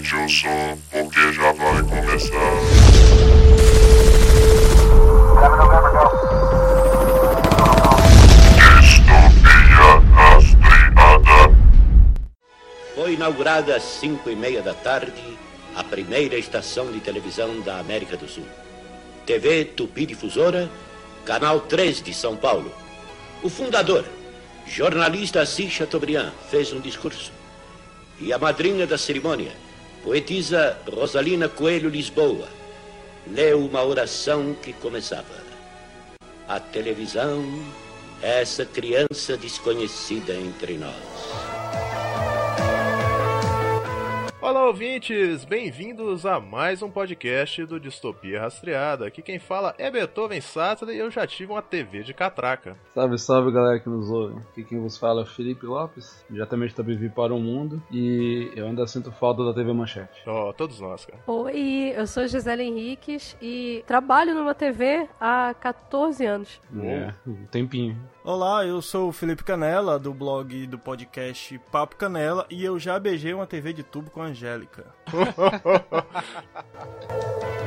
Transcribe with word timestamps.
Aumente 0.00 0.16
o 0.16 0.28
som, 0.30 0.78
porque 0.90 1.32
já 1.34 1.52
vai 1.52 1.82
começar. 1.82 2.38
Distopia 8.80 10.00
rastreada. 10.14 11.56
Foi 12.94 13.12
inaugurada 13.12 13.76
às 13.76 13.82
5 13.82 14.30
e 14.30 14.36
meia 14.36 14.62
da 14.62 14.72
tarde 14.72 15.38
a 15.76 15.84
primeira 15.84 16.38
estação 16.38 16.90
de 16.90 17.00
televisão 17.00 17.60
da 17.60 17.78
América 17.78 18.16
do 18.16 18.26
Sul. 18.26 18.46
TV 19.26 19.66
Tupi 19.66 20.06
Difusora, 20.06 20.70
Canal 21.26 21.60
3 21.60 22.02
de 22.02 22.14
São 22.14 22.36
Paulo. 22.36 22.72
O 23.42 23.50
fundador, 23.50 24.06
jornalista 24.66 25.42
Assis 25.42 25.70
Chateaubriand, 25.70 26.32
fez 26.50 26.72
um 26.72 26.80
discurso. 26.80 27.30
E 28.18 28.32
a 28.32 28.38
madrinha 28.38 28.86
da 28.86 28.96
cerimônia, 28.96 29.52
poetisa 30.02 30.78
Rosalina 30.90 31.48
Coelho 31.48 31.88
Lisboa, 31.88 32.48
leu 33.26 33.64
uma 33.64 33.84
oração 33.84 34.54
que 34.54 34.72
começava. 34.72 35.40
A 36.48 36.58
televisão, 36.58 37.44
essa 38.22 38.64
criança 38.64 39.36
desconhecida 39.36 40.34
entre 40.34 40.76
nós. 40.78 41.49
Olá, 44.42 44.66
ouvintes! 44.66 45.44
Bem-vindos 45.44 46.24
a 46.24 46.40
mais 46.40 46.82
um 46.82 46.90
podcast 46.90 47.62
do 47.66 47.78
Distopia 47.78 48.40
Rastreada. 48.40 49.06
Aqui 49.06 49.20
quem 49.20 49.38
fala 49.38 49.74
é 49.76 49.90
Beethoven 49.90 50.40
Sattler 50.40 50.96
e 50.96 50.98
eu 50.98 51.10
já 51.10 51.26
tive 51.26 51.52
uma 51.52 51.60
TV 51.60 52.02
de 52.02 52.14
catraca. 52.14 52.74
Salve, 52.94 53.18
salve 53.18 53.52
galera 53.52 53.78
que 53.78 53.90
nos 53.90 54.10
ouve. 54.10 54.40
Aqui 54.50 54.64
quem 54.64 54.80
vos 54.80 54.96
fala 54.96 55.20
é 55.20 55.24
o 55.24 55.26
Felipe 55.26 55.66
Lopes, 55.66 56.24
diretamente 56.30 56.74
da 56.74 56.82
BV 56.82 57.10
para 57.10 57.34
o 57.34 57.38
Mundo, 57.38 57.82
e 57.90 58.50
eu 58.56 58.66
ainda 58.66 58.86
sinto 58.86 59.12
falta 59.12 59.44
da 59.44 59.52
TV 59.52 59.74
Manchete. 59.74 60.22
Ó, 60.26 60.48
oh, 60.48 60.52
todos 60.54 60.80
nós, 60.80 61.04
cara. 61.04 61.22
Oi, 61.26 61.92
eu 61.94 62.06
sou 62.06 62.26
Gisele 62.26 62.62
Henriques 62.62 63.36
e 63.42 63.84
trabalho 63.86 64.34
numa 64.34 64.54
TV 64.54 65.06
há 65.20 65.52
14 65.52 66.24
anos. 66.24 66.58
É, 66.82 67.12
um 67.26 67.44
tempinho. 67.44 67.94
Olá, 68.24 68.64
eu 68.64 68.80
sou 68.80 69.08
o 69.08 69.12
Felipe 69.12 69.44
Canela, 69.44 69.98
do 69.98 70.14
blog 70.14 70.54
e 70.54 70.66
do 70.66 70.78
podcast 70.78 71.58
Papo 71.70 71.96
Canela, 71.96 72.46
e 72.48 72.64
eu 72.64 72.78
já 72.78 72.98
beijei 72.98 73.34
uma 73.34 73.46
TV 73.46 73.74
de 73.74 73.82
tubo 73.82 74.10
com 74.10 74.22
a 74.22 74.29
Angélica. 74.30 74.86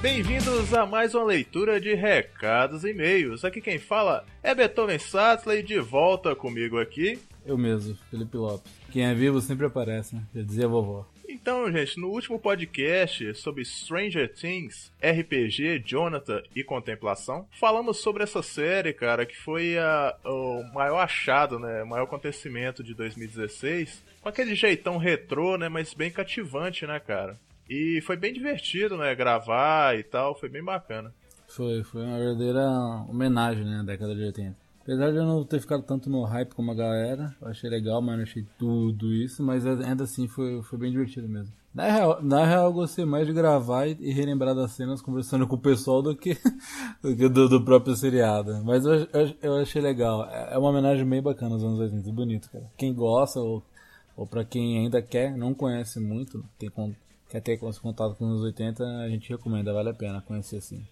Bem-vindos 0.00 0.72
a 0.74 0.86
mais 0.86 1.14
uma 1.14 1.24
leitura 1.24 1.80
de 1.80 1.94
recados 1.94 2.84
e 2.84 2.90
e-mails. 2.90 3.44
Aqui 3.44 3.60
quem 3.60 3.78
fala 3.78 4.24
é 4.42 4.54
Beethoven 4.54 4.98
Sattler 4.98 5.58
e 5.58 5.62
de 5.62 5.78
volta 5.78 6.34
comigo 6.34 6.80
aqui. 6.80 7.18
Eu 7.44 7.58
mesmo, 7.58 7.96
Felipe 8.10 8.36
Lopes. 8.36 8.72
Quem 8.90 9.04
é 9.04 9.14
vivo 9.14 9.40
sempre 9.40 9.66
aparece, 9.66 10.16
né? 10.16 10.22
Já 10.34 10.42
dizia 10.42 10.64
a 10.64 10.68
vovó. 10.68 11.06
Então, 11.32 11.72
gente, 11.72 11.98
no 11.98 12.08
último 12.08 12.38
podcast 12.38 13.34
sobre 13.36 13.64
Stranger 13.64 14.30
Things, 14.30 14.92
RPG, 15.02 15.82
Jonathan 15.82 16.42
e 16.54 16.62
Contemplação, 16.62 17.46
falamos 17.58 17.96
sobre 17.96 18.22
essa 18.22 18.42
série, 18.42 18.92
cara, 18.92 19.24
que 19.24 19.36
foi 19.36 19.78
a, 19.78 20.14
o 20.26 20.62
maior 20.74 20.98
achado, 20.98 21.58
né? 21.58 21.82
O 21.82 21.86
maior 21.86 22.04
acontecimento 22.04 22.84
de 22.84 22.92
2016. 22.92 24.04
Com 24.20 24.28
aquele 24.28 24.54
jeitão 24.54 24.98
retrô, 24.98 25.56
né? 25.56 25.70
Mas 25.70 25.94
bem 25.94 26.10
cativante, 26.10 26.86
né, 26.86 27.00
cara? 27.00 27.40
E 27.68 28.02
foi 28.02 28.16
bem 28.16 28.34
divertido, 28.34 28.98
né? 28.98 29.14
Gravar 29.14 29.98
e 29.98 30.02
tal, 30.02 30.38
foi 30.38 30.50
bem 30.50 30.62
bacana. 30.62 31.14
Foi, 31.48 31.82
foi 31.82 32.02
uma 32.02 32.18
verdadeira 32.18 32.60
homenagem, 33.08 33.64
né, 33.64 33.80
à 33.80 33.82
década 33.82 34.14
de 34.14 34.22
80. 34.22 34.61
Apesar 34.82 35.12
de 35.12 35.16
eu 35.16 35.24
não 35.24 35.44
ter 35.44 35.60
ficado 35.60 35.84
tanto 35.84 36.10
no 36.10 36.24
hype 36.24 36.54
como 36.54 36.72
a 36.72 36.74
galera, 36.74 37.34
eu 37.40 37.46
achei 37.46 37.70
legal, 37.70 38.02
mas 38.02 38.16
não 38.16 38.24
achei 38.24 38.44
tudo 38.58 39.12
isso, 39.12 39.40
mas 39.40 39.64
ainda 39.64 40.02
assim 40.02 40.26
foi, 40.26 40.60
foi 40.62 40.76
bem 40.76 40.90
divertido 40.90 41.28
mesmo. 41.28 41.54
Na 41.72 41.90
real, 41.90 42.22
na 42.22 42.44
real, 42.44 42.66
eu 42.66 42.72
gostei 42.72 43.04
mais 43.04 43.26
de 43.26 43.32
gravar 43.32 43.86
e, 43.86 44.12
relembrar 44.12 44.54
das 44.56 44.72
cenas 44.72 45.00
conversando 45.00 45.46
com 45.48 45.54
o 45.54 45.58
pessoal 45.58 46.02
do 46.02 46.16
que 46.16 46.36
do, 47.00 47.16
que 47.16 47.28
do, 47.28 47.48
do 47.48 47.64
próprio 47.64 47.94
seriado. 47.94 48.62
Mas 48.64 48.84
eu, 48.84 48.94
eu, 48.94 49.34
eu, 49.40 49.56
achei 49.56 49.80
legal. 49.80 50.28
É 50.28 50.58
uma 50.58 50.70
homenagem 50.70 51.08
bem 51.08 51.22
bacana 51.22 51.54
aos 51.54 51.62
anos 51.62 51.78
80, 51.78 52.12
bonito, 52.12 52.50
cara. 52.50 52.68
Quem 52.76 52.92
gosta 52.92 53.38
ou, 53.38 53.62
ou 54.16 54.26
pra 54.26 54.44
quem 54.44 54.80
ainda 54.80 55.00
quer, 55.00 55.34
não 55.36 55.54
conhece 55.54 56.00
muito, 56.00 56.44
tem, 56.58 56.70
quer 57.30 57.40
ter 57.40 57.56
contato 57.56 58.16
com 58.16 58.24
os 58.24 58.30
anos 58.32 58.42
80, 58.42 58.84
a 58.84 59.08
gente 59.08 59.30
recomenda, 59.30 59.72
vale 59.72 59.90
a 59.90 59.94
pena 59.94 60.20
conhecer 60.20 60.56
assim. 60.56 60.84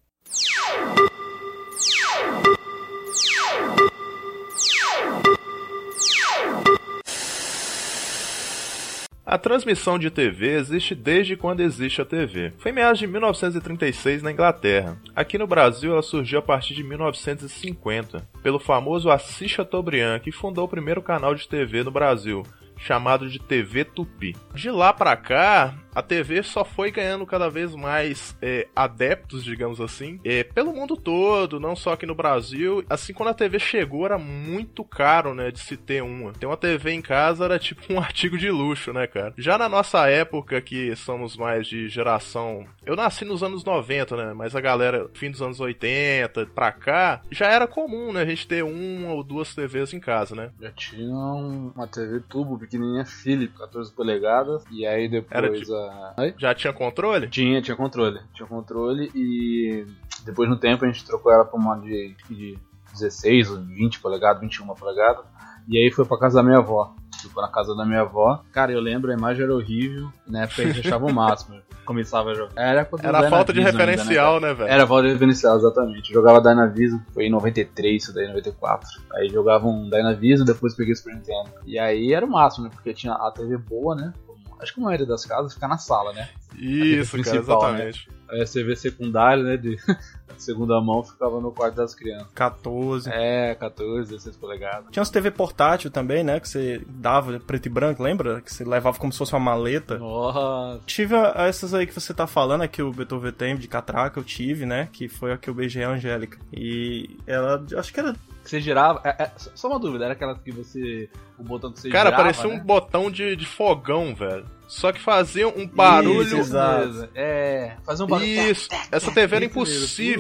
A 9.34 9.38
transmissão 9.40 9.98
de 9.98 10.12
TV 10.12 10.58
existe 10.58 10.94
desde 10.94 11.36
quando 11.36 11.62
existe 11.62 12.00
a 12.00 12.06
TV. 12.06 12.54
Foi 12.60 12.70
em 12.70 12.76
meados 12.76 13.00
de 13.00 13.08
1936 13.08 14.22
na 14.22 14.32
Inglaterra. 14.32 14.96
Aqui 15.16 15.40
no 15.40 15.48
Brasil 15.48 15.92
ela 15.92 16.04
surgiu 16.04 16.38
a 16.38 16.42
partir 16.44 16.76
de 16.76 16.84
1950, 16.84 18.30
pelo 18.44 18.60
famoso 18.60 19.10
Assis 19.10 19.50
Chateaubriand, 19.50 20.20
que 20.20 20.32
fundou 20.32 20.66
o 20.66 20.70
primeiro 20.70 21.02
canal 21.02 21.34
de 21.34 21.48
TV 21.48 21.84
no 21.84 21.90
Brasil, 21.90 22.44
chamado 22.78 23.28
de 23.28 23.40
TV 23.40 23.84
Tupi. 23.84 24.36
De 24.54 24.70
lá 24.70 24.94
para 24.94 25.18
cá, 25.18 25.74
a 25.94 26.02
TV 26.02 26.44
só 26.44 26.64
foi 26.64 26.92
ganhando 26.92 27.26
cada 27.26 27.50
vez 27.50 27.76
mais 27.76 28.36
é, 28.42 28.68
adeptos, 28.76 29.44
digamos 29.44 29.80
assim, 29.80 30.20
é, 30.24 30.44
pelo 30.44 30.74
mundo 30.74 30.96
todo, 30.96 31.60
não 31.60 31.76
só 31.76 31.94
aqui 31.94 32.06
no 32.06 32.16
Brasil. 32.16 32.84
Assim, 32.90 33.14
quando 33.14 33.30
a 33.30 33.34
TV 33.34 33.60
chegou, 33.60 34.06
era 34.06 34.18
muito 34.18 34.84
caro, 34.84 35.34
né, 35.34 35.52
de 35.52 35.60
se 35.60 35.78
ter 35.78 36.02
uma. 36.04 36.34
Ter 36.34 36.46
uma 36.46 36.58
TV 36.58 36.92
em 36.92 37.02
casa 37.02 37.46
era 37.46 37.60
tipo 37.60 37.94
um 37.94 38.00
artigo 38.02 38.38
de 38.38 38.50
luxo, 38.50 38.94
né, 38.94 39.08
cara? 39.08 39.34
Já 39.38 39.58
na 39.58 39.70
nossa 39.70 40.08
época, 40.10 40.62
que 40.62 40.96
somos 40.96 41.38
mais 41.38 41.68
de 41.68 41.88
geração. 41.90 42.66
Eu 42.86 42.96
nasci 42.96 43.26
nos 43.26 43.44
anos 43.44 43.64
90, 43.64 44.16
né, 44.18 44.34
mas 44.34 44.56
a 44.56 44.62
galera, 44.62 45.10
fim 45.14 45.32
dos 45.32 45.42
anos 45.42 45.60
80 45.60 46.48
pra 46.48 46.72
cá, 46.72 47.22
já 47.32 47.48
era 47.48 47.68
comum, 47.68 48.12
né, 48.12 48.22
a 48.22 48.26
gente 48.26 48.48
ter 48.48 48.64
uma 48.64 49.14
ou 49.14 49.24
duas 49.24 49.54
TVs 49.54 49.94
em 49.94 50.00
casa, 50.00 50.36
né? 50.36 50.52
Já 50.60 50.72
tinha 50.72 51.16
uma 51.16 51.88
TV 51.88 52.20
tubo 52.30 52.58
pequenininha 52.58 53.06
Philip, 53.06 53.54
14 53.58 53.92
polegadas. 53.94 54.64
E 54.72 54.86
aí 54.86 55.08
depois 55.08 55.70
a. 55.70 55.83
Oi? 56.18 56.34
Já 56.38 56.54
tinha 56.54 56.74
controle? 56.74 57.28
Tinha, 57.30 57.62
tinha 57.62 57.76
controle. 57.76 58.20
Tinha 58.34 58.48
controle 58.48 59.12
e 59.16 59.86
depois 60.26 60.50
no 60.50 60.58
tempo 60.58 60.86
a 60.86 60.88
gente 60.88 61.06
trocou 61.06 61.32
ela 61.32 61.46
pra 61.46 61.60
uma 61.60 61.76
de, 61.80 62.16
de 62.30 62.58
16 62.94 63.52
ou 63.52 63.62
20 63.64 64.00
polegadas, 64.00 64.42
21 64.42 64.68
polegadas. 64.76 65.26
E 65.68 65.78
aí 65.78 65.92
foi 65.92 66.06
pra 66.06 66.18
casa 66.18 66.36
da 66.36 66.44
minha 66.44 66.58
avó. 66.58 66.94
Ficou 67.22 67.42
na 67.42 67.50
casa 67.50 67.74
da 67.74 67.86
minha 67.86 68.02
avó. 68.02 68.44
Cara, 68.52 68.74
eu 68.74 68.82
lembro, 68.82 69.10
a 69.10 69.14
imagem 69.14 69.44
era 69.44 69.56
horrível. 69.56 70.10
Na 70.28 70.44
época 70.44 70.62
a 70.62 70.66
gente 70.66 70.86
achava 70.86 71.06
o 71.06 71.14
máximo. 71.14 71.62
Começava 71.86 72.32
a 72.32 72.34
jogar. 72.34 72.52
Era, 72.56 72.88
Era 73.02 73.30
falta 73.30 73.52
de 73.52 73.60
Dynavision 73.60 73.82
ainda, 73.82 73.92
referencial, 73.92 74.40
cara? 74.40 74.48
né, 74.48 74.54
velho? 74.54 74.70
Era 74.70 74.88
falta 74.88 75.04
de 75.04 75.14
referencial, 75.14 75.58
exatamente. 75.58 76.10
Eu 76.10 76.14
jogava 76.14 76.42
Dynavision, 76.42 77.00
foi 77.14 77.26
em 77.26 77.30
93, 77.30 78.04
isso 78.04 78.14
daí, 78.14 78.28
94. 78.28 78.88
Aí 79.16 79.30
jogava 79.30 79.68
um 79.68 79.90
Dynavision, 79.90 80.46
depois 80.46 80.74
peguei 80.74 80.94
o 80.94 80.96
Super 80.96 81.16
Nintendo. 81.16 81.50
E 81.66 81.78
aí 81.78 82.14
era 82.14 82.26
o 82.26 82.30
máximo, 82.30 82.66
né? 82.66 82.72
Porque 82.74 82.94
tinha 82.94 83.14
a 83.14 83.32
TV 83.32 83.58
boa, 83.58 83.96
né? 83.96 84.14
Acho 84.64 84.74
que 84.74 84.80
a 84.80 84.84
maioria 84.84 85.06
das 85.06 85.26
casas 85.26 85.54
fica 85.54 85.68
na 85.68 85.78
sala, 85.78 86.14
né? 86.14 86.30
Isso, 86.56 87.12
cara, 87.12 87.24
principal, 87.24 87.60
exatamente. 87.76 88.10
Aí 88.30 88.42
a 88.42 88.46
TV 88.46 88.76
secundária, 88.76 89.44
né? 89.44 89.58
De 89.58 89.78
segunda 90.42 90.80
mão 90.82 91.04
ficava 91.04 91.40
no 91.40 91.52
quarto 91.52 91.76
das 91.76 91.94
crianças. 91.94 92.28
14. 92.34 93.10
É, 93.12 93.56
14, 93.56 94.10
16 94.12 94.38
polegadas. 94.38 94.86
Tinha 94.92 95.02
uns 95.04 95.10
TV 95.10 95.30
portátil 95.32 95.92
também, 95.92 96.24
né? 96.24 96.40
Que 96.40 96.48
você 96.50 96.82
dava 96.88 97.40
preto 97.40 97.66
e 97.66 97.70
branco, 97.70 98.02
lembra? 98.02 98.42
Que 98.42 98.54
você 98.54 98.64
levava 98.64 98.98
como 98.98 99.12
se 99.12 99.18
fosse 99.20 99.34
uma 99.34 99.40
maleta. 99.40 99.98
Nossa. 99.98 100.80
Tive 100.86 101.16
a- 101.16 101.34
essas 101.48 101.74
aí 101.74 101.86
que 101.86 101.94
você 101.94 102.14
tá 102.14 102.26
falando, 102.28 102.68
que 102.68 102.82
o 102.82 102.92
Beethoven 102.92 103.32
tem 103.32 103.56
de 103.56 103.68
catraca, 103.68 104.20
eu 104.20 104.24
tive, 104.24 104.66
né? 104.66 104.90
Que 104.92 105.08
foi 105.08 105.32
a 105.34 105.38
que 105.38 105.50
eu 105.50 105.54
beijei 105.54 105.84
a 105.84 105.90
Angélica. 105.90 106.38
E 106.52 107.18
ela, 107.28 107.64
acho 107.78 107.94
que 107.94 108.00
era. 108.00 108.14
Que 108.44 108.50
você 108.50 108.60
girava. 108.60 109.00
é, 109.06 109.24
é, 109.24 109.32
só 109.56 109.70
uma 109.70 109.80
dúvida, 109.80 110.04
era 110.06 110.14
aquela 110.14 110.36
que 110.36 110.52
você. 110.52 111.10
O 111.40 111.44
botão 111.44 111.72
que 111.72 111.80
você 111.80 111.90
Cara, 111.90 112.10
girava, 112.10 112.24
parecia 112.24 112.50
um 112.50 112.54
né? 112.58 112.60
botão 112.64 113.10
de, 113.10 113.36
de 113.36 113.46
fogão, 113.46 114.14
velho. 114.14 114.46
Só 114.68 114.92
que 114.92 115.00
fazia 115.00 115.48
um 115.48 115.68
barulho. 115.68 116.24
Isso, 116.24 116.36
exato. 116.38 117.10
É, 117.16 117.76
fazer 117.86 118.04
um 118.04 118.08
barulho. 118.08 118.28
Isso, 118.28 118.70
essa 118.92 119.12
TV 119.12 119.36
era 119.36 119.46
mesmo. 119.46 119.54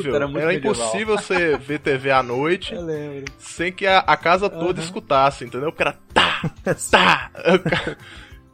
Impossível. 0.09 0.39
Era 0.41 0.51
era 0.51 0.53
impossível 0.53 1.17
você 1.17 1.57
ver 1.57 1.79
TV 1.79 2.11
à 2.11 2.21
noite 2.23 2.75
lembro. 2.75 3.31
sem 3.37 3.71
que 3.71 3.85
a, 3.87 3.99
a 3.99 4.15
casa 4.17 4.49
toda 4.49 4.79
escutasse, 4.81 5.45
entendeu? 5.45 5.71
Porque 5.71 5.83
era 5.83 5.97
tá, 6.13 6.41
tá. 6.91 7.31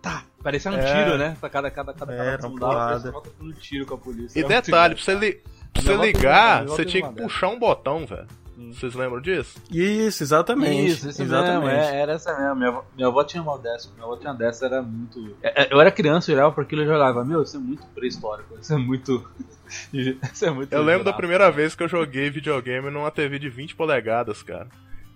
Tá. 0.01 0.23
Parecia 0.41 0.71
um 0.71 0.75
É. 0.75 1.03
tiro, 1.03 1.17
né? 1.17 1.35
Pra 1.39 1.49
cada, 1.49 1.69
cada, 1.69 1.93
cada 1.93 2.13
Era 2.13 2.37
cada 2.37 2.99
dava, 2.99 3.21
um 3.41 3.51
tiro 3.51 3.85
com 3.85 3.95
a 3.95 3.97
polícia. 3.97 4.39
E 4.39 4.43
Era 4.43 4.61
detalhe, 4.61 4.95
pra 4.95 5.03
você, 5.03 5.13
li- 5.13 5.41
pra 5.73 5.81
você 5.83 5.95
ligar, 5.97 6.65
você 6.65 6.85
tinha 6.85 7.05
que 7.05 7.21
puxar 7.21 7.49
um 7.49 7.59
botão, 7.59 8.05
velho. 8.05 8.25
Vocês 8.73 8.93
lembram 8.93 9.21
disso? 9.21 9.57
Isso, 9.71 10.21
exatamente. 10.23 10.85
Isso, 10.91 11.09
isso 11.09 11.21
exatamente. 11.21 11.65
mesmo, 11.65 11.81
é, 11.81 12.01
era 12.01 12.11
essa 12.13 12.33
mesmo. 12.37 12.55
Minha 12.55 12.69
avó, 12.69 12.85
minha 12.95 13.07
avó 13.07 13.23
tinha 13.23 13.41
uma 13.41 13.57
dessa, 13.57 13.89
minha 13.93 14.03
avó 14.05 14.17
tinha 14.17 14.33
dessa, 14.33 14.65
era 14.65 14.81
muito. 14.81 15.35
é, 15.41 15.63
é, 15.63 15.73
Eu 15.73 15.79
era 15.79 15.89
criança, 15.91 16.29
eu 16.31 16.35
olhava 16.35 16.51
pra 16.53 16.63
aquilo 16.63 16.83
e 16.83 16.85
jogava, 16.85 17.23
meu, 17.23 17.41
isso 17.43 17.55
é 17.55 17.59
muito 17.59 17.85
pré-histórico, 17.87 18.57
isso 18.61 18.73
é 18.73 18.77
muito. 18.77 19.25
isso 19.93 20.45
é 20.45 20.51
muito. 20.51 20.73
Eu 20.73 20.83
lembro 20.83 21.03
da 21.03 21.13
primeira 21.13 21.51
vez 21.51 21.75
que 21.75 21.83
eu 21.83 21.87
joguei 21.87 22.29
videogame 22.29 22.89
numa 22.89 23.11
TV 23.11 23.39
de 23.39 23.49
20 23.49 23.75
polegadas, 23.75 24.41
cara. 24.41 24.67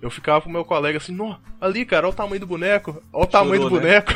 Eu 0.04 0.10
ficava 0.10 0.42
com 0.42 0.50
meu 0.50 0.66
colega 0.66 0.98
assim, 0.98 1.14
Nó, 1.14 1.38
ali, 1.62 1.86
cara, 1.86 2.08
olha 2.08 2.14
o 2.14 2.16
tamanho 2.16 2.42
do 2.42 2.46
boneco, 2.46 3.02
olha 3.14 3.24
o 3.24 3.26
tamanho 3.26 3.70
do 3.70 3.80
né? 3.80 3.80
boneco. 3.80 4.12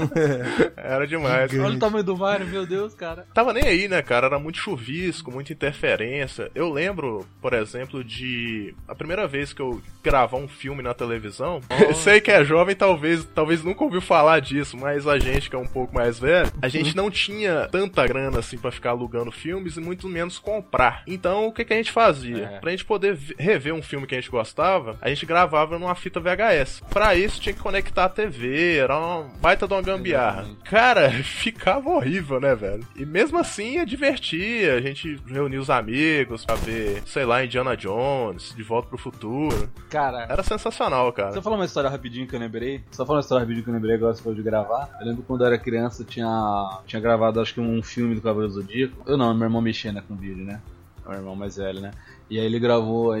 Era 0.74 1.06
demais. 1.06 1.52
Olha 1.52 1.76
o 1.76 1.78
tamanho 1.78 2.02
do 2.02 2.16
Mario, 2.16 2.46
meu 2.46 2.66
Deus, 2.66 2.94
cara. 2.94 3.26
Tava 3.34 3.52
nem 3.52 3.64
aí, 3.64 3.86
né, 3.86 4.00
cara? 4.00 4.28
Era 4.28 4.38
muito 4.38 4.56
chuvisco, 4.56 5.30
muita 5.30 5.52
interferência. 5.52 6.50
Eu 6.54 6.72
lembro, 6.72 7.26
por 7.38 7.52
exemplo, 7.52 8.02
de 8.02 8.74
a 8.88 8.94
primeira 8.94 9.28
vez 9.28 9.52
que 9.52 9.60
eu 9.60 9.82
gravar 10.02 10.38
um 10.38 10.48
filme 10.48 10.82
na 10.82 10.94
televisão. 10.94 11.60
Sei 11.96 12.18
que 12.18 12.30
é 12.30 12.42
jovem, 12.42 12.74
talvez, 12.74 13.26
talvez 13.34 13.62
nunca 13.62 13.84
ouviu 13.84 14.00
falar 14.00 14.40
disso, 14.40 14.74
mas 14.74 15.06
a 15.06 15.18
gente 15.18 15.50
que 15.50 15.56
é 15.56 15.58
um 15.58 15.66
pouco 15.66 15.94
mais 15.94 16.18
velho, 16.18 16.50
a 16.62 16.68
gente 16.68 16.96
não 16.96 17.10
tinha 17.10 17.68
tanta 17.70 18.06
grana 18.06 18.38
assim 18.38 18.56
pra 18.56 18.72
ficar 18.72 18.90
alugando 18.90 19.30
filmes 19.30 19.76
e 19.76 19.80
muito 19.80 20.08
menos 20.08 20.38
comprar. 20.38 21.02
Então, 21.06 21.46
o 21.46 21.52
que, 21.52 21.62
que 21.62 21.74
a 21.74 21.76
gente 21.76 21.92
fazia? 21.92 22.44
É. 22.44 22.58
Pra 22.58 22.70
gente 22.70 22.86
poder 22.86 23.18
rever 23.38 23.74
um 23.74 23.82
filme 23.82 24.06
que 24.06 24.14
a 24.14 24.20
gente 24.20 24.30
gostava, 24.30 24.93
a 25.00 25.08
gente 25.08 25.26
gravava 25.26 25.78
numa 25.78 25.94
fita 25.94 26.20
VHS. 26.20 26.82
Pra 26.90 27.14
isso 27.14 27.40
tinha 27.40 27.54
que 27.54 27.60
conectar 27.60 28.04
a 28.04 28.08
TV, 28.08 28.76
era 28.76 28.98
uma 28.98 29.28
baita 29.40 29.66
de 29.66 29.74
uma 29.74 29.82
gambiarra. 29.82 30.42
Exatamente. 30.42 30.70
Cara, 30.70 31.10
ficava 31.22 31.90
horrível, 31.90 32.40
né, 32.40 32.54
velho? 32.54 32.86
E 32.96 33.04
mesmo 33.04 33.38
assim 33.38 33.74
ia 33.74 33.86
divertir, 33.86 34.70
a 34.70 34.80
gente 34.80 35.20
reunia 35.26 35.60
os 35.60 35.70
amigos 35.70 36.44
pra 36.44 36.54
ver, 36.54 37.02
sei 37.06 37.24
lá, 37.24 37.44
Indiana 37.44 37.76
Jones, 37.76 38.54
De 38.54 38.62
Volta 38.62 38.88
pro 38.88 38.98
Futuro. 38.98 39.68
Cara, 39.90 40.26
Era 40.28 40.42
sensacional, 40.42 41.12
cara. 41.12 41.28
Deixa 41.28 41.38
eu 41.38 41.42
falar 41.42 41.56
uma 41.56 41.64
história 41.64 41.90
rapidinho 41.90 42.26
que 42.26 42.34
eu 42.34 42.40
lembrei. 42.40 42.82
Só 42.90 43.04
falar 43.04 43.18
uma 43.18 43.22
história 43.22 43.40
rapidinho 43.42 43.64
que 43.64 43.70
eu 43.70 43.74
lembrei 43.74 43.94
agora, 43.94 44.14
se 44.14 44.22
for 44.22 44.34
de 44.34 44.42
gravar. 44.42 44.88
Eu 45.00 45.06
lembro 45.06 45.22
quando 45.22 45.42
eu 45.42 45.46
era 45.46 45.58
criança, 45.58 46.04
tinha, 46.04 46.80
tinha 46.86 47.00
gravado 47.00 47.40
acho 47.40 47.54
que 47.54 47.60
um 47.60 47.82
filme 47.82 48.14
do 48.14 48.20
Cavaleiro 48.20 48.52
do 48.52 48.60
Zodíaco. 48.60 49.02
Eu 49.06 49.16
não, 49.16 49.34
meu 49.34 49.46
irmão 49.46 49.60
mexia 49.60 49.92
né, 49.92 50.02
com 50.06 50.14
vídeo, 50.14 50.44
né? 50.44 50.60
Meu 51.06 51.18
irmão 51.18 51.36
mais 51.36 51.56
velho, 51.56 51.80
né? 51.80 51.90
E 52.30 52.38
aí 52.38 52.44
ele 52.46 52.58
gravou, 52.58 53.14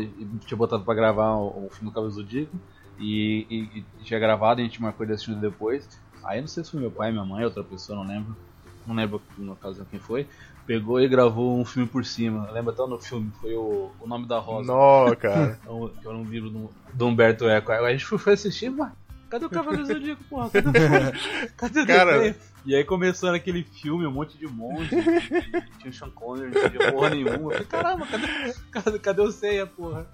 tinha 0.46 0.56
botado 0.56 0.84
pra 0.84 0.94
gravar 0.94 1.34
o, 1.36 1.66
o 1.66 1.70
filme 1.70 1.92
do 1.92 2.00
do 2.00 2.10
Zodíaco. 2.10 2.56
E, 2.98 3.46
e- 3.50 3.78
e 4.00 4.04
tinha 4.04 4.20
gravado, 4.20 4.60
a 4.60 4.64
gente 4.64 4.80
marcou 4.80 5.04
de 5.04 5.12
assistir 5.12 5.34
depois. 5.34 5.88
Aí 6.24 6.40
não 6.40 6.48
sei 6.48 6.64
se 6.64 6.70
foi 6.70 6.80
meu 6.80 6.90
pai, 6.90 7.10
minha 7.12 7.24
mãe, 7.24 7.44
outra 7.44 7.62
pessoa, 7.64 7.98
não 7.98 8.06
lembro. 8.06 8.36
Não 8.86 8.94
lembro 8.94 9.20
no 9.38 9.56
caso 9.56 9.84
quem 9.90 9.98
foi. 9.98 10.26
Pegou 10.66 11.00
e 11.00 11.08
gravou 11.08 11.58
um 11.58 11.64
filme 11.64 11.88
por 11.88 12.04
cima. 12.04 12.50
Lembra 12.50 12.72
até 12.72 12.86
no 12.86 12.98
filme, 12.98 13.30
foi 13.40 13.54
o, 13.54 13.90
o 14.00 14.06
Nome 14.06 14.26
da 14.26 14.38
Rosa. 14.38 14.72
Nó, 14.72 15.14
cara. 15.16 15.58
Um- 15.68 15.88
que 16.00 16.06
era 16.08 16.16
um 16.16 16.24
livro 16.24 16.48
do, 16.50 16.70
do 16.92 17.06
Humberto 17.06 17.46
Eco. 17.46 17.72
Aí 17.72 17.84
a 17.84 17.92
gente 17.92 18.04
foi, 18.06 18.16
foi 18.18 18.32
assistir, 18.34 18.70
mas 18.70 18.92
cadê 19.28 19.44
o 19.46 19.50
Cavaleiro 19.50 19.86
do 19.86 19.92
Zodíaco, 19.92 20.24
porra? 20.24 20.48
Cadê 20.50 20.68
o 20.68 20.72
Cadê 21.56 21.80
o 21.82 21.86
Cara-? 21.86 22.36
E 22.66 22.74
aí 22.74 22.82
começou 22.84 23.30
naquele 23.30 23.62
filme, 23.62 24.06
um 24.06 24.10
monte 24.10 24.38
de 24.38 24.46
monte, 24.46 24.94
e 24.94 25.78
tinha 25.78 25.90
o 25.90 25.92
Sean 25.92 26.10
Connery, 26.10 26.50
não 26.54 26.70
tinha 26.70 26.92
porra 26.92 27.10
nenhuma. 27.10 27.32
Eu 27.32 27.50
falei, 27.50 27.64
caramba, 27.66 28.06
cadê, 28.06 28.26
cadê, 28.70 28.98
cadê 28.98 29.20
o 29.22 29.30
Ceia, 29.30 29.66
porra? 29.66 30.06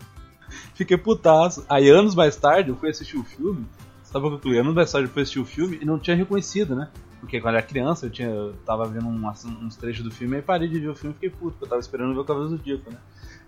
Fiquei 0.75 0.97
putaço. 0.97 1.65
Aí 1.69 1.89
anos 1.89 2.15
mais 2.15 2.35
tarde 2.37 2.71
eu 2.71 2.77
fui 2.77 2.91
assistir 2.91 3.17
o 3.17 3.23
filme, 3.23 3.65
sabe 4.03 4.27
o 4.27 4.29
que 4.31 4.35
eu 4.35 4.39
concluí? 4.39 4.59
Anos 4.59 4.75
mais 4.75 4.91
tarde 4.91 5.07
eu 5.09 5.13
fui 5.13 5.23
assistir 5.23 5.39
o 5.39 5.45
filme 5.45 5.79
e 5.81 5.85
não 5.85 5.99
tinha 5.99 6.17
reconhecido, 6.17 6.75
né? 6.75 6.89
Porque 7.21 7.41
quando 7.41 7.55
eu 7.55 7.59
era 7.59 7.67
criança 7.67 8.07
eu, 8.07 8.11
tinha, 8.11 8.29
eu 8.29 8.55
tava 8.67 8.85
vendo 8.87 9.07
um- 9.07 9.29
uns 9.63 9.77
trechos 9.77 10.03
do 10.03 10.11
filme 10.11 10.39
e 10.39 10.43
parei 10.43 10.67
de 10.69 10.81
ver 10.81 10.89
o 10.89 10.95
filme 10.97 11.13
e 11.13 11.15
fiquei 11.15 11.31
puto, 11.31 11.53
porque 11.53 11.65
eu 11.67 11.69
tava 11.69 11.81
esperando 11.81 12.15
ver 12.15 12.21
o 12.21 12.25
Cavaleiro 12.25 12.55
do 12.55 12.59
Zodíaco, 12.59 12.91
né? 12.91 12.97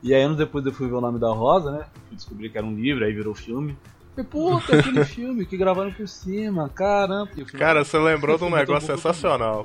E 0.03 0.15
aí 0.15 0.23
anos 0.23 0.37
depois 0.37 0.65
eu 0.65 0.73
fui 0.73 0.87
ver 0.89 0.95
o 0.95 1.01
nome 1.01 1.19
da 1.19 1.29
Rosa, 1.33 1.73
né? 1.73 1.87
Fui 2.07 2.15
descobrir 2.17 2.51
que 2.51 2.59
era 2.59 2.67
um 2.67 2.75
livro, 2.75 3.05
aí 3.05 3.13
virou 3.13 3.35
filme. 3.35 3.77
Falei, 4.15 4.31
puta, 4.31 4.79
aquele 4.79 5.05
filme 5.07 5.47
que 5.47 5.57
gravaram 5.57 5.93
por 5.93 6.07
cima, 6.07 6.69
caramba. 6.69 7.31
Cara, 7.59 7.83
você 7.85 7.99
lembrou 7.99 8.37
de 8.37 8.45
um 8.45 8.51
Muito 8.51 8.61
negócio 8.61 8.95
sensacional. 8.95 9.65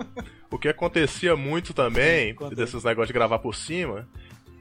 O 0.50 0.58
que 0.58 0.70
acontecia 0.70 1.36
muito 1.36 1.74
também, 1.74 2.36
aí. 2.40 2.56
desses 2.56 2.84
negócios 2.84 3.08
de 3.08 3.14
gravar 3.14 3.40
por 3.40 3.54
cima, 3.54 4.08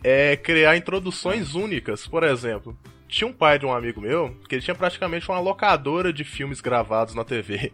é 0.03 0.37
criar 0.37 0.77
introduções 0.77 1.55
únicas. 1.55 2.07
Por 2.07 2.25
exemplo, 2.25 2.77
tinha 3.07 3.29
um 3.29 3.33
pai 3.33 3.59
de 3.59 3.67
um 3.67 3.73
amigo 3.73 4.01
meu 4.01 4.37
que 4.49 4.57
ele 4.57 4.63
tinha 4.63 4.75
praticamente 4.75 5.29
uma 5.29 5.39
locadora 5.39 6.13
de 6.13 6.25
filmes 6.25 6.61
gravados 6.61 7.15
na 7.15 7.23
TV. 7.25 7.73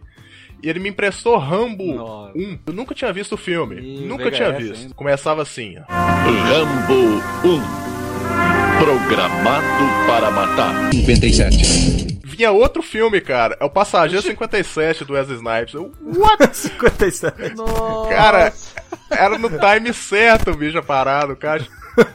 E 0.61 0.69
ele 0.69 0.79
me 0.79 0.89
emprestou 0.89 1.37
Rambo 1.37 1.95
Nossa. 1.95 2.37
1. 2.37 2.59
Eu 2.67 2.73
nunca 2.73 2.93
tinha 2.95 3.11
visto 3.11 3.33
o 3.33 3.37
filme. 3.37 3.81
Ih, 3.81 4.05
nunca 4.05 4.25
VHS 4.29 4.35
tinha 4.37 4.51
visto. 4.51 4.81
ainda. 4.83 4.93
Começava 4.93 5.41
assim, 5.41 5.75
ó. 5.79 5.83
Rambo 5.91 7.21
1 7.43 8.02
Programado 8.83 9.85
para 10.05 10.29
matar 10.29 10.91
57. 10.91 12.19
Vinha 12.21 12.51
outro 12.51 12.83
filme, 12.83 13.21
cara. 13.21 13.55
É 13.57 13.63
o 13.63 13.69
Passageiro 13.69 14.21
57 14.21 15.05
do 15.05 15.13
Wesley 15.13 15.37
Snipes. 15.37 15.73
Eu, 15.73 15.93
57. 16.51 17.55
Nossa, 17.55 18.09
cara, 18.09 18.53
era 19.09 19.37
no 19.37 19.49
time 19.49 19.93
certo 19.93 20.51
o 20.51 20.57
bicho 20.57 20.83
parado, 20.83 21.33
cara. 21.37 21.65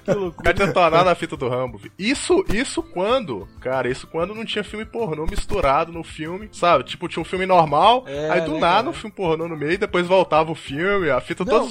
O 0.09 0.31
cara 0.31 0.53
detonado 0.53 1.05
na 1.07 1.15
fita 1.15 1.39
do 1.39 1.49
Rambo. 1.49 1.81
Isso, 1.99 2.45
isso 2.53 2.83
quando, 2.83 3.49
cara, 3.61 3.89
isso 3.89 4.07
quando 4.07 4.35
não 4.35 4.45
tinha 4.45 4.63
filme 4.63 4.85
pornô 4.85 5.25
misturado 5.25 5.91
no 5.91 6.05
filme, 6.05 6.51
sabe? 6.53 6.85
Tipo, 6.85 7.09
tinha 7.09 7.23
um 7.23 7.25
filme 7.25 7.47
normal, 7.47 8.05
É, 8.07 8.29
aí 8.29 8.43
do 8.43 8.53
né, 8.55 8.61
nada 8.61 8.75
cara? 8.77 8.91
um 8.91 8.93
filme 8.93 9.17
pornô 9.17 9.49
no 9.49 9.57
meio, 9.57 9.79
depois 9.79 10.07
voltava 10.07 10.53
o 10.53 10.55
filme, 10.55 11.09
a 11.09 11.19
fita 11.19 11.47
toda 11.47 11.61
Não, 11.61 11.71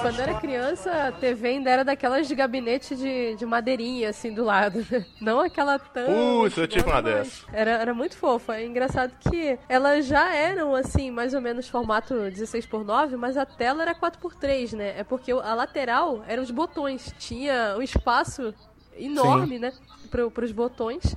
Quando 0.00 0.18
eu 0.18 0.22
era 0.22 0.34
criança, 0.34 1.08
a 1.08 1.12
TV 1.12 1.48
ainda 1.48 1.70
era 1.70 1.84
daquelas 1.84 2.28
de 2.28 2.34
gabinete 2.34 2.94
de, 2.94 3.34
de 3.34 3.46
madeirinha, 3.46 4.10
assim, 4.10 4.32
do 4.32 4.44
lado. 4.44 4.84
né? 4.90 5.06
Não 5.20 5.40
aquela 5.40 5.78
tão... 5.78 6.06
Putz, 6.06 6.56
eu 6.58 6.68
tive 6.68 6.84
uma 6.86 7.00
dessa. 7.02 7.46
Era, 7.52 7.70
era 7.72 7.94
muito 7.94 8.16
fofa. 8.16 8.56
É 8.56 8.66
engraçado 8.66 9.14
que 9.18 9.58
elas 9.68 10.06
já 10.06 10.34
eram, 10.34 10.74
assim, 10.74 11.10
mais 11.10 11.32
ou 11.32 11.40
menos 11.40 11.68
formato 11.68 12.14
16x9, 12.14 13.16
mas 13.16 13.36
a 13.36 13.46
tela 13.46 13.82
era 13.82 13.94
4x3, 13.94 14.76
né? 14.76 14.94
É 14.98 15.04
porque 15.04 15.32
a 15.32 15.54
lateral 15.54 16.22
eram 16.28 16.42
os 16.42 16.50
botões. 16.50 17.14
Tinha 17.18 17.74
um 17.78 17.82
espaço 17.82 18.54
enorme, 18.98 19.58
né? 19.58 19.72
Pro, 20.10 20.30
pros 20.30 20.52
botões. 20.52 21.16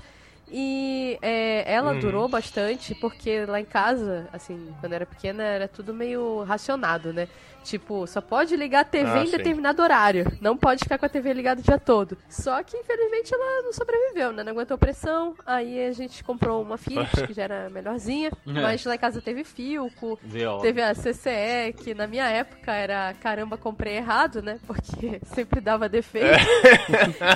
E 0.53 1.17
é, 1.21 1.63
ela 1.71 1.93
Uhum. 1.93 1.99
durou 1.99 2.27
bastante, 2.27 2.93
porque 2.93 3.45
lá 3.45 3.59
em 3.61 3.65
casa, 3.65 4.27
assim, 4.33 4.75
quando 4.79 4.93
era 4.93 5.05
pequena, 5.05 5.43
era 5.43 5.67
tudo 5.67 5.93
meio 5.93 6.43
racionado, 6.43 7.13
né? 7.13 7.29
Tipo, 7.63 8.07
só 8.07 8.21
pode 8.21 8.55
ligar 8.55 8.81
a 8.81 8.83
TV 8.83 9.09
Ah, 9.09 9.23
em 9.23 9.27
sim. 9.27 9.37
determinado 9.37 9.81
horário. 9.81 10.25
Não 10.41 10.57
pode 10.57 10.79
ficar 10.83 10.97
com 10.97 11.05
a 11.05 11.09
TV 11.09 11.31
ligada 11.33 11.61
o 11.61 11.63
dia 11.63 11.77
todo. 11.79 12.17
Só 12.29 12.61
que, 12.63 12.75
infelizmente, 12.75 13.33
ela 13.33 13.61
não 13.63 13.71
sobreviveu, 13.73 14.31
né? 14.31 14.43
Não 14.43 14.51
aguentou 14.51 14.77
pressão. 14.77 15.35
Aí 15.45 15.85
a 15.87 15.91
gente 15.91 16.23
comprou 16.23 16.61
uma 16.61 16.77
Philips, 16.77 17.21
que 17.27 17.33
já 17.33 17.43
era 17.43 17.69
melhorzinha. 17.69 18.31
Mas 18.45 18.83
lá 18.85 18.95
em 18.95 18.97
casa 18.97 19.21
teve 19.21 19.43
Filco. 19.43 20.19
Teve 20.61 20.81
a 20.81 20.93
CCE, 20.93 21.73
que 21.77 21.93
na 21.93 22.07
minha 22.07 22.27
época 22.27 22.71
era 22.73 23.13
caramba, 23.21 23.57
comprei 23.57 23.95
errado, 23.97 24.41
né? 24.41 24.59
Porque 24.65 25.21
sempre 25.33 25.61
dava 25.61 25.87
defeito. 25.87 26.27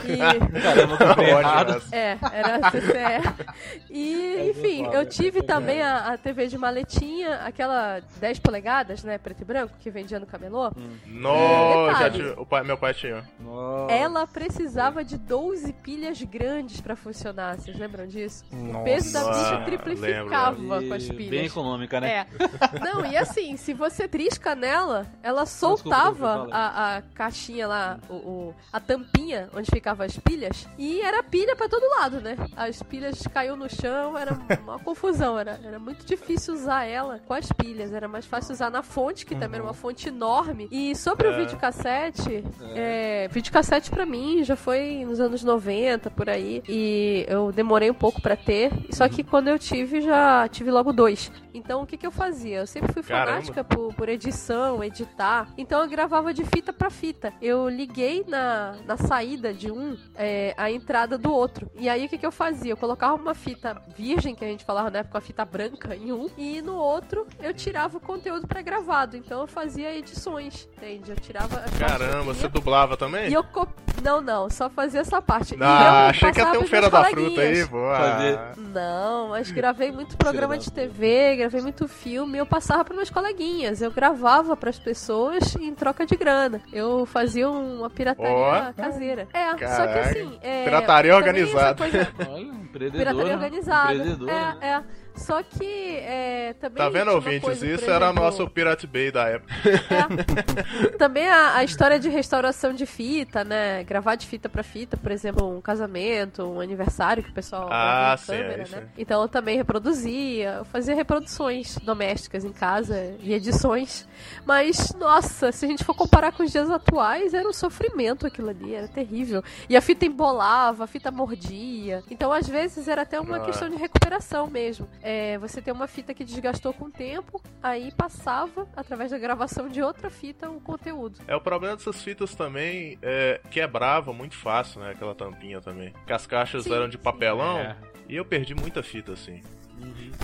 E, 0.06 0.60
Caramba, 0.62 0.98
comprei 0.98 1.30
errado. 1.30 1.84
é, 1.92 2.18
era 2.32 2.56
a 2.68 2.72
CCE. 2.72 3.46
E, 3.90 4.50
enfim, 4.50 4.88
eu 4.92 5.06
tive 5.06 5.42
também 5.42 5.82
a, 5.82 6.14
a 6.14 6.18
TV 6.18 6.48
de 6.48 6.58
maletinha, 6.58 7.36
aquela 7.46 8.02
10 8.20 8.40
polegadas, 8.40 9.04
né? 9.04 9.18
Preto 9.18 9.42
e 9.42 9.46
branco, 9.46 9.74
que 9.80 9.90
vendia 9.90 10.15
no 10.20 10.26
camelô. 10.26 10.72
Nossa, 11.06 12.10
tive- 12.12 12.30
o 12.38 12.46
pai- 12.46 12.64
meu 12.64 12.78
pai 12.78 12.94
tinha. 12.94 13.28
Nossa. 13.40 13.94
Ela 13.94 14.28
precisava 14.28 15.04
de 15.04 15.18
12 15.18 15.74
pilhas 15.74 16.22
grandes 16.24 16.82
pra 16.82 16.96
funcionar. 16.96 17.58
Vocês 17.58 17.78
lembram 17.78 18.06
disso? 18.08 18.44
o 18.52 18.84
peso 18.84 19.14
da 19.14 19.22
Nossa, 19.24 19.56
bicha 19.58 19.66
triplicava 19.66 20.60
E 20.84 20.88
com 20.88 20.94
as 20.94 21.08
pilhas. 21.10 21.30
Bem 21.30 21.46
econômica, 21.46 22.00
né? 22.00 22.26
É. 22.26 22.80
Não, 22.80 23.06
e 23.06 23.18
assim, 23.18 23.58
se 23.58 23.74
você 23.74 24.08
trisca 24.08 24.56
nela, 24.56 25.06
ela 25.24 25.46
soltava 25.46 26.34
desculpa, 26.34 26.56
a, 26.56 26.98
a 26.98 27.02
caixinha 27.02 27.68
lá, 27.68 28.00
o, 28.10 28.14
o- 28.16 28.56
a 28.72 28.80
tampinha 28.80 29.50
onde 29.54 29.70
ficavam 29.72 30.06
as 30.06 30.18
pilhas, 30.18 30.68
e 30.78 31.02
era 31.02 31.24
pilha 31.24 31.56
pra 31.56 31.68
todo 31.70 31.84
lado, 32.00 32.22
né? 32.22 32.36
As 32.56 32.82
pilhas 32.84 33.22
caiu 33.34 33.56
no 33.56 33.70
chão, 33.70 34.18
era 34.18 34.34
uma 34.62 34.80
confusão, 34.80 35.38
era, 35.38 35.60
era 35.64 35.80
muito 35.80 36.06
difícil 36.06 36.54
usar 36.54 36.84
ela 36.86 37.20
com 37.26 37.34
as 37.34 37.52
pilhas, 37.52 37.94
era 37.94 38.08
mais 38.08 38.26
fácil 38.26 38.54
usar 38.54 38.70
na 38.70 38.84
fonte, 38.84 39.26
que 39.26 39.36
também 39.36 39.56
era 39.60 39.64
uma 39.68 39.74
fonte 39.74 40.05
enorme. 40.10 40.68
E 40.72 40.96
sobre 40.96 41.28
o 41.28 41.32
É. 41.32 41.38
videocassete, 41.38 42.44
é, 42.76 43.28
videocassete 43.30 43.90
pra 43.92 44.06
mim 44.06 44.44
já 44.44 44.56
foi 44.56 45.04
nos 45.06 45.20
anos 45.20 45.44
90, 45.44 46.10
por 46.12 46.30
aí, 46.30 46.64
e 46.68 47.26
eu 47.28 47.52
demorei 47.52 47.90
um 47.90 47.94
pouco 47.96 48.22
pra 48.22 48.36
ter, 48.36 48.72
só 48.92 49.08
que 49.10 49.24
quando 49.24 49.48
eu 49.48 49.60
tive, 49.60 50.02
já 50.02 50.48
tive 50.48 50.72
logo 50.72 50.92
dois. 50.94 51.32
Então 51.54 51.82
o 51.84 51.86
que 51.88 51.96
que 51.98 52.06
eu 52.06 52.12
fazia? 52.12 52.58
Eu 52.60 52.68
sempre 52.68 52.92
fui 52.92 53.02
Caramba. 53.02 53.32
fanática 53.32 53.64
por, 53.64 53.94
por 53.94 54.10
edição, 54.10 54.84
editar. 54.84 55.48
Então 55.58 55.82
eu 55.82 55.90
gravava 55.90 56.34
de 56.34 56.44
fita 56.44 56.74
pra 56.74 56.90
fita. 56.90 57.34
Eu 57.42 57.70
liguei 57.70 58.26
na, 58.28 58.76
na 58.86 58.98
saída 58.98 59.54
de 59.54 59.72
um 59.72 59.96
é, 60.16 60.54
a 60.58 60.70
entrada 60.70 61.18
do 61.18 61.32
outro. 61.34 61.70
E 61.80 61.88
aí 61.88 62.06
o 62.06 62.10
que 62.10 62.18
que 62.18 62.26
eu 62.26 62.32
fazia? 62.32 62.74
Eu 62.74 62.78
colocava 62.78 63.16
uma 63.16 63.34
fita 63.34 63.82
virgem, 63.96 64.36
que 64.36 64.44
a 64.44 64.48
gente 64.50 64.66
falava 64.66 64.90
na 64.92 65.00
época, 65.00 65.16
uma 65.18 65.22
fita 65.22 65.46
branca 65.46 65.96
em 65.96 66.12
um, 66.12 66.30
e 66.38 66.62
no 66.62 66.76
outro 66.76 67.26
eu 67.42 67.54
tirava 67.54 67.98
o 67.98 68.02
conteúdo 68.02 68.46
pré-gravado. 68.48 69.16
Então 69.16 69.40
eu 69.40 69.48
fazia 69.48 69.95
edições, 69.96 70.68
entende? 70.78 71.12
Eu 71.12 71.16
tirava 71.18 71.64
Caramba, 71.80 72.24
você 72.34 72.48
dublava 72.48 72.96
também? 72.98 73.30
E 73.30 73.34
eu 73.34 73.44
co... 73.44 73.68
Não, 74.04 74.22
não, 74.22 74.50
só 74.50 74.70
fazia 74.70 75.00
essa 75.00 75.22
parte. 75.22 75.56
E 75.56 75.58
eu 75.60 75.64
Ah, 75.66 76.08
achei 76.10 76.32
que 76.32 76.40
ia 76.40 76.46
ter 76.52 76.58
um 76.58 76.68
Feira 76.68 76.90
da 76.90 77.06
Fruta 77.06 77.42
aí, 77.42 77.62
Ah. 77.64 78.54
Não, 78.58 79.30
mas 79.30 79.50
gravei 79.52 79.92
muito 79.92 80.18
programa 80.18 80.58
de 80.58 80.72
TV, 80.72 81.38
gravei 81.38 81.62
muito 81.62 81.88
filme, 81.88 82.38
eu 82.38 82.46
passava 82.46 82.84
para 82.84 82.96
meus 82.96 83.10
coleguinhas, 83.10 83.82
eu 83.82 83.90
gravava 83.92 84.56
para 84.56 84.70
as 84.70 84.78
pessoas 84.78 85.56
em 85.56 85.74
troca 85.74 86.06
de 86.06 86.16
grana. 86.16 86.62
Eu 86.74 87.06
fazia 87.06 87.50
uma 87.50 87.90
pirataria 87.90 88.32
Ó. 88.32 88.74
caseira. 88.74 89.28
É, 89.34 89.50
só 89.50 89.56
que 89.56 89.66
Caraca. 89.66 90.00
assim, 90.02 90.38
é, 90.42 90.64
Pirataria 90.66 91.16
organizada. 91.16 91.76
coisa- 91.76 92.08
Olha, 92.30 92.42
empreendedor. 92.42 93.00
Pirataria 93.00 93.34
organizada. 93.34 93.94
Empreendedor, 93.94 94.28
né? 94.28 94.58
É, 94.62 94.68
é. 94.68 94.84
Só 95.16 95.42
que 95.44 95.98
é, 95.98 96.54
também. 96.60 96.78
Tá 96.78 96.90
vendo, 96.90 97.12
ouvintes? 97.12 97.42
coisa, 97.42 97.66
Isso 97.66 97.90
era 97.90 98.06
exemplo, 98.08 98.24
nosso 98.24 98.50
Pirate 98.50 98.86
Bay 98.88 99.12
da 99.12 99.28
época. 99.28 99.54
é. 99.64 100.90
Também 100.98 101.28
a, 101.28 101.56
a 101.58 101.64
história 101.64 102.00
de 102.00 102.10
restauração 102.10 102.74
de 102.74 102.86
fita, 102.86 103.44
né? 103.44 103.84
Gravar 103.84 104.16
de 104.16 104.28
fita 104.28 104.50
pra 104.50 104.64
fita, 104.64 104.98
por 104.98 105.12
exemplo, 105.12 105.58
um 105.58 105.62
casamento, 105.62 106.44
um 106.44 106.60
aniversário 106.60 107.24
que 107.24 107.30
o 107.30 107.34
pessoal 107.34 107.70
Ah, 107.72 108.16
sim, 108.18 108.34
câmera, 108.34 108.64
é 108.64 108.68
né? 108.68 108.88
Então 108.98 109.22
eu 109.22 109.28
também 109.28 109.58
reproduzia, 109.58 110.56
eu 110.60 110.66
fazia 110.66 110.96
reproduções 110.96 111.78
domésticas 111.80 112.44
em 112.44 112.52
casa 112.52 113.16
e 113.22 113.34
edições. 113.34 114.08
Mas, 114.46 114.94
nossa, 114.96 115.52
se 115.52 115.66
a 115.66 115.68
gente 115.68 115.84
for 115.84 115.96
comparar 115.96 116.32
com 116.32 116.44
os 116.44 116.52
dias 116.52 116.70
atuais, 116.70 117.34
era 117.34 117.48
um 117.48 117.54
sofrimento 117.54 118.26
aquilo 118.28 118.50
ali, 118.50 118.76
era 118.76 118.88
terrível. 118.88 119.44
E 119.70 119.76
a 119.78 119.82
fita 119.82 120.06
embolava, 120.06 120.84
a 120.84 120.88
fita 120.88 121.12
mordia. 121.12 122.04
Então, 122.10 122.32
às 122.32 122.48
vezes, 122.48 122.88
era 122.88 123.02
até 123.04 123.20
uma 123.20 123.38
Ah. 123.38 123.42
questão 123.42 123.70
de 123.70 123.76
recuperação 123.76 124.48
mesmo. 124.48 124.88
É, 125.08 125.38
você 125.38 125.62
tem 125.62 125.72
uma 125.72 125.86
fita 125.88 126.16
que 126.16 126.24
desgastou 126.26 126.74
com 126.74 126.86
o 126.86 126.92
tempo, 126.92 127.40
aí 127.62 127.92
passava, 127.92 128.68
através 128.76 129.12
da 129.12 129.20
gravação 129.20 129.70
de 129.70 129.80
outra 129.80 130.10
fita, 130.10 130.50
o 130.50 130.60
conteúdo. 130.60 131.20
É, 131.28 131.36
o 131.36 131.40
problema 131.40 131.76
dessas 131.76 132.02
fitas 132.02 132.34
também 132.34 132.98
é 133.04 133.40
quebrava 133.52 134.12
muito 134.12 134.36
fácil, 134.36 134.82
né? 134.82 134.90
Aquela 134.90 135.14
tampinha 135.14 135.62
também. 135.62 135.94
Que 136.08 136.12
as 136.14 136.26
caixas 136.26 136.64
Sim, 136.64 136.74
eram 136.74 136.90
de 136.90 136.98
sim. 136.98 137.04
papelão 137.04 137.60
É. 137.60 137.76
e 138.10 138.16
eu 138.16 138.26
perdi 138.26 138.56
muita 138.56 138.82
fita 138.82 139.14
assim. 139.14 139.44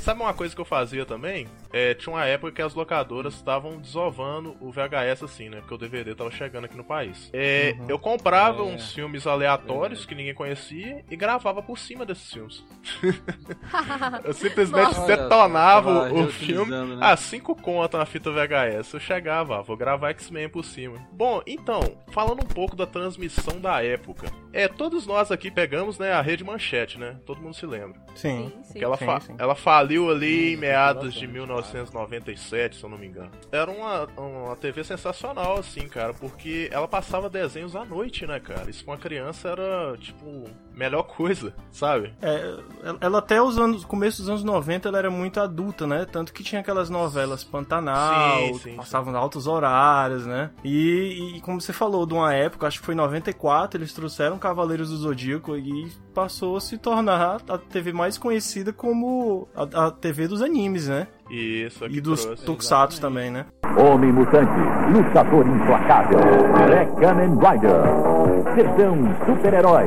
Sabe 0.02 0.22
uma 0.22 0.34
coisa 0.34 0.56
que 0.56 0.62
eu 0.62 0.66
fazia 0.66 1.06
também? 1.06 1.48
É, 1.72 1.94
tinha 1.94 2.14
uma 2.16 2.26
época 2.26 2.52
que 2.52 2.62
as 2.62 2.74
locadoras 2.74 3.34
estavam 3.36 3.78
desovando 3.78 4.56
o 4.60 4.72
VHS 4.72 5.24
assim, 5.24 5.50
né? 5.50 5.60
Porque 5.60 5.74
o 5.74 5.78
DVD 5.78 6.16
tava 6.16 6.32
chegando 6.32 6.66
aqui 6.66 6.76
no 6.76 6.84
país. 6.84 7.30
É, 7.34 7.76
Eu 7.88 8.00
comprava 8.00 8.60
É. 8.60 8.62
uns 8.64 8.94
filmes 8.94 9.28
aleatórios 9.28 10.06
que 10.06 10.16
ninguém 10.16 10.34
conhecia 10.34 11.04
e 11.10 11.16
gravava 11.16 11.62
por 11.62 11.78
cima 11.78 12.06
desses 12.06 12.32
filmes. 12.32 12.64
Eu 14.24 14.34
simplesmente 14.34 14.86
Nossa. 14.96 15.06
detonava 15.08 16.02
Tava 16.04 16.14
o, 16.14 16.24
o 16.26 16.28
filme. 16.32 16.72
né? 16.72 16.98
Ah, 17.02 17.16
cinco 17.16 17.56
conto 17.56 17.98
na 17.98 18.06
fita 18.06 18.32
VHS. 18.32 18.94
Eu 18.94 19.00
chegava, 19.00 19.60
ah, 19.60 19.62
vou 19.62 19.78
gravar 19.78 20.10
X-Men 20.12 20.50
por 20.50 20.64
cima. 20.64 20.98
Bom, 21.12 21.42
então, 21.46 21.80
falando 22.12 22.42
um 22.44 22.48
pouco 22.48 22.76
da 22.76 22.86
transmissão 22.86 23.60
da 23.60 23.84
época. 23.84 24.28
É, 24.54 24.68
todos 24.68 25.06
nós 25.08 25.32
aqui 25.32 25.50
pegamos, 25.50 25.98
né, 25.98 26.12
a 26.14 26.22
rede 26.22 26.44
manchete, 26.44 26.98
né? 27.00 27.18
Todo 27.26 27.42
mundo 27.42 27.56
se 27.56 27.66
lembra. 27.66 28.00
Sim. 28.16 28.32
Sim, 28.32 28.64
sim. 28.64 28.80
Que 28.80 28.84
ela, 28.84 28.98
Sim, 28.98 29.06
sim. 29.22 29.36
ela 29.38 29.51
faliu 29.56 30.10
ali 30.10 30.54
em 30.54 30.58
meados 30.58 31.14
de 31.14 31.28
1997, 31.28 32.76
se 32.76 32.84
eu 32.84 32.90
não 32.90 32.98
me 32.98 33.08
engano. 33.08 33.32
Era 33.52 33.70
uma, 33.70 34.06
uma 34.18 34.56
TV 34.56 34.84
sensacional, 34.84 35.58
assim, 35.58 35.88
cara, 35.88 36.14
porque 36.14 36.70
ela 36.72 36.88
passava 36.88 37.30
desenhos 37.30 37.76
à 37.76 37.86
noite, 37.86 38.26
né, 38.26 38.40
cara? 38.40 38.70
Isso 38.70 38.84
pra 38.84 38.94
uma 38.94 39.00
criança 39.00 39.50
era, 39.50 39.98
tipo, 39.98 40.46
melhor 40.76 41.04
coisa, 41.04 41.54
sabe? 41.72 42.14
É, 42.22 42.56
ela- 43.02 43.20
até 43.20 43.42
os 43.42 43.58
anos, 43.58 43.86
começo 43.86 44.20
dos 44.22 44.30
anos 44.30 44.44
90 44.44 44.88
ela 44.90 44.98
era 44.98 45.10
muito 45.12 45.40
adulta, 45.40 45.86
né? 45.86 46.06
Tanto 46.12 46.34
que 46.34 46.44
tinha 46.44 46.62
aquelas 46.62 46.90
novelas 46.90 47.44
Pantanal, 47.44 48.40
Sim, 48.40 48.54
sim, 48.60 48.76
passavam 48.76 49.14
em 49.14 49.18
altos 49.18 49.48
horários, 49.48 50.26
né? 50.26 50.50
E, 50.64 51.36
e 51.38 51.42
como 51.42 51.60
você 51.62 51.74
falou, 51.74 52.06
de 52.06 52.14
uma 52.14 52.34
época, 52.34 52.68
acho 52.68 52.80
que 52.80 52.86
foi 52.86 52.94
em 52.94 52.98
94, 52.98 53.80
eles 53.80 53.94
trouxeram 53.94 54.38
Cavaleiros 54.38 54.90
do 54.90 54.98
Zodíaco 54.98 55.56
e 55.56 55.92
passou 56.14 56.58
a 56.58 56.62
se 56.62 56.78
tornar 56.78 57.42
a 57.48 57.58
TV 57.58 57.94
mais 57.94 58.18
conhecida 58.18 58.74
como 58.74 59.48
a, 59.56 59.88
a 59.88 59.92
TV 59.92 60.28
dos 60.28 60.42
animes, 60.42 60.88
né? 60.88 61.08
Isso, 61.30 61.86
aqui 61.86 61.98
E 61.98 62.02
dos. 62.02 62.26
Tokusatsu 62.46 63.00
também, 63.00 63.32
né? 63.32 63.46
Homem 63.78 64.12
Mutante, 64.12 64.52
lutador 64.92 65.48
implacável, 65.48 66.20
Black 66.68 66.92
Kamen 67.00 67.30
Rider. 67.36 68.32
Versão 68.56 68.98
super-herói, 69.26 69.86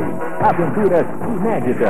aventuras 0.49 1.07
inéditas. 1.39 1.89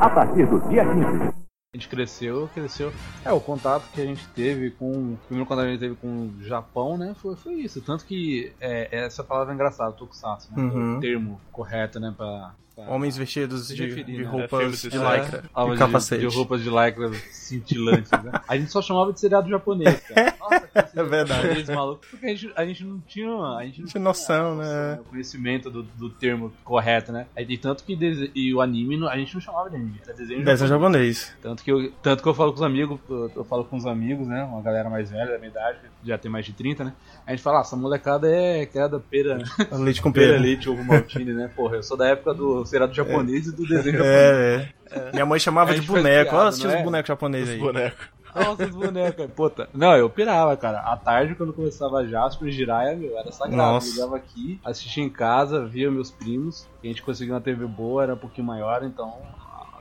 A 0.00 0.10
partir 0.10 0.46
do 0.46 0.60
dia 0.68 0.84
15. 0.84 1.34
A 1.72 1.76
gente 1.76 1.88
cresceu, 1.88 2.48
cresceu. 2.54 2.92
É, 3.24 3.32
o 3.32 3.40
contato 3.40 3.90
que 3.92 4.00
a 4.00 4.04
gente 4.04 4.24
teve 4.28 4.70
com. 4.70 5.14
O 5.14 5.18
primeiro 5.26 5.48
contato 5.48 5.64
que 5.64 5.68
a 5.70 5.72
gente 5.72 5.80
teve 5.80 5.94
com 5.96 6.28
o 6.28 6.42
Japão, 6.44 6.96
né? 6.96 7.16
Foi, 7.20 7.34
foi 7.34 7.54
isso. 7.54 7.80
Tanto 7.82 8.04
que 8.04 8.52
é, 8.60 8.88
essa 9.04 9.24
palavra 9.24 9.52
é 9.52 9.54
engraçada, 9.56 9.90
Tokusatsu, 9.92 10.52
né? 10.54 10.62
Uhum. 10.62 10.94
É 10.94 10.96
o 10.98 11.00
termo 11.00 11.40
correto, 11.50 11.98
né? 11.98 12.14
Pra, 12.16 12.26
pra- 12.26 12.54
Homens 12.76 13.16
vestidos 13.16 13.68
de, 13.68 13.84
referir, 13.86 14.04
de 14.04 14.18
né? 14.18 14.24
É, 14.24 14.26
roupas 14.26 14.60
filmes 14.60 14.80
de 14.82 14.88
lycra 14.98 15.44
Ah, 15.54 15.66
e 15.66 15.76
capacete. 15.78 16.20
De, 16.22 16.28
de 16.28 16.36
roupas 16.36 16.60
de 16.62 16.68
lycra 16.70 17.10
cintilantes, 17.30 18.10
né? 18.10 18.32
A 18.48 18.56
gente 18.56 18.70
só 18.72 18.82
chamava 18.82 19.12
de 19.12 19.20
seriado 19.20 19.48
japonês, 19.48 20.00
cara. 20.00 20.34
Nossa, 20.40 20.90
É 20.96 21.02
verdade. 21.04 21.72
maluco. 21.72 22.02
Porque 22.10 22.26
a 22.26 22.28
gente, 22.30 22.52
a 22.56 22.66
gente 22.66 22.84
não 22.84 23.00
tinha. 23.00 23.28
A 23.56 23.64
gente 23.64 23.80
não 23.80 23.86
Tinha 23.88 24.02
noção, 24.02 24.56
né? 24.56 24.98
O 25.00 25.04
conhecimento 25.04 25.70
do, 25.70 25.82
do 25.82 26.10
termo 26.10 26.52
correto, 26.64 27.12
né? 27.12 27.26
E 27.36 27.56
tanto 27.56 27.84
que 27.84 27.94
dese- 27.96 28.30
e 28.34 28.52
o 28.52 28.60
anime 28.60 29.06
a 29.08 29.16
gente 29.16 29.34
não 29.34 29.40
chamava 29.40 29.70
de 29.70 29.76
anime, 29.76 30.00
era 30.04 30.12
desenho 30.12 30.44
Desenho 30.44 30.68
japonês. 30.68 31.16
japonês. 31.18 31.36
Tanto 31.42 31.62
que, 31.62 31.70
eu, 31.72 31.92
tanto 32.02 32.22
que 32.22 32.28
eu 32.28 32.34
falo 32.34 32.50
com 32.52 32.56
os 32.56 32.62
amigos, 32.62 32.98
eu, 33.08 33.30
eu 33.36 33.44
falo 33.44 33.64
com 33.64 33.76
os 33.76 33.86
amigos, 33.86 34.26
né? 34.26 34.42
Uma 34.44 34.60
galera 34.62 34.90
mais 34.90 35.10
velha 35.10 35.30
da 35.32 35.38
minha 35.38 35.50
idade, 35.50 35.78
já 36.04 36.18
tem 36.18 36.30
mais 36.30 36.44
de 36.44 36.52
30, 36.52 36.84
né? 36.84 36.92
A 37.26 37.30
gente 37.30 37.42
fala, 37.42 37.58
ah, 37.58 37.60
essa 37.62 37.76
molecada 37.76 38.28
é 38.28 38.66
criada 38.66 38.98
pera, 39.00 39.38
Leite 39.72 40.02
com 40.02 40.12
pera 40.12 40.32
pera. 40.32 40.40
leite, 40.40 40.68
ovo 40.68 40.84
maltine, 40.84 41.32
né? 41.32 41.50
Porra, 41.54 41.76
eu 41.76 41.82
sou 41.82 41.96
da 41.96 42.06
época 42.08 42.34
do 42.34 42.63
seriado 42.66 42.94
japonês 42.94 43.46
e 43.46 43.52
do 43.52 43.66
desenho 43.66 43.98
japonês. 43.98 44.06
É, 44.06 44.70
é. 44.90 45.12
Minha 45.12 45.26
mãe 45.26 45.38
chamava 45.38 45.74
de 45.74 45.80
boneco. 45.80 46.30
piada, 46.30 46.36
Olha, 46.36 46.48
assistia 46.48 46.68
não 46.68 46.76
os 46.76 46.80
é? 46.80 46.84
bonecos 46.84 47.08
japoneses 47.08 47.50
aí. 47.50 47.58
Boneco. 47.58 47.96
Nossa, 48.34 48.64
os 48.64 48.70
bonecos, 48.70 49.26
puta. 49.36 49.68
Não, 49.72 49.96
eu 49.96 50.10
pirava, 50.10 50.56
cara. 50.56 50.80
À 50.80 50.96
tarde, 50.96 51.34
quando 51.34 51.52
começava 51.52 52.06
Jasper 52.06 52.48
e 52.48 52.52
Jiraiya, 52.52 52.96
meu, 52.96 53.16
era 53.16 53.30
sagrado. 53.30 53.56
Nossa. 53.56 53.88
Eu 53.88 53.92
ligava 53.92 54.16
aqui, 54.16 54.60
assistia 54.64 55.04
em 55.04 55.08
casa, 55.10 55.64
via 55.64 55.90
meus 55.90 56.10
primos. 56.10 56.66
A 56.82 56.86
gente 56.86 57.02
conseguiu 57.02 57.34
uma 57.34 57.40
TV 57.40 57.64
boa, 57.66 58.02
era 58.02 58.14
um 58.14 58.18
pouquinho 58.18 58.46
maior, 58.46 58.82
então 58.82 59.14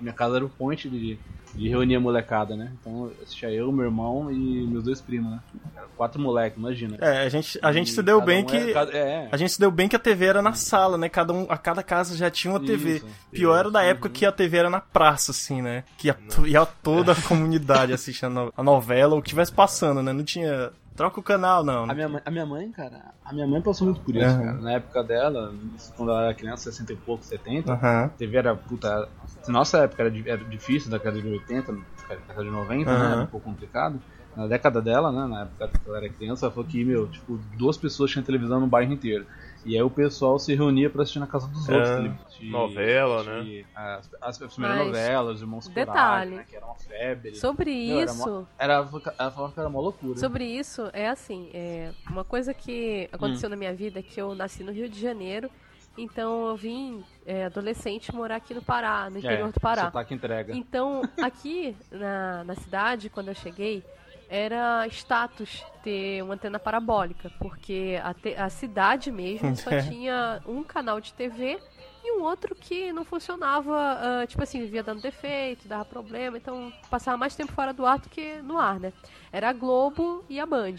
minha 0.04 0.14
casa 0.14 0.36
era 0.36 0.46
o 0.46 0.50
point 0.50 0.88
de, 0.90 1.18
de 1.56 1.70
reunir 1.70 1.96
a 1.96 2.00
molecada, 2.00 2.56
né? 2.56 2.72
Então 2.80 3.12
assistia 3.22 3.50
eu, 3.52 3.72
meu 3.72 3.86
irmão 3.86 4.32
e 4.32 4.36
meus 4.68 4.84
dois 4.84 5.02
primos, 5.02 5.32
né? 5.32 5.40
Era 5.76 5.86
quatro 5.98 6.22
moleques, 6.22 6.58
imagina. 6.58 6.98
É, 7.02 7.24
a 7.26 7.30
gente, 7.30 7.58
a 7.62 7.72
gente 7.72 7.88
E 7.90 7.92
se 7.94 8.04
deu 8.04 8.22
bem 8.22 8.44
um 8.44 8.46
que. 8.46 8.56
era- 8.58 8.74
cada- 8.74 8.92
é, 8.98 9.30
A 9.32 9.38
gente 9.38 9.52
se 9.54 9.60
deu 9.60 9.72
bem 9.72 9.88
que 9.88 9.96
a 9.96 10.00
TV 10.00 10.26
era 10.26 10.42
na 10.42 10.54
sala, 10.54 10.98
né? 10.98 11.10
Cada, 11.10 11.34
um, 11.34 11.46
a 11.50 11.58
cada 11.58 11.82
casa 11.82 12.16
já 12.16 12.30
tinha 12.30 12.54
uma 12.54 12.60
TV. 12.60 12.98
Isso. 12.98 13.08
Pior 13.32 13.58
era 13.58 13.72
da 13.72 13.82
época 13.84 14.10
que 14.10 14.26
a 14.26 14.32
TV 14.32 14.58
era 14.58 14.70
na 14.70 14.80
praça, 14.82 15.32
assim, 15.32 15.62
né? 15.62 15.84
Que 15.98 16.08
ia, 16.08 16.18
ia 16.46 16.66
toda 16.66 17.14
a 17.14 17.16
comunidade 17.28 17.94
assistindo 17.94 18.54
a 18.56 18.64
novela 18.64 19.16
ou 19.16 19.22
que 19.22 19.30
tivesse 19.30 19.52
passando, 19.52 20.02
né? 20.04 20.12
Não 20.14 20.24
tinha. 20.24 20.72
Troca 20.96 21.20
o 21.20 21.24
canal, 21.24 21.64
não. 21.64 21.86
A 21.90 21.94
minha, 21.94 22.08
mãe, 22.08 22.22
a 22.24 22.32
minha 22.32 22.46
mãe, 22.46 22.72
cara, 22.72 23.14
a 23.26 23.34
minha 23.34 23.48
mãe 23.48 23.62
passou 23.62 23.88
muito 23.88 24.02
por 24.02 24.16
isso, 24.16 24.26
Aham. 24.26 24.46
cara. 24.46 24.62
Na 24.62 24.72
época 24.74 25.04
dela, 25.04 25.54
quando 25.98 26.12
ela 26.12 26.26
era 26.26 26.34
criança, 26.36 26.72
60 26.72 26.94
e 26.94 26.96
pouco, 26.96 27.24
70, 27.24 27.74
Aham. 27.74 28.06
a 28.06 28.10
TV 28.10 28.38
era, 28.38 28.56
puta, 28.56 29.10
nossa 29.48 29.80
época 29.80 30.04
era, 30.04 30.30
era 30.30 30.44
difícil, 30.46 30.92
da 30.92 30.98
década 30.98 31.20
de 31.20 31.28
80, 31.28 31.74
da 31.74 32.16
década 32.16 32.44
de 32.44 32.52
90, 32.52 32.92
né, 32.92 32.96
Aham. 32.96 33.12
era 33.14 33.22
um 33.22 33.26
pouco 33.28 33.50
complicado. 33.50 34.00
Na 34.36 34.48
década 34.48 34.82
dela, 34.82 35.12
né, 35.12 35.28
na 35.28 35.42
época 35.44 35.68
que 35.68 35.88
ela 35.88 35.98
era 35.98 36.10
criança, 36.10 36.46
ela 36.46 36.54
falou 36.54 36.68
que, 36.70 36.84
meu, 36.84 37.08
tipo, 37.08 37.38
duas 37.58 37.78
pessoas 37.78 38.12
tinham 38.12 38.24
televisão 38.24 38.60
no 38.60 38.68
bairro 38.68 38.94
inteiro. 38.94 39.26
E 39.66 39.76
aí 39.76 39.82
o 39.82 39.90
pessoal 39.90 40.38
se 40.40 40.54
reunia 40.54 40.90
pra 40.90 41.04
assistir 41.04 41.20
na 41.20 41.28
casa 41.28 41.48
dos 41.48 41.68
É, 41.70 41.74
outros. 41.76 42.22
assistir- 42.26 42.52
novela, 42.52 43.22
assistir 43.22 43.66
As, 43.74 44.10
as, 44.22 44.42
as 44.42 44.54
primeiras 44.54 44.78
Mas, 44.80 44.88
novelas, 44.88 45.36
os 45.36 45.42
Irmãos 45.42 45.68
detalhe. 45.70 45.86
Coragem, 46.32 46.36
né, 46.38 46.46
que 46.50 46.56
era 46.56 46.66
uma 46.66 46.76
febre. 46.76 47.36
Sobre 47.36 47.88
Meu, 47.88 48.00
era 48.00 48.12
isso, 48.12 48.30
mó- 48.30 48.46
Era, 48.58 48.74
ela 49.18 49.32
falava 49.32 49.54
que 49.54 49.60
era 49.60 49.70
uma 49.70 49.80
loucura. 49.80 50.20
Sobre 50.20 50.44
isso, 50.46 50.90
é 50.92 51.08
assim, 51.08 51.50
é 51.54 51.92
uma 52.10 52.24
coisa 52.26 52.54
que 52.54 53.08
aconteceu 53.12 53.50
na 53.50 53.56
minha 53.56 53.74
vida 53.74 54.00
é 54.00 54.04
que 54.04 54.20
eu 54.22 54.36
nasci 54.36 54.64
no 54.64 54.72
Rio 54.72 54.90
de 54.90 55.00
Janeiro, 55.00 55.50
então 55.98 56.48
eu 56.50 56.56
vim 56.58 57.04
é, 57.26 57.46
adolescente 57.46 58.14
morar 58.14 58.36
aqui 58.38 58.54
no 58.54 58.62
Pará, 58.62 59.10
no 59.10 59.18
interior 59.20 59.52
do 59.52 59.60
Pará. 59.60 59.86
Sotaque 59.86 60.14
entrega. 60.14 60.54
Então, 60.56 61.02
aqui 61.22 61.76
na, 61.92 62.44
na 62.44 62.56
cidade, 62.56 63.10
quando 63.10 63.30
eu 63.30 63.36
cheguei, 63.36 63.84
era 64.30 64.86
status 64.88 65.64
ter 65.84 66.24
uma 66.24 66.34
antena 66.36 66.58
parabólica, 66.60 67.32
porque 67.40 68.00
a, 68.04 68.14
te- 68.14 68.36
a 68.36 68.50
cidade 68.50 69.12
mesmo 69.12 69.56
só 69.56 69.70
tinha 69.90 70.42
um 70.48 70.64
canal 70.64 71.00
de 71.02 71.14
TV 71.14 71.60
e 72.06 72.12
um 72.18 72.24
outro 72.24 72.54
que 72.54 72.92
não 72.92 73.06
funcionava, 73.06 73.74
ah, 73.78 74.28
tipo 74.28 74.42
assim, 74.44 74.60
vivia 74.60 74.84
dando 74.84 75.02
defeito, 75.02 75.68
dava 75.68 75.86
problema, 75.86 76.36
então 76.38 76.72
passava 76.90 77.16
mais 77.18 77.34
tempo 77.36 77.52
fora 77.54 77.72
do 77.74 77.86
ar 77.86 78.00
do 78.00 78.10
que 78.10 78.42
no 78.42 78.58
ar, 78.58 78.80
né? 78.80 78.92
Era 79.32 79.50
a 79.50 79.54
Globo 79.54 80.24
e 80.30 80.40
a 80.40 80.46
Band. 80.46 80.76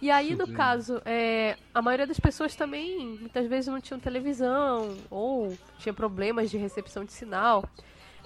E 0.00 0.10
aí, 0.10 0.34
no 0.36 0.46
caso, 0.54 1.00
é, 1.06 1.56
a 1.74 1.80
maioria 1.80 2.06
das 2.06 2.20
pessoas 2.20 2.54
também, 2.54 3.16
muitas 3.18 3.46
vezes, 3.46 3.66
não 3.72 3.80
tinham 3.80 3.98
televisão 3.98 4.94
ou 5.10 5.56
tinha 5.78 5.92
problemas 5.94 6.50
de 6.50 6.58
recepção 6.58 7.02
de 7.04 7.12
sinal. 7.12 7.64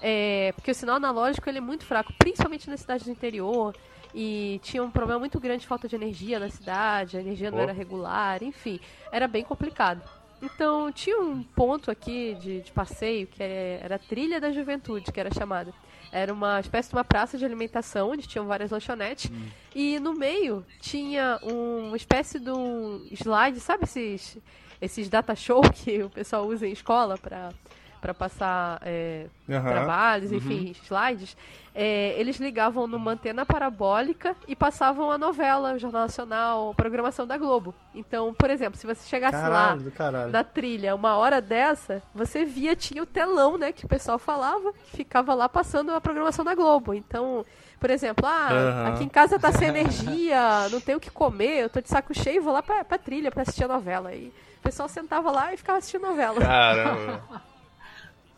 É, 0.01 0.51
porque 0.55 0.71
o 0.71 0.75
sinal 0.75 0.95
analógico 0.95 1.47
ele 1.47 1.59
é 1.59 1.61
muito 1.61 1.85
fraco, 1.85 2.11
principalmente 2.17 2.69
nas 2.69 2.81
cidades 2.81 3.05
do 3.05 3.11
interior. 3.11 3.73
E 4.13 4.59
tinha 4.63 4.83
um 4.83 4.91
problema 4.91 5.19
muito 5.19 5.39
grande 5.39 5.61
de 5.61 5.67
falta 5.67 5.87
de 5.87 5.95
energia 5.95 6.39
na 6.39 6.49
cidade, 6.49 7.17
a 7.17 7.21
energia 7.21 7.49
não 7.51 7.59
Oh. 7.59 7.61
era 7.61 7.71
regular, 7.73 8.43
enfim, 8.43 8.79
era 9.11 9.27
bem 9.27 9.43
complicado. 9.43 10.01
Então 10.41 10.91
tinha 10.91 11.19
um 11.19 11.43
ponto 11.43 11.91
aqui 11.91 12.35
de, 12.41 12.61
de 12.61 12.71
passeio 12.71 13.27
que 13.27 13.41
é- 13.43 13.79
era 13.83 13.95
a 13.95 13.99
Trilha 13.99 14.41
da 14.41 14.51
Juventude, 14.51 15.11
que 15.11 15.19
era 15.19 15.31
chamada. 15.33 15.71
Era 16.11 16.33
uma 16.33 16.59
espécie 16.59 16.89
de 16.89 16.95
uma 16.95 17.03
praça 17.05 17.37
de 17.37 17.45
alimentação, 17.45 18.09
onde 18.09 18.27
tinham 18.27 18.45
várias 18.47 18.71
lanchonetes. 18.71 19.31
E 19.73 19.97
no 19.99 20.13
meio 20.13 20.65
tinha 20.81 21.39
um- 21.43 21.87
uma 21.89 21.95
espécie 21.97 22.39
de 22.39 22.49
um 22.51 23.05
slide, 23.11 23.59
sabe 23.59 23.83
esses, 23.85 24.37
esses 24.81 25.07
data 25.07 25.35
show 25.35 25.61
que 25.71 26.03
o 26.03 26.09
pessoal 26.09 26.45
usa 26.47 26.67
em 26.67 26.71
escola 26.71 27.17
para 27.17 27.53
para 28.01 28.13
passar 28.15 28.81
é, 28.83 29.27
Aham. 29.47 29.69
trabalhos, 29.69 30.31
enfim, 30.31 30.73
slides, 30.83 31.37
é, 31.73 32.15
eles 32.19 32.37
ligavam 32.37 32.87
numa 32.87 33.11
antena 33.11 33.45
parabólica 33.45 34.35
e 34.47 34.55
passavam 34.55 35.11
a 35.11 35.17
novela, 35.17 35.73
o 35.73 35.79
Jornal 35.79 36.01
Nacional, 36.01 36.73
programação 36.75 37.27
da 37.27 37.37
Globo. 37.37 37.73
Então, 37.93 38.33
por 38.33 38.49
exemplo, 38.49 38.77
se 38.79 38.87
você 38.87 39.07
chegasse 39.07 39.37
lá 39.37 39.49
Caralho, 39.49 39.81
do 39.83 39.91
caralho. 39.91 40.31
na 40.31 40.43
trilha 40.43 40.95
uma 40.95 41.15
hora 41.15 41.39
dessa, 41.39 42.01
você 42.13 42.43
via, 42.43 42.75
tinha 42.75 43.03
o 43.03 43.05
telão, 43.05 43.57
né, 43.57 43.71
que 43.71 43.85
o 43.85 43.87
pessoal 43.87 44.17
falava, 44.17 44.73
que 44.73 44.97
ficava 44.97 45.33
lá 45.35 45.47
passando 45.47 45.91
a 45.93 46.01
programação 46.01 46.43
da 46.43 46.55
Globo. 46.55 46.93
Então, 46.95 47.45
por 47.79 47.89
exemplo, 47.91 48.25
ah, 48.27 48.49
Aham. 48.51 48.87
aqui 48.93 49.03
em 49.03 49.09
casa 49.09 49.37
tá 49.39 49.51
sem 49.51 49.67
energia, 49.67 50.67
não 50.71 50.81
tenho 50.81 50.97
o 50.97 51.01
que 51.01 51.11
comer, 51.11 51.61
eu 51.63 51.69
tô 51.69 51.79
de 51.79 51.87
saco 51.87 52.13
cheio, 52.13 52.41
vou 52.41 52.51
lá 52.53 52.63
pra, 52.63 52.83
pra 52.83 52.97
trilha 52.97 53.29
pra 53.31 53.43
assistir 53.43 53.63
a 53.65 53.67
novela. 53.67 54.13
E 54.13 54.33
o 54.59 54.61
pessoal 54.63 54.89
sentava 54.89 55.29
lá 55.31 55.53
e 55.53 55.57
ficava 55.57 55.77
assistindo 55.77 56.01
novela. 56.07 56.39
Caramba. 56.41 57.41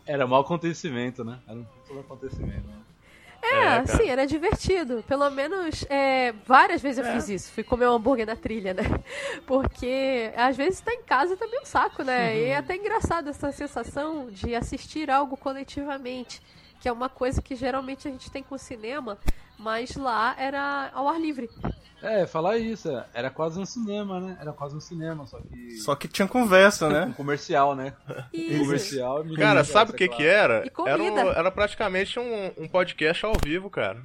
Era 0.06 0.26
mau 0.26 0.40
acontecimento, 0.40 1.24
né? 1.24 1.38
Era 1.46 1.58
um 1.58 1.64
puto 1.64 2.00
acontecimento. 2.00 2.66
Né? 2.66 2.74
É, 3.42 3.56
É, 3.76 3.86
sim, 3.86 4.08
era 4.08 4.26
divertido. 4.26 5.04
Pelo 5.06 5.28
menos 5.30 5.84
é, 5.88 6.32
várias 6.46 6.80
vezes 6.80 7.04
eu 7.04 7.12
fiz 7.12 7.28
isso. 7.28 7.52
Fui 7.52 7.62
comer 7.62 7.88
um 7.88 7.94
hambúrguer 7.94 8.26
na 8.26 8.36
trilha, 8.36 8.72
né? 8.72 8.82
Porque 9.46 10.32
às 10.36 10.56
vezes 10.56 10.80
tá 10.80 10.92
em 10.92 11.02
casa 11.02 11.36
também 11.36 11.60
um 11.60 11.64
saco, 11.66 12.02
né? 12.02 12.36
E 12.38 12.44
é 12.44 12.56
até 12.56 12.76
engraçado 12.76 13.28
essa 13.28 13.52
sensação 13.52 14.30
de 14.30 14.54
assistir 14.54 15.10
algo 15.10 15.36
coletivamente. 15.36 16.40
Que 16.80 16.88
é 16.88 16.92
uma 16.92 17.08
coisa 17.08 17.40
que 17.40 17.54
geralmente 17.54 18.08
a 18.08 18.10
gente 18.10 18.30
tem 18.30 18.42
com 18.42 18.54
o 18.54 18.58
cinema, 18.58 19.18
mas 19.58 19.94
lá 19.96 20.34
era 20.38 20.90
ao 20.94 21.08
ar 21.08 21.20
livre. 21.20 21.48
É, 22.02 22.26
falar 22.26 22.58
isso, 22.58 22.90
era 23.14 23.30
quase 23.30 23.58
um 23.58 23.64
cinema, 23.64 24.20
né? 24.20 24.36
Era 24.38 24.52
quase 24.52 24.76
um 24.76 24.80
cinema, 24.80 25.26
só 25.26 25.40
que. 25.40 25.70
Só 25.78 25.94
que 25.94 26.06
tinha 26.06 26.28
conversa, 26.28 26.84
um 26.86 26.90
né? 26.90 27.14
comercial, 27.16 27.74
né? 27.74 27.94
Isso. 28.30 28.58
Comercial 28.58 29.26
e 29.26 29.34
Cara, 29.36 29.64
sabe 29.64 29.92
o 29.92 29.94
que 29.94 30.06
claro. 30.06 30.22
que 30.22 30.28
era? 30.28 30.66
E 30.66 30.70
comida. 30.70 30.92
Era, 30.92 31.02
um- 31.02 31.32
era 31.32 31.50
praticamente 31.50 32.18
um, 32.18 32.52
um 32.58 32.68
podcast 32.68 33.24
ao 33.24 33.32
vivo, 33.42 33.70
cara. 33.70 34.02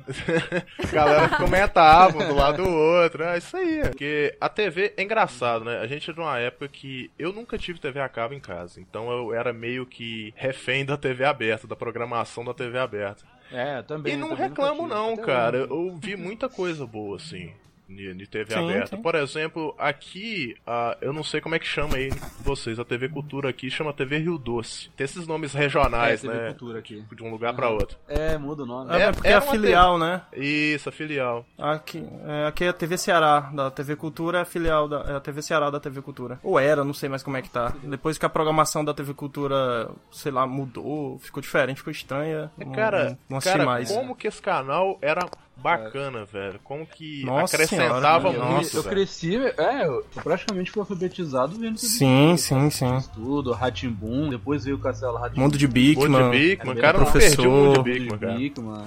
a 0.81 0.87
galera 0.87 1.27
comentava 1.35 2.23
um 2.23 2.27
do 2.29 2.35
lado 2.35 2.63
do 2.63 2.69
outro. 2.69 3.21
É 3.21 3.37
isso 3.37 3.57
aí. 3.57 3.81
Porque 3.81 4.33
a 4.39 4.47
TV 4.47 4.93
é 4.95 5.03
engraçado, 5.03 5.65
né? 5.65 5.79
A 5.79 5.87
gente 5.87 6.09
é 6.09 6.13
de 6.13 6.19
uma 6.21 6.39
época 6.39 6.69
que 6.69 7.11
eu 7.19 7.33
nunca 7.33 7.57
tive 7.57 7.81
TV 7.81 7.99
a 7.99 8.07
cabo 8.07 8.33
em 8.33 8.39
casa. 8.39 8.79
Então 8.79 9.11
eu 9.11 9.33
era 9.33 9.51
meio 9.51 9.85
que 9.85 10.33
refém 10.37 10.85
da 10.85 10.95
TV 10.95 11.25
aberta, 11.25 11.67
da 11.67 11.75
programação 11.75 12.45
da 12.45 12.53
TV 12.53 12.79
aberta. 12.79 13.25
É, 13.51 13.81
também. 13.81 14.13
E 14.13 14.17
não 14.17 14.29
também 14.29 14.47
reclamo 14.47 14.87
não, 14.87 15.17
cara. 15.17 15.57
Eu 15.57 15.95
vi 15.97 16.15
muita 16.15 16.47
coisa 16.47 16.85
boa, 16.85 17.17
assim, 17.17 17.51
de, 17.89 18.13
de 18.13 18.27
TV 18.27 18.53
Sim, 18.53 18.69
aberta. 18.69 18.95
sim. 18.95 19.01
Por 19.01 19.15
exemplo, 19.15 19.75
aqui, 19.77 20.55
ah, 20.65 20.95
eu 21.01 21.11
não 21.11 21.23
sei 21.23 21.41
como 21.41 21.55
é 21.55 21.59
que 21.59 21.65
chama 21.65 21.95
aí 21.97 22.09
vocês, 22.41 22.79
a 22.79 22.85
TV 22.85 23.09
Cultura 23.09 23.49
aqui 23.49 23.69
chama 23.69 23.91
TV 23.91 24.19
Rio 24.19 24.37
Doce. 24.37 24.89
Tem 24.95 25.05
esses 25.05 25.25
nomes 25.27 25.53
regionais, 25.53 26.23
É, 26.23 26.27
TV 26.27 26.39
né? 26.41 26.47
Cultura 26.49 26.79
aqui. 26.79 27.03
De 27.11 27.23
um 27.23 27.31
lugar 27.31 27.53
pra 27.55 27.69
outro. 27.69 27.97
É, 28.07 28.37
muda 28.37 28.63
o 28.63 28.65
nome. 28.65 28.93
É, 28.93 29.01
É- 29.01 29.11
porque 29.11 29.27
é 29.27 29.33
a 29.33 29.41
filial, 29.41 29.97
né? 29.97 30.21
Isso, 30.35 30.87
a 30.87 30.91
filial. 30.91 31.45
Aqui 31.57 32.05
é, 32.25 32.45
aqui 32.47 32.63
é 32.63 32.69
a 32.69 32.73
TV 32.73 32.97
Ceará, 32.97 33.39
da 33.53 33.71
TV 33.71 33.95
Cultura, 33.95 34.39
é 34.39 34.41
a 34.41 34.45
filial 34.45 34.87
da 34.87 34.99
é 35.09 35.15
a 35.15 35.19
TV 35.19 35.41
Ceará 35.41 35.69
da 35.69 35.79
TV 35.79 36.01
Cultura. 36.01 36.39
Ou 36.43 36.59
era, 36.59 36.83
não 36.83 36.93
sei 36.93 37.09
mais 37.09 37.23
como 37.23 37.37
é 37.37 37.41
que 37.41 37.49
tá. 37.49 37.73
Depois 37.83 38.17
que 38.17 38.25
a 38.25 38.29
programação 38.29 38.85
da 38.85 38.93
TV 38.93 39.13
Cultura, 39.13 39.89
sei 40.11 40.31
lá, 40.31 40.45
mudou, 40.45 41.17
ficou 41.19 41.41
diferente, 41.41 41.77
ficou 41.77 41.91
estranha. 41.91 42.51
É, 42.59 42.65
não- 42.65 42.71
Cara, 42.73 43.09
não, 43.09 43.17
não 43.37 43.39
cara 43.39 43.65
mais. 43.65 43.91
como 43.91 44.15
que 44.15 44.27
esse 44.27 44.41
canal 44.41 44.97
era 45.01 45.25
bacana, 45.61 46.25
velho. 46.25 46.59
Como 46.63 46.85
que 46.85 47.23
Nossa 47.25 47.55
acrescentava 47.55 48.31
senhora, 48.31 48.51
muito, 48.53 48.75
eu 48.75 48.83
velho. 48.83 48.95
cresci, 48.95 49.35
é, 49.35 49.85
eu 49.85 50.05
praticamente 50.23 50.71
fui 50.71 50.79
alfabetizado 50.81 51.53
vendo 51.57 51.75
TV 51.75 51.87
Sim, 51.87 52.35
Cultura, 52.37 52.37
sim, 52.37 52.69
sim. 52.69 53.09
Tudo, 53.13 53.51
Ratimbum, 53.51 54.29
depois 54.29 54.63
veio 54.65 54.77
o 54.77 54.79
Castelo 54.79 55.17
Ratimbum. 55.17 55.41
Mundo 55.41 55.57
de 55.57 55.67
Mundo 55.67 55.73
Bigman. 55.73 56.31
de 56.31 56.37
Bigman, 56.37 56.75
cara, 56.75 56.97
eu 56.97 57.01
professor. 57.05 57.45
Mundo 57.47 57.59
de 57.61 57.67
Mundo 57.79 57.83
de 57.83 57.91
Bigman, 57.99 58.17
cara. 58.19 58.33
Bigman. 58.37 58.85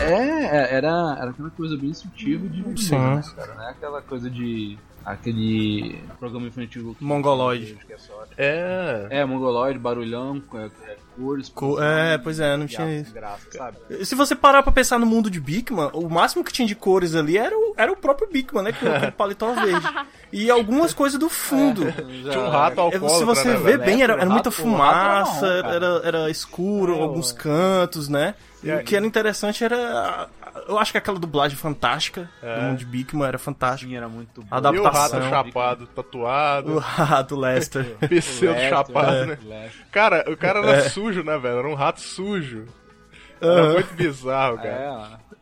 É, 0.00 0.12
é, 0.44 0.74
era, 0.74 1.16
era 1.20 1.30
aquela 1.30 1.50
coisa 1.50 1.76
bem 1.76 1.92
sutil 1.92 2.44
e 2.44 2.48
divertida, 2.48 2.88
Sim. 2.88 2.98
né, 2.98 3.22
cara? 3.34 3.54
Não 3.54 3.62
é 3.66 3.70
aquela 3.70 4.02
coisa 4.02 4.30
de... 4.30 4.78
Aquele 5.04 6.00
programa 6.18 6.48
infantil... 6.48 6.94
que- 6.98 7.04
Mongoloide. 7.04 7.78
que 7.86 7.92
é 7.92 7.98
só- 7.98 8.24
É. 8.36 9.06
É, 9.10 9.24
mongoloide, 9.24 9.78
barulhão, 9.78 10.42
é, 10.54 10.70
é, 10.90 10.96
cores... 11.16 11.48
Co- 11.48 11.82
é, 11.82 12.18
pois 12.18 12.38
é, 12.38 12.56
não 12.56 12.66
tinha 12.66 13.00
isso. 13.00 13.12
Graça, 13.12 13.46
sabe? 13.50 14.04
Se 14.04 14.14
você 14.14 14.34
parar 14.34 14.62
pra 14.62 14.70
pensar 14.72 14.98
no 14.98 15.06
mundo 15.06 15.30
de 15.30 15.40
Bigman, 15.40 15.90
o 15.92 16.08
máximo 16.08 16.44
que 16.44 16.52
tinha 16.52 16.68
de 16.68 16.74
cores 16.74 17.14
ali 17.14 17.36
era 17.38 17.56
o, 17.56 17.74
era 17.76 17.90
o 17.90 17.96
próprio 17.96 18.28
Bigman, 18.30 18.62
né? 18.64 18.72
Com 18.72 18.86
aquele 18.88 19.10
paletó 19.12 19.52
verde. 19.54 19.86
E 20.32 20.50
algumas 20.50 20.92
coisas 20.92 21.18
do 21.18 21.28
fundo. 21.28 21.82
Tinha 22.30 22.40
um 22.40 22.48
rato 22.50 22.78
É, 22.78 22.82
alcoólatra, 22.82 23.08
Se 23.18 23.24
você 23.24 23.48
né, 23.48 23.56
vê 23.56 23.76
velho? 23.76 23.84
bem, 23.84 24.02
era, 24.02 24.12
era 24.14 24.26
O 24.28 24.32
muita 24.32 24.50
rato- 24.50 24.62
o 24.62 24.72
rato 24.76 24.96
era 24.98 25.24
fumaça, 25.26 25.46
era, 25.46 26.00
era 26.04 26.30
escuro 26.30 26.94
alguns 27.00 27.32
cantos, 27.32 28.08
né? 28.08 28.34
E 28.62 28.70
o 28.72 28.82
que 28.82 28.96
era 28.96 29.06
interessante 29.06 29.62
era. 29.62 30.28
Eu 30.68 30.78
acho 30.78 30.92
que 30.92 30.98
aquela 30.98 31.18
dublagem 31.18 31.56
fantástica 31.56 32.30
do 32.40 32.62
mundo 32.62 32.78
de 32.78 32.84
Bigman 32.84 33.26
era 33.26 33.38
fantástica. 33.38 33.90
Sim, 33.90 33.96
era 33.96 34.08
muito 34.08 34.42
bom. 34.42 34.48
A 34.50 34.56
E 34.56 34.78
o 34.78 34.82
rato 34.84 34.96
adaptação. 34.96 35.30
chapado, 35.30 35.86
tatuado, 35.88 36.72
O 36.74 36.78
rato 36.78 37.36
Lester. 37.36 37.84
pseudo 38.08 38.54
Lester, 38.54 38.68
chapado, 38.70 39.10
é, 39.16 39.26
né? 39.26 39.38
Lester. 39.44 39.86
Cara, 39.90 40.24
o 40.30 40.36
cara 40.36 40.60
era 40.60 40.88
sujo, 40.90 41.22
né, 41.22 41.38
velho? 41.38 41.58
Era 41.58 41.68
um 41.68 41.74
rato 41.74 42.00
sujo. 42.00 42.66
Era 43.40 43.72
muito 43.74 43.94
bizarro, 43.94 44.56
cara. 44.56 45.20
É. 45.22 45.36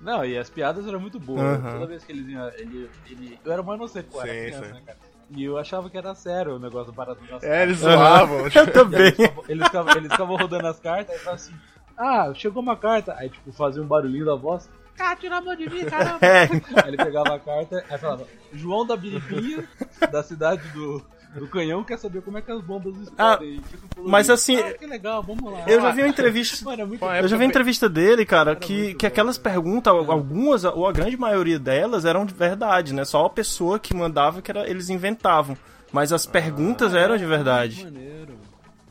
Não, 0.00 0.24
e 0.24 0.36
as 0.36 0.50
piadas 0.50 0.86
eram 0.86 0.98
muito 0.98 1.18
boas. 1.20 1.62
Toda 1.62 1.86
vez 1.86 2.04
que 2.04 2.12
eles 2.12 2.28
iam. 2.28 2.48
Ele, 2.50 2.90
ele, 3.08 3.38
eu 3.44 3.52
era 3.52 3.62
mais 3.62 3.78
inocente, 3.78 4.08
pô, 4.10 4.20
era 4.20 4.32
Sim, 4.32 4.40
criança, 4.46 4.66
sim. 4.66 4.72
né, 4.72 4.80
cara? 4.84 4.98
E 5.34 5.44
eu 5.44 5.56
achava 5.56 5.88
que 5.88 5.96
era 5.96 6.14
sério 6.14 6.56
o 6.56 6.58
negócio 6.58 6.92
do 6.92 6.92
barato 6.92 7.22
das 7.24 7.42
É, 7.42 7.62
eles 7.62 7.78
zoavam. 7.78 8.48
Eu 8.54 8.70
também. 8.70 9.06
Eles 9.06 9.16
ficavam, 9.16 9.44
eles, 9.48 9.64
ficavam, 9.66 9.96
eles 9.96 10.12
ficavam 10.12 10.36
rodando 10.36 10.66
as 10.66 10.78
cartas 10.78 11.16
e 11.16 11.18
falavam 11.20 11.34
assim: 11.34 11.54
Ah, 11.96 12.32
chegou 12.34 12.62
uma 12.62 12.76
carta. 12.76 13.14
Aí, 13.18 13.28
tipo, 13.28 13.52
fazia 13.52 13.82
um 13.82 13.86
barulhinho 13.86 14.24
da 14.26 14.34
voz. 14.34 14.68
Cara, 14.96 15.16
tira 15.16 15.38
a 15.38 15.40
mão 15.40 15.56
de 15.56 15.68
mim, 15.68 15.84
caramba. 15.84 16.18
É. 16.20 16.42
Aí 16.42 16.88
ele 16.88 16.96
pegava 16.96 17.34
a 17.34 17.38
carta 17.38 17.82
e 17.90 17.98
falava: 17.98 18.26
João 18.52 18.86
da 18.86 18.96
Biribinha, 18.96 19.66
da 20.10 20.22
cidade 20.22 20.62
do, 20.68 21.02
do 21.34 21.48
Canhão, 21.48 21.82
quer 21.82 21.98
saber 21.98 22.20
como 22.20 22.36
é 22.36 22.42
que 22.42 22.52
as 22.52 22.60
bombas 22.60 22.94
explodem. 22.96 23.54
E 23.54 23.62
fica 23.62 23.86
falando, 23.94 24.10
mas 24.10 24.28
assim, 24.28 24.56
Ah, 24.56 24.74
que 24.74 24.86
legal, 24.86 25.22
vamos 25.22 25.50
lá. 25.50 25.64
Eu 25.66 25.80
já 25.80 25.90
vi 25.92 26.02
uma 26.02 26.08
entrevista. 26.08 26.62
Mano, 26.68 26.82
é 26.82 26.84
muito 26.84 27.04
Eu 27.04 27.26
já 27.28 27.36
vi 27.36 27.42
uma 27.44 27.48
entrevista 27.48 27.88
dele, 27.88 28.26
cara, 28.26 28.50
Era 28.50 28.60
que, 28.60 28.94
que 28.94 29.06
bom. 29.06 29.12
aquelas 29.12 29.38
perguntas, 29.38 29.92
algumas, 29.92 30.64
ou 30.64 30.86
a 30.86 30.92
grande 30.92 31.16
maioria 31.16 31.58
delas, 31.58 32.04
eram 32.04 32.26
de 32.26 32.34
verdade, 32.34 32.92
né? 32.92 33.04
Só 33.06 33.24
a 33.24 33.30
pessoa 33.30 33.78
que 33.78 33.94
mandava 33.94 34.42
que 34.42 34.50
era, 34.50 34.68
eles 34.68 34.90
inventavam. 34.90 35.56
Mas 35.90 36.12
as 36.12 36.26
perguntas 36.26 36.94
eram 36.94 37.16
de 37.16 37.24
verdade. 37.26 37.84
maneiro. 37.84 38.11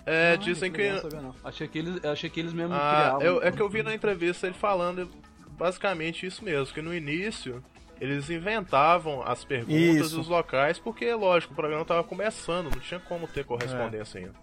É, 0.06 0.34
Ah, 0.34 0.36
dizem 0.36 0.72
que. 0.72 0.82
legal, 0.82 1.02
sabia 1.02 1.22
não. 1.22 1.36
Achei 1.44 1.68
que 1.68 1.78
eles, 1.80 2.04
achei 2.06 2.30
que 2.30 2.40
eles 2.40 2.54
mesmo 2.54 2.74
Ah, 2.74 2.78
criavam. 3.18 3.22
eu- 3.22 3.44
é 3.44 3.52
que 3.52 3.62
eu 3.62 3.70
vi 3.70 3.84
na 3.84 3.94
entrevista 3.94 4.48
ele 4.48 4.56
falando 4.56 5.10
basicamente 5.58 6.26
isso 6.26 6.44
mesmo, 6.44 6.74
que 6.74 6.82
no 6.82 6.94
início 6.94 7.64
eles 8.00 8.30
inventavam 8.32 9.22
as 9.22 9.46
perguntas 9.46 10.08
Isso. 10.08 10.18
e 10.18 10.20
os 10.22 10.28
locais, 10.28 10.80
porque, 10.80 11.14
lógico, 11.14 11.54
o 11.54 11.56
programa 11.56 11.86
tava 11.86 12.04
começando, 12.04 12.72
não 12.72 12.80
tinha 12.80 13.00
como 13.00 13.28
ter 13.28 13.46
correspondência 13.46 14.20
ainda. 14.20 14.34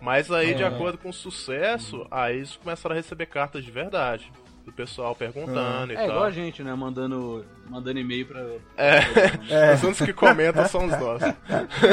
Mas 0.00 0.30
aí, 0.30 0.54
de 0.54 0.62
É. 0.62 0.66
acordo 0.66 0.96
com 0.98 1.08
o 1.08 1.12
sucesso, 1.12 2.06
aí 2.12 2.36
eles 2.36 2.54
começaram 2.54 2.94
a 2.94 2.96
receber 2.96 3.26
cartas 3.26 3.64
de 3.64 3.72
verdade. 3.72 4.30
Do 4.68 4.72
pessoal 4.72 5.14
perguntando 5.14 5.94
e 5.94 5.96
É 5.96 6.04
igual 6.04 6.18
tal. 6.18 6.24
a 6.24 6.30
gente, 6.30 6.62
né? 6.62 6.74
Mandando, 6.74 7.42
mandando 7.70 7.98
e-mail 7.98 8.26
pra. 8.26 8.44
É. 8.76 9.72
Os 9.72 9.82
únicos 9.82 10.04
que 10.06 10.12
comentam 10.12 10.68
são 10.68 10.84
os 10.84 10.90
nossos. 10.90 11.32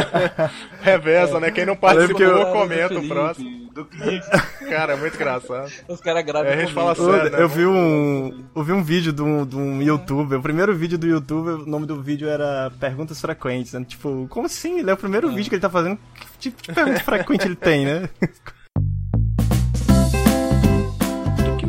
Reveza, 0.83 1.39
né? 1.39 1.51
Quem 1.51 1.65
não 1.65 1.77
participou, 1.77 2.19
Lembra 2.19 2.45
do 2.45 2.51
comenta 2.51 2.99
o 2.99 3.07
próximo. 3.07 3.69
Do 3.73 3.85
cliente. 3.85 4.25
Cara, 4.69 4.91
é 4.91 4.95
muito 4.97 5.15
engraçado. 5.15 5.71
Os 5.87 6.01
caras 6.01 6.25
gravam 6.25 6.51
É, 6.51 6.53
a 6.55 6.59
gente 6.59 6.73
fala 6.73 6.93
sério, 6.95 7.31
né? 7.31 7.41
Eu 7.41 7.47
vi 7.47 7.65
um, 7.65 8.43
eu 8.53 8.61
vi 8.63 8.73
um 8.73 8.83
vídeo 8.83 9.13
de 9.13 9.21
um, 9.21 9.45
de 9.45 9.55
um 9.55 9.81
youtuber, 9.81 10.37
o 10.37 10.41
primeiro 10.41 10.75
vídeo 10.75 10.97
do 10.97 11.07
youtuber, 11.07 11.55
o 11.55 11.65
nome 11.65 11.85
do 11.85 12.01
vídeo 12.01 12.27
era 12.27 12.69
Perguntas 12.77 13.21
Frequentes, 13.21 13.71
né? 13.71 13.85
Tipo, 13.87 14.27
como 14.29 14.47
assim? 14.47 14.79
Ele 14.79 14.89
é 14.91 14.93
o 14.93 14.97
primeiro 14.97 15.29
vídeo 15.29 15.47
que 15.47 15.55
ele 15.55 15.61
tá 15.61 15.69
fazendo, 15.69 15.97
que 16.13 16.37
tipo 16.39 16.61
de 16.61 16.73
pergunta 16.73 16.99
frequente 16.99 17.45
ele 17.45 17.55
tem, 17.55 17.85
né? 17.85 18.09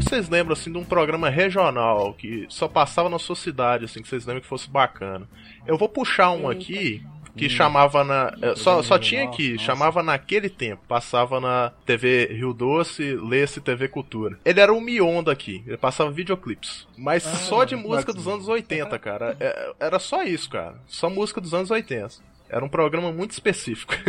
que 0.08 0.14
vocês 0.14 0.28
lembram, 0.28 0.52
assim, 0.52 0.70
de 0.72 0.78
um 0.78 0.84
programa 0.84 1.28
regional 1.28 2.14
que 2.14 2.46
só 2.48 2.68
passava 2.68 3.08
na 3.08 3.18
sua 3.18 3.36
cidade, 3.36 3.84
assim, 3.84 4.00
que 4.02 4.08
vocês 4.08 4.24
lembram 4.24 4.40
que 4.40 4.46
fosse 4.48 4.68
bacana? 4.70 5.28
Eu 5.66 5.76
vou 5.76 5.88
puxar 5.88 6.30
um 6.30 6.48
aqui 6.48 7.02
que 7.36 7.50
chamava 7.50 8.02
na. 8.02 8.34
é, 8.40 8.54
Só, 8.56 8.82
só 8.82 8.98
tinha 8.98 9.24
aqui, 9.24 9.58
chamava 9.58 10.02
naquele 10.02 10.48
tempo. 10.48 10.82
Passava 10.88 11.38
na 11.38 11.70
TV 11.84 12.26
Rio 12.32 12.54
Doce, 12.54 13.14
Lesse 13.14 13.60
TV 13.60 13.88
Cultura. 13.88 14.38
Ele 14.44 14.58
era 14.60 14.72
o 14.72 14.80
Mion 14.80 15.22
daqui, 15.22 15.62
ele 15.66 15.76
passava 15.76 16.10
videoclipes. 16.10 16.86
Mas 16.96 17.22
só 17.22 17.64
de 17.64 17.76
música 17.76 18.12
dos 18.12 18.26
anos 18.26 18.48
80, 18.48 18.98
cara. 18.98 19.36
É, 19.38 19.72
Era 19.78 19.98
só 19.98 20.22
isso, 20.22 20.48
cara. 20.48 20.76
Só 20.86 21.10
música 21.10 21.40
dos 21.40 21.52
anos 21.52 21.70
80. 21.70 22.35
Era 22.48 22.64
um 22.64 22.68
programa 22.68 23.10
muito 23.12 23.32
específico. 23.32 23.92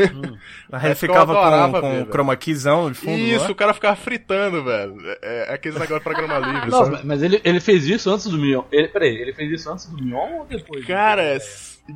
Aí 0.72 0.84
ele 0.84 0.92
Essa 0.92 1.06
que 1.08 1.12
eu 1.12 1.16
ficava 1.16 1.32
adorava 1.32 1.82
com, 1.82 1.88
com 1.88 1.94
velho. 1.96 2.06
chroma 2.12 2.36
keyzão 2.36 2.92
de 2.92 2.98
fundo, 2.98 3.18
Isso, 3.18 3.46
não 3.46 3.52
o 3.52 3.56
cara 3.56 3.74
ficava 3.74 3.96
fritando, 3.96 4.64
velho. 4.64 4.96
É, 5.22 5.50
é 5.50 5.54
aquele 5.54 5.74
negócio 5.80 5.98
de 5.98 6.04
programa 6.04 6.38
livre, 6.40 6.70
Nossa, 6.70 6.84
sabe? 6.86 6.92
mas- 6.98 7.06
mas 7.06 7.24
ele, 7.24 7.42
ele 7.44 7.60
fez 7.60 7.86
isso 7.88 8.10
antes 8.12 8.28
do 8.28 8.38
Mion. 8.38 8.64
Ele, 8.72 8.88
peraí, 8.90 9.16
ele 9.16 9.34
fez 9.34 9.52
isso 9.52 9.72
antes 9.72 9.86
do 9.88 10.02
Mion 10.04 10.40
ou 10.40 10.46
depois? 10.46 10.86
Cara, 10.86 11.38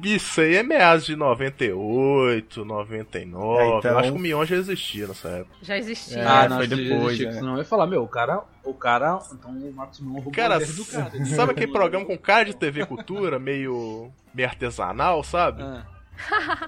isso 0.04 0.42
aí 0.42 0.56
é 0.56 0.64
meados 0.64 1.06
de 1.06 1.16
98, 1.16 2.66
99. 2.66 3.62
É, 3.64 3.78
então- 3.78 3.92
Eu 3.92 3.98
acho 4.00 4.12
que 4.12 4.18
o 4.18 4.22
Mion 4.22 4.46
já 4.46 4.56
existia 4.56 5.08
nessa 5.08 5.28
época. 5.30 5.56
Já 5.62 5.78
existia. 5.78 6.28
Ah, 6.28 6.42
Ah, 6.44 6.50
não, 6.50 6.58
foi 6.58 6.68
depois, 6.68 7.04
existia, 7.06 7.28
né? 7.28 7.34
Senão 7.34 7.52
eu 7.54 7.58
ia 7.60 7.66
falar, 7.66 7.88
meu, 7.88 8.04
o 8.04 8.08
cara. 8.08 8.42
O 8.64 8.74
cara. 8.74 9.20
Então 9.34 9.52
o 9.52 9.74
Marcos 9.74 10.00
Mion 10.00 10.14
roubou 10.14 10.32
Cara, 10.32 10.60
do 10.60 10.86
cara. 10.86 11.26
Sabe 11.26 11.52
aquele 11.52 11.72
programa 11.72 12.06
com 12.06 12.18
cara 12.18 12.46
de 12.46 12.56
TV 12.56 12.86
Cultura, 12.86 13.38
meio, 13.40 14.12
meio 14.34 14.48
artesanal, 14.50 15.24
sabe? 15.24 15.62
Ah, 15.64 15.84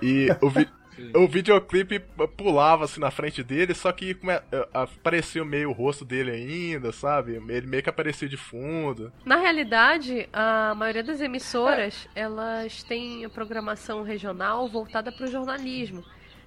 E 0.02 0.28
o, 0.42 0.50
vi- 0.50 0.68
o 1.16 1.28
videoclipe 1.28 2.00
pulava 2.38 2.86
assim 2.86 3.00
na 3.00 3.10
frente 3.12 3.44
dele, 3.44 3.74
só 3.74 3.92
que 3.92 4.16
eh, 4.28 4.68
aparecia 4.74 5.44
meio 5.44 5.70
o 5.70 5.74
rosto 5.74 6.06
dele 6.06 6.32
ainda, 6.32 6.92
sabe? 6.92 7.34
Ele 7.50 7.68
meio 7.68 7.82
que 7.84 7.90
aparecia 7.90 8.28
de 8.30 8.38
fundo. 8.38 9.12
Na 9.26 9.38
realidade, 9.38 10.28
a 10.32 10.74
maioria 10.76 11.04
das 11.04 11.22
emissoras, 11.22 12.08
elas 12.16 12.84
têm 12.84 13.26
a 13.26 13.30
programação 13.30 14.04
regional 14.04 14.68
voltada 14.68 15.12
para 15.12 15.26
o 15.26 15.32
jornalismo. 15.32 16.04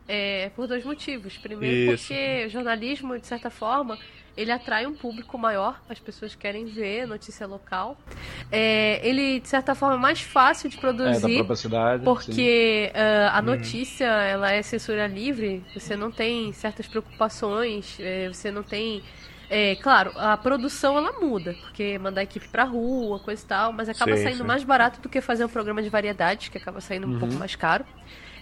É, 0.08 0.50
por 0.54 0.68
dois 0.68 0.84
motivos. 0.84 1.36
Primeiro, 1.36 1.92
Isso. 1.94 2.06
porque 2.06 2.44
o 2.46 2.48
jornalismo, 2.48 3.18
de 3.18 3.26
certa 3.26 3.50
forma, 3.50 3.98
ele 4.36 4.52
atrai 4.52 4.86
um 4.86 4.94
público 4.94 5.38
maior, 5.38 5.80
as 5.88 5.98
pessoas 5.98 6.34
querem 6.34 6.64
ver 6.66 7.06
notícia 7.06 7.46
local. 7.46 7.96
É, 8.50 9.00
ele, 9.06 9.40
de 9.40 9.48
certa 9.48 9.74
forma, 9.74 9.96
é 9.96 9.98
mais 9.98 10.20
fácil 10.20 10.68
de 10.68 10.76
É, 10.76 10.80
da 10.80 10.80
produzir. 10.80 11.34
própria 11.36 11.56
cidade. 11.56 12.04
Porque 12.04 12.92
ah, 12.94 13.38
a 13.38 13.42
notícia 13.42 14.04
ela 14.06 14.52
é 14.52 14.62
censura 14.62 15.06
livre, 15.06 15.64
você 15.74 15.96
não 15.96 16.10
tem 16.10 16.52
certas 16.52 16.86
preocupações, 16.86 17.96
eh, 18.00 18.28
você 18.32 18.50
não 18.50 18.62
tem. 18.62 19.02
É, 19.48 19.76
claro, 19.76 20.12
a 20.16 20.36
produção 20.36 20.98
ela 20.98 21.12
muda, 21.20 21.54
porque 21.60 21.98
mandar 21.98 22.20
a 22.22 22.24
equipe 22.24 22.48
pra 22.48 22.64
rua, 22.64 23.20
coisa 23.20 23.42
e 23.42 23.46
tal, 23.46 23.72
mas 23.72 23.88
acaba 23.88 24.16
Sim, 24.16 24.22
saindo 24.24 24.38
sim. 24.38 24.44
mais 24.44 24.64
barato 24.64 25.00
do 25.00 25.08
que 25.08 25.20
fazer 25.20 25.44
um 25.44 25.48
programa 25.48 25.80
de 25.82 25.88
variedades, 25.88 26.48
que 26.48 26.58
acaba 26.58 26.80
saindo 26.80 27.06
um 27.06 27.18
pouco 27.18 27.34
mais 27.34 27.54
caro. 27.54 27.84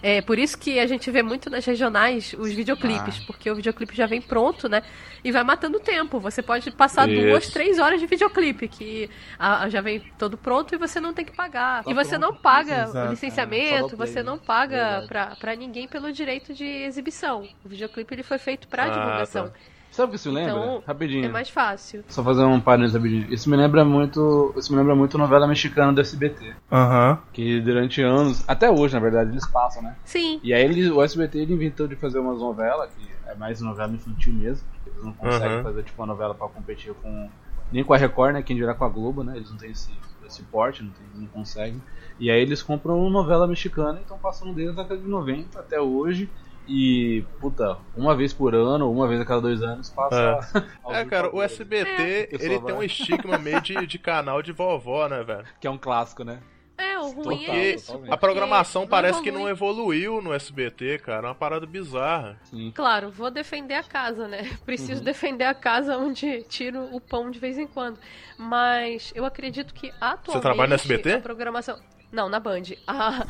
É 0.07 0.21
por 0.21 0.37
isso 0.37 0.55
que 0.55 0.79
a 0.79 0.85
gente 0.85 1.09
vê 1.09 1.23
muito 1.23 1.49
nas 1.49 1.65
regionais 1.65 2.35
os 2.37 2.53
videoclipes, 2.53 3.17
porque 3.25 3.49
o 3.49 3.55
videoclipe 3.55 3.95
já 3.95 4.05
vem 4.05 4.21
pronto, 4.21 4.69
né? 4.69 4.83
E 5.23 5.31
vai 5.31 5.43
matando 5.43 5.77
o 5.77 5.79
tempo. 5.79 6.19
Você 6.19 6.43
pode 6.43 6.69
passar 6.69 7.09
Isso. 7.09 7.23
duas, 7.25 7.47
três 7.49 7.79
horas 7.79 7.99
de 7.99 8.05
videoclipe, 8.05 8.67
que 8.67 9.09
ah, 9.39 9.67
já 9.67 9.81
vem 9.81 9.99
todo 10.19 10.37
pronto 10.37 10.75
e 10.75 10.77
você 10.77 10.99
não 10.99 11.11
tem 11.11 11.25
que 11.25 11.35
pagar. 11.35 11.83
Tá 11.83 11.89
e 11.89 11.93
você 11.95 12.19
pronto. 12.19 12.33
não 12.33 12.39
paga 12.39 12.83
Exato. 12.83 13.09
Licenciamento, 13.09 13.97
play, 13.97 14.07
você 14.07 14.21
não 14.21 14.37
paga 14.37 15.07
pra 15.39 15.55
ninguém 15.55 15.87
pelo 15.87 16.11
direito 16.13 16.53
de 16.53 16.63
exibição. 16.63 17.49
O 17.65 17.67
videoclipe 17.69 18.13
ele 18.13 18.21
foi 18.21 18.37
feito 18.37 18.67
pra 18.67 18.83
Ah, 18.83 18.89
divulgação. 18.89 19.47
tá. 19.47 19.53
Sabe 19.95 20.07
o 20.07 20.09
que 20.09 20.15
isso 20.17 20.27
me 20.29 20.35
lembra? 20.35 20.51
Então, 20.65 20.83
Rapidinho. 20.85 21.23
É 21.25 21.29
mais 21.29 21.49
fácil. 21.49 22.03
Só 22.09 22.21
fazer 22.21 22.43
um 22.43 22.59
parênteses 22.59 22.95
rapidinho. 22.97 23.33
Isso 23.33 23.49
me 23.49 23.55
lembra 23.55 23.85
muito. 23.85 24.53
Isso 24.57 24.69
me 24.73 24.77
lembra 24.77 24.93
muito 24.93 25.17
novela 25.17 25.47
mexicana 25.47 25.93
do 25.93 26.01
SBT. 26.01 26.53
Aham. 26.69 27.17
Que 27.31 27.61
durante 27.61 28.01
anos, 28.01 28.43
até 28.45 28.69
hoje 28.69 28.93
na 28.93 28.99
verdade, 28.99 29.31
eles 29.31 29.47
passam, 29.47 29.81
né? 29.81 29.95
Sim. 30.03 30.41
E 30.43 30.53
aí 30.53 30.63
eles, 30.65 30.91
o 30.91 31.01
SBT 31.01 31.37
ele 31.39 31.53
inventou 31.53 31.87
de 31.87 31.95
fazer 31.95 32.19
umas 32.19 32.39
novelas, 32.39 32.93
que 32.93 33.09
é 33.25 33.35
mais 33.35 33.61
novela 33.61 33.93
infantil 33.93 34.33
mesmo. 34.33 34.67
Eles 34.85 35.01
não 35.01 35.13
conseguem 35.13 35.57
Uhum. 35.57 35.63
fazer 35.63 35.83
tipo 35.83 36.01
uma 36.01 36.07
novela 36.07 36.35
pra 36.35 36.47
competir 36.49 36.93
com. 36.95 37.29
Nem 37.71 37.83
com 37.83 37.93
a 37.93 37.97
Record, 37.97 38.33
né? 38.33 38.43
Quem 38.43 38.55
dirá 38.57 38.73
com 38.73 38.83
a 38.83 38.89
Globo, 38.89 39.23
né? 39.23 39.37
Eles 39.37 39.49
não 39.49 39.57
têm 39.57 39.71
esse, 39.71 39.97
esse 40.25 40.43
porte, 40.43 40.83
não, 40.83 40.91
tem, 40.91 41.07
não 41.15 41.27
conseguem. 41.27 41.81
E 42.19 42.29
aí 42.29 42.41
eles 42.41 42.61
compram 42.61 42.99
uma 42.99 43.09
novela 43.09 43.47
mexicana 43.47 43.97
e 43.99 44.01
estão 44.01 44.17
passando 44.19 44.53
desde 44.53 44.73
a 44.77 44.83
década 44.83 44.99
de 45.01 45.07
90 45.07 45.57
até 45.59 45.79
hoje. 45.79 46.29
E, 46.67 47.23
puta, 47.39 47.77
uma 47.95 48.15
vez 48.15 48.33
por 48.33 48.55
ano, 48.55 48.91
uma 48.91 49.07
vez 49.07 49.21
a 49.21 49.25
cada 49.25 49.41
dois 49.41 49.61
anos, 49.61 49.89
passa. 49.89 50.39
É, 50.87 50.97
vivo 50.97 51.09
cara, 51.09 51.35
o. 51.35 51.41
SBT, 51.41 52.01
É. 52.01 52.27
ele 52.31 52.59
tem 52.59 52.75
um 52.75 52.83
estigma 52.83 53.37
meio 53.37 53.61
de, 53.61 53.85
de 53.85 53.99
canal 53.99 54.41
de 54.41 54.51
vovó, 54.51 55.07
né, 55.07 55.23
velho? 55.23 55.45
Que 55.59 55.67
é 55.67 55.71
um 55.71 55.77
clássico, 55.77 56.23
né? 56.23 56.39
É, 56.77 56.99
o 56.99 57.03
ruim 57.09 57.13
Total, 57.23 57.33
é 57.33 57.45
Porque 57.45 57.73
isso. 57.75 58.03
a 58.09 58.17
programação 58.17 58.81
não 58.81 58.89
parece 58.89 59.21
que 59.21 59.31
não 59.31 59.47
evolui. 59.47 60.03
evoluiu 60.03 60.21
no 60.21 60.33
SBT, 60.33 60.99
cara. 60.99 61.27
É 61.27 61.29
uma 61.29 61.35
parada 61.35 61.65
bizarra. 61.65 62.37
Sim. 62.43 62.69
Claro, 62.75 63.09
vou 63.11 63.31
defender 63.31 63.75
a 63.75 63.83
casa, 63.83 64.27
né? 64.27 64.49
Preciso 64.65 65.01
defender 65.01 65.45
a 65.45 65.53
casa 65.53 65.97
onde 65.97 66.43
tiro 66.43 66.83
o 66.93 66.99
pão 66.99 67.31
de 67.31 67.39
vez 67.39 67.57
em 67.57 67.65
quando. 67.65 67.97
Mas 68.37 69.13
eu 69.15 69.23
acredito 69.23 69.73
que 69.73 69.93
atualmente. 70.01 70.41
trabalha 70.41 70.69
no 70.69 70.75
SBT? 70.75 71.13
A 71.13 71.19
programação. 71.21 71.79
Não, 72.15 72.29
na 72.29 72.39
Band. 72.39 72.63
A, 72.87 73.25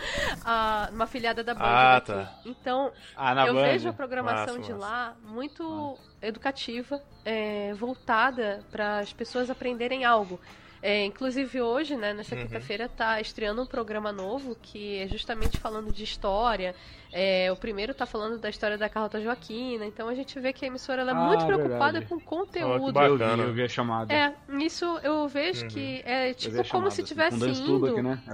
a, 0.46 0.90
uma 0.92 1.08
filiada 1.08 1.44
da 1.44 1.54
Band. 1.56 1.64
Ah, 1.66 1.94
daqui. 1.96 2.12
tá. 2.14 2.34
Então, 2.46 2.92
Ah, 3.18 3.46
eu 3.48 3.54
Band. 3.56 3.62
vejo 3.64 3.90
a 3.90 3.94
programação 3.94 4.58
Massa, 4.58 4.60
de 4.68 4.74
massa. 4.74 4.86
lá 4.86 5.16
muito 5.24 5.98
educativa, 6.22 7.02
é, 7.26 7.74
voltada 7.74 8.64
para 8.72 9.00
as 9.00 9.12
pessoas 9.12 9.50
aprenderem 9.50 10.06
algo. 10.06 10.40
É, 10.88 11.04
inclusive 11.04 11.60
hoje, 11.62 11.96
né, 11.96 12.14
nessa 12.14 12.36
Uhum. 12.36 12.44
quinta-feira, 12.44 12.88
tá 12.88 13.20
estreando 13.20 13.60
um 13.60 13.66
programa 13.66 14.12
novo 14.12 14.56
que 14.62 15.00
é 15.00 15.08
justamente 15.08 15.58
falando 15.58 15.92
de 15.92 16.04
história. 16.04 16.76
É, 17.12 17.52
o 17.52 17.56
primeiro 17.56 17.92
tá 17.94 18.06
falando 18.06 18.38
da 18.38 18.50
história 18.50 18.78
da 18.78 18.88
Carlota 18.88 19.20
Joaquina, 19.20 19.84
então 19.86 20.08
a 20.08 20.14
gente 20.14 20.38
vê 20.40 20.54
que 20.54 20.64
a 20.64 20.68
emissora 20.68 21.02
ela 21.02 21.12
é 21.12 21.14
Ah, 21.16 21.18
muito 21.28 21.44
preocupada 21.46 22.00
verdade. 22.00 22.06
com 22.08 22.20
conteúdo. 22.20 22.92
bacana. 22.92 23.32
Eu 23.32 23.38
vi, 23.38 23.42
eu 23.44 23.54
vi 23.54 23.64
a 23.64 23.68
chamada. 23.70 24.14
É, 24.14 24.36
nisso 24.48 24.86
eu 25.02 25.28
vejo 25.28 25.64
Uhum. 25.64 25.68
que 25.70 26.02
é 26.06 26.34
tipo 26.36 26.54
vi 26.54 26.60
a 26.60 26.64
como 26.64 26.68
chamada, 26.72 26.92
se 26.92 27.02
assim, 27.02 27.08
tivesse 27.08 27.36
indo. 27.62 27.86
aqui, 27.88 28.02
né? 28.04 28.22
É 28.28 28.32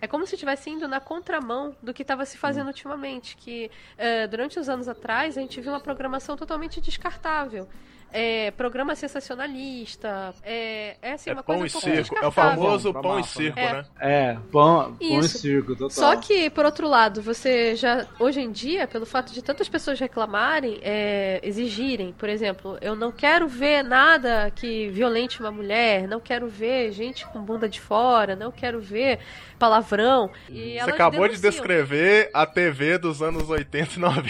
É 0.00 0.06
como 0.06 0.26
se 0.26 0.34
estivesse 0.34 0.70
indo 0.70 0.88
na 0.88 1.00
contramão 1.00 1.76
do 1.82 1.92
que 1.92 2.00
estava 2.02 2.24
se 2.24 2.38
fazendo 2.38 2.68
ultimamente. 2.68 3.36
Que 3.36 3.70
eh, 3.98 4.26
durante 4.28 4.58
os 4.58 4.68
anos 4.68 4.88
atrás 4.88 5.36
a 5.36 5.40
gente 5.42 5.60
viu 5.60 5.72
uma 5.72 5.80
programação 5.80 6.36
totalmente 6.38 6.80
descartável. 6.80 7.68
É, 8.12 8.50
programa 8.52 8.94
sensacionalista, 8.94 10.34
é, 10.42 10.96
é 11.02 11.12
assim, 11.12 11.30
É 11.30 11.32
uma 11.32 11.42
pão 11.42 11.58
coisa 11.58 11.66
e 11.76 11.78
um 11.78 11.80
pouco 11.80 11.96
circo. 11.96 12.16
É 12.22 12.26
o 12.26 12.30
famoso 12.30 12.92
Pra 12.92 13.02
pão 13.02 13.18
e 13.18 13.22
massa, 13.22 13.38
circo, 13.38 13.56
né? 13.56 13.72
né? 13.72 13.84
É, 14.00 14.36
pão, 14.50 14.96
pão 14.96 15.20
e 15.20 15.28
circo, 15.28 15.72
total. 15.74 15.90
Só 15.90 16.16
que, 16.16 16.50
por 16.50 16.64
outro 16.64 16.88
lado, 16.88 17.20
você 17.22 17.74
já, 17.76 18.06
hoje 18.18 18.40
em 18.40 18.50
dia, 18.50 18.86
pelo 18.86 19.04
fato 19.06 19.32
de 19.32 19.42
tantas 19.42 19.68
pessoas 19.68 19.98
reclamarem, 20.00 20.78
é, 20.82 21.40
exigirem, 21.42 22.12
por 22.12 22.28
exemplo, 22.28 22.78
eu 22.80 22.94
não 22.96 23.12
quero 23.12 23.46
ver 23.48 23.82
nada 23.82 24.50
que 24.54 24.88
violente 24.90 25.40
uma 25.40 25.50
mulher, 25.50 26.06
não 26.08 26.20
quero 26.20 26.48
ver 26.48 26.92
gente 26.92 27.26
com 27.26 27.40
bunda 27.42 27.68
de 27.68 27.80
fora, 27.80 28.34
não 28.34 28.50
quero 28.50 28.80
ver 28.80 29.18
palavrão. 29.58 30.30
E 30.48 30.78
Você 30.78 30.78
elas 30.78 30.94
acabou 30.94 31.26
de 31.28 31.36
denunciam. 31.36 31.50
descrever 31.50 32.30
a 32.32 32.46
TV 32.46 32.96
dos 32.98 33.20
anos 33.20 33.50
80 33.50 33.96
e 33.96 33.98
90. 33.98 34.24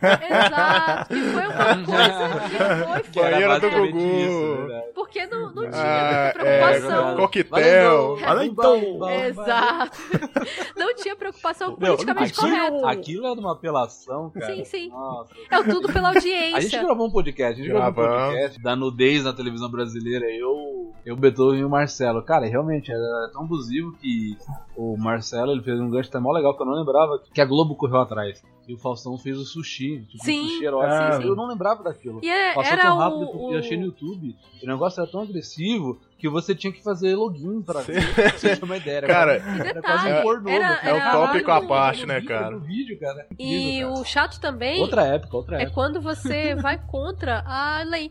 Exato, 0.30 1.14
que 1.14 1.20
foi 1.20 1.46
uma 1.46 1.84
coisa 1.84 2.79
foi 2.86 3.00
Que 3.02 3.20
era 3.20 3.30
Banheira 3.30 3.60
do 3.60 3.70
Gugu. 3.70 3.98
isso, 3.98 4.56
verdade. 4.56 4.84
Porque 4.94 5.26
não, 5.26 5.40
não 5.52 5.70
tinha 5.70 6.28
Ah, 6.28 6.32
preocupação. 6.34 7.10
é, 7.10 7.16
coquetel. 7.16 8.16
Fala 8.18 8.46
então. 8.46 9.10
Exato. 9.10 9.98
Não 10.76 10.94
tinha 10.94 11.14
preocupação 11.16 11.68
Meu, 11.78 11.96
politicamente 11.96 12.32
aquilo, 12.32 12.50
correta. 12.70 12.90
aquilo 12.90 13.26
é 13.26 13.34
de 13.34 13.40
uma 13.40 13.52
apelação, 13.52 14.30
cara. 14.30 14.46
Sim, 14.54 14.64
sim. 14.64 14.88
Nossa. 14.88 15.34
É 15.50 15.62
tudo 15.62 15.92
pela 15.92 16.08
A 16.10 16.14
gente 16.14 16.32
audiência. 16.34 16.82
gravou 16.82 17.06
um 17.06 17.10
podcast, 17.10 17.52
a 17.60 17.64
gente 17.64 17.72
gravou 17.72 17.90
um 17.90 17.94
podcast 18.08 18.62
da 18.62 18.76
nudez 18.76 19.24
na 19.24 19.32
televisão 19.32 19.70
brasileira. 19.70 20.26
Eu, 20.30 20.92
eu, 21.04 21.16
Beethoven 21.16 21.60
e 21.60 21.64
o 21.64 21.68
Marcelo. 21.70 22.22
Cara, 22.22 22.46
realmente 22.46 22.90
era 22.90 23.30
tão 23.32 23.42
abusivo 23.42 23.92
que 24.00 24.36
o 24.76 24.96
Marcelo 24.96 25.52
ele 25.52 25.62
fez 25.62 25.78
um 25.80 25.90
gancho 25.90 26.08
até 26.08 26.18
mó 26.18 26.32
legal 26.32 26.56
que 26.56 26.62
eu 26.62 26.66
não 26.66 26.74
lembrava 26.74 27.20
que 27.32 27.40
a 27.40 27.44
Globo 27.44 27.74
correu 27.76 28.00
atrás. 28.00 28.42
E 28.68 28.74
o 28.74 28.78
Faustão 28.78 29.18
fez 29.18 29.36
o 29.36 29.44
sushi, 29.44 30.04
tipo 30.08 30.24
Sim, 30.24 30.42
um 30.42 30.48
sushi 30.48 30.64
erótico. 30.64 31.12
sim, 31.16 31.22
sim. 31.22 31.28
Eu 31.28 31.34
não 31.34 31.48
lembrava 31.48 31.82
daquilo. 31.82 32.20
E 32.22 32.28
é- 32.30 32.54
Passou 32.54 32.69
era 32.72 32.82
tão 32.82 32.98
rápido 32.98 33.22
o, 33.22 33.26
porque 33.32 33.44
o- 33.46 33.52
eu 33.54 33.58
achei 33.58 33.76
no 33.76 33.86
YouTube. 33.86 34.36
O 34.62 34.66
negócio 34.66 35.00
era 35.02 35.10
tão 35.10 35.22
agressivo 35.22 36.00
que 36.18 36.28
você 36.28 36.54
tinha 36.54 36.72
que 36.72 36.82
fazer 36.82 37.14
login 37.16 37.62
pra 37.62 37.80
ver. 37.80 38.14
Pra 38.14 38.30
você 38.30 38.56
ter 38.56 38.64
uma 38.64 38.76
ideia. 38.76 38.96
Era 38.98 39.06
Cara, 39.06 39.40
quase- 39.40 39.58
E 39.58 39.66
era 39.68 39.82
quase 39.82 40.12
um 40.12 40.22
pornô. 40.22 40.50
É 40.50 40.58
o 40.58 40.96
era 40.96 41.12
tópico 41.12 41.50
à 41.50 41.62
parte, 41.66 42.06
né, 42.06 42.20
cara? 42.20 42.50
No 42.52 42.60
vídeo, 42.60 42.98
cara. 43.00 43.26
E 43.38 43.54
Incrível, 43.78 43.88
cara. 43.88 44.00
o 44.00 44.04
chato 44.04 44.40
também 44.40 44.80
Outra 44.80 45.02
época, 45.06 45.36
outra 45.36 45.56
é 45.58 45.62
época. 45.62 45.74
quando 45.74 46.00
você 46.00 46.54
vai 46.60 46.78
contra 46.78 47.42
a 47.46 47.82
lei. 47.84 48.10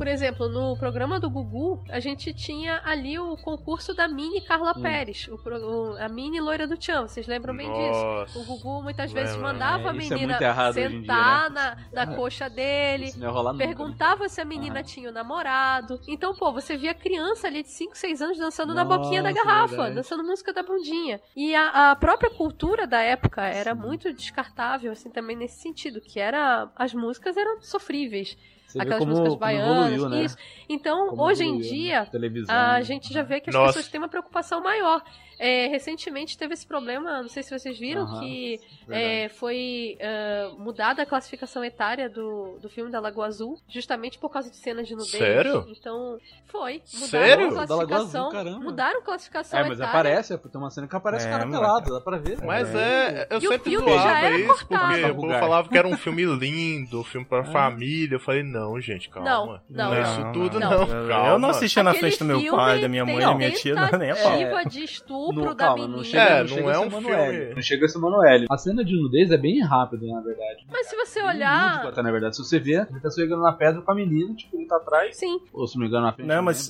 Por 0.00 0.08
exemplo, 0.08 0.48
no 0.48 0.78
programa 0.78 1.20
do 1.20 1.28
Gugu, 1.28 1.84
a 1.90 2.00
gente 2.00 2.32
tinha 2.32 2.80
ali 2.86 3.18
o 3.18 3.36
concurso 3.36 3.92
da 3.92 4.08
mini 4.08 4.40
Carla 4.40 4.72
Hum. 4.74 4.80
Pérez, 4.80 5.28
o 5.28 5.34
o- 5.34 5.96
a 6.02 6.08
mini 6.08 6.40
loira 6.40 6.66
do 6.66 6.74
Tchan. 6.74 7.02
Vocês 7.06 7.26
lembram 7.26 7.54
bem 7.54 7.70
disso? 7.70 8.02
Nossa. 8.02 8.38
O 8.38 8.44
Gugu 8.46 8.82
muitas 8.82 9.12
vezes 9.12 9.36
mandava 9.36 9.90
a 9.90 9.94
É, 9.94 9.98
isso 9.98 10.14
é 10.14 10.16
menina 10.16 10.38
hoje 10.38 10.80
em 10.80 10.90
dia, 10.90 11.00
sentar 11.00 11.50
na, 11.50 11.76
na 11.92 12.06
coxa 12.16 12.48
dele, 12.48 13.12
nunca, 13.14 13.52
né? 13.52 13.58
perguntava 13.58 14.26
se 14.26 14.40
a 14.40 14.44
menina 14.46 14.80
Ah. 14.80 14.82
tinha 14.82 15.10
um 15.10 15.12
namorado. 15.12 16.00
Então, 16.08 16.34
pô, 16.34 16.50
você 16.50 16.78
via 16.78 16.94
criança 16.94 17.46
ali 17.48 17.62
de 17.62 17.68
5, 17.68 17.94
6 17.94 18.22
anos 18.22 18.38
dançando 18.38 18.72
na 18.72 18.86
boquinha 18.86 19.22
da 19.22 19.30
Nossa, 19.32 19.44
garrafa, 19.44 19.68
verdade. 19.76 19.94
dançando 19.96 20.24
música 20.24 20.50
da 20.50 20.62
bundinha. 20.62 21.20
E 21.36 21.54
a, 21.54 21.90
a 21.90 21.96
própria 21.96 22.30
cultura 22.30 22.86
da 22.86 23.02
época 23.02 23.42
era 23.44 23.74
Sim. 23.74 23.80
muito 23.82 24.10
descartável, 24.14 24.92
assim, 24.92 25.10
também 25.10 25.36
nesse 25.36 25.60
sentido, 25.60 26.00
que 26.00 26.18
era 26.18 26.70
as 26.74 26.94
músicas 26.94 27.36
eram 27.36 27.60
sofríveis. 27.60 28.34
Você 28.72 28.78
aquelas 28.80 28.98
como, 28.98 29.10
músicas 29.12 29.34
baianas, 29.36 29.92
evoluiu, 29.92 30.08
né? 30.08 30.24
isso. 30.24 30.36
Então, 30.68 31.08
Como 31.10 31.22
hoje 31.22 31.42
em 31.44 31.48
evoluiu, 31.48 31.70
dia, 31.70 32.00
né? 32.00 32.06
televisão, 32.10 32.54
a 32.54 32.72
né? 32.74 32.82
gente 32.82 33.12
já 33.12 33.22
vê 33.22 33.40
que 33.40 33.50
as 33.50 33.54
Nossa. 33.56 33.66
pessoas 33.74 33.88
têm 33.88 33.98
uma 34.00 34.08
preocupação 34.08 34.62
maior. 34.62 35.02
É, 35.42 35.68
recentemente 35.68 36.36
teve 36.36 36.52
esse 36.52 36.66
problema, 36.66 37.22
não 37.22 37.28
sei 37.30 37.42
se 37.42 37.58
vocês 37.58 37.78
viram, 37.78 38.02
Aham, 38.02 38.20
que 38.20 38.60
verdade. 38.86 39.10
é, 39.24 39.28
foi 39.30 39.96
ah, 39.98 40.52
mudada 40.58 41.00
a 41.02 41.06
classificação 41.06 41.64
etária 41.64 42.10
do, 42.10 42.58
do 42.60 42.68
filme 42.68 42.90
da 42.90 43.00
Lagoa 43.00 43.26
Azul, 43.26 43.58
justamente 43.66 44.18
por 44.18 44.28
causa 44.28 44.50
de 44.50 44.56
cenas 44.56 44.86
de 44.86 44.92
nudez. 44.92 45.10
Sério? 45.12 45.64
Então, 45.70 46.18
foi. 46.44 46.82
Mudaram 46.92 47.08
Sério? 47.08 47.46
a 47.46 47.50
Da 47.50 47.74
Lagoa 47.74 47.86
classificação. 47.86 48.20
Azul, 48.26 48.32
caramba. 48.38 48.58
mudaram 48.60 48.98
a 49.00 49.02
classificação 49.02 49.58
É, 49.58 49.62
mas 49.62 49.78
etária. 49.80 49.88
aparece, 49.88 50.36
tem 50.36 50.60
uma 50.60 50.70
cena 50.70 50.86
que 50.86 50.96
aparece 50.96 51.26
É, 51.26 51.30
cara 51.30 51.46
pelado, 51.48 51.90
dá 51.90 52.00
pra 52.02 52.18
ver. 52.18 52.38
Mas 52.44 52.74
é. 52.74 52.78
é, 52.78 53.26
eu 53.30 53.40
E 53.40 53.46
o 53.46 53.50
sempre 53.50 53.70
filme 53.70 53.86
já 53.94 54.02
zoava 54.02 54.18
era 54.18 54.38
isso, 54.38 54.46
cortado. 54.66 54.92
porque 54.92 55.10
o 55.10 55.14
povo 55.14 55.32
falava 55.40 55.68
que 55.70 55.78
era 55.78 55.88
um 55.88 55.96
filme 55.96 56.24
lindo, 56.26 57.00
um 57.00 57.04
filme 57.04 57.26
pra 57.26 57.44
família. 57.44 58.16
Eu 58.16 58.20
falei, 58.20 58.42
não, 58.42 58.59
gente, 58.80 59.08
calma. 59.10 59.62
Não, 59.68 59.94
é 59.94 60.00
não. 60.00 60.02
isso 60.02 60.32
tudo, 60.32 60.60
Não. 60.60 60.70
não. 60.70 60.80
Eu- 60.82 61.08
calma. 61.08 61.28
Eu 61.30 61.38
não 61.38 61.48
assistia 61.50 61.82
na 61.82 61.90
Aquele 61.90 62.00
frente 62.10 62.18
do 62.20 62.24
meu 62.24 62.40
filme 62.40 62.56
pai, 62.58 62.80
da 62.80 62.88
minha 62.88 63.04
mãe, 63.04 63.18
da 63.18 63.34
minha 63.34 63.50
tia, 63.52 63.74
não, 63.74 63.98
nem 63.98 64.10
a 64.10 64.16
pau. 64.16 64.38
tentativa 64.38 64.64
de 64.70 64.84
estupro 64.84 65.34
Não, 65.34 65.44
da 65.46 65.54
calma, 65.54 65.78
não 65.88 65.88
menina. 65.98 66.04
chega, 66.04 66.22
É, 66.22 66.34
não 66.34 66.40
não 66.40 66.48
chega 66.48 66.70
é 66.72 66.78
um 66.78 66.90
Manoel. 66.90 67.32
filme- 67.32 67.54
Não 67.54 67.62
chega 67.62 67.84
a 67.86 67.88
ser 67.88 67.98
Manoel. 67.98 68.44
A 68.50 68.58
cena 68.58 68.84
de 68.84 68.94
nudez 68.96 69.30
é 69.30 69.36
bem 69.36 69.60
rápida, 69.62 70.06
na 70.06 70.20
verdade. 70.20 70.66
Mas 70.70 70.86
se 70.88 70.96
você 70.96 71.22
Muito 71.22 71.36
olhar. 71.36 71.86
até, 71.86 72.02
na 72.02 72.10
verdade. 72.10 72.36
Se 72.36 72.44
você 72.44 72.58
ver, 72.58 72.86
ele 72.90 73.00
tá 73.00 73.10
chegando 73.10 73.42
na 73.42 73.52
pedra 73.52 73.80
com 73.82 73.90
a 73.90 73.94
menina, 73.94 74.34
tipo, 74.34 74.56
ele 74.56 74.66
tá 74.66 74.76
atrás. 74.76 75.16
Sim, 75.16 75.40
Ou 75.52 75.66
se 75.66 75.76
não 75.76 75.82
me 75.82 75.88
engano, 75.88 76.06
na 76.06 76.12
frente. 76.12 76.26
Não, 76.26 76.42
mas, 76.42 76.68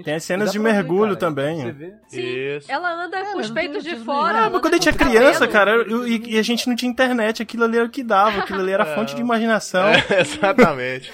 é. 0.00 0.02
Tem 0.02 0.14
as 0.14 0.24
cenas 0.24 0.52
de 0.52 0.58
ver, 0.58 0.64
mergulho 0.64 1.14
cara, 1.14 1.16
também. 1.16 1.56
Você 1.62 1.72
vê. 1.72 1.94
sim. 2.08 2.20
Isso. 2.20 2.70
Ela 2.72 3.04
anda 3.04 3.24
com 3.32 3.38
os 3.38 3.50
peitos 3.50 3.82
de 3.84 3.96
fora. 3.96 4.44
Ah, 4.46 4.50
mas 4.50 4.60
quando 4.60 4.74
a 4.74 4.76
gente 4.76 4.88
é 4.88 4.92
criança, 4.92 5.46
cabelo. 5.48 5.52
cara, 5.52 5.70
eu- 5.90 6.06
e, 6.08 6.34
e 6.34 6.38
a 6.38 6.42
gente 6.42 6.68
não 6.68 6.76
tinha 6.76 6.90
internet, 6.90 7.42
aquilo 7.42 7.64
ali 7.64 7.76
era 7.78 7.86
o 7.86 7.90
que 7.90 8.02
dava, 8.02 8.40
aquilo 8.40 8.60
ali 8.60 8.72
era 8.72 8.84
fonte 8.94 9.14
de 9.14 9.20
imaginação. 9.20 9.86
É, 9.88 10.20
exatamente. 10.20 11.12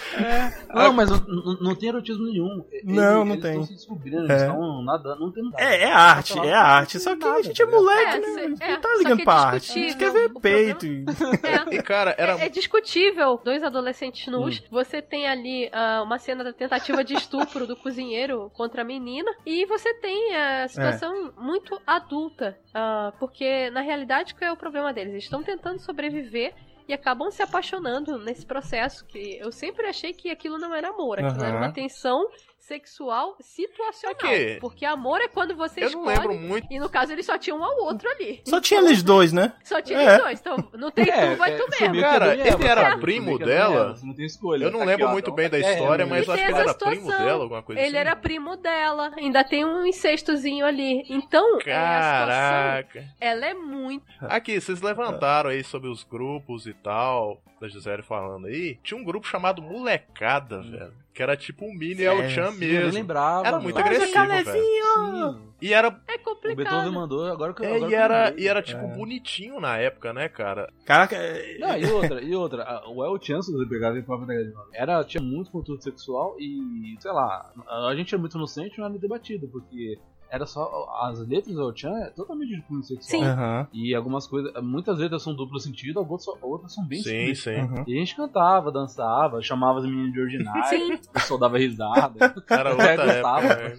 Não, 0.72 0.92
mas 0.92 1.10
não, 1.10 1.18
não- 1.60 1.74
tem 1.74 1.88
erotismo 1.88 2.24
nenhum. 2.24 2.64
Eles- 2.70 2.84
Não, 2.96 3.24
não 3.24 3.32
eles 3.34 3.42
tem. 3.42 3.50
estão 3.52 3.64
se 3.66 3.74
descobrindo, 3.74 4.18
É. 4.18 4.24
eles 4.24 4.42
estão 4.42 4.82
nadando, 4.82 5.20
não 5.20 5.32
tem 5.32 5.42
nada. 5.44 5.56
É, 5.62 5.82
é 5.84 5.92
arte, 5.92 6.38
é 6.38 6.52
arte. 6.52 6.98
Só 7.00 7.16
que 7.16 7.24
a 7.24 7.42
gente 7.42 7.62
é 7.62 7.66
moleque, 7.66 8.16
É, 8.16 8.20
né? 8.20 8.26
cê- 8.34 8.40
A 8.40 8.48
gente 8.48 8.62
é, 8.62 8.72
não 8.72 8.80
tá 8.80 8.88
ligando 8.98 9.20
é 9.20 9.24
pra 9.24 9.32
arte. 9.34 9.70
A 9.70 9.74
gente 9.82 9.96
quer 9.96 10.12
ver 10.12 10.30
peito. 10.40 10.86
e- 10.86 11.04
É. 11.70 11.74
E, 11.76 11.82
cara, 11.82 12.14
era. 12.18 12.38
É, 12.40 12.46
é 12.46 12.48
discutível. 12.48 13.40
Dois 13.44 13.62
adolescentes 13.62 14.26
Hum. 14.28 14.32
nus. 14.32 14.62
Você 14.70 15.00
tem 15.02 15.26
ali 15.28 15.68
ah, 15.72 16.02
uma 16.04 16.18
cena 16.18 16.44
da 16.44 16.52
tentativa 16.52 17.02
de 17.04 17.14
estupro 17.14 17.66
do 17.66 17.76
cozinheiro 17.76 18.50
contra 18.70 18.82
a 18.82 18.84
menina. 18.84 19.30
E 19.44 19.66
você 19.66 19.92
tem 19.94 20.36
a 20.36 20.68
situação 20.68 21.32
muito 21.36 21.80
adulta. 21.86 22.56
ah, 22.72 23.12
porque, 23.18 23.68
na 23.70 23.80
realidade, 23.80 24.34
qual 24.34 24.48
é 24.48 24.52
o 24.52 24.56
problema 24.56 24.92
deles? 24.92 25.12
Eles 25.12 25.24
estão 25.24 25.42
tentando 25.42 25.80
sobreviver. 25.80 26.54
E 26.88 26.92
acabam 26.92 27.30
se 27.30 27.40
apaixonando 27.40 28.18
nesse 28.18 28.44
processo. 28.44 29.06
Que 29.06 29.38
eu 29.38 29.52
sempre 29.52 29.86
achei 29.86 30.12
que 30.12 30.28
aquilo 30.28 30.58
não 30.58 30.74
era 30.74 30.88
amor. 30.88 31.20
Aquilo 31.20 31.44
era 31.44 31.54
Aham. 31.56 31.66
uma 31.66 31.72
tensão 31.72 32.28
sexual 32.60 33.36
situacional. 33.40 34.16
É 34.32 34.54
que- 34.54 34.60
Porque 34.60 34.84
amor 34.84 35.20
é 35.20 35.28
quando 35.28 35.56
você 35.56 35.80
Eu 35.84 35.90
não 35.90 36.00
escolhe. 36.10 36.16
lembro 36.18 36.34
muito. 36.34 36.66
E 36.70 36.78
no 36.78 36.88
caso 36.88 37.12
eles 37.12 37.26
só 37.26 37.36
tinham 37.38 37.58
um 37.58 37.64
ao 37.64 37.76
outro 37.84 38.08
ali. 38.10 38.40
Só 38.44 38.60
tinha 38.60 38.80
eles 38.80 39.02
dois, 39.02 39.32
né? 39.32 39.52
Só 39.64 39.80
tinha 39.80 39.98
É. 39.98 40.04
eles 40.10 40.18
dois. 40.22 40.40
Então, 40.40 40.56
não 40.74 40.90
tem 40.90 41.04
tu, 41.06 41.36
vai 41.36 41.56
tu 41.56 41.66
foi 41.72 41.88
mesmo. 41.88 42.00
Cara, 42.02 42.32
ele 42.34 42.66
era 42.66 42.82
sabe? 42.90 43.00
primo 43.00 43.38
dela? 43.38 43.96
Não 44.02 44.14
tem 44.14 44.26
escolha. 44.26 44.64
Eu 44.64 44.70
não 44.70 44.80
Tá 44.80 44.84
lembro 44.86 45.08
muito 45.08 45.24
então 45.26 45.34
bem 45.34 45.48
da 45.50 45.60
tá 45.60 45.70
história, 45.72 46.02
é, 46.02 46.06
mas 46.06 46.26
eu 46.26 46.34
acho 46.34 46.42
que 46.44 46.50
ele 46.50 46.58
era 46.60 46.74
primo 46.74 47.08
dela, 47.08 47.42
alguma 47.42 47.62
coisa 47.62 47.80
Ele 47.80 47.88
assim. 47.88 47.96
era 47.96 48.16
primo 48.16 48.56
dela. 48.56 49.12
Ainda 49.16 49.42
tem 49.44 49.64
um 49.64 49.84
incestozinho 49.86 50.64
ali. 50.66 51.02
Então, 51.08 51.58
é, 51.60 51.64
Caraca. 51.64 53.04
ela 53.20 53.46
é 53.46 53.54
muito. 53.54 54.04
Aqui, 54.20 54.60
vocês 54.60 54.80
levantaram 54.82 55.50
aí 55.50 55.64
sobre 55.64 55.88
os 55.88 56.04
grupos 56.04 56.66
e 56.66 56.74
tal, 56.74 57.40
da 57.60 57.68
Gisele 57.68 58.02
falando 58.02 58.46
aí. 58.46 58.78
Tinha 58.82 58.98
um 58.98 59.04
grupo 59.04 59.26
chamado 59.26 59.62
Molecada, 59.62 60.60
velho. 60.62 60.92
Que 61.20 61.24
era 61.24 61.36
tipo 61.36 61.66
um 61.66 61.74
mini 61.74 62.02
El 62.02 62.30
Chan 62.30 62.52
Sim, 62.52 62.64
eu 62.64 62.80
mesmo. 62.84 62.94
lembrava. 62.94 63.40
Era 63.46 63.58
mano. 63.58 63.64
muito 63.64 63.78
agressivo, 63.78 64.26
velho. 64.26 65.50
E 65.60 65.74
era, 65.74 65.88
É 65.88 65.90
O 65.90 65.94
Beethoven 66.16 66.24
complicado. 66.24 66.92
mandou, 66.94 67.26
agora 67.26 67.52
que 67.52 67.60
eu 67.60 67.66
é, 67.66 67.76
agora 67.76 67.84
e 67.84 67.88
que 67.90 67.94
eu 67.94 68.00
era, 68.00 68.34
e 68.40 68.48
era 68.48 68.62
tipo 68.62 68.88
bonitinho 68.88 69.60
na 69.60 69.76
época, 69.76 70.14
né, 70.14 70.30
cara? 70.30 70.72
Caraca, 70.86 71.14
é- 71.16 71.58
Não, 71.58 71.76
e 71.76 71.84
outra, 71.84 72.22
e 72.22 72.34
outra, 72.34 72.82
o 72.88 73.04
El 73.04 73.20
Chan, 73.20 73.42
se 73.42 73.52
você 73.52 73.68
pegar 73.68 73.94
em 73.94 74.02
própria 74.02 74.28
década 74.28 74.46
de 74.48 74.54
90, 74.54 74.70
era, 74.78 75.04
tinha 75.04 75.22
muito 75.22 75.50
conteúdo 75.50 75.82
sexual 75.82 76.34
e, 76.38 76.96
sei 76.98 77.12
lá, 77.12 77.52
a 77.68 77.94
gente 77.94 78.14
é 78.14 78.18
muito 78.18 78.38
inocente 78.38 78.78
não 78.78 78.86
era 78.86 78.98
debatido, 78.98 79.46
porque 79.48 79.98
era 80.30 80.46
só, 80.46 80.88
as 81.02 81.18
letras 81.26 81.54
do 81.54 81.72
Chan 81.76 81.90
é 81.98 82.10
totalmente 82.10 82.54
de 82.56 82.62
cunho 82.62 82.82
sexual. 82.82 83.20
Sim. 83.20 83.26
Aham. 83.26 83.66
E 83.72 83.94
algumas 83.94 84.26
coisas, 84.26 84.52
muitas 84.62 84.98
letras 84.98 85.22
são 85.22 85.34
duplo 85.34 85.58
sentido, 85.58 85.98
outras, 85.98 86.24
só- 86.24 86.38
outras 86.40 86.72
são 86.74 86.84
bem 86.86 87.02
Sim, 87.02 87.30
explícitas. 87.30 87.54
sim. 87.54 87.60
Uhum. 87.74 87.84
E 87.86 87.96
a 87.96 87.98
gente 87.98 88.14
cantava, 88.16 88.70
dançava, 88.70 89.42
chamava 89.42 89.80
as 89.80 89.84
meninas 89.84 90.12
de 90.12 90.20
ordinária, 90.20 90.64
Sim. 90.68 90.94
o 91.08 91.12
pessoal 91.12 91.40
dava 91.40 91.58
risada. 91.58 92.34
Era 92.48 92.70
outra 92.70 92.92
época. 92.92 93.40
né? 93.40 93.76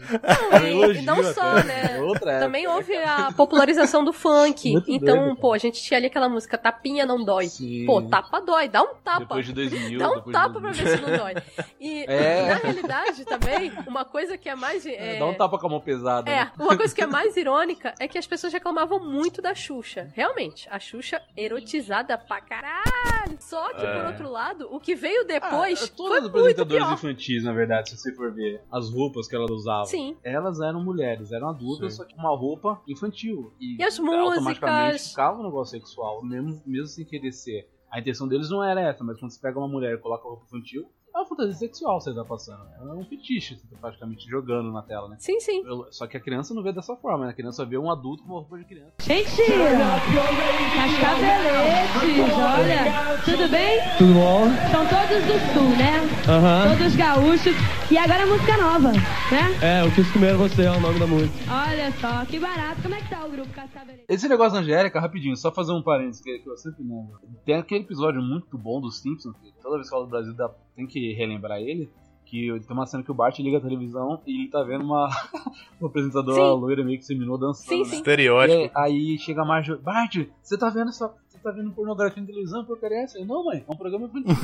Era 0.51 0.69
E, 0.69 0.71
elogio 0.71 1.01
e 1.01 1.05
não 1.05 1.23
só, 1.23 1.53
né? 1.63 1.99
Outra. 2.01 2.39
Também 2.39 2.67
houve 2.67 2.95
a 2.97 3.31
popularização 3.31 4.03
do 4.03 4.11
funk. 4.11 4.71
Muito 4.73 4.91
então, 4.91 5.17
doido, 5.25 5.35
pô, 5.37 5.53
a 5.53 5.57
gente 5.57 5.81
tinha 5.81 5.97
ali 5.97 6.07
aquela 6.07 6.27
música 6.29 6.57
Tapinha 6.57 7.05
não 7.05 7.23
dói. 7.23 7.47
Sim. 7.47 7.85
Pô, 7.85 8.01
tapa 8.01 8.41
dói, 8.41 8.67
dá 8.67 8.81
um 8.83 8.95
tapa. 9.03 9.19
Depois 9.19 9.45
de 9.45 9.53
2000, 9.53 9.99
Dá 9.99 10.09
um 10.11 10.21
tapa 10.31 10.59
pra 10.59 10.71
2000. 10.71 10.85
ver 10.85 10.97
se 10.97 11.01
não 11.01 11.17
dói. 11.17 11.33
E 11.79 12.03
É. 12.07 12.47
na 12.49 12.55
realidade 12.55 13.25
também, 13.25 13.71
uma 13.87 14.05
coisa 14.05 14.37
que 14.37 14.47
é 14.49 14.55
mais. 14.55 14.85
É, 14.85 15.17
Dá 15.17 15.25
um 15.25 15.33
tapa 15.33 15.57
com 15.57 15.67
a 15.67 15.69
mão 15.69 15.79
pesada. 15.79 16.29
É, 16.29 16.40
né? 16.45 16.51
uma 16.59 16.77
coisa 16.77 16.93
que 16.93 17.01
é 17.01 17.07
mais 17.07 17.35
irônica 17.37 17.93
é 17.99 18.07
que 18.07 18.17
as 18.17 18.27
pessoas 18.27 18.53
reclamavam 18.53 18.99
muito 18.99 19.41
da 19.41 19.53
Xuxa. 19.55 20.11
Realmente, 20.13 20.67
a 20.69 20.79
Xuxa 20.79 21.21
erotizada 21.35 22.17
pra 22.17 22.41
caralho. 22.41 23.37
Só 23.39 23.73
que, 23.73 23.85
É. 23.85 23.93
por 23.99 24.05
outro 24.07 24.29
lado, 24.29 24.67
o 24.71 24.79
que 24.79 24.95
veio 24.95 25.25
depois 25.25 25.81
Ah, 25.83 25.87
foi 25.87 25.95
todos 25.95 26.15
os 26.17 26.21
muito 26.23 26.27
apresentadores 26.37 26.83
pior. 26.85 26.93
infantis, 26.93 27.43
na 27.43 27.53
verdade, 27.53 27.89
se 27.89 27.97
você 27.97 28.13
for 28.15 28.33
ver 28.33 28.61
as 28.71 28.89
roupas 28.91 29.27
que 29.27 29.35
elas 29.35 29.49
usavam. 29.51 29.85
Sim. 29.85 30.17
Elas 30.23 30.59
eram 30.59 30.83
mulheres, 30.83 31.31
eram 31.31 31.49
adultas, 31.49 31.93
Sim. 31.93 31.97
só 31.97 32.05
que 32.05 32.15
uma 32.15 32.35
roupa 32.35 32.81
infantil. 32.87 33.53
E, 33.59 33.77
E 33.79 33.83
as 33.83 33.99
automaticamente 33.99 34.91
músicas? 34.93 35.09
ficava 35.09 35.39
um 35.39 35.43
negócio 35.43 35.77
sexual, 35.79 36.23
mesmo, 36.23 36.61
mesmo 36.65 36.87
sem 36.87 37.05
querer 37.05 37.31
ser. 37.31 37.69
A 37.91 37.99
intenção 37.99 38.27
deles 38.27 38.49
não 38.49 38.63
era 38.63 38.79
essa, 38.81 39.03
mas 39.03 39.19
quando 39.19 39.31
você 39.31 39.39
pega 39.41 39.59
uma 39.59 39.67
mulher 39.67 39.95
e 39.95 39.97
coloca 39.97 40.23
roupa 40.27 40.45
infantil, 40.45 40.89
ela 41.13 41.25
fantasia 41.25 41.53
sexual 41.53 41.97
que 41.97 42.05
você 42.05 42.13
tá 42.15 42.23
passando. 42.25 42.61
É 42.79 42.93
um 42.93 43.03
fetiche, 43.05 43.55
você 43.55 43.67
tá 43.67 43.77
praticamente 43.81 44.27
jogando 44.29 44.71
na 44.71 44.81
tela, 44.81 45.09
né? 45.09 45.15
Sim, 45.19 45.39
sim. 45.39 45.61
Eu- 45.65 45.87
Só 45.91 46.07
que 46.07 46.17
a 46.17 46.19
criança 46.19 46.53
não 46.53 46.63
vê 46.63 46.71
dessa 46.71 46.95
forma, 46.95 47.25
né? 47.25 47.31
A 47.31 47.35
criança 47.35 47.65
vê 47.65 47.77
um 47.77 47.89
adulto 47.91 48.23
com 48.23 48.29
uma 48.29 48.39
roupa 48.39 48.57
de 48.57 48.65
criança. 48.65 48.91
Mentira! 49.07 49.99
Cascaveletes, 50.75 52.33
olha. 52.37 53.17
Tudo 53.25 53.49
bem? 53.49 53.79
Tudo 53.97 54.13
bom? 54.13 54.45
São 54.71 54.85
todos 54.87 55.23
do 55.25 55.53
sul, 55.53 55.69
né? 55.77 56.01
Todos 56.77 56.95
gaúchos. 56.95 57.55
E 57.91 57.97
agora 57.97 58.23
a 58.23 58.27
música 58.27 58.57
nova, 58.57 58.91
né? 58.91 59.59
É, 59.61 59.85
eu 59.85 59.91
quis 59.91 60.09
comer 60.11 60.35
você 60.35 60.63
é 60.63 60.71
o 60.71 60.79
nome 60.79 60.97
da 60.99 61.05
música. 61.07 61.33
Olha 61.49 61.91
só, 61.99 62.25
que 62.25 62.39
barato. 62.39 62.81
Como 62.81 62.95
é 62.95 63.01
que 63.01 63.09
tá 63.09 63.25
o 63.25 63.29
grupo 63.29 63.49
Cascaveletes? 63.53 64.05
Esse 64.07 64.27
negócio 64.29 64.53
da 64.53 64.59
Angélica, 64.59 64.99
rapidinho, 64.99 65.35
só 65.35 65.51
fazer 65.51 65.73
um 65.73 65.81
parênteses 65.83 66.21
que, 66.21 66.39
que 66.39 66.49
eu 66.49 66.57
sempre 66.57 66.81
lembro. 66.83 67.19
Tem 67.45 67.55
aquele 67.55 67.83
episódio 67.83 68.21
muito 68.21 68.57
bom 68.57 68.79
dos 68.79 68.99
Simpsons, 69.01 69.35
que 69.37 69.51
toda 69.61 69.75
vez 69.75 69.87
que 69.87 69.91
fala 69.91 70.05
do 70.05 70.09
Brasil 70.09 70.33
dá- 70.35 70.49
tem 70.81 70.87
que 70.87 71.13
relembrar 71.13 71.59
ele. 71.59 71.89
Que 72.25 72.47
tem 72.65 72.75
uma 72.75 72.85
cena 72.85 73.03
que 73.03 73.11
o 73.11 73.13
Bart 73.13 73.37
liga 73.39 73.57
a 73.57 73.61
televisão 73.61 74.21
e 74.25 74.43
ele 74.43 74.49
tá 74.49 74.63
vendo 74.63 74.85
uma, 74.85 75.09
uma 75.79 75.89
apresentadora 75.89 76.53
Sim. 76.53 76.61
loira 76.61 76.83
meio 76.83 76.97
que 76.97 77.05
seminou 77.05 77.37
dançando. 77.37 77.67
Sim, 77.67 77.79
né? 77.79 77.85
sim. 77.85 77.95
E 77.95 77.97
Estereótipo. 77.97 78.71
aí, 78.79 78.93
aí 79.11 79.17
chega 79.17 79.41
a 79.41 79.45
Marjorie, 79.45 79.81
Bart, 79.81 80.15
você 80.41 80.57
tá 80.57 80.69
vendo 80.69 80.89
essa. 80.89 81.13
Tá 81.43 81.49
vendo 81.49 81.71
pornografia 81.71 82.21
na 82.21 82.27
televisão, 82.27 82.63
porcaria 82.63 82.97
é 82.97 83.03
essa? 83.03 83.17
Eu, 83.17 83.25
Não, 83.25 83.43
mãe, 83.43 83.65
é 83.67 83.71
um 83.71 83.75
programa 83.75 84.05
infantil. 84.05 84.35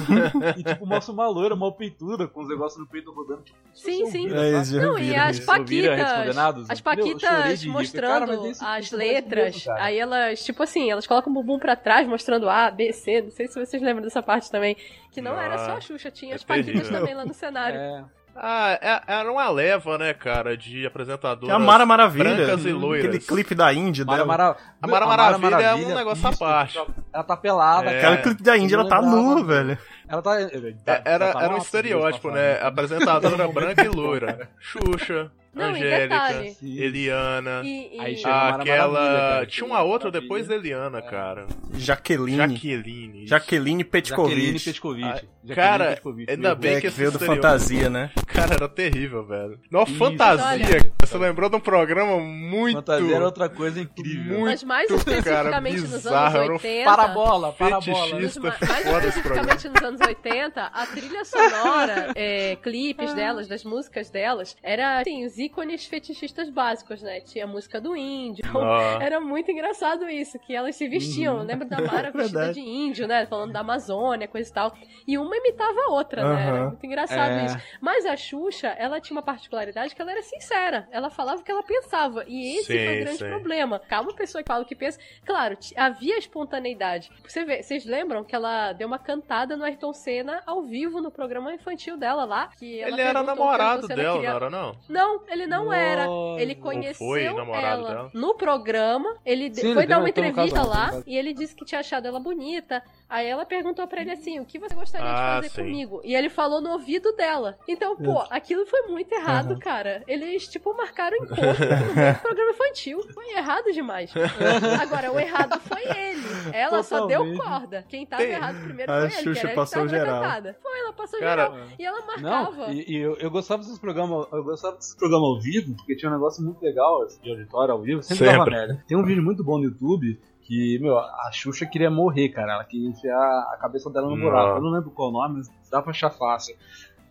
e 0.57 0.63
tipo, 0.63 0.86
mostra 0.86 1.13
uma 1.13 1.27
loira, 1.27 1.53
uma 1.53 1.71
peituda, 1.71 2.27
com 2.27 2.41
os 2.41 2.49
negócios 2.49 2.79
no 2.79 2.88
peito 2.88 3.12
rodando. 3.12 3.43
Tipo, 3.43 3.57
Sim, 3.73 4.05
sim. 4.07 4.33
É, 4.33 4.60
isso 4.62 4.73
já 4.73 4.81
Não, 4.81 4.97
e 4.97 5.15
as 5.15 5.39
paquitas, 5.39 6.69
as 6.69 6.81
paquitas 6.81 7.65
mostrando 7.65 8.53
Cara, 8.55 8.77
as 8.77 8.91
letras, 8.91 9.55
mesmo, 9.55 9.73
aí 9.73 9.99
elas, 9.99 10.43
tipo 10.43 10.63
assim, 10.63 10.89
elas 10.89 11.05
colocam 11.05 11.31
o 11.31 11.36
bumbum 11.36 11.60
pra 11.60 11.75
trás, 11.75 12.07
mostrando 12.07 12.49
A, 12.49 12.71
B, 12.71 12.91
C, 12.91 13.21
não 13.21 13.31
sei 13.31 13.47
se 13.47 13.63
vocês 13.63 13.81
lembram 13.81 14.03
dessa 14.03 14.23
parte 14.23 14.49
também, 14.49 14.75
que 15.12 15.21
não 15.21 15.39
era 15.39 15.57
só 15.60 15.73
a 15.73 15.81
Xuxa, 15.81 16.10
tinha 16.10 16.31
é 16.31 16.36
as 16.36 16.43
paquitas 16.43 16.73
terrível. 16.73 16.99
também 16.99 17.13
lá 17.13 17.25
no 17.25 17.33
cenário. 17.33 17.79
É. 17.79 18.05
Ah, 18.39 18.78
é- 18.80 19.02
era 19.19 19.32
uma 19.32 19.50
leva, 19.50 19.97
né, 19.97 20.13
cara, 20.13 20.56
de 20.56 20.86
apresentadoras 20.86 21.50
É 21.50 21.54
a 21.54 21.60
Mara 21.60 21.86
Maravilha. 21.86 22.36
brancas 22.36 22.65
e 22.65 22.71
loiras. 22.71 23.06
Aquele 23.08 23.23
clipe 23.23 23.56
da 23.56 23.73
Índia 23.73 24.06
Mara 24.06 24.17
dela. 24.17 24.28
Mara... 24.28 24.56
A 24.82 24.88
Mara 24.88 25.06
Maravilha 25.08 25.56
é 25.56 25.73
um 25.76 25.95
negócio 25.95 26.28
à 26.28 26.32
parte. 26.36 26.80
Ela 27.12 27.23
tá 27.23 27.36
pelada, 27.36 27.89
É. 27.89 28.00
cara. 28.02 28.13
Aquele 28.13 28.23
clipe 28.36 28.43
da 28.43 28.58
Índia, 28.58 28.76
ela 28.76 28.88
tá 28.88 29.02
nua, 29.02 29.43
velho. 29.43 29.78
Ela 30.08 30.21
tá. 30.21 30.39
É, 30.39 30.47
tá- 30.86 31.02
Era, 31.04 31.34
tá 31.34 31.41
era 31.43 31.54
um 31.56 31.58
estereótipo, 31.58 32.30
né? 32.32 32.62
Apresentadora 32.62 33.47
branca 33.52 33.84
e 33.84 33.88
loira. 33.89 34.47
Xuxa, 34.60 35.32
Não, 35.58 35.70
Angélica, 35.70 35.98
detalhe. 36.08 36.58
Eliana. 36.62 37.62
E, 37.63 37.98
e- 37.98 38.26
Aquela. 38.26 39.00
cara. 39.00 39.46
Tinha 39.46 39.65
uma 39.65 39.82
outra 39.82 40.12
depois 40.12 40.48
da 40.48 40.56
Eliana, 40.56 41.02
cara. 41.02 41.48
Jaqueline. 41.74 42.38
Jaqueline. 42.38 43.17
isso. 43.24 43.28
Jaqueline 43.28 43.58
Jaqueline 43.58 43.84
Petkovic. 43.84 44.63
Petkovic. 44.65 45.04
Ah, 45.06 45.13
Jaqueline 45.43 45.56
cara, 45.56 45.86
Petkovic, 45.88 46.32
ainda 46.32 46.56
bem 46.56 46.72
É, 46.72 46.76
que 46.76 46.82
que 46.82 46.88
esse 46.88 46.98
veio 46.98 47.12
do 47.12 47.20
fantasia, 47.20 47.89
né? 47.89 48.12
Cara, 48.28 48.54
era 48.54 48.70
terrível, 48.70 49.26
velho. 49.26 49.60
Não, 49.72 49.84
Isso, 49.84 49.96
fantasia. 49.96 50.46
olha. 50.46 50.67
cara. 50.67 50.91
Você 51.04 51.17
lembrou 51.17 51.50
de 51.50 51.56
um 51.56 51.60
programa 51.60 52.20
muito. 52.20 52.76
Fantasia 52.76 53.15
era 53.15 53.26
outra 53.26 53.50
coisa 53.50 53.80
incrível. 53.80 54.39
Muito, 54.39 54.46
mas 54.46 54.63
mais 54.63 54.88
cara, 54.88 54.98
especificamente 55.00 55.82
nos 55.82 55.91
bizarro, 55.91 56.17
anos 56.26 56.36
era 56.36 56.52
um 56.52 56.56
80. 56.56 56.86
Parabola, 56.86 57.52
parabola. 57.54 58.20
nos 58.20 58.38
mais 58.38 58.56
foda 58.58 59.08
esse 59.08 59.17
especificamente 59.20 59.70
nos 59.70 59.82
anos 59.82 60.02
80, 60.02 60.62
a 60.62 60.86
trilha 60.86 61.26
sonora, 61.26 62.12
é, 62.15 62.56
clipes 62.58 63.13
delas, 63.13 63.48
das 63.48 63.63
músicas 63.63 64.10
delas, 64.12 64.56
era 64.62 65.00
assim, 65.00 65.28
ícones 65.47 65.86
fetichistas 65.86 66.49
básicos, 66.49 67.01
né? 67.01 67.19
Tinha 67.21 67.45
a 67.45 67.47
música 67.47 67.79
do 67.81 67.95
índio. 67.95 68.43
Ó. 68.53 68.77
Era 69.01 69.19
muito 69.19 69.51
engraçado 69.51 70.10
isso, 70.10 70.38
que 70.39 70.55
elas 70.55 70.75
se 70.75 70.88
vestiam. 70.88 71.43
Lembra 71.43 71.65
da 71.67 71.81
Mara 71.81 72.12
vestida 72.12 72.39
Verdade. 72.39 72.53
de 72.53 72.62
índio, 72.62 73.07
né? 73.07 73.25
Falando 73.25 73.51
da 73.53 73.60
Amazônia, 73.62 74.27
coisa 74.27 74.49
e 74.49 74.53
tal. 74.53 74.73
E 75.07 75.17
uma 75.17 75.36
imitava 75.36 75.79
a 75.88 75.91
outra, 75.91 76.23
né? 76.33 76.47
Era 76.47 76.65
muito 76.69 76.86
engraçado 76.86 77.31
É. 77.31 77.45
isso. 77.45 77.57
Mas 77.81 78.05
a 78.05 78.15
Xuxa, 78.15 78.67
ela 78.77 78.99
tinha 79.01 79.15
uma 79.15 79.21
particularidade 79.23 79.95
que 79.95 80.01
ela 80.01 80.12
era 80.12 80.21
sincera. 80.21 80.88
Ela 80.91 81.10
falava 81.10 81.41
o 81.41 81.43
que 81.43 81.51
ela 81.51 81.63
pensava. 81.63 82.23
E 82.27 82.57
esse 82.57 82.67
Sim, 82.73 82.86
foi 82.86 82.95
o 82.97 82.99
grande 83.01 83.17
sim. 83.17 83.27
problema. 83.29 83.79
Calma, 83.79 84.13
pessoa 84.13 84.43
que 84.43 84.47
fala 84.47 84.63
o 84.63 84.67
que 84.67 84.75
pensa. 84.75 84.99
Claro, 85.25 85.57
havia 85.75 86.17
espontaneidade. 86.17 87.10
Você 87.27 87.43
vê, 87.45 87.62
vocês 87.63 87.86
lembram 87.86 88.23
que 88.23 88.36
ela 88.36 88.73
deu 88.73 88.88
uma 88.88 88.99
cantada 88.99 89.55
no 89.55 89.63
Ayrton 89.63 89.93
Senna 89.93 90.41
ao 90.45 90.63
vivo 90.63 91.01
no 91.01 91.12
programa 91.12 91.53
infantil 91.53 91.97
dela 91.97 92.25
lá? 92.25 92.47
Que 92.57 92.79
Ele 92.79 93.01
era 93.01 93.23
namorado 93.23 93.88
dela, 93.88 94.15
queria- 94.15 94.29
não 94.29 94.36
era 94.36 94.49
não? 94.49 94.77
Não, 94.89 95.21
ele 95.27 95.37
não 95.45 95.71
era. 95.71 96.06
Nossa. 96.06 96.41
Ele 96.41 96.56
Ou 96.56 96.62
conheceu 96.62 97.08
foi 97.08 97.23
namorado 97.26 97.82
ela 97.82 97.89
dela? 97.89 98.12
no 98.13 98.34
programa. 98.36 99.17
Ele 99.26 99.54
Sim, 99.54 99.73
foi 99.73 99.84
ele 99.84 99.88
dar 99.88 100.00
uma 100.00 100.10
entrevista 100.10 100.63
lá 100.63 101.04
e 101.06 101.17
ele 101.17 101.34
disse 101.34 101.54
que 101.56 101.65
tinha 101.65 101.80
achado 101.80 102.08
ela 102.08 102.19
bonita. 102.19 102.82
Aí 103.10 103.26
ela 103.28 103.46
perguntou 103.46 103.88
pra 103.88 104.02
ele 104.02 104.12
assim: 104.12 104.39
o 104.39 104.46
que 104.46 104.60
você 104.60 104.76
gostaria 104.76 105.08
Ah, 105.08 105.39
de 105.39 105.48
fazer 105.50 105.62
sim. 105.62 105.62
comigo? 105.70 106.02
E 106.04 106.13
ele 106.15 106.30
falou 106.30 106.60
no 106.60 106.72
ouvido 106.72 107.13
dela. 107.15 107.58
Então, 107.67 107.96
pô, 107.96 108.22
aquilo 108.30 108.65
foi 108.65 108.82
muito 108.84 109.12
errado, 109.13 109.52
Uhum. 109.52 109.60
cara. 109.60 110.04
Eles, 110.08 110.48
tipo, 110.48 110.76
marcaram 110.76 111.15
encontro 111.17 111.41
no 111.41 111.96
meio 111.96 112.13
do 112.13 112.20
programa 112.22 112.52
infantil. 112.52 113.02
Foi 113.13 113.30
errado 113.32 113.72
demais. 113.72 114.12
Agora, 114.82 115.12
o 115.12 115.20
errado 115.20 115.60
foi 115.62 115.84
ele. 115.84 116.22
Ela 116.54 116.84
só 116.84 117.06
deu 117.06 117.20
Totalmente. 117.20 117.38
corda. 117.39 117.86
Quem 117.88 118.06
tava 118.06 118.24
Tem- 118.24 118.32
errado 118.34 118.63
primeiro 118.63 118.91
A 118.91 118.96
foi 118.96 119.06
ele. 119.06 119.12
Xuxa 119.12 119.24
que 119.24 119.30
era 119.39 119.39
ele 119.39 119.50
que 119.50 119.56
passou 119.56 119.88
geral. 119.88 120.22
cantada. 120.22 120.58
Foi, 120.62 120.80
ela 120.80 120.93
passou 120.93 121.20
Cara, 121.20 121.43
geral. 121.50 121.67
E 121.80 121.86
ela 121.86 122.06
marcava. 122.06 122.58
Não, 122.67 122.74
e, 122.74 122.91
e 122.91 122.98
eu, 122.98 123.15
eu 123.17 123.32
gostava 123.32 123.62
desses 123.63 123.80
programas, 123.80 124.28
eu 124.32 124.43
gostava 124.43 124.76
desses 124.76 124.96
programas 124.96 125.28
ao 125.30 125.39
vivo, 125.39 125.76
porque 125.76 125.96
tinha 125.96 126.10
um 126.10 126.13
negócio 126.13 126.43
muito 126.43 126.62
legal 126.62 127.06
de 127.22 127.30
auditório 127.32 127.74
ao 127.74 127.82
vivo, 127.82 128.04
sempre, 128.04 128.26
dava 128.26 128.38
Sempre. 128.43 128.52
merda. 128.56 128.84
Tem 128.88 128.98
um 128.98 129.04
vídeo 129.06 129.24
muito 129.24 129.43
bom 129.43 129.58
no 129.58 129.63
YouTube 129.65 130.20
que, 130.47 130.79
meu, 130.79 130.97
a 130.97 131.29
Xuxa 131.33 131.65
queria 131.65 131.91
morrer, 131.91 132.29
cara. 132.29 132.53
Ela 132.53 132.63
queria 132.63 132.88
enfiar 132.88 133.17
a 133.51 133.57
cabeça 133.60 133.89
dela 133.89 134.10
no 134.10 134.15
Não. 134.15 134.21
buraco. 134.23 134.57
Eu 134.57 134.62
não 134.62 134.71
lembro 134.71 134.89
qual 134.91 135.10
o 135.10 135.12
nome, 135.12 135.39
mas 135.39 135.51
dá 135.69 135.81
pra 135.81 135.91
achar 135.91 136.10
fácil. 136.10 136.55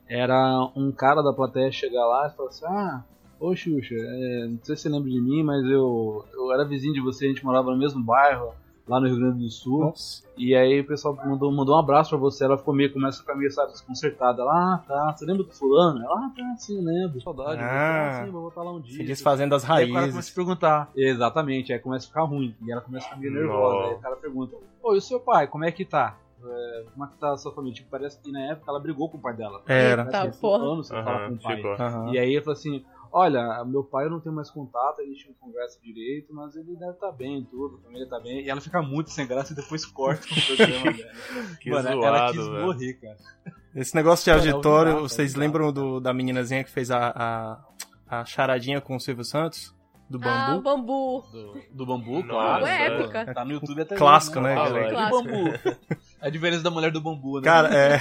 Era 0.08 0.70
um 0.74 0.90
cara 0.90 1.22
da 1.22 1.32
plateia 1.32 1.70
chegar 1.70 2.06
lá 2.06 2.28
e 2.28 2.36
falar 2.36 2.48
assim, 2.48 2.64
ah. 2.66 3.04
Ô 3.38 3.54
Xuxa, 3.54 3.94
é, 3.94 4.46
não 4.48 4.58
sei 4.62 4.74
se 4.74 4.82
você 4.82 4.88
lembra 4.88 5.10
de 5.10 5.20
mim, 5.20 5.42
mas 5.42 5.62
eu, 5.66 6.24
eu 6.32 6.50
era 6.52 6.64
vizinho 6.64 6.94
de 6.94 7.00
você, 7.02 7.26
a 7.26 7.28
gente 7.28 7.44
morava 7.44 7.70
no 7.70 7.76
mesmo 7.76 8.02
bairro, 8.02 8.54
lá 8.88 9.00
no 9.00 9.06
Rio 9.06 9.16
Grande 9.16 9.38
do 9.38 9.50
Sul. 9.50 9.80
Nossa. 9.80 10.24
E 10.36 10.54
aí 10.54 10.80
o 10.80 10.86
pessoal 10.86 11.16
mandou, 11.16 11.50
mandou 11.50 11.74
um 11.74 11.78
abraço 11.78 12.10
pra 12.10 12.18
você, 12.18 12.44
ela 12.44 12.58
ficou 12.58 12.74
meio, 12.74 12.92
começa 12.92 13.18
a 13.18 13.20
ficar 13.20 13.34
meio, 13.34 13.50
sabe, 13.50 13.72
desconcertada. 13.72 14.42
Ela, 14.42 14.74
ah, 14.74 14.78
tá, 14.86 15.12
você 15.16 15.24
lembra 15.24 15.44
do 15.44 15.52
fulano? 15.52 16.02
Ela, 16.02 16.14
ah, 16.14 16.32
tá, 16.36 16.56
sim, 16.56 16.80
lembro. 16.80 17.20
Saudade. 17.20 17.60
Ah, 17.60 18.22
sim, 18.24 18.30
vou 18.30 18.42
voltar 18.42 18.62
lá 18.62 18.72
um 18.72 18.80
dia. 18.80 18.96
Se 18.96 19.04
desfazendo 19.04 19.50
das 19.50 19.68
Aí 19.68 19.68
o 19.68 19.70
cara 19.70 19.84
começa 19.86 19.98
a 19.98 20.02
raízes. 20.12 20.24
se 20.26 20.34
perguntar. 20.34 20.90
Exatamente, 20.94 21.72
aí 21.72 21.78
começa 21.78 22.06
a 22.06 22.08
ficar 22.08 22.22
ruim. 22.22 22.54
E 22.62 22.70
ela 22.70 22.80
começa 22.80 23.06
a 23.06 23.08
ficar 23.08 23.20
meio 23.20 23.32
nervosa. 23.32 23.74
Não. 23.74 23.88
Aí 23.88 23.94
o 23.94 23.98
cara 23.98 24.16
pergunta, 24.16 24.56
ô, 24.82 24.94
e 24.94 24.98
o 24.98 25.00
seu 25.00 25.18
pai, 25.18 25.46
como 25.46 25.64
é 25.64 25.72
que 25.72 25.84
tá? 25.84 26.18
É, 26.44 26.84
como 26.92 27.04
é 27.04 27.08
que 27.08 27.16
tá 27.18 27.32
a 27.32 27.36
sua 27.36 27.52
família? 27.52 27.74
Tipo, 27.74 27.90
parece 27.90 28.20
que 28.20 28.30
na 28.30 28.52
época 28.52 28.70
ela 28.70 28.78
brigou 28.78 29.08
com 29.08 29.16
o 29.16 29.20
pai 29.20 29.34
dela. 29.34 29.62
Era. 29.66 30.04
Ficam 30.04 30.30
porra. 30.32 30.64
anos 30.64 30.90
o 30.90 31.42
pai. 31.42 31.62
Aham. 31.78 32.12
E 32.12 32.18
aí 32.18 32.34
ele 32.34 32.40
falou 32.40 32.52
assim: 32.52 32.84
Olha, 33.18 33.64
meu 33.64 33.82
pai 33.82 34.04
eu 34.04 34.10
não 34.10 34.20
tenho 34.20 34.34
mais 34.34 34.50
contato, 34.50 35.00
a 35.00 35.04
gente 35.06 35.26
não 35.26 35.34
conversa 35.36 35.80
direito, 35.82 36.34
mas 36.34 36.54
ele 36.54 36.76
deve 36.76 36.92
estar 36.92 37.10
bem, 37.12 37.42
tudo, 37.50 37.78
a 37.78 37.80
família 37.84 38.06
tá 38.06 38.20
bem. 38.20 38.44
E 38.44 38.50
ela 38.50 38.60
fica 38.60 38.82
muito 38.82 39.08
sem 39.08 39.26
graça 39.26 39.54
e 39.54 39.56
depois 39.56 39.86
corta 39.86 40.26
o 40.26 40.46
programa 40.46 40.92
dela. 40.92 41.56
Que 41.58 41.70
Mano, 41.70 41.88
ela 41.88 42.18
zoado, 42.18 42.32
quis 42.34 42.46
velho. 42.46 42.66
morrer, 42.66 42.92
cara. 43.00 43.16
Esse 43.74 43.94
negócio 43.94 44.22
de 44.22 44.30
é 44.30 44.34
auditório, 44.34 45.00
vocês 45.00 45.34
lembram 45.34 45.72
do, 45.72 45.98
da 45.98 46.12
meninazinha 46.12 46.62
que 46.62 46.70
fez 46.70 46.90
a, 46.90 47.10
a, 48.06 48.18
a 48.20 48.24
charadinha 48.26 48.82
com 48.82 48.96
o 48.96 49.00
Silvio 49.00 49.24
Santos? 49.24 49.74
Do 50.08 50.20
Ah, 50.22 50.46
bambu? 50.54 50.58
o 50.58 50.62
bambu. 50.62 51.24
Do, 51.32 51.60
do 51.72 51.86
bambu, 51.86 52.12
Nossa, 52.22 52.28
claro. 52.28 52.66
é 52.66 52.86
épica. 52.86 53.34
Tá 53.34 53.44
no 53.44 53.52
YouTube 53.52 53.82
até 53.82 53.96
Clássico, 53.96 54.40
né, 54.40 54.54
cara? 54.54 54.70
Mulher 54.70 54.90
Clássico. 54.90 55.22
do 55.22 55.32
bambu. 55.34 55.58
A 56.20 56.30
diferença 56.30 56.62
da 56.62 56.70
mulher 56.70 56.92
do 56.92 57.00
bambu, 57.00 57.36
né? 57.40 57.42
Cara, 57.44 57.74
é. 57.76 57.98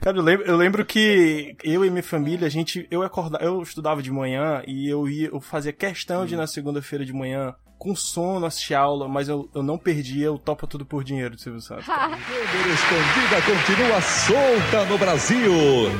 Cara, 0.00 0.16
eu 0.16 0.22
lembro, 0.22 0.46
eu 0.46 0.56
lembro 0.56 0.84
que 0.86 1.56
eu 1.62 1.84
e 1.84 1.90
minha 1.90 2.02
família, 2.02 2.46
a 2.46 2.50
gente. 2.50 2.86
Eu, 2.90 3.02
acorda, 3.02 3.38
eu 3.42 3.60
estudava 3.62 4.02
de 4.02 4.10
manhã 4.10 4.62
e 4.66 4.88
eu 4.88 5.08
ia, 5.08 5.28
eu 5.28 5.40
fazia 5.40 5.72
questão 5.72 6.24
de 6.24 6.34
ir 6.34 6.36
na 6.36 6.46
segunda-feira 6.46 7.04
de 7.04 7.12
manhã, 7.12 7.54
com 7.78 7.94
sono, 7.94 8.44
assistir 8.44 8.74
aula, 8.74 9.08
mas 9.08 9.28
eu, 9.28 9.48
eu 9.54 9.62
não 9.62 9.78
perdia 9.78 10.32
o 10.32 10.38
Topa 10.38 10.66
Tudo 10.66 10.84
por 10.84 11.04
Dinheiro 11.04 11.36
do 11.36 11.40
Silvio 11.40 11.60
Santos. 11.60 11.86
Escondida 11.88 13.42
continua 13.46 14.00
solta 14.00 14.84
no 14.86 14.98
Brasil 14.98 15.52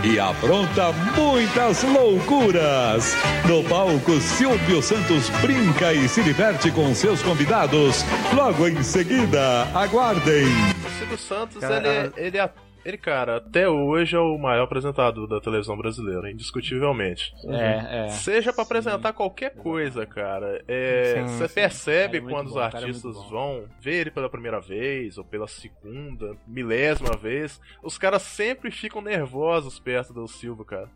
e 0.05 0.19
apronta 0.19 0.93
muitas 1.17 1.83
loucuras. 1.85 3.15
No 3.49 3.63
palco, 3.69 4.21
Silvio 4.21 4.83
Santos 4.83 5.31
brinca 5.41 5.93
e 5.95 6.09
se 6.09 6.23
diverte 6.23 6.71
com 6.71 6.95
seus 6.95 7.23
convidados. 7.23 8.05
Logo 8.35 8.67
em 8.67 8.83
seguida, 8.83 9.65
aguardem. 9.75 10.47
O 10.85 10.99
Silvio 10.99 11.19
Santos, 11.19 11.61
Cara, 11.61 12.13
ele, 12.17 12.27
ele, 12.27 12.39
é- 12.39 12.51
ele, 12.89 12.99
cara, 12.99 13.37
até 13.37 13.69
hoje 13.69 14.17
é 14.17 14.19
o 14.19 14.39
maior 14.39 14.65
apresentador 14.65 15.27
da 15.27 15.41
televisão 15.41 15.77
brasileira, 15.77 16.31
indiscutivelmente. 16.31 17.33
É, 17.47 18.07
é. 18.07 18.09
Seja 18.09 18.53
pra 18.53 18.63
apresentar 18.63 19.13
qualquer 19.13 19.55
coisa, 19.55 20.07
cara. 20.07 20.63
É, 20.67 21.15
Sim, 21.15 21.37
Você 21.37 21.49
sim. 21.49 21.55
percebe 21.55 22.21
Cara, 22.21 22.31
é 22.31 22.35
quando 22.35 22.47
os 22.47 22.53
bom, 22.55 22.59
cara, 22.61 22.79
é 22.79 22.87
artistas 22.87 23.17
vão 23.31 23.65
ver 23.81 24.01
ele 24.01 24.11
pela 24.11 24.29
primeira 24.29 24.61
vez, 24.61 25.19
ou 25.19 25.25
pela 25.25 25.47
segunda, 25.47 26.37
milésima 26.47 27.17
vez, 27.17 27.61
os 27.83 27.99
caras 27.99 28.23
sempre 28.23 28.71
ficam 28.71 29.01
nervosos 29.01 29.79
perto 29.79 30.13
do 30.13 30.27
Silvio, 30.27 30.65
cara. 30.65 30.89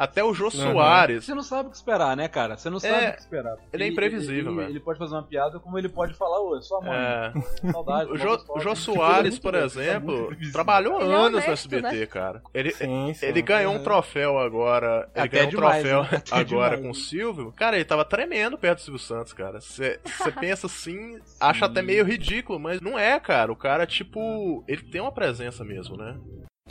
Até 0.00 0.24
o 0.24 0.32
Jô 0.32 0.50
Soares. 0.50 1.26
Você 1.26 1.34
não 1.34 1.42
sabe 1.42 1.68
o 1.68 1.70
que 1.70 1.76
esperar, 1.76 2.16
né, 2.16 2.26
cara? 2.26 2.56
Você 2.56 2.70
não 2.70 2.80
sabe 2.80 2.94
É, 3.04 3.10
o 3.10 3.12
que 3.12 3.20
esperar. 3.20 3.56
ele 3.70 3.84
é 3.84 3.86
imprevisível, 3.88 4.50
ele, 4.52 4.56
velho. 4.60 4.70
ele 4.70 4.80
pode 4.80 4.98
fazer 4.98 5.14
uma 5.14 5.22
piada 5.22 5.60
como 5.60 5.78
ele 5.78 5.90
pode 5.90 6.14
falar, 6.14 6.40
ô, 6.40 6.56
é 6.56 6.60
sua 6.62 6.80
mãe. 6.80 6.90
É. 6.96 7.32
Saudade. 7.70 8.10
O 8.10 8.16
Jô, 8.16 8.34
o 8.48 8.60
Jô 8.60 8.70
ele 8.70 8.72
é 8.72 8.74
Soares, 8.76 9.38
por 9.38 9.54
exemplo, 9.54 10.34
trabalhou 10.52 11.00
Ele 11.02 11.12
é 11.12 11.14
anos 11.14 11.30
no 11.32 11.36
honesto, 11.36 11.50
SBT, 11.52 11.96
né? 11.98 12.06
cara. 12.06 12.42
Ele, 12.54 12.70
Sim, 12.72 13.12
sim. 13.14 13.26
ele 13.26 13.42
ganhou 13.42 13.74
um 13.74 13.82
troféu 13.82 14.38
agora. 14.38 15.06
Ele 15.14 15.26
Até 15.26 15.28
ganhou 15.28 15.46
um 15.48 15.50
demais, 15.50 15.82
troféu 15.82 16.02
né? 16.04 16.22
Agora 16.30 16.76
demais. 16.76 16.80
com 16.80 16.90
o 16.90 16.94
Silvio. 16.94 17.52
Cara, 17.52 17.76
ele 17.76 17.84
tava 17.84 18.04
tremendo 18.04 18.56
perto 18.56 18.78
do 18.78 18.82
Silvio 18.82 18.98
Santos, 19.00 19.32
cara. 19.34 19.60
Você 19.60 20.00
pensa 20.40 20.66
assim, 20.66 21.18
acha 21.38 21.66
até 21.66 21.82
meio 21.82 22.04
ridículo, 22.06 22.58
mas 22.58 22.80
não 22.80 22.98
é, 22.98 23.20
cara. 23.20 23.52
O 23.52 23.56
cara, 23.56 23.86
tipo, 23.86 24.64
ele 24.66 24.82
tem 24.82 25.00
uma 25.00 25.12
presença 25.12 25.62
mesmo, 25.62 25.96
né? 25.96 26.16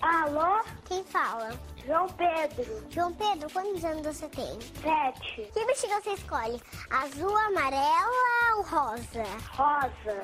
Alô? 0.02 0.62
Quem 0.86 1.04
fala? 1.04 1.50
João 1.86 2.08
Pedro. 2.08 2.86
João 2.90 3.14
Pedro, 3.14 3.50
quantos 3.52 3.84
anos 3.84 4.06
você 4.06 4.30
tem? 4.30 4.60
Sete. 4.82 5.52
Que 5.54 5.66
bexiga 5.66 6.00
você 6.02 6.12
escolhe? 6.12 6.62
Azul, 6.90 7.36
amarela 7.38 8.56
ou 8.56 8.64
rosa? 8.64 9.24
Rosa. 9.52 10.22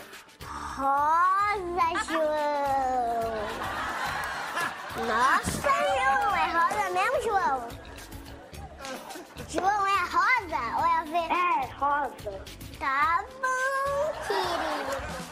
Rosa, 0.78 2.06
João. 2.06 3.36
Nossa, 5.08 5.70
João, 5.70 6.36
é 6.36 6.48
rosa 6.52 6.90
mesmo, 6.92 7.22
João? 7.24 7.68
João, 9.50 9.88
é 9.88 10.00
rosa 10.10 10.62
ou 10.78 10.86
é 10.86 11.06
verde? 11.06 11.34
É, 11.34 11.66
rosa. 11.74 12.44
Tá 12.80 13.24
bom, 13.42 14.14
querido. 14.28 15.25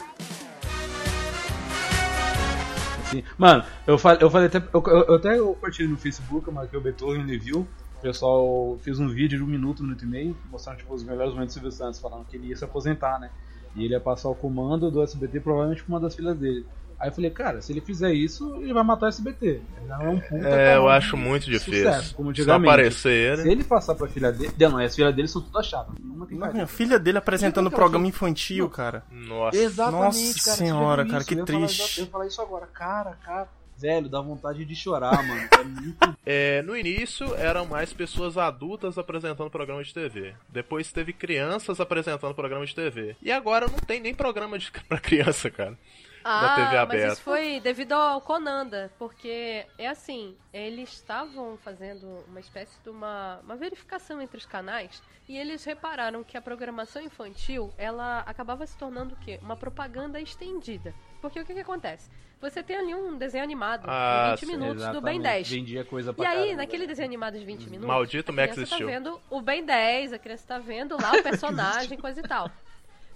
Sim. 3.13 3.23
Mano, 3.37 3.63
eu 3.85 3.97
falei, 3.97 4.17
eu 4.21 4.29
falei 4.29 4.47
até. 4.47 4.57
Eu, 4.57 4.83
eu, 4.87 5.03
eu 5.05 5.15
até 5.15 5.37
compartilhei 5.37 5.91
no 5.91 5.97
Facebook, 5.97 6.47
eu 6.47 6.53
marquei 6.53 6.79
o 6.79 6.81
Beethoven 6.81 7.25
viu. 7.37 7.61
O 7.61 8.01
pessoal 8.01 8.77
fez 8.83 8.99
um 8.99 9.07
vídeo 9.07 9.37
de 9.37 9.43
um 9.43 9.47
minuto, 9.47 9.81
um 9.81 9.83
minuto 9.83 10.03
e 10.03 10.07
meio, 10.07 10.37
mostrando 10.49 10.77
tipo, 10.77 10.93
os 10.93 11.03
melhores 11.03 11.33
momentos 11.33 11.53
do 11.55 11.59
Silvio 11.59 11.71
Santos, 11.71 11.99
falando 11.99 12.25
que 12.25 12.35
ele 12.35 12.47
ia 12.47 12.55
se 12.55 12.65
aposentar, 12.65 13.19
né? 13.19 13.29
E 13.75 13.85
ele 13.85 13.93
ia 13.93 13.99
passar 13.99 14.29
o 14.29 14.35
comando 14.35 14.91
do 14.91 15.01
SBT 15.01 15.39
provavelmente 15.39 15.83
pra 15.83 15.93
uma 15.93 15.99
das 15.99 16.15
filhas 16.15 16.37
dele. 16.37 16.65
Aí 17.03 17.09
eu 17.09 17.13
falei, 17.13 17.29
cara, 17.31 17.61
se 17.61 17.73
ele 17.73 17.81
fizer 17.81 18.13
isso, 18.13 18.55
ele 18.61 18.73
vai 18.73 18.81
matar 18.81 19.07
o 19.07 19.09
SBT. 19.09 19.45
Ele 19.45 19.61
não 19.89 20.01
é 20.01 20.07
um 20.07 20.19
puta 20.21 20.47
É, 20.47 20.77
eu 20.77 20.87
acho 20.87 21.17
muito 21.17 21.45
difícil. 21.49 21.83
Sucesso, 21.91 22.15
como 22.15 22.33
Se 22.33 22.49
aparecer 22.49 23.37
Se 23.39 23.49
ele. 23.49 23.63
passar 23.65 23.93
pra 23.95 24.07
filha 24.07 24.31
dele. 24.31 24.53
Não, 24.57 24.77
as 24.77 24.95
filhas 24.95 25.13
dele 25.13 25.27
são 25.27 25.41
todas 25.41 25.67
chatas. 25.67 25.93
Uma 26.01 26.25
tem 26.25 26.37
Não, 26.37 26.65
filha 26.65 26.97
dele 26.97 27.17
apresentando 27.17 27.69
programa 27.69 28.07
infantil, 28.07 28.69
cara. 28.69 29.03
Nossa. 29.11 29.57
Exatamente, 29.57 30.01
Nossa 30.01 30.45
cara. 30.45 30.57
senhora, 30.57 31.05
cara, 31.05 31.23
que 31.25 31.33
Eu 31.33 31.45
falar 31.45 31.59
triste. 31.67 31.81
exa- 31.81 31.99
Eu 32.01 32.05
ia 32.05 32.11
falar 32.11 32.27
isso 32.27 32.41
agora, 32.41 32.67
cara, 32.67 33.17
cara. 33.23 33.47
Velho, 33.75 34.07
dá 34.07 34.21
vontade 34.21 34.63
de 34.63 34.75
chorar, 34.75 35.11
mano. 35.27 35.49
É 35.59 35.63
muito 35.65 35.97
É, 36.25 36.61
no 36.61 36.77
início 36.77 37.35
eram 37.35 37.65
mais 37.65 37.91
pessoas 37.91 38.37
adultas 38.37 38.97
apresentando 38.97 39.49
programa 39.49 39.83
de 39.83 39.93
TV. 39.93 40.33
Depois 40.47 40.89
teve 40.93 41.11
crianças 41.11 41.81
apresentando 41.81 42.33
programa 42.33 42.65
de 42.65 42.73
TV. 42.73 43.17
E 43.21 43.29
agora 43.29 43.67
não 43.67 43.79
tem 43.79 43.99
nem 43.99 44.13
programa 44.15 44.57
de, 44.57 44.71
pra 44.87 44.99
criança, 44.99 45.49
cara. 45.51 45.77
Ah, 46.23 46.55
TV 46.55 46.67
mas 46.67 46.75
aberta. 46.79 47.13
isso 47.13 47.21
foi 47.21 47.59
devido 47.59 47.91
ao 47.93 48.21
Conanda, 48.21 48.91
porque 48.97 49.65
é 49.77 49.87
assim, 49.87 50.35
eles 50.53 50.91
estavam 50.93 51.57
fazendo 51.57 52.23
uma 52.27 52.39
espécie 52.39 52.79
de 52.81 52.89
uma, 52.89 53.39
uma 53.43 53.55
verificação 53.55 54.21
entre 54.21 54.37
os 54.37 54.45
canais 54.45 55.01
e 55.27 55.37
eles 55.37 55.63
repararam 55.63 56.23
que 56.23 56.37
a 56.37 56.41
programação 56.41 57.01
infantil, 57.01 57.73
ela 57.77 58.19
acabava 58.21 58.65
se 58.65 58.77
tornando 58.77 59.15
o 59.15 59.17
quê? 59.17 59.39
Uma 59.41 59.55
propaganda 59.57 60.19
estendida. 60.19 60.93
Porque 61.21 61.39
o 61.39 61.45
que, 61.45 61.53
que 61.53 61.59
acontece? 61.61 62.09
Você 62.41 62.61
tem 62.61 62.75
ali 62.75 62.93
um 62.93 63.17
desenho 63.17 63.43
animado 63.43 63.85
Ah, 63.87 64.33
de 64.35 64.41
20 64.45 64.49
sim, 64.51 64.57
minutos 64.57 64.83
do 64.87 65.01
Ben 65.01 65.15
Exatamente. 65.15 65.21
10. 65.23 65.49
Vendia 65.49 65.85
coisa 65.85 66.13
pra 66.13 66.23
E 66.23 66.27
aí, 66.27 66.35
caramba. 66.39 66.57
naquele 66.57 66.85
desenho 66.85 67.07
animado 67.07 67.39
de 67.39 67.45
20 67.45 67.63
minutos, 67.67 67.87
Maldito 67.87 68.31
a 68.31 68.35
Max 68.35 68.51
criança 68.51 68.69
tá 68.69 68.75
Steel. 68.75 68.87
vendo 68.89 69.21
o 69.29 69.41
Ben 69.41 69.63
10, 69.65 70.11
a 70.13 70.19
criança 70.19 70.45
tá 70.45 70.59
vendo 70.59 70.97
lá 71.01 71.13
o 71.13 71.23
personagem, 71.23 71.97
coisa 71.97 72.19
e 72.19 72.23
tal. 72.23 72.51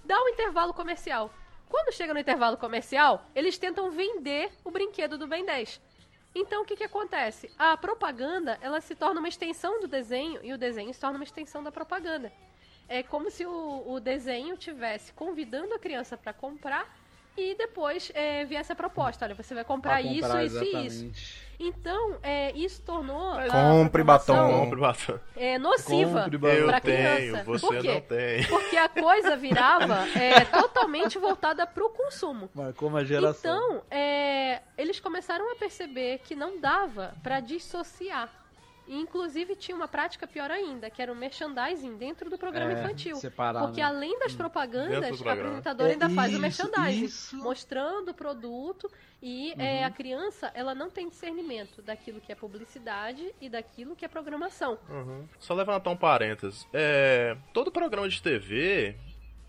Dá 0.04 0.18
um 0.18 0.28
intervalo 0.28 0.72
comercial. 0.72 1.30
Quando 1.68 1.92
chega 1.92 2.14
no 2.14 2.20
intervalo 2.20 2.56
comercial, 2.56 3.24
eles 3.34 3.58
tentam 3.58 3.90
vender 3.90 4.50
o 4.64 4.70
brinquedo 4.70 5.18
do 5.18 5.26
Ben 5.26 5.44
10. 5.44 5.80
Então, 6.34 6.62
o 6.62 6.64
que, 6.64 6.76
que 6.76 6.84
acontece? 6.84 7.50
A 7.58 7.76
propaganda, 7.76 8.58
ela 8.60 8.80
se 8.80 8.94
torna 8.94 9.20
uma 9.20 9.28
extensão 9.28 9.80
do 9.80 9.88
desenho 9.88 10.40
e 10.42 10.52
o 10.52 10.58
desenho 10.58 10.92
se 10.92 11.00
torna 11.00 11.16
uma 11.16 11.24
extensão 11.24 11.62
da 11.62 11.72
propaganda. 11.72 12.32
É 12.88 13.02
como 13.02 13.30
se 13.30 13.44
o, 13.44 13.84
o 13.86 14.00
desenho 14.00 14.56
tivesse 14.56 15.12
convidando 15.12 15.74
a 15.74 15.78
criança 15.78 16.16
para 16.16 16.32
comprar 16.32 16.97
e 17.38 17.54
depois 17.54 18.10
é, 18.14 18.44
viesse 18.44 18.72
a 18.72 18.76
proposta. 18.76 19.24
Olha, 19.24 19.34
você 19.34 19.54
vai 19.54 19.64
comprar, 19.64 20.00
Pra 20.00 20.02
isso, 20.02 20.22
comprar, 20.22 20.44
isso 20.44 20.56
e 20.56 20.66
isso. 20.68 20.76
exatamente. 20.76 21.48
Então, 21.60 22.18
é, 22.22 22.52
isso 22.52 22.80
tornou 22.82 23.32
a 23.32 23.48
Compre 23.48 24.04
batom. 24.04 24.60
Compre 24.60 24.78
batom. 24.80 25.18
é, 25.36 25.58
nociva 25.58 26.22
Compre 26.22 26.38
batom. 26.38 26.54
Eu 26.56 26.66
pra 26.68 26.80
tenho, 26.80 27.16
criança. 27.16 27.42
você 27.44 27.66
Por 27.66 27.78
quê? 27.80 27.94
não 27.94 28.00
tem. 28.00 28.44
Porque 28.46 28.76
a 28.76 28.88
coisa 28.88 29.36
virava 29.36 30.06
é, 30.16 30.44
totalmente 30.46 31.18
voltada 31.18 31.66
pro 31.66 31.90
consumo. 31.90 32.48
Marcou 32.54 32.88
uma 32.88 33.04
geração. 33.04 33.56
Então, 33.58 33.82
é, 33.90 34.62
eles 34.76 35.00
começaram 35.00 35.50
a 35.50 35.56
perceber 35.56 36.18
que 36.22 36.36
não 36.36 36.60
dava 36.60 37.14
pra 37.24 37.40
dissociar. 37.40 38.28
E, 38.88 38.96
inclusive, 38.98 39.54
tinha 39.54 39.76
uma 39.76 39.86
prática 39.86 40.26
pior 40.26 40.50
ainda, 40.50 40.88
que 40.88 41.02
era 41.02 41.12
o 41.12 41.14
merchandising 41.14 41.96
dentro 41.98 42.30
do 42.30 42.38
programa 42.38 42.72
É, 42.72 42.82
infantil. 42.82 43.16
separar, 43.16 43.60
Porque 43.60 43.80
né? 43.82 43.86
além 43.86 44.12
das 44.18 44.32
Dentro 44.32 44.38
propagandas, 44.38 45.08
do 45.10 45.14
o 45.14 45.18
programa. 45.18 45.40
apresentador 45.42 45.86
É, 45.88 45.92
ainda 45.92 46.08
faz 46.10 46.28
o 46.28 46.32
isso, 46.32 46.40
merchandising, 46.40 47.04
isso. 47.04 47.36
mostrando 47.36 48.10
o 48.10 48.14
produto 48.14 48.90
e 49.22 49.52
é, 49.58 49.84
a 49.84 49.90
criança 49.90 50.50
ela 50.54 50.74
não 50.74 50.88
tem 50.88 51.08
discernimento 51.08 51.82
daquilo 51.82 52.18
que 52.20 52.32
é 52.32 52.34
publicidade 52.34 53.34
e 53.40 53.48
daquilo 53.50 53.94
que 53.94 54.04
é 54.04 54.08
programação. 54.08 54.78
Uhum. 54.88 55.26
Só 55.38 55.52
levantar 55.54 55.90
um 55.90 55.96
parênteses. 55.96 56.66
É, 56.72 57.36
todo 57.52 57.70
programa 57.70 58.08
de 58.08 58.22
TV, 58.22 58.96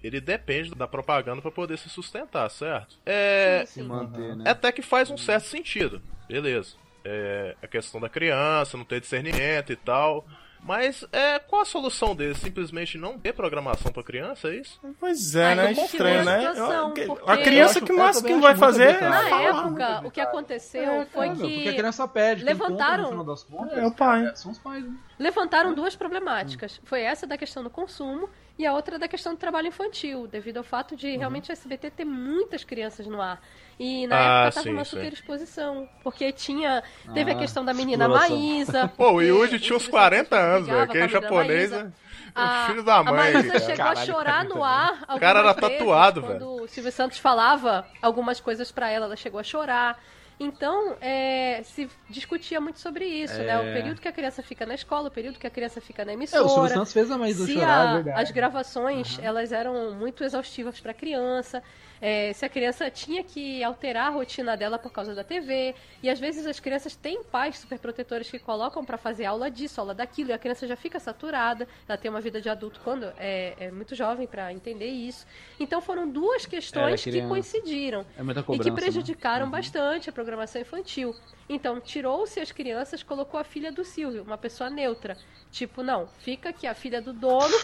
ele 0.03 0.19
depende 0.19 0.71
da 0.75 0.87
propaganda 0.87 1.41
pra 1.41 1.51
poder 1.51 1.77
se 1.77 1.87
sustentar, 1.89 2.49
certo? 2.49 2.97
É, 3.05 3.63
Se 3.65 3.81
manter, 3.83 4.35
né? 4.35 4.49
até 4.49 4.71
que 4.71 4.81
faz 4.81 5.09
um 5.09 5.17
certo 5.17 5.45
sentido. 5.45 6.01
Beleza. 6.27 6.75
É, 7.11 7.55
a 7.63 7.67
questão 7.67 7.99
da 7.99 8.07
criança, 8.07 8.77
não 8.77 8.85
ter 8.85 8.99
discernimento 9.01 9.71
e 9.71 9.75
tal. 9.75 10.25
Mas 10.61 11.05
é, 11.13 11.39
qual 11.39 11.61
a 11.61 11.65
solução 11.65 12.13
deles? 12.13 12.37
Simplesmente 12.37 12.97
não 12.97 13.17
ter 13.17 13.31
programação 13.33 13.93
pra 13.93 14.03
criança, 14.03 14.49
é 14.49 14.57
isso? 14.57 14.77
Pois 14.99 15.33
é, 15.33 15.45
Ai, 15.45 15.55
né? 15.55 15.67
confio 15.69 15.85
Estranho, 15.85 16.25
né? 16.25 16.39
situação, 16.39 16.93
A 17.25 17.37
criança 17.37 17.79
que 17.81 17.93
mais 17.93 18.17
que 18.17 18.23
também 18.23 18.41
vai 18.41 18.55
fazer 18.57 18.87
arbitrado. 18.89 19.13
Na 19.13 19.25
é 19.25 19.29
falar. 19.29 19.43
época, 19.65 20.07
o 20.07 20.11
que 20.11 20.19
aconteceu 20.19 20.83
É, 20.83 21.05
foi 21.05 21.27
cara, 21.27 21.39
Porque 21.39 21.59
a 21.69 21.71
que 21.71 21.77
criança 21.77 22.07
pede. 22.09 22.43
levantaram- 22.43 23.03
no 23.03 23.09
final 23.09 23.23
das 23.25 23.43
contas, 23.43 23.77
É 23.77 23.85
o 23.87 23.91
pai. 23.91 24.25
é, 24.27 24.35
São 24.35 24.51
os 24.51 24.59
pais, 24.59 24.83
né? 24.83 24.93
levantaram 25.17 25.73
duas 25.73 25.95
problemáticas. 25.95 26.81
Foi 26.83 27.01
essa 27.01 27.25
da 27.25 27.37
questão 27.37 27.63
do 27.63 27.69
consumo 27.69 28.29
e 28.59 28.65
a 28.67 28.73
outra 28.73 28.99
da 28.99 29.07
questão 29.07 29.33
do 29.33 29.39
trabalho 29.39 29.67
infantil, 29.69 30.27
devido 30.27 30.57
ao 30.57 30.63
fato 30.63 30.95
de 30.95 31.17
realmente 31.17 31.49
o 31.51 31.53
SBT 31.53 31.91
ter 31.91 32.05
muitas 32.05 32.63
crianças 32.65 33.07
no 33.07 33.21
ar. 33.21 33.41
E 33.79 34.05
na 34.07 34.17
Ah, 34.17 34.23
época 34.27 34.51
tava 34.51 34.69
sim, 34.69 34.71
uma 34.71 34.85
super 34.85 35.13
exposição, 35.13 35.89
porque 36.03 36.31
tinha 36.33 36.83
teve 37.13 37.31
a 37.31 37.35
Ah, 37.35 37.35
questão 37.35 37.65
da 37.65 37.73
menina 37.73 38.07
exploração. 38.07 38.09
Maísa. 38.09 38.89
Pô, 38.97 39.13
o 39.13 39.21
porque 39.21 39.23
Yuji 39.23 39.59
tinha 39.59 39.77
uns 39.77 39.87
Silvio 39.87 39.87
40 39.87 40.37
Santos 40.37 40.37
anos, 40.37 40.69
velho. 40.69 40.81
brigava 40.81 40.83
Aquele 40.83 41.03
com 41.05 41.05
a 41.05 41.07
menina 41.07 41.31
japonês 41.31 41.71
Maísa. 41.71 41.93
é 42.35 42.43
A, 42.43 42.45
o 42.45 42.49
filho 42.49 42.83
da 42.83 43.03
a 43.03 43.13
mãe. 43.13 43.13
Maísa 43.13 43.59
cara. 43.59 43.59
chegou 43.59 43.89
Caralho, 43.91 43.91
a 43.91 43.95
chorar 43.95 44.45
no 44.45 44.63
ar. 44.63 45.05
O 45.09 45.19
cara 45.19 45.39
era 45.39 45.53
tatuado, 45.53 46.21
quando 46.21 46.63
o 46.63 46.67
Silvio 46.67 46.91
Santos 46.91 47.17
falava 47.17 47.87
algumas 48.01 48.39
coisas 48.39 48.71
pra 48.71 48.89
ela, 48.89 49.05
ela 49.05 49.15
chegou 49.15 49.39
a 49.39 49.43
chorar. 49.43 50.01
Então, 50.39 50.95
é, 51.01 51.61
se 51.63 51.89
discutia 52.09 52.61
muito 52.61 52.79
sobre 52.79 53.03
isso, 53.05 53.37
né? 53.43 53.59
O 53.59 53.63
É. 53.63 53.73
período 53.73 53.99
que 53.99 54.07
a 54.07 54.11
criança 54.11 54.41
fica 54.41 54.65
na 54.65 54.73
escola, 54.73 55.09
o 55.09 55.11
período 55.11 55.37
que 55.37 55.45
a 55.45 55.49
criança 55.49 55.81
fica 55.81 56.05
na 56.05 56.11
É, 56.11 56.13
emissora. 56.13 56.45
o 56.45 56.49
Silvio 56.49 56.69
Santos 56.73 56.93
fez 56.93 57.11
a 57.11 57.17
Maísa 57.17 57.45
se 57.45 57.53
chorar, 57.53 57.87
a- 57.87 57.91
é 57.91 57.93
verdade. 57.95 58.21
as 58.21 58.31
gravações 58.31 59.19
elas 59.21 59.51
eram 59.51 59.91
muito 59.95 60.23
exaustivas 60.23 60.79
para 60.79 60.91
a 60.91 60.93
criança, 60.93 61.61
é, 62.01 62.33
se 62.33 62.45
a 62.45 62.49
criança 62.49 62.89
tinha 62.89 63.23
que 63.23 63.63
alterar 63.63 64.07
a 64.07 64.09
rotina 64.09 64.55
dela 64.55 64.79
por 64.79 64.91
causa 64.91 65.13
da 65.13 65.23
TV, 65.23 65.75
e 66.01 66.09
às 66.09 66.19
vezes 66.19 66.45
as 66.45 66.59
crianças 66.59 66.95
têm 66.95 67.23
pais 67.23 67.57
superprotetores 67.57 68.29
que 68.29 68.39
colocam 68.39 68.83
para 68.83 68.97
fazer 68.97 69.25
aula 69.25 69.49
disso, 69.49 69.79
aula 69.79 69.93
daquilo, 69.93 70.29
e 70.29 70.33
a 70.33 70.37
criança 70.37 70.67
já 70.67 70.75
fica 70.75 70.99
saturada, 70.99 71.67
ela 71.87 71.97
tem 71.97 72.09
uma 72.09 72.21
vida 72.21 72.41
de 72.41 72.49
adulto 72.49 72.79
quando 72.83 73.11
é, 73.17 73.53
é 73.59 73.71
muito 73.71 73.95
jovem 73.95 74.27
para 74.27 74.51
entender 74.53 74.87
isso. 74.87 75.25
Então 75.59 75.81
foram 75.81 76.09
duas 76.09 76.45
questões 76.45 77.03
que 77.03 77.11
criança. 77.11 77.29
coincidiram 77.29 78.05
É 78.17 78.23
muita 78.23 78.41
e 78.41 78.43
cobrança, 78.43 78.63
que 78.63 78.69
né? 78.69 78.75
prejudicaram 78.75 79.49
bastante 79.49 80.09
a 80.09 80.13
programação 80.13 80.61
infantil. 80.61 81.15
Então, 81.49 81.81
tirou-se 81.81 82.39
as 82.39 82.51
crianças, 82.51 83.01
colocou 83.01 83.39
a 83.39 83.43
filha 83.43 83.71
do 83.71 83.83
Silvio, 83.83 84.21
uma 84.21 84.37
pessoa 84.37 84.69
neutra. 84.69 85.17
Tipo, 85.51 85.81
não, 85.81 86.07
fica 86.19 86.49
aqui 86.49 86.67
a 86.67 86.75
filha 86.75 87.01
do 87.01 87.11
dono, 87.11 87.55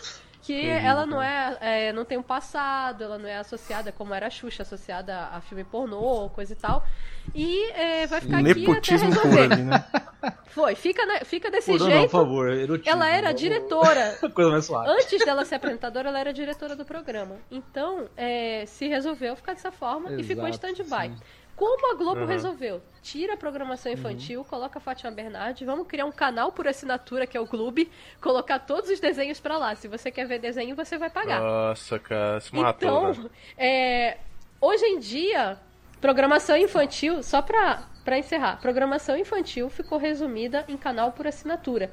que 0.45 0.67
ela 0.69 1.07
não 1.07 1.19
é, 1.21 1.57
é, 1.59 1.93
não 1.93 2.05
tem 2.05 2.17
um 2.19 2.23
passado, 2.23 3.03
ela 3.03 3.17
não 3.17 3.27
é 3.27 3.37
associada, 3.37 3.91
como 3.91 4.13
era 4.13 4.27
a 4.27 4.29
Xuxa, 4.29 4.61
associada 4.61 5.17
a 5.33 5.41
filme 5.41 5.63
pornô, 5.63 6.29
coisa 6.29 6.53
e 6.53 6.55
tal. 6.55 6.85
E 7.33 7.71
é, 7.71 8.05
vai 8.05 8.21
ficar 8.21 8.37
aqui 8.37 8.51
até 8.51 8.59
Nepotismo 8.59 9.09
resolver. 9.09 9.51
ali, 9.51 9.63
né? 9.63 9.83
Foi, 10.47 10.75
fica, 10.75 11.05
na- 11.05 11.19
fica 11.25 11.49
desse 11.51 11.71
Por 11.71 11.79
não, 11.79 11.87
jeito. 11.87 12.11
por 12.11 12.11
favor, 12.11 12.49
erotismo. 12.51 12.91
Ela 12.91 13.09
era 13.09 13.31
diretora 13.33 14.17
Coisa 14.33 14.51
mais 14.51 14.65
suave. 14.65 14.89
Antes 14.89 15.25
dela 15.25 15.43
ser 15.45 15.55
apresentadora, 15.55 16.09
ela 16.09 16.19
era 16.19 16.31
diretora 16.31 16.75
do 16.75 16.85
programa. 16.85 17.35
Então, 17.51 18.07
é, 18.15 18.65
se 18.67 18.87
resolveu 18.87 19.35
ficar 19.35 19.53
dessa 19.53 19.71
forma 19.71 20.11
e 20.13 20.23
ficou 20.23 20.45
em 20.47 20.51
Exato, 20.51 20.67
stand-by. 20.71 21.11
Como 21.55 21.91
a 21.91 21.95
Globo 21.95 22.21
Uhum. 22.21 22.25
resolveu? 22.27 22.81
Tira 23.01 23.35
a 23.35 23.37
programação 23.37 23.91
infantil, 23.91 24.43
coloca 24.43 24.77
a 24.77 24.81
Fátima 24.81 25.11
Bernardes, 25.11 25.65
vamos 25.65 25.87
criar 25.87 26.05
um 26.05 26.11
canal 26.11 26.51
por 26.51 26.67
assinatura 26.67 27.25
que 27.25 27.37
é 27.37 27.39
o 27.39 27.47
Clube, 27.47 27.89
colocar 28.19 28.59
todos 28.59 28.89
os 28.89 28.99
desenhos 28.99 29.39
pra 29.39 29.57
lá. 29.57 29.73
Se 29.75 29.87
você 29.87 30.11
quer 30.11 30.25
ver 30.27 30.39
desenho, 30.39 30.75
você 30.75 30.97
vai 30.97 31.09
pagar. 31.09 31.39
Nossa, 31.39 31.97
cara, 31.99 32.39
se 32.41 32.53
matou, 32.53 32.89
Então, 32.89 33.13
velho. 33.13 33.31
é, 33.57 34.17
hoje 34.59 34.83
em 34.85 34.99
dia, 34.99 35.57
programação 36.01 36.57
infantil, 36.57 37.23
só 37.23 37.41
pra, 37.41 37.83
pra 38.03 38.17
encerrar, 38.17 38.59
programação 38.59 39.15
infantil 39.17 39.69
ficou 39.69 39.97
resumida 39.97 40.65
em 40.67 40.75
canal 40.75 41.11
por 41.13 41.25
assinatura. 41.25 41.89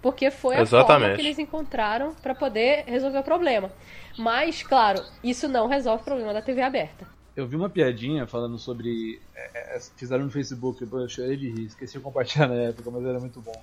Porque 0.00 0.30
foi 0.30 0.54
a 0.56 0.66
forma 0.66 0.82
Exatamente. 0.84 1.16
que 1.16 1.22
eles 1.22 1.38
encontraram 1.38 2.14
pra 2.22 2.34
poder 2.34 2.84
resolver 2.86 3.18
o 3.18 3.22
problema. 3.22 3.72
Mas, 4.18 4.62
claro, 4.62 5.02
isso 5.22 5.48
não 5.48 5.66
resolve 5.66 6.02
o 6.02 6.04
problema 6.04 6.32
da 6.32 6.42
TV 6.42 6.60
aberta. 6.62 7.06
Eu 7.36 7.48
vi 7.48 7.56
uma 7.56 7.68
piadinha 7.68 8.26
falando 8.26 8.58
sobre. 8.58 9.20
é, 9.34 9.76
é, 9.76 9.80
fizeram 9.96 10.24
no 10.24 10.30
Facebook, 10.30 10.82
eu 10.82 11.08
chorei 11.08 11.36
de 11.36 11.50
rir, 11.50 11.66
esqueci 11.66 11.94
de 11.98 12.00
compartilhar 12.04 12.46
na 12.48 12.54
época, 12.54 12.90
mas 12.90 13.04
era 13.04 13.18
muito 13.18 13.40
bom. 13.40 13.60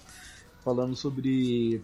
Falando 0.64 0.96
sobre. 0.96 1.82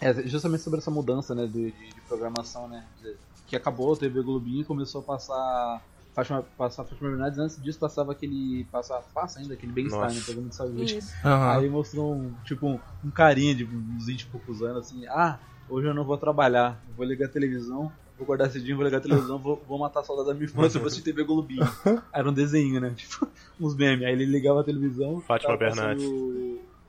é, 0.00 0.12
justamente 0.28 0.62
sobre 0.62 0.78
essa 0.80 0.90
mudança 0.90 1.34
né, 1.34 1.46
de, 1.46 1.72
de- 1.72 1.88
de 1.94 2.00
programação, 2.02 2.68
né? 2.68 2.86
de- 3.00 3.16
Que 3.46 3.56
acabou 3.56 3.92
a 3.92 3.96
TV 3.96 4.22
Globinho 4.22 4.60
e 4.62 4.64
começou 4.64 5.00
a 5.00 5.04
passar. 5.04 5.82
Fátima, 6.14 6.42
passar 6.42 6.84
Fátima 6.84 7.10
Bernardes, 7.10 7.38
antes 7.38 7.62
disso 7.62 7.78
passava 7.78 8.12
aquele. 8.12 8.64
Passa, 8.72 9.00
passa 9.14 9.38
ainda 9.38 9.54
aquele 9.54 9.72
bem-estar, 9.72 10.12
né? 10.12 10.20
Programa 10.24 10.48
de 10.48 10.54
saúde. 10.56 10.98
Isso. 10.98 11.14
Aham. 11.24 11.52
Aí 11.58 11.68
mostrou 11.70 12.14
um, 12.14 12.34
tipo, 12.44 12.66
um, 12.68 12.80
um 13.04 13.10
carinha 13.10 13.54
de 13.54 13.64
uns 13.64 14.06
20 14.06 14.22
e 14.22 14.26
poucos 14.26 14.60
anos 14.62 14.86
assim, 14.86 15.06
ah, 15.06 15.38
hoje 15.68 15.86
eu 15.86 15.94
não 15.94 16.04
vou 16.04 16.18
trabalhar, 16.18 16.82
vou 16.96 17.06
ligar 17.06 17.26
a 17.26 17.30
televisão, 17.30 17.92
vou 18.18 18.24
acordar 18.24 18.50
cedinho, 18.50 18.76
vou 18.76 18.84
ligar 18.84 18.98
a 18.98 19.00
televisão, 19.00 19.38
vou, 19.38 19.62
vou 19.66 19.78
matar 19.78 20.00
a 20.00 20.04
saudade 20.04 20.28
da 20.28 20.34
minha 20.34 20.46
infância, 20.46 20.78
vou 20.80 20.88
assistir 20.88 21.04
TV 21.04 21.22
Globinho. 21.24 21.66
Era 22.12 22.28
um 22.28 22.32
desenho, 22.32 22.80
né? 22.80 22.92
Tipo, 22.96 23.28
uns 23.60 23.74
memes. 23.76 24.04
Aí 24.06 24.12
ele 24.12 24.26
ligava 24.26 24.60
a 24.60 24.64
televisão. 24.64 25.20
Fátima 25.20 25.56
Bernardes. 25.56 26.04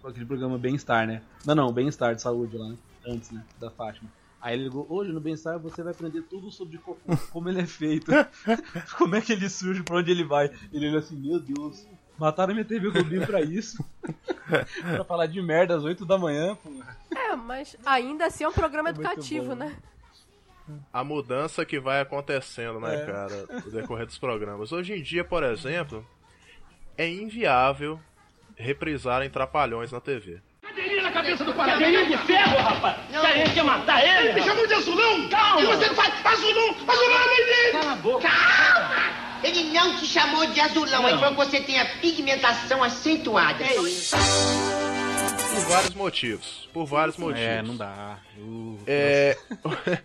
Aquele 0.03 0.25
programa 0.25 0.57
Bem-Estar, 0.57 1.05
né? 1.05 1.21
Não, 1.45 1.53
não, 1.53 1.71
Bem-Estar 1.71 2.15
de 2.15 2.21
saúde 2.21 2.57
lá, 2.57 2.69
né? 2.69 2.75
Antes, 3.05 3.31
né? 3.31 3.43
Da 3.59 3.69
Fátima. 3.69 4.09
Aí 4.41 4.55
ele 4.55 4.63
ligou, 4.63 4.85
hoje 4.89 5.11
no 5.11 5.19
Bem-Estar 5.19 5.59
você 5.59 5.83
vai 5.83 5.91
aprender 5.91 6.21
tudo 6.23 6.49
sobre 6.49 6.77
cocô, 6.77 6.99
como 7.31 7.49
ele 7.49 7.59
é 7.61 7.65
feito, 7.65 8.09
como 8.97 9.15
é 9.15 9.21
que 9.21 9.33
ele 9.33 9.49
surge, 9.49 9.83
pra 9.83 9.97
onde 9.97 10.09
ele 10.11 10.23
vai. 10.23 10.49
Ele 10.71 10.87
olhou 10.87 10.99
assim, 10.99 11.17
meu 11.17 11.39
Deus, 11.41 11.85
mataram 12.17 12.53
minha 12.53 12.63
TV 12.65 12.89
Globinho 12.89 13.27
pra 13.27 13.41
isso. 13.41 13.83
pra 14.95 15.03
falar 15.03 15.25
de 15.25 15.41
merda 15.41 15.75
às 15.75 15.83
8 15.83 16.05
da 16.05 16.17
manhã, 16.17 16.55
pô. 16.55 16.69
É, 17.13 17.35
mas 17.35 17.75
ainda 17.85 18.27
assim 18.27 18.45
é 18.45 18.47
um 18.47 18.53
programa 18.53 18.89
É 18.89 18.91
educativo, 18.91 19.49
bom. 19.49 19.55
né? 19.55 19.75
A 20.93 21.03
mudança 21.03 21.65
que 21.65 21.79
vai 21.79 22.01
acontecendo, 22.01 22.79
né, 22.79 23.01
É. 23.01 23.05
cara, 23.05 23.45
no 23.65 23.71
decorrer 23.71 24.05
dos 24.05 24.17
programas. 24.17 24.71
Hoje 24.71 24.93
em 24.93 25.01
dia, 25.01 25.23
por 25.23 25.43
exemplo, 25.43 26.05
é 26.97 27.07
inviável 27.07 27.99
reprisarem 28.55 29.29
Trapalhões 29.29 29.91
na 29.91 29.99
TV. 30.01 30.39
Cadeirinha 30.61 31.01
na 31.03 31.11
cabeça 31.11 31.43
do 31.43 31.53
Cadeirinha 31.53 32.05
de 32.05 32.17
ferro, 32.25 32.57
rapaz! 32.57 32.97
Não. 33.11 33.25
Gente 33.25 33.53
quer 33.53 33.63
matar 33.63 34.03
ele! 34.05 34.29
Ele 34.29 34.33
me 34.33 34.41
chamou 34.43 34.67
de 34.67 34.73
azulão! 34.73 35.29
Calma! 35.29 35.61
E 35.61 35.65
você 35.65 35.89
faz 35.95 36.25
azulão! 36.25 36.69
Azulão 36.87 37.19
é 37.21 37.45
dele! 37.45 37.71
Cala 37.71 37.91
a 37.93 37.95
boca! 37.95 38.27
Calma! 38.29 39.19
Ele 39.41 39.63
não 39.71 39.95
te 39.97 40.05
chamou 40.05 40.45
de 40.47 40.59
azulão, 40.59 41.07
ele 41.07 41.17
falou 41.17 41.29
que 41.35 41.49
você 41.49 41.61
tem 41.61 41.79
a 41.79 41.85
pigmentação 42.01 42.83
acentuada. 42.83 43.63
É 43.63 43.73
isso. 43.77 44.15
Por 45.63 45.69
vários 45.69 45.93
motivos. 45.95 46.69
Por 46.73 46.85
vários 46.85 47.17
motivos. 47.17 47.41
É, 47.41 47.61
não 47.61 47.75
dá. 47.75 48.17
Uh, 48.37 48.77
É, 48.87 49.37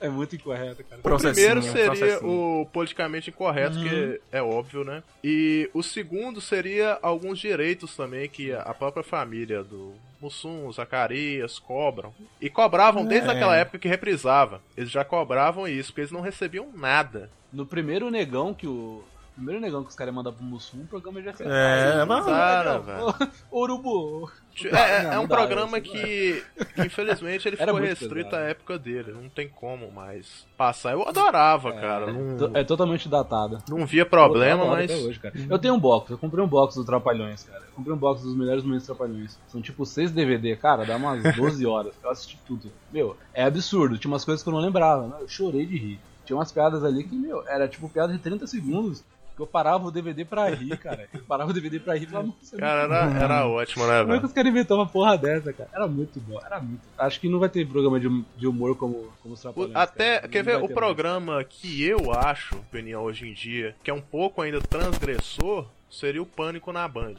é 0.01 0.09
muito 0.09 0.35
incorreto, 0.37 0.83
cara. 0.85 1.01
O 1.15 1.19
primeiro 1.19 1.63
seria 1.63 1.87
processinho. 1.87 2.31
o 2.63 2.67
politicamente 2.73 3.31
incorreto, 3.31 3.77
Uhum. 3.79 3.85
que 3.89 4.21
é 4.33 4.43
óbvio, 4.43 4.85
né? 4.85 5.03
E 5.23 5.71
o 5.73 5.83
segundo 5.83 6.41
seria 6.41 6.99
alguns 7.03 7.39
direitos 7.39 7.95
também 7.97 8.29
que 8.29 8.53
a 8.53 8.75
própria 8.75 9.03
família 9.05 9.63
do 9.63 9.93
Mussum, 10.21 10.71
Zacarias 10.73 11.59
cobram. 11.59 12.13
E 12.41 12.49
cobravam 12.51 13.05
desde 13.05 13.29
É. 13.29 13.33
aquela 13.33 13.57
época 13.57 13.79
que 13.79 13.89
reprisava. 13.89 14.61
Eles 14.77 14.91
já 14.91 15.05
cobravam 15.05 15.69
isso, 15.69 15.91
porque 15.93 16.01
eles 16.03 16.13
não 16.13 16.21
recebiam 16.21 16.69
nada. 16.75 17.31
No 17.53 17.65
primeiro 17.67 18.11
negão 18.11 18.53
que 18.53 18.67
o. 18.67 19.05
Primeiro 19.35 19.61
negão 19.61 19.83
que 19.83 19.91
os 19.91 19.97
caras 19.97 20.15
mandam 20.15 20.33
pro 20.33 20.45
Mussum, 20.45 20.83
o 20.83 20.87
programa 20.87 21.21
já 21.21 21.33
fez. 21.33 21.51
É, 21.51 22.05
mas- 22.05 22.25
Cara, 22.25 22.79
velho. 22.79 23.15
Urubu. 23.51 24.31
É, 24.65 24.69
é- 24.69 25.03
Não, 25.03 25.13
é 25.13 25.15
não 25.17 25.25
um 25.25 25.27
programa 25.29 25.79
isso 25.79 25.89
não 25.93 26.01
que, 26.01 26.45
que, 26.77 26.83
infelizmente 26.83 27.49
ele 27.49 27.57
ficou 27.57 27.75
restrito 27.75 28.15
pesado. 28.15 28.37
à 28.37 28.41
época 28.41 28.79
dele. 28.79 29.11
Não 29.13 29.29
tem 29.29 29.49
como 29.49 29.91
mais 29.91 30.47
passar. 30.57 30.93
Eu 30.93 31.03
adorava, 31.09 31.73
cara. 31.73 32.13
Não, 32.13 32.37
To- 32.37 32.51
É 32.57 32.63
totalmente 32.63 33.09
datado. 33.09 33.59
não 33.69 33.85
via 33.85 34.07
problema, 34.07 34.65
mas. 34.67 34.91
hoje, 34.93 35.19
cara. 35.19 35.35
Eu 35.51 35.59
tenho 35.59 35.75
um 35.75 35.81
box, 35.81 36.11
eu 36.13 36.19
comprei 36.19 36.45
um 36.45 36.49
box 36.49 36.77
do 36.77 36.85
Trapalhões, 36.85 37.43
cara. 37.43 37.63
Eu 37.67 37.73
comprei 37.75 37.93
um 37.93 37.99
box 37.99 38.23
dos 38.23 38.37
melhores 38.37 38.63
momentos 38.63 38.87
dos 38.87 38.97
Trapalhões. 38.97 39.37
São 39.49 39.61
tipo 39.61 39.85
6 39.85 40.13
DVD, 40.13 40.55
cara, 40.55 40.85
dá 40.85 40.97
umas 40.97 41.21
12 41.35 41.67
horas. 41.67 41.93
Eu 42.05 42.11
assisti 42.11 42.39
tudo. 42.47 42.71
Meu, 42.93 43.17
é 43.33 43.43
absurdo. 43.43 43.99
Tinha 43.99 44.13
umas 44.13 44.25
coisas 44.25 44.45
que 44.45 44.49
eu 44.49 44.53
não 44.55 44.61
lembrava. 44.61 45.09
né? 45.09 45.17
Eu 45.21 45.27
chorei 45.29 45.67
de 45.67 45.77
rir. 45.77 46.01
Tinha 46.25 46.37
umas 46.37 46.53
piadas 46.53 46.83
ali 46.85 47.03
que, 47.05 47.15
meu, 47.17 47.47
era 47.49 47.67
tipo 47.69 47.89
piada 47.89 48.13
de 48.13 48.19
30 48.21 48.47
segundos. 48.47 49.03
Que 49.37 49.43
eu 49.43 49.47
parava 49.49 49.85
o 49.89 49.91
DVD 49.91 50.25
pra 50.25 50.49
rir, 50.49 50.77
cara. 50.79 51.09
Eu 51.13 51.21
parava 51.23 51.51
o 51.51 51.53
DVD 51.53 51.81
pra 51.81 51.95
rir 51.97 52.05
e 52.05 52.07
falava, 52.07 52.29
nossa, 52.29 52.55
é 52.57 52.59
Cara, 52.61 52.83
era, 52.83 53.07
bom. 53.07 53.17
era 53.17 53.47
ótimo, 53.49 53.85
né, 53.87 54.01
Como 54.01 54.03
é 54.03 54.05
que 54.05 54.21
velho? 54.21 54.27
os 54.27 54.33
caras 54.33 54.51
inventaram 54.53 54.81
uma 54.83 54.87
porra 54.89 55.19
dessa, 55.19 55.53
cara? 55.53 55.69
Era 55.75 55.89
muito 55.89 56.21
bom, 56.21 56.39
era 56.45 56.61
muito. 56.61 56.83
Acho 56.97 57.19
que 57.21 57.29
não 57.29 57.41
vai 57.41 57.49
ter 57.49 57.67
programa 57.67 57.99
de, 57.99 58.25
de 58.37 58.47
humor 58.47 58.77
como, 58.77 59.09
como 59.21 59.35
os 59.35 59.41
O- 59.41 59.43
Trapalhões. 59.43 59.75
Até, 59.75 60.17
cara. 60.17 60.29
quer 60.29 60.45
Não 60.45 60.53
ver, 60.61 60.65
o 60.65 60.69
programa 60.69 61.43
que 61.43 61.83
eu 61.85 62.13
acho, 62.13 62.55
opinião 62.57 63.03
hoje 63.03 63.29
em 63.29 63.33
dia, 63.35 63.75
que 63.83 63.91
é 63.91 63.95
um 63.95 64.01
pouco 64.01 64.41
ainda 64.41 64.61
transgressor, 64.61 65.67
seria 65.91 66.23
o 66.23 66.27
Pânico 66.27 66.71
na 66.73 66.87
Band. 66.87 67.15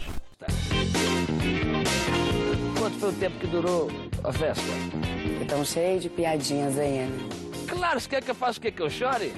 Quanto 2.79 2.97
foi 2.97 3.09
o 3.09 3.13
tempo 3.13 3.37
que 3.39 3.47
durou 3.47 3.89
a 4.23 4.31
festa? 4.31 4.63
Então 5.41 5.65
cheio 5.65 5.99
de 5.99 6.09
piadinhas 6.09 6.77
aí, 6.79 6.99
né? 6.99 7.09
Claro, 7.67 7.99
você 7.99 8.07
quer 8.07 8.23
que 8.23 8.31
eu 8.31 8.35
faça 8.35 8.57
o 8.57 8.61
quê? 8.61 8.71
Que 8.71 8.81
eu 8.81 8.89
chore? 8.89 9.33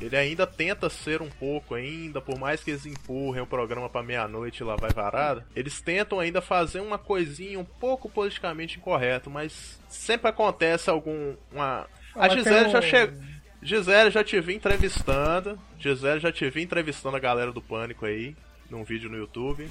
Ele 0.00 0.16
ainda 0.16 0.46
tenta 0.46 0.90
ser 0.90 1.22
um 1.22 1.30
pouco 1.30 1.74
ainda, 1.74 2.20
por 2.20 2.38
mais 2.38 2.62
que 2.62 2.70
eles 2.70 2.84
empurrem 2.84 3.42
o 3.42 3.46
programa 3.46 3.88
pra 3.88 4.02
meia-noite 4.02 4.62
e 4.62 4.64
lá 4.64 4.76
vai 4.76 4.90
varada, 4.90 5.46
eles 5.56 5.80
tentam 5.80 6.20
ainda 6.20 6.42
fazer 6.42 6.80
uma 6.80 6.98
coisinha 6.98 7.58
um 7.58 7.64
pouco 7.64 8.08
politicamente 8.08 8.76
incorreto, 8.76 9.30
mas 9.30 9.80
sempre 9.88 10.28
acontece 10.28 10.90
algum 10.90 11.34
uma 11.50 11.86
a 12.14 12.26
Ah, 12.26 12.28
mas 12.28 12.34
Gisele 12.34 12.70
já 12.70 12.82
chegou 12.82 13.36
Gisele 13.62 14.10
já 14.10 14.22
te 14.22 14.40
vi 14.40 14.54
entrevistando, 14.54 15.58
Gisele 15.78 16.20
já 16.20 16.30
te 16.30 16.48
vi 16.48 16.62
entrevistando 16.62 17.16
a 17.16 17.20
galera 17.20 17.50
do 17.50 17.60
Pânico 17.60 18.06
aí, 18.06 18.36
num 18.70 18.84
vídeo 18.84 19.10
no 19.10 19.16
YouTube. 19.16 19.68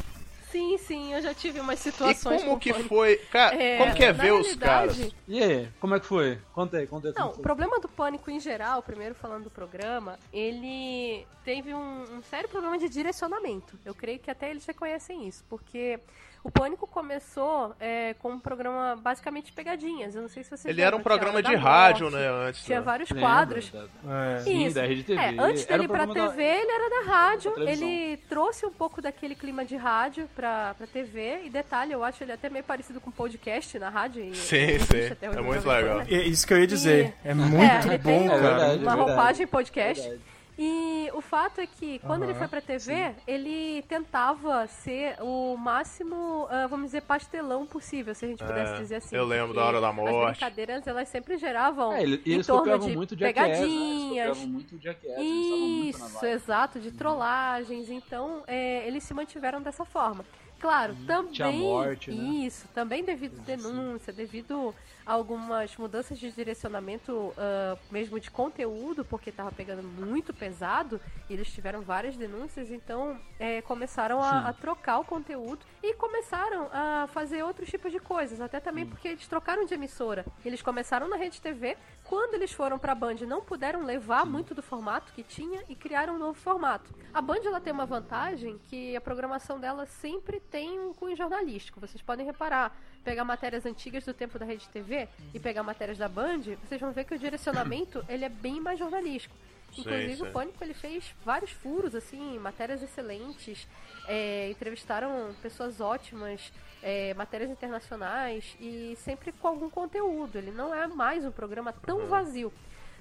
Sim, 0.55 0.77
sim, 0.77 1.13
eu 1.13 1.21
já 1.21 1.33
tive 1.33 1.59
umas 1.59 1.79
E 1.79 1.91
situações 1.91 2.41
como 2.41 2.53
com 2.53 2.59
que 2.59 2.71
pânico. 2.71 2.87
foi, 2.89 3.17
cara, 3.29 3.61
É, 3.61 3.77
como 3.77 3.93
que 3.93 4.03
é 4.05 4.13
ver 4.13 4.31
os 4.33 4.55
caras? 4.55 4.97
E 5.27 5.43
aí, 5.43 5.67
como 5.81 5.95
é 5.95 5.99
que 5.99 6.05
foi? 6.05 6.39
Conta 6.53 6.77
aí, 6.77 6.87
conta 6.87 7.09
aí. 7.09 7.13
como 7.13 7.27
Não, 7.27 7.35
o 7.35 7.39
problema 7.39 7.77
do 7.79 7.89
pânico 7.89 8.31
em 8.31 8.39
geral, 8.39 8.81
primeiro 8.81 9.13
falando 9.15 9.43
do 9.45 9.49
programa, 9.51 10.17
ele 10.31 11.27
teve 11.43 11.73
um, 11.73 12.03
um 12.17 12.21
sério 12.29 12.47
problema 12.47 12.77
de 12.77 12.87
direcionamento. 12.87 13.77
Eu 13.83 13.93
creio 13.93 14.17
que 14.19 14.31
até 14.31 14.49
eles 14.49 14.65
reconhecem 14.65 15.27
isso, 15.27 15.43
porque 15.49 15.99
o 16.43 16.51
pânico 16.51 16.85
começou 16.87 17.75
é, 17.79 18.13
com 18.19 18.33
um 18.33 18.39
programa 18.39 18.95
basicamente 18.95 19.47
de 19.47 19.51
pegadinhas. 19.51 20.15
Eu 20.15 20.21
não 20.21 20.29
sei 20.29 20.43
se 20.43 20.49
vocês 20.51 20.65
Ele 20.65 20.81
era 20.81 20.95
um 20.95 21.01
programa 21.01 21.41
de 21.41 21.55
rádio, 21.55 22.03
Morte, 22.09 22.17
né, 22.17 22.29
antes, 22.47 22.63
Tinha 22.63 22.79
né? 22.79 22.85
vários 22.85 23.09
quadros. 23.11 23.71
É. 23.75 24.39
Sim, 24.41 24.71
da 24.71 24.83
Rede 24.85 25.03
TV. 25.03 25.19
É, 25.21 25.35
antes 25.39 25.65
dele 25.65 25.83
ir 25.85 25.87
pra 25.87 26.05
TV, 26.07 26.35
da- 26.35 26.43
ele 26.43 26.71
era 26.71 26.89
da 26.89 27.11
rádio. 27.11 27.55
da 27.55 27.71
ele 27.71 28.17
trouxe 28.29 28.65
um 28.65 28.71
pouco 28.71 29.01
daquele 29.01 29.33
clima 29.35 29.65
de 29.65 29.75
rádio 29.75 30.29
pra, 30.35 30.44
pra 30.77 30.87
TV. 30.87 31.41
E 31.45 31.49
detalhe, 31.49 31.91
eu 31.93 32.03
acho 32.03 32.23
ele 32.23 32.31
até 32.31 32.49
meio 32.49 32.63
parecido 32.63 32.99
com 33.01 33.11
podcast 33.11 33.77
na 33.79 33.89
rádio. 33.89 34.23
e- 34.23 34.35
Sim, 34.35 34.55
e 34.57 34.79
sim. 34.79 35.07
até 35.11 35.25
É 35.27 35.41
muito 35.41 35.67
legal. 35.67 35.97
né? 35.99 36.05
É 36.09 36.15
isso 36.23 36.45
que 36.45 36.53
eu 36.53 36.59
ia 36.59 36.67
dizer. 36.67 37.13
É, 37.23 37.31
E- 37.31 37.33
muito 37.35 37.87
ele 37.87 37.97
bom, 37.97 38.09
tem 38.19 38.27
cara. 38.27 38.41
uma 38.41 38.63
É 38.65 38.69
verdade. 38.75 38.97
roupagem 38.99 39.47
podcast. 39.47 40.19
E 40.57 41.09
o 41.13 41.19
fato 41.19 41.59
é 41.59 41.67
que 41.67 41.99
quando 41.99 42.23
ele 42.23 42.31
Aham, 42.31 42.39
foi 42.39 42.47
pra 42.47 42.61
TV, 42.61 43.13
ele 43.27 43.81
tentava 43.89 44.65
ser 44.67 45.17
o 45.21 45.57
máximo, 45.57 46.47
ah, 46.49 46.65
vamos 46.67 46.85
dizer, 46.87 47.01
pastelão 47.01 47.65
possível, 47.65 48.15
se 48.15 48.23
a 48.23 48.27
gente 48.29 48.41
É, 48.41 48.47
pudesse 48.47 48.77
dizer 48.77 48.95
assim. 48.95 49.15
eu 49.17 49.25
lembro 49.25 49.53
da 49.53 49.65
Hora 49.65 49.81
da 49.81 49.89
As 49.89 49.95
Morte. 49.95 50.39
brincadeiras, 50.39 50.87
elas 50.87 51.09
sempre 51.09 51.37
geravam 51.37 51.91
É, 51.91 52.03
ele- 52.03 52.21
em 52.25 52.31
eles 52.33 52.47
torno 52.47 52.79
de 52.79 52.95
muito 52.95 53.15
né? 53.17 53.27
Pegadinhas. 53.27 54.03
copiavam 54.03 54.47
muito 54.47 54.77
Jackass, 54.81 55.19
Isso, 55.19 56.25
exato, 56.25 56.79
de 56.79 56.91
trollagens. 56.91 57.89
Então, 57.89 58.43
é, 58.47 58.87
eles 58.87 59.03
se 59.03 59.13
mantiveram 59.13 59.61
dessa 59.61 59.83
forma. 59.83 60.23
Claro, 60.57 60.95
também. 61.05 61.33
tinha 61.33 61.51
morte, 61.51 62.11
né? 62.11 62.23
Isso, 62.45 62.65
também 62.69 63.03
devido 63.03 63.39
à 63.39 63.43
denúncia, 63.43 64.13
devido 64.13 64.73
algumas 65.05 65.75
mudanças 65.77 66.17
de 66.17 66.31
direcionamento, 66.31 67.33
ah, 67.37 67.77
mesmo 67.91 68.19
de 68.19 68.31
conteúdo, 68.31 69.05
porque 69.05 69.29
estava 69.29 69.51
pegando 69.51 69.83
muito 69.83 70.33
pesado, 70.33 70.99
e 71.29 71.33
eles 71.33 71.51
tiveram 71.51 71.81
várias 71.81 72.15
denúncias, 72.15 72.71
então 72.71 73.19
é, 73.39 73.61
começaram 73.61 74.21
Sim. 74.21 74.27
a, 74.27 74.49
a 74.49 74.53
trocar 74.53 74.99
o 74.99 75.05
conteúdo 75.05 75.65
e 75.83 75.93
começaram 75.93 76.69
a 76.71 77.07
fazer 77.07 77.43
outros 77.43 77.69
tipos 77.69 77.91
de 77.91 77.99
coisas, 77.99 78.41
até 78.41 78.59
também 78.59 78.85
porque 78.85 79.09
eles 79.09 79.27
trocaram 79.27 79.65
de 79.65 79.73
emissora. 79.73 80.25
Eles 80.43 80.61
começaram 80.61 81.07
na 81.07 81.15
Rede 81.15 81.41
TV, 81.41 81.77
Quando 82.03 82.35
eles 82.35 82.51
foram 82.51 82.77
pra 82.77 82.93
Band, 82.93 83.15
não 83.27 83.41
puderam 83.41 83.83
levar 83.83 84.25
muito 84.25 84.53
do 84.53 84.61
formato 84.61 85.11
que 85.13 85.23
tinha 85.23 85.63
e 85.67 85.75
criaram 85.75 86.15
um 86.15 86.19
novo 86.19 86.39
formato. 86.39 86.93
A 87.11 87.19
Band 87.19 87.39
ela 87.43 87.59
tem 87.59 87.73
uma 87.73 87.85
vantagem 87.85 88.59
que 88.69 88.95
a 88.95 89.01
programação 89.01 89.59
dela 89.59 89.87
sempre 89.87 90.39
tem 90.39 90.79
um 90.79 90.93
cunho 90.93 91.15
jornalístico. 91.15 91.79
Vocês 91.79 92.03
podem 92.03 92.25
reparar, 92.25 92.77
pegar 93.05 93.23
matérias 93.23 93.65
antigas 93.65 94.03
do 94.03 94.13
tempo 94.13 94.37
da 94.39 94.45
Rede 94.45 94.67
TV 94.69 95.07
e 95.33 95.39
pegar 95.39 95.61
matérias 95.63 95.97
da 95.97 96.09
Band, 96.09 96.41
vocês 96.67 96.81
vão 96.81 96.91
ver 96.91 97.05
que 97.05 97.13
o 97.13 97.19
direcionamento 97.19 98.03
ele 98.09 98.25
é 98.25 98.29
bem 98.29 98.59
mais 98.59 98.79
jornalístico. 98.79 99.35
Sim, 99.73 99.81
Inclusive 99.81 100.15
sim. 100.15 100.23
o 100.23 100.31
Pânico 100.31 100.63
ele 100.63 100.73
fez 100.73 101.13
vários 101.23 101.51
furos, 101.51 101.93
assim, 101.95 102.39
matérias 102.39 102.81
excelentes, 102.81 103.67
é, 104.07 104.49
entrevistaram 104.49 105.35
pessoas 105.41 105.79
ótimas, 105.81 106.51
é, 106.81 107.13
matérias 107.13 107.49
internacionais 107.51 108.55
e 108.59 108.95
sempre 108.97 109.31
com 109.33 109.47
algum 109.49 109.69
conteúdo. 109.69 110.37
Ele 110.37 110.51
não 110.51 110.73
é 110.73 110.87
mais 110.87 111.25
um 111.25 111.31
programa 111.31 111.73
tão 111.73 111.99
Uhum. 111.99 112.07
vazio. 112.07 112.53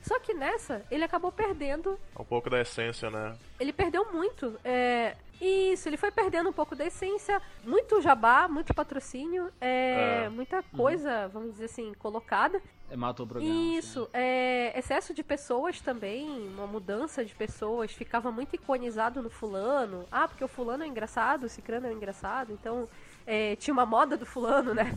Só 0.02 0.18
que 0.20 0.34
nessa, 0.34 0.84
ele 0.90 1.02
acabou 1.04 1.32
perdendo 1.32 1.98
Um 2.18 2.24
pouco 2.24 2.50
da 2.50 2.60
essência, 2.60 3.08
né? 3.08 3.36
ele 3.58 3.72
perdeu 3.72 4.12
muito. 4.12 4.58
É, 4.64 5.16
isso, 5.40 5.88
ele 5.88 5.96
foi 5.96 6.10
perdendo 6.10 6.48
um 6.48 6.52
pouco 6.52 6.74
da 6.74 6.84
essência. 6.86 7.40
Muito 7.64 8.00
jabá, 8.00 8.48
muito 8.48 8.72
patrocínio, 8.74 9.50
é, 9.60 10.24
É. 10.24 10.28
muita 10.28 10.62
coisa, 10.62 11.28
vamos 11.28 11.52
dizer 11.52 11.66
assim, 11.66 11.92
colocada. 11.98 12.60
É, 12.90 12.96
matou 12.96 13.24
o 13.24 13.28
programa. 13.28 13.52
Isso, 13.54 14.08
é, 14.12 14.78
excesso 14.78 15.14
de 15.14 15.22
pessoas 15.22 15.80
também, 15.80 16.28
uma 16.48 16.66
mudança 16.66 17.24
de 17.24 17.34
pessoas, 17.34 17.90
ficava 17.92 18.30
muito 18.30 18.54
iconizado 18.54 19.22
no 19.22 19.30
fulano. 19.30 20.06
Ah, 20.12 20.28
porque 20.28 20.44
o 20.44 20.48
fulano 20.48 20.84
é 20.84 20.86
engraçado, 20.86 21.44
o 21.44 21.48
cicrano 21.48 21.86
é 21.86 21.92
engraçado, 21.92 22.52
então 22.52 22.88
é, 23.26 23.56
tinha 23.56 23.72
uma 23.72 23.86
moda 23.86 24.16
do 24.18 24.26
fulano, 24.26 24.74
né? 24.74 24.96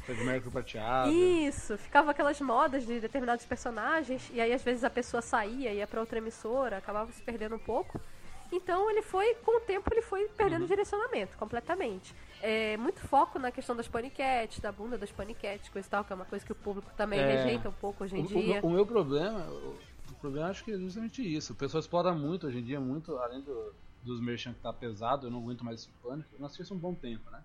Prateado. 0.52 1.10
Isso, 1.12 1.78
ficava 1.78 2.12
aquelas 2.12 2.40
modas 2.42 2.86
de 2.86 3.00
determinados 3.00 3.46
personagens, 3.46 4.30
e 4.34 4.42
aí 4.42 4.54
às 4.54 4.62
vezes 4.62 4.84
a 4.84 4.90
pessoa 4.90 5.22
saía, 5.22 5.72
ia 5.74 5.88
pra 5.88 6.02
outra 6.02 6.18
emissora, 6.18 6.78
acabava 6.78 7.12
se 7.14 7.22
perdendo 7.22 7.56
um 7.56 7.60
pouco. 7.60 8.00
Então 8.52 8.90
ele 8.90 9.02
foi, 9.02 9.34
com 9.36 9.58
o 9.58 9.62
tempo, 9.62 9.90
ele 9.94 10.02
foi 10.02 10.28
perdendo 10.30 10.62
Uhum. 10.62 10.68
direcionamento 10.68 11.38
completamente. 11.38 12.16
É, 12.42 12.78
muito 12.78 13.00
foco 13.02 13.38
na 13.40 13.52
questão 13.52 13.76
das 13.76 13.88
paniquetes, 13.88 14.60
da 14.60 14.72
bunda 14.72 14.98
das 14.98 15.12
paniquetes, 15.12 15.70
coisa 15.70 15.88
e 15.88 15.92
tal, 15.92 16.04
que 16.04 16.14
é 16.14 16.16
uma 16.16 16.26
coisa 16.26 16.46
que 16.46 16.52
o 16.52 16.56
público 16.56 16.90
também 16.96 17.20
É. 17.20 17.36
rejeita 17.36 17.68
um 17.70 17.74
pouco 17.74 18.04
hoje 18.04 18.16
em 18.16 18.22
O- 18.22 18.24
o, 18.24 18.28
dia. 18.28 18.62
meu- 18.62 18.64
o 18.64 18.70
meu 18.70 18.86
problema, 18.86 19.46
o, 19.50 19.76
o 20.12 20.14
problema 20.22 20.48
acho 20.48 20.64
que 20.64 20.72
é 20.72 20.78
justamente 20.78 21.22
isso. 21.22 21.54
O 21.54 21.56
pessoal 21.56 21.80
explora 21.82 22.14
muito 22.14 22.48
hoje 22.48 22.60
em 22.60 22.64
dia, 22.64 22.80
muito, 22.80 23.18
além 23.18 23.42
do, 23.42 23.74
dos 24.04 24.22
merchan 24.22 24.54
que 24.54 24.60
tá 24.62 24.72
pesado, 24.72 25.28
eu 25.28 25.32
não 25.32 25.40
aguento 25.40 25.66
mais 25.66 25.82
esse 25.82 25.90
pânico. 26.02 26.30
Eu 26.34 26.40
não 26.40 26.48
assisto 26.48 26.74
um 26.74 26.78
bom 26.78 26.94
tempo, 26.94 27.30
né? 27.32 27.44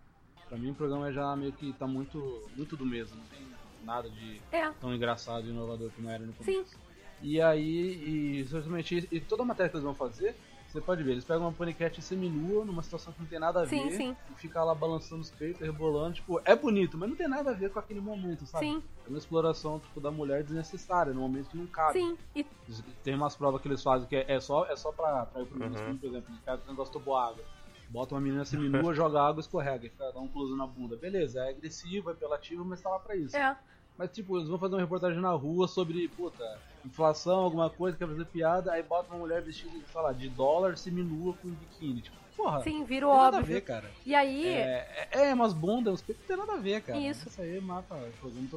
Pra 0.49 0.59
mim 0.59 0.71
o 0.71 0.75
programa 0.75 1.11
já 1.13 1.35
meio 1.35 1.53
que 1.53 1.73
tá 1.73 1.87
muito, 1.87 2.49
muito 2.57 2.77
do 2.77 2.85
mesmo, 2.87 3.17
não 3.17 3.25
tem 3.27 3.41
nada 3.85 4.09
de 4.11 4.41
É. 4.53 4.71
tão 4.81 4.95
engraçado 4.95 5.47
e 5.47 5.51
inovador 5.51 5.91
como 5.97 6.09
era 6.09 6.25
no 6.25 6.33
começo. 6.35 6.71
Sim. 6.71 6.77
E 7.23 7.41
aí, 7.41 8.41
e 8.41 8.45
justamente, 8.45 9.09
e 9.11 9.21
toda 9.21 9.43
a 9.43 9.47
matéria 9.47 9.71
que 9.71 9.77
eles 9.77 9.85
vão 9.85 9.95
fazer, 9.95 10.37
você 10.73 10.81
pode 10.81 11.03
ver, 11.03 11.13
eles 11.13 11.25
pegam 11.25 11.43
uma 11.43 11.53
paniquete 11.53 12.01
seminua 12.01 12.65
numa 12.65 12.83
situação 12.83 13.13
que 13.13 13.21
não 13.21 13.27
tem 13.29 13.39
nada 13.39 13.61
a 13.61 13.67
Sim, 13.67 13.91
ver, 13.91 13.97
sim. 13.97 14.17
e 14.31 14.35
fica 14.35 14.65
lá 14.65 14.75
balançando 14.75 15.21
os 15.21 15.31
peitos, 15.31 15.61
rebolando, 15.61 16.15
tipo, 16.15 16.41
é 16.45 16.57
bonito, 16.57 16.97
mas 16.97 17.11
não 17.11 17.17
tem 17.17 17.29
nada 17.29 17.51
a 17.51 17.55
ver 17.55 17.71
com 17.71 17.79
aquele 17.79 18.01
momento, 18.01 18.47
sabe? 18.47 18.67
Sim. 18.67 18.83
É 19.05 19.09
uma 19.09 19.19
exploração 19.19 19.79
tipo, 19.79 20.01
da 20.01 20.11
mulher 20.11 20.43
desnecessária, 20.43 21.13
no 21.13 21.21
momento 21.21 21.51
que 21.51 21.57
não 21.57 21.67
cabe. 21.67 22.01
Sim, 22.01 22.17
e 22.35 22.45
Tem 23.05 23.15
umas 23.15 23.37
provas 23.37 23.61
que 23.61 23.69
eles 23.69 23.83
fazem 23.83 24.09
que 24.09 24.17
é, 24.17 24.33
é 24.33 24.41
só, 24.41 24.65
é 24.65 24.75
só 24.75 24.91
pra, 24.93 25.27
pra 25.27 25.43
ir 25.43 25.47
pro 25.47 25.61
Uhum. 25.63 25.67
uhum. 25.67 25.99
por 25.99 26.07
exemplo, 26.09 26.31
eles 26.31 26.41
pegam 26.43 26.65
o 26.67 26.71
negócio 26.71 26.93
tomou 26.93 27.17
água. 27.17 27.45
Bota 27.91 28.15
uma 28.15 28.23
menina 28.23 28.45
seminua, 28.47 28.95
joga 28.95 29.21
água, 29.21 29.41
escorrega, 29.41 29.85
e 29.87 29.91
fica, 29.91 30.11
dá 30.11 30.21
um 30.21 30.29
close 30.29 30.57
na 30.57 30.67
bunda. 30.67 30.97
Beleza, 30.97 31.41
é 31.41 31.51
agressivo, 31.51 32.09
é 32.09 32.15
apelativo, 32.15 32.65
mas 32.65 32.81
tá 32.81 32.89
lá 32.89 32.99
pra 32.99 33.15
isso. 33.15 33.37
É. 33.37 33.57
Mas 33.97 34.11
tipo, 34.11 34.37
eles 34.37 34.49
vão 34.49 34.59
fazer 34.59 34.75
uma 34.75 34.81
reportagem 34.81 35.21
na 35.21 35.33
rua 35.33 35.69
sobre, 35.69 36.09
puta, 36.09 36.59
inflação, 36.85 37.41
alguma 37.41 37.71
coisa, 37.71 37.97
quer 37.97 38.07
fazer 38.07 38.25
piada, 38.27 38.73
aí 38.73 38.83
bota 38.83 39.09
uma 39.11 39.19
mulher 39.21 39.43
vestida, 39.43 39.73
sei 39.91 40.01
lá, 40.01 40.13
de 40.13 40.29
dólar, 40.29 40.77
seminua 40.77 41.35
com 41.35 41.49
biquíni. 41.49 42.01
Tipo, 42.01 42.17
porra. 42.37 42.63
Sim, 42.63 42.81
não 42.81 42.87
vira 42.87 43.07
tem 43.07 43.15
o 43.15 43.17
nada 43.17 43.37
a 43.37 43.41
óbvio. 43.41 43.55
ver, 43.55 43.61
cara. 43.61 43.91
E 44.05 44.15
aí. 44.15 44.49
É, 44.49 45.09
é, 45.13 45.29
é 45.29 45.35
umas 45.35 45.53
bundas, 45.53 45.95
uns 45.95 46.03
peitos, 46.03 46.25
não 46.29 46.37
tem 46.37 46.47
nada 46.47 46.59
a 46.59 46.63
ver, 46.63 46.83
cara. 46.83 46.99
Isso. 46.99 47.29
Isso 47.29 47.41
aí 47.41 47.61
mata 47.61 47.97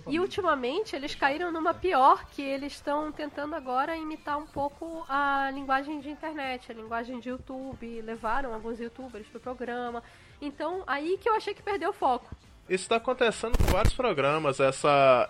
E 0.08 0.20
ultimamente 0.20 0.96
eles 0.96 1.14
caíram 1.14 1.52
numa 1.52 1.74
pior, 1.74 2.26
que 2.30 2.42
eles 2.42 2.74
estão 2.74 3.12
tentando 3.12 3.56
agora 3.56 3.96
imitar 3.96 4.38
um 4.38 4.48
pouco 4.48 5.06
a 5.08 5.52
linguagem 5.52 6.00
de 6.00 6.10
internet, 6.10 6.72
a 6.72 6.76
linguagem 6.76 7.20
de 7.20 7.30
YouTube, 7.30 8.02
levaram 8.02 8.54
alguns 8.54 8.80
youtubers 8.80 9.28
pro 9.28 9.40
programa. 9.40 10.02
Então, 10.42 10.84
aí 10.88 11.18
que 11.18 11.30
eu 11.30 11.36
achei 11.36 11.54
que 11.54 11.62
perdeu 11.62 11.92
o 11.92 11.94
foco. 11.94 12.36
Isso 12.70 12.90
tá 12.90 12.96
acontecendo 12.96 13.58
com 13.58 13.66
vários 13.66 13.94
programas, 13.94 14.60
essa 14.60 15.30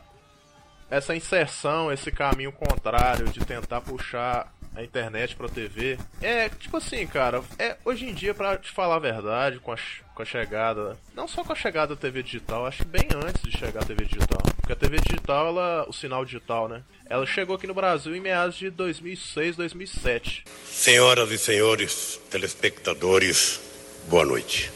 essa 0.90 1.16
inserção, 1.16 1.92
esse 1.92 2.12
caminho 2.12 2.52
contrário 2.52 3.28
de 3.30 3.44
tentar 3.44 3.82
puxar 3.82 4.54
a 4.76 4.84
internet 4.84 5.36
pra 5.36 5.48
TV. 5.48 5.98
É, 6.22 6.50
tipo 6.50 6.78
assim, 6.78 7.08
cara, 7.08 7.42
é 7.58 7.78
hoje 7.86 8.06
em 8.06 8.14
dia 8.14 8.34
pra 8.34 8.58
te 8.58 8.70
falar 8.70 8.96
a 8.96 9.00
verdade, 9.00 9.60
com 9.60 9.72
a, 9.72 9.78
com 10.14 10.22
a 10.22 10.26
chegada, 10.26 10.98
não 11.16 11.28
só 11.28 11.44
com 11.44 11.54
a 11.54 11.56
chegada 11.56 11.96
da 11.96 12.02
TV 12.02 12.22
digital, 12.22 12.66
acho 12.66 12.84
que 12.84 12.88
bem 12.88 13.08
antes 13.26 13.42
de 13.42 13.58
chegar 13.58 13.84
a 13.84 13.86
TV 13.86 14.06
digital. 14.06 14.42
Porque 14.58 14.74
a 14.74 14.76
TV 14.76 14.98
digital, 15.00 15.48
ela, 15.48 15.86
o 15.88 15.94
sinal 15.94 16.26
digital, 16.26 16.68
né? 16.68 16.84
Ela 17.08 17.26
chegou 17.26 17.56
aqui 17.56 17.68
no 17.68 17.74
Brasil 17.74 18.16
em 18.16 18.20
meados 18.20 18.58
de 18.58 18.70
2006, 18.70 19.56
2007. 19.56 20.44
Senhoras 20.66 21.32
e 21.32 21.38
senhores 21.38 22.20
telespectadores, 22.30 23.62
boa 24.08 24.26
noite. 24.26 24.72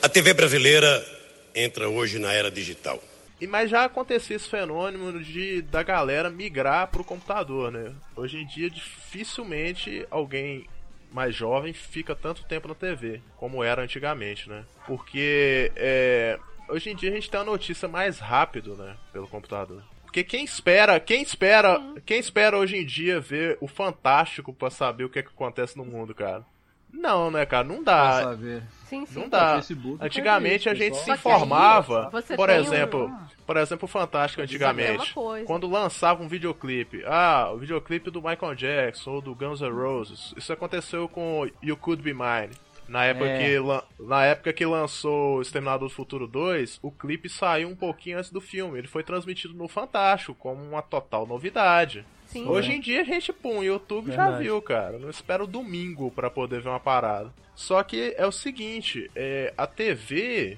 A 0.00 0.08
TV 0.08 0.32
brasileira 0.32 1.21
entra 1.54 1.88
hoje 1.88 2.18
na 2.18 2.32
era 2.32 2.50
digital. 2.50 3.02
E 3.40 3.46
mas 3.46 3.70
já 3.70 3.84
acontecia 3.84 4.36
esse 4.36 4.48
fenômeno 4.48 5.22
de 5.22 5.62
da 5.62 5.82
galera 5.82 6.30
migrar 6.30 6.86
pro 6.88 7.02
computador, 7.02 7.72
né? 7.72 7.92
Hoje 8.14 8.38
em 8.38 8.46
dia 8.46 8.70
dificilmente 8.70 10.06
alguém 10.10 10.66
mais 11.10 11.34
jovem 11.34 11.72
fica 11.72 12.14
tanto 12.14 12.44
tempo 12.44 12.68
na 12.68 12.74
TV 12.74 13.20
como 13.36 13.62
era 13.62 13.82
antigamente, 13.82 14.48
né? 14.48 14.64
Porque 14.86 15.72
é, 15.76 16.38
hoje 16.68 16.90
em 16.90 16.96
dia 16.96 17.10
a 17.10 17.14
gente 17.14 17.30
tem 17.30 17.40
a 17.40 17.44
notícia 17.44 17.88
mais 17.88 18.18
rápido, 18.18 18.76
né, 18.76 18.96
pelo 19.12 19.28
computador. 19.28 19.82
Porque 20.02 20.24
quem 20.24 20.44
espera, 20.44 21.00
quem 21.00 21.22
espera, 21.22 21.80
quem 22.04 22.18
espera 22.18 22.58
hoje 22.58 22.76
em 22.76 22.84
dia 22.84 23.18
ver 23.18 23.56
o 23.60 23.66
fantástico 23.66 24.52
pra 24.52 24.70
saber 24.70 25.04
o 25.04 25.08
que, 25.08 25.18
é 25.18 25.22
que 25.22 25.30
acontece 25.30 25.76
no 25.76 25.84
mundo, 25.84 26.14
cara? 26.14 26.44
Não, 26.92 27.30
né, 27.30 27.44
cara? 27.46 27.64
Não 27.66 27.82
dá. 27.82 28.12
Pra 28.20 28.22
saber. 28.30 28.62
Sim, 28.84 29.06
sim. 29.06 29.20
Não 29.20 29.28
dá. 29.28 29.54
Facebook 29.56 30.04
Antigamente 30.04 30.68
a 30.68 30.74
gente 30.74 30.96
se 30.96 31.06
pessoal. 31.10 31.36
Informava. 31.36 32.10
você 32.12 32.36
Por 32.36 32.50
exemplo, 32.50 33.06
um- 33.06 33.18
por 33.46 33.56
exemplo, 33.56 33.86
o 33.86 33.88
Fantástico 33.88 34.40
é 34.40 34.44
antigamente. 34.44 35.14
Quando 35.46 35.66
lançava 35.68 36.22
um 36.22 36.28
videoclipe, 36.28 37.02
ah, 37.06 37.50
o 37.52 37.58
videoclipe 37.58 38.10
do 38.10 38.20
Michael 38.22 38.54
Jackson 38.54 39.10
ou 39.12 39.20
do 39.22 39.34
Guns 39.34 39.60
N' 39.62 39.70
Roses. 39.70 40.34
Isso 40.36 40.52
aconteceu 40.52 41.08
com 41.08 41.48
You 41.62 41.76
Could 41.76 42.02
Be 42.02 42.12
Mine. 42.12 42.50
Na 42.88 43.04
época, 43.04 43.26
É. 43.26 43.38
que, 43.38 44.02
na 44.02 44.24
época 44.26 44.52
que 44.52 44.66
lançou 44.66 45.38
o 45.38 45.42
Exterminador 45.42 45.88
do 45.88 45.94
Futuro 45.94 46.26
2, 46.26 46.78
o 46.82 46.90
clipe 46.90 47.28
saiu 47.28 47.68
um 47.68 47.76
pouquinho 47.76 48.18
antes 48.18 48.30
do 48.30 48.40
filme. 48.40 48.76
Ele 48.78 48.88
foi 48.88 49.02
transmitido 49.02 49.54
no 49.54 49.66
Fantástico, 49.66 50.34
como 50.34 50.62
uma 50.62 50.82
total 50.82 51.26
novidade. 51.26 52.04
Sim. 52.32 52.48
Hoje 52.48 52.72
em 52.72 52.80
dia 52.80 53.02
a 53.02 53.04
gente, 53.04 53.32
pum, 53.32 53.58
o 53.58 53.64
YouTube 53.64 54.10
já 54.10 54.24
Verdade. 54.24 54.44
viu, 54.44 54.62
cara. 54.62 54.98
Não 54.98 55.10
espera 55.10 55.44
o 55.44 55.46
domingo 55.46 56.10
pra 56.10 56.30
poder 56.30 56.62
ver 56.62 56.70
uma 56.70 56.80
parada. 56.80 57.32
Só 57.54 57.82
que 57.82 58.14
é 58.16 58.26
o 58.26 58.32
seguinte, 58.32 59.10
é, 59.14 59.52
a 59.56 59.66
TV, 59.66 60.56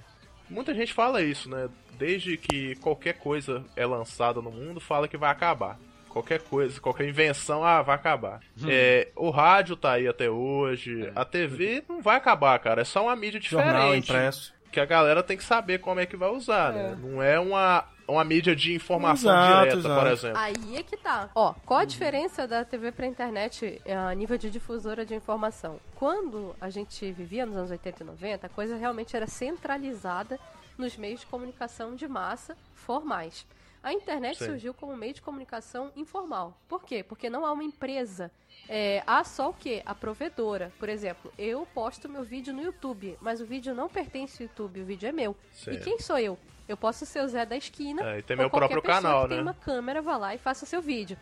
muita 0.49 0.73
gente 0.73 0.93
fala 0.93 1.21
isso, 1.21 1.51
né? 1.51 1.69
Desde 1.99 2.37
que 2.37 2.77
qualquer 2.77 3.15
coisa 3.15 3.65
é 3.77 3.85
lançada 3.85 4.41
no 4.41 4.51
mundo, 4.51 4.81
fala 4.81 5.09
que 5.09 5.17
vai 5.17 5.31
acabar. 5.31 5.79
Qualquer 6.09 6.43
coisa, 6.43 6.81
qualquer 6.81 7.09
invenção, 7.09 7.65
ah, 7.65 7.83
vai 7.83 7.97
acabar. 7.97 8.41
Hum. 8.63 8.67
É, 8.69 9.09
o 9.17 9.31
rádio 9.31 9.75
tá 9.75 9.95
aí 9.95 10.07
até 10.07 10.31
hoje. 10.31 11.11
A 11.13 11.25
TV 11.25 11.83
não 11.89 12.01
vai 12.01 12.17
acabar, 12.17 12.57
cara. 12.61 12.83
É 12.83 12.85
só 12.85 13.03
uma 13.03 13.17
mídia 13.17 13.41
diferente. 13.41 13.67
Jornal 13.67 13.97
impresso. 13.97 14.55
Que 14.75 14.81
a 14.81 14.85
galera 14.85 15.23
tem 15.23 15.37
que 15.37 15.45
saber 15.45 15.79
como 15.79 16.01
é 16.01 16.07
que 16.07 16.17
vai 16.17 16.29
usar, 16.31 16.73
né? 16.73 16.99
Não 17.01 17.23
é 17.23 17.39
uma, 17.39 17.85
uma 18.09 18.25
mídia 18.25 18.57
de 18.57 18.75
informação 18.75 19.31
Exato, 19.31 19.59
direta, 19.59 19.77
exato. 19.77 20.01
por 20.01 20.11
exemplo. 20.11 20.39
Aí 20.39 20.77
é 20.77 20.83
que 20.83 20.97
tá. 20.97 21.31
Ó, 21.33 21.55
qual 21.65 21.79
a 21.79 21.85
diferença 21.85 22.45
da 22.45 22.65
TV 22.65 22.91
pra 22.91 23.07
internet 23.07 23.81
eh, 23.85 23.95
a 23.95 24.13
nível 24.13 24.37
de 24.37 24.51
difusora 24.51 25.07
de 25.07 25.15
informação? 25.15 25.79
Quando 25.95 26.57
a 26.61 26.71
gente 26.71 27.13
vivia 27.13 27.47
nos 27.47 27.57
anos 27.57 27.71
80 27.71 28.03
e 28.03 28.07
90, 28.07 28.47
a 28.49 28.51
coisa 28.51 28.77
realmente 28.77 29.15
era 29.15 29.29
centralizada 29.29 30.41
nos 30.77 30.97
meios 30.97 31.21
de 31.21 31.27
comunicação 31.27 31.95
de 31.95 32.09
massa 32.09 32.57
formais. 32.75 33.47
A 33.85 33.93
internet 33.93 34.39
Sim. 34.39 34.47
surgiu 34.47 34.73
como 34.73 34.97
meio 34.97 35.13
de 35.13 35.21
comunicação 35.21 35.93
informal. 35.95 36.59
Por 36.67 36.83
quê? 36.83 37.03
Porque 37.05 37.29
não 37.29 37.45
há 37.45 37.53
uma 37.53 37.63
empresa. 37.63 38.31
É, 38.67 39.03
há 39.07 39.23
só 39.23 39.51
o 39.51 39.53
quê? 39.53 39.83
A 39.85 39.95
provedora. 39.95 40.73
Por 40.79 40.89
exemplo, 40.89 41.31
eu 41.39 41.67
posto 41.75 42.09
meu 42.09 42.25
vídeo 42.25 42.55
no 42.55 42.63
YouTube, 42.63 43.19
mas 43.21 43.43
o 43.43 43.45
vídeo 43.45 43.75
não 43.75 43.87
pertence 43.89 44.43
ao 44.43 44.49
YouTube, 44.49 44.81
o 44.81 44.85
vídeo 44.87 45.07
é 45.07 45.13
meu. 45.13 45.37
Sim. 45.53 45.73
E 45.73 45.77
quem 45.81 45.99
sou 45.99 46.19
eu? 46.19 46.39
Eu 46.67 46.79
posso 46.79 47.05
ser 47.05 47.23
o 47.23 47.29
Zé 47.29 47.45
da 47.45 47.59
esquina. 47.59 48.03
É, 48.15 48.19
e 48.21 48.23
tem 48.23 48.35
meu 48.39 48.49
qualquer 48.49 48.69
próprio 48.69 48.83
pessoa 48.83 49.03
canal, 49.03 49.23
que 49.25 49.29
tem 49.29 49.37
né? 49.37 49.43
uma 49.43 49.53
câmera, 49.55 50.01
vá 50.01 50.17
lá 50.17 50.35
e 50.35 50.39
faça 50.39 50.65
seu 50.65 50.81
vídeo. 50.81 51.19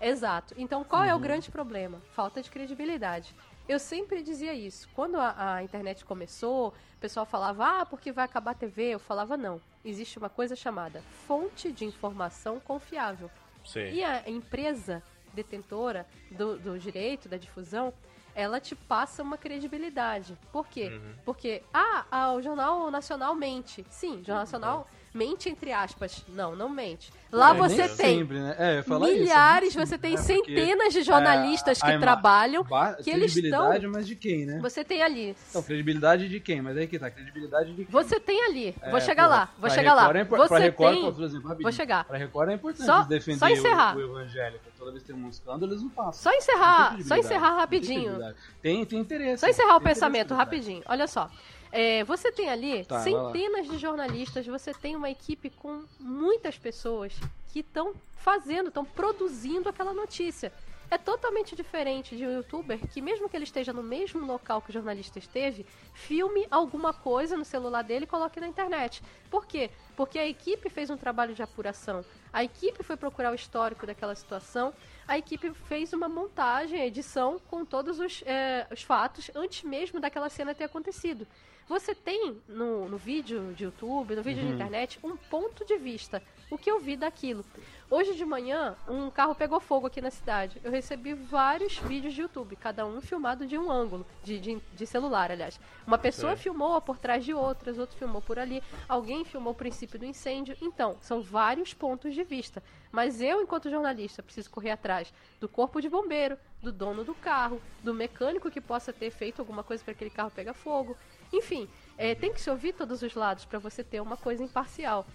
Exato. 0.00 0.54
Então, 0.56 0.82
qual 0.84 1.04
é 1.04 1.12
o 1.12 1.16
Uhum. 1.16 1.22
grande 1.22 1.50
problema? 1.50 2.00
Falta 2.14 2.40
de 2.40 2.50
credibilidade. 2.50 3.34
Eu 3.68 3.78
sempre 3.78 4.22
dizia 4.22 4.54
isso. 4.54 4.88
Quando 4.94 5.16
a, 5.16 5.56
a 5.56 5.62
internet 5.62 6.04
começou, 6.04 6.68
o 6.68 7.00
pessoal 7.00 7.26
falava, 7.26 7.80
ah, 7.80 7.86
porque 7.86 8.10
vai 8.10 8.24
acabar 8.24 8.52
a 8.52 8.54
TV. 8.54 8.94
Eu 8.94 8.98
falava, 8.98 9.36
não. 9.36 9.60
Existe 9.84 10.18
uma 10.18 10.28
coisa 10.28 10.56
chamada 10.56 11.02
fonte 11.26 11.70
de 11.70 11.84
informação 11.84 12.58
confiável. 12.60 13.30
Sim. 13.64 13.90
E 13.90 14.02
a 14.02 14.28
empresa 14.28 15.02
detentora 15.34 16.06
do, 16.30 16.58
do 16.58 16.78
direito, 16.78 17.28
da 17.28 17.36
difusão, 17.36 17.92
ela 18.34 18.60
te 18.60 18.74
passa 18.74 19.22
uma 19.22 19.36
credibilidade. 19.36 20.38
Por 20.50 20.66
quê? 20.66 20.88
Uhum. 20.88 21.14
Porque, 21.24 21.62
ah, 21.72 22.06
ah, 22.10 22.32
o 22.32 22.40
Jornal 22.40 22.90
Nacional 22.90 23.34
mente. 23.34 23.84
Sim, 23.90 24.20
o 24.20 24.24
Jornal 24.24 24.38
Nacional 24.38 24.88
mente 25.18 25.48
entre 25.48 25.72
aspas. 25.72 26.24
Não, 26.28 26.54
não 26.54 26.68
mente. 26.68 27.12
Lá 27.30 27.50
É, 27.50 27.54
você 27.54 27.88
tem 27.88 28.18
sempre, 28.18 28.38
né? 28.38 28.56
É, 28.58 28.80
isso, 28.80 28.88
milhares, 28.98 29.74
nem 29.76 29.86
você 29.86 29.98
tem 29.98 30.12
né? 30.14 30.16
Porque, 30.24 30.54
centenas 30.54 30.92
de 30.94 31.02
jornalistas 31.02 31.82
é, 31.82 31.92
que 31.92 31.98
trabalham, 31.98 32.64
ba- 32.64 32.94
que 32.94 33.10
eles 33.10 33.36
estão... 33.36 33.68
Credibilidade, 33.68 33.86
mas 33.88 34.06
de 34.06 34.16
quem, 34.16 34.46
né? 34.46 34.58
Você 34.62 34.82
tem 34.82 35.02
ali. 35.02 35.36
Então, 35.50 35.62
credibilidade 35.62 36.28
de 36.28 36.40
quem? 36.40 36.62
Mas 36.62 36.76
aí 36.78 36.86
que 36.86 36.98
tá, 36.98 37.10
credibilidade 37.10 37.70
de 37.74 37.84
quem? 37.84 37.92
Você 37.92 38.18
tem 38.18 38.42
ali. 38.46 38.74
É, 38.80 38.90
vou 38.90 39.00
chegar 39.00 39.24
porra, 39.24 39.36
lá, 39.36 39.44
vou 39.46 39.60
pra 39.60 39.70
chegar 39.70 39.94
lá. 39.94 40.18
É 40.18 40.22
impor- 40.22 40.48
pra 40.48 40.58
Record, 40.58 40.94
tem. 40.94 41.12
por 41.12 41.22
exemplo, 41.24 41.48
rapidinho. 41.48 41.62
Vou 41.64 41.72
chegar. 41.72 42.04
Pra 42.04 42.16
Record 42.16 42.48
é 42.48 42.54
importante 42.54 42.86
Só- 42.86 43.02
defender 43.02 43.38
só 43.38 43.48
encerrar. 43.48 43.94
O, 43.96 43.98
o 43.98 44.02
evangélico. 44.20 44.64
Toda 44.78 44.92
vez 44.92 45.02
que 45.02 45.12
tem 45.12 45.22
um 45.22 45.28
escândalo, 45.28 45.72
eles 45.72 45.82
não 45.82 45.90
passam. 45.90 46.12
Só 46.32 46.32
encerrar, 46.38 46.96
só 47.02 47.16
encerrar 47.16 47.56
rapidinho. 47.56 48.18
Tem, 48.62 48.84
tem 48.86 49.00
interesse. 49.00 49.40
Só 49.40 49.48
encerrar 49.48 49.76
o 49.76 49.80
pensamento 49.80 50.34
rapidinho. 50.34 50.82
Olha 50.86 51.06
só. 51.06 51.28
É, 51.70 52.04
você 52.04 52.32
tem 52.32 52.48
ali 52.48 52.84
Tá, 52.84 53.00
centenas 53.00 53.68
de 53.68 53.78
jornalistas, 53.78 54.46
você 54.46 54.72
tem 54.72 54.96
uma 54.96 55.10
equipe 55.10 55.50
com 55.50 55.84
muitas 55.98 56.56
pessoas 56.56 57.14
que 57.52 57.60
estão 57.60 57.94
fazendo, 58.16 58.68
estão 58.68 58.84
produzindo 58.84 59.68
aquela 59.68 59.92
notícia. 59.92 60.52
É 60.90 60.96
totalmente 60.96 61.54
diferente 61.54 62.16
de 62.16 62.26
um 62.26 62.32
youtuber 62.32 62.78
que, 62.88 63.02
mesmo 63.02 63.28
que 63.28 63.36
ele 63.36 63.44
esteja 63.44 63.74
no 63.74 63.82
mesmo 63.82 64.24
local 64.24 64.62
que 64.62 64.70
o 64.70 64.72
jornalista 64.72 65.18
esteve, 65.18 65.66
filme 65.92 66.46
alguma 66.50 66.94
coisa 66.94 67.36
no 67.36 67.44
celular 67.44 67.82
dele 67.82 68.04
e 68.04 68.08
coloque 68.08 68.40
na 68.40 68.46
internet. 68.48 69.02
Por 69.30 69.46
quê? 69.46 69.70
Porque 69.94 70.18
a 70.18 70.26
equipe 70.26 70.70
fez 70.70 70.88
um 70.88 70.96
trabalho 70.96 71.34
de 71.34 71.42
apuração. 71.42 72.02
A 72.32 72.42
equipe 72.42 72.82
foi 72.82 72.96
procurar 72.96 73.32
o 73.32 73.34
histórico 73.34 73.86
daquela 73.86 74.14
situação. 74.14 74.72
A 75.08 75.16
equipe 75.16 75.52
fez 75.54 75.92
uma 75.94 76.06
montagem, 76.08 76.82
edição 76.82 77.40
com 77.48 77.64
todos 77.64 77.98
os, 77.98 78.22
eh, 78.26 78.66
os 78.70 78.82
fatos 78.82 79.30
antes 79.34 79.62
mesmo 79.62 79.98
daquela 79.98 80.28
cena 80.28 80.54
ter 80.54 80.64
acontecido. 80.64 81.26
Você 81.66 81.94
tem 81.94 82.40
no, 82.46 82.88
no 82.88 82.96
vídeo 82.98 83.54
de 83.54 83.64
YouTube, 83.64 84.14
no 84.16 84.22
vídeo 84.22 84.42
de 84.42 84.48
Uhum. 84.48 84.54
internet, 84.54 84.98
um 85.02 85.16
ponto 85.16 85.64
de 85.64 85.76
vista. 85.78 86.22
O 86.50 86.56
que 86.58 86.70
eu 86.70 86.78
vi 86.78 86.94
daquilo. 86.96 87.44
Hoje 87.90 88.14
de 88.14 88.24
manhã, 88.26 88.76
um 88.86 89.10
carro 89.10 89.34
pegou 89.34 89.58
fogo 89.58 89.86
aqui 89.86 89.98
na 90.02 90.10
cidade. 90.10 90.60
Eu 90.62 90.70
recebi 90.70 91.14
vários 91.14 91.78
vídeos 91.78 92.12
de 92.12 92.20
YouTube, 92.20 92.54
cada 92.54 92.84
um 92.84 93.00
filmado 93.00 93.46
de 93.46 93.56
um 93.56 93.72
ângulo, 93.72 94.06
de, 94.22 94.38
de, 94.38 94.60
de 94.74 94.86
celular, 94.86 95.30
aliás. 95.30 95.58
Uma 95.86 95.96
pessoa 95.96 96.36
Sim. 96.36 96.42
filmou 96.42 96.78
por 96.82 96.98
trás 96.98 97.24
de 97.24 97.32
outras, 97.32 97.78
outro 97.78 97.96
filmou 97.96 98.20
por 98.20 98.38
ali, 98.38 98.62
alguém 98.86 99.24
filmou 99.24 99.54
o 99.54 99.56
princípio 99.56 99.98
do 99.98 100.04
incêndio. 100.04 100.54
Então, 100.60 100.98
são 101.00 101.22
vários 101.22 101.72
pontos 101.72 102.12
de 102.12 102.22
vista. 102.22 102.62
Mas 102.92 103.22
eu, 103.22 103.40
enquanto 103.40 103.70
jornalista, 103.70 104.22
preciso 104.22 104.50
correr 104.50 104.72
atrás 104.72 105.10
do 105.40 105.48
corpo 105.48 105.80
de 105.80 105.88
bombeiro, 105.88 106.36
do 106.62 106.70
dono 106.70 107.04
do 107.04 107.14
carro, 107.14 107.58
do 107.82 107.94
mecânico 107.94 108.50
que 108.50 108.60
possa 108.60 108.92
ter 108.92 109.10
feito 109.10 109.40
alguma 109.40 109.64
coisa 109.64 109.82
para 109.82 109.92
aquele 109.92 110.10
carro 110.10 110.30
pegar 110.30 110.52
fogo. 110.52 110.94
Enfim, 111.32 111.66
é, 111.96 112.14
tem 112.14 112.34
que 112.34 112.40
se 112.40 112.50
ouvir 112.50 112.74
todos 112.74 113.00
os 113.00 113.14
lados 113.14 113.46
para 113.46 113.58
você 113.58 113.82
ter 113.82 114.02
uma 114.02 114.16
coisa 114.18 114.44
imparcial. 114.44 115.06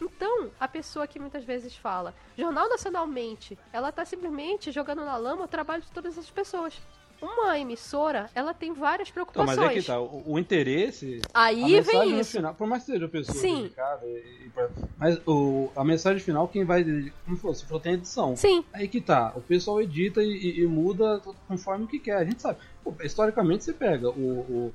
Então, 0.00 0.50
a 0.60 0.68
pessoa 0.68 1.06
que 1.06 1.18
muitas 1.18 1.44
vezes 1.44 1.74
fala, 1.76 2.14
Jornal 2.36 2.68
Nacionalmente, 2.68 3.58
ela 3.72 3.90
tá 3.90 4.04
simplesmente 4.04 4.70
jogando 4.70 5.04
na 5.04 5.16
lama 5.16 5.44
o 5.44 5.48
trabalho 5.48 5.82
de 5.82 5.90
todas 5.90 6.12
essas 6.16 6.30
pessoas. 6.30 6.74
Uma 7.20 7.58
emissora, 7.58 8.30
ela 8.32 8.54
tem 8.54 8.72
várias 8.72 9.10
preocupações. 9.10 9.56
mas 9.58 9.70
é 9.70 9.74
que 9.74 9.82
tá, 9.84 9.98
o, 10.00 10.22
o 10.24 10.38
interesse. 10.38 11.20
Aí 11.34 11.76
a 11.76 11.82
vem 11.82 12.20
isso. 12.20 12.36
Final, 12.36 12.54
por 12.54 12.68
mais 12.68 12.84
que 12.84 12.92
seja 12.92 13.08
pessoa 13.08 13.36
Sim. 13.36 13.62
dedicada, 13.62 14.06
e- 14.06 14.46
e 14.46 14.52
mas 14.96 15.20
o, 15.26 15.68
a 15.74 15.82
mensagem 15.84 16.20
final, 16.22 16.46
quem 16.46 16.64
vai. 16.64 16.84
Como 17.24 17.36
falou, 17.36 17.56
se 17.56 17.66
for 17.66 17.80
tem 17.80 17.94
edição. 17.94 18.36
Sim. 18.36 18.64
Aí 18.72 18.86
que 18.86 19.00
tá, 19.00 19.32
o 19.34 19.40
pessoal 19.40 19.82
edita 19.82 20.22
e, 20.22 20.28
e- 20.28 20.60
e 20.60 20.66
muda 20.68 21.20
conforme 21.48 21.86
o 21.86 21.88
que 21.88 21.98
quer. 21.98 22.18
A 22.18 22.24
gente 22.24 22.40
sabe. 22.40 22.60
Pô, 22.84 22.94
historicamente 23.02 23.64
você 23.64 23.72
pega 23.72 24.08
o. 24.08 24.12
o- 24.12 24.74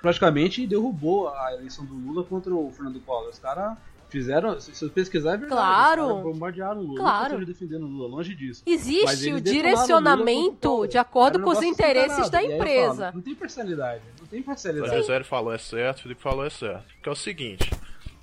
praticamente 0.00 0.64
derrubou 0.66 1.28
a 1.28 1.52
eleição 1.54 1.84
do 1.84 1.94
Lula 1.94 2.22
contra 2.22 2.54
o 2.54 2.70
Fernando 2.70 3.00
Collor. 3.00 3.30
Os 3.30 3.38
caras 3.40 3.76
fizeram. 4.08 4.60
Se 4.60 4.74
você 4.74 4.88
pesquisar, 4.88 5.34
é 5.34 5.36
verdade. 5.36 5.60
Claro. 5.60 6.22
Bombardearam 6.22 6.80
o 6.80 6.84
Lula. 6.84 7.00
Claro. 7.00 7.38
Não 7.38 7.44
defendendo 7.44 7.84
o 7.84 7.88
Lula, 7.88 8.08
longe 8.08 8.34
disso. 8.34 8.62
Existe 8.66 9.32
o 9.32 9.40
direcionamento 9.40 10.80
o 10.80 10.86
de 10.86 10.98
acordo 10.98 11.40
com 11.40 11.50
os 11.50 11.62
interesses 11.62 12.30
da 12.30 12.42
empresa. 12.42 13.06
falo, 13.06 13.14
não 13.14 13.22
tem 13.22 13.34
parcialidade. 13.34 14.02
Não 14.20 14.26
tem 14.26 14.40
O 14.40 14.44
parcialidade. 14.44 14.96
Gisele 14.96 15.24
falou 15.24 15.52
é 15.52 15.58
certo, 15.58 15.98
o 15.98 16.02
Felipe 16.02 16.22
falou 16.22 16.44
é 16.44 16.50
certo. 16.50 16.84
Que 17.02 17.08
é 17.08 17.12
o 17.12 17.16
seguinte, 17.16 17.70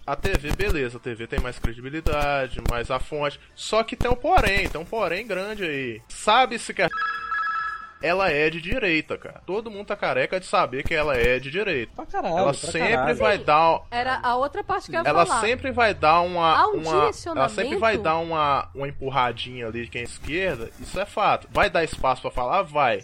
a 0.05 0.15
TV, 0.15 0.51
beleza, 0.53 0.97
a 0.97 0.99
TV 0.99 1.27
tem 1.27 1.39
mais 1.39 1.57
credibilidade, 1.57 2.61
mais 2.69 2.91
a 2.91 2.99
fonte. 2.99 3.39
Só 3.55 3.83
que 3.83 3.95
tem 3.95 4.11
um 4.11 4.15
porém, 4.15 4.67
tem 4.67 4.79
um 4.79 4.85
porém 4.85 5.25
grande 5.25 5.63
aí. 5.63 6.01
Sabe-se 6.09 6.73
que 6.73 6.81
a 6.81 6.89
ela 8.03 8.29
é 8.29 8.49
de 8.49 8.61
direita, 8.61 9.17
cara. 9.17 9.41
Todo 9.45 9.71
mundo 9.71 9.87
tá 9.87 9.95
careca 9.95 10.39
de 10.39 10.45
saber 10.45 10.83
que 10.83 10.93
ela 10.93 11.15
é 11.17 11.39
de 11.39 11.49
direita. 11.49 12.05
caralho, 12.05 12.35
ela 12.37 12.43
pra 12.45 12.53
sempre 12.53 12.89
caralho. 12.89 13.15
vai 13.17 13.37
dar 13.37 13.81
Era 13.89 14.19
a 14.21 14.35
outra 14.35 14.63
parte 14.63 14.89
que 14.91 14.95
eu 14.95 15.01
ia 15.01 15.07
ela 15.09 15.25
falar. 15.25 15.41
sempre 15.41 15.71
vai 15.71 15.93
dar 15.93 16.19
uma, 16.21 16.55
Há 16.57 16.67
um 16.67 16.73
uma 16.79 16.91
ela 16.91 16.99
direcionamento. 17.01 17.53
sempre 17.55 17.77
vai 17.77 17.97
dar 17.97 18.17
uma, 18.17 18.69
uma 18.75 18.87
empurradinha 18.87 19.67
ali 19.67 19.85
de 19.85 19.89
quem 19.89 20.01
é 20.01 20.03
esquerda, 20.03 20.69
isso 20.79 20.99
é 20.99 21.05
fato. 21.05 21.47
Vai 21.51 21.69
dar 21.69 21.83
espaço 21.83 22.21
pra 22.21 22.29
falar, 22.29 22.61
vai. 22.63 23.03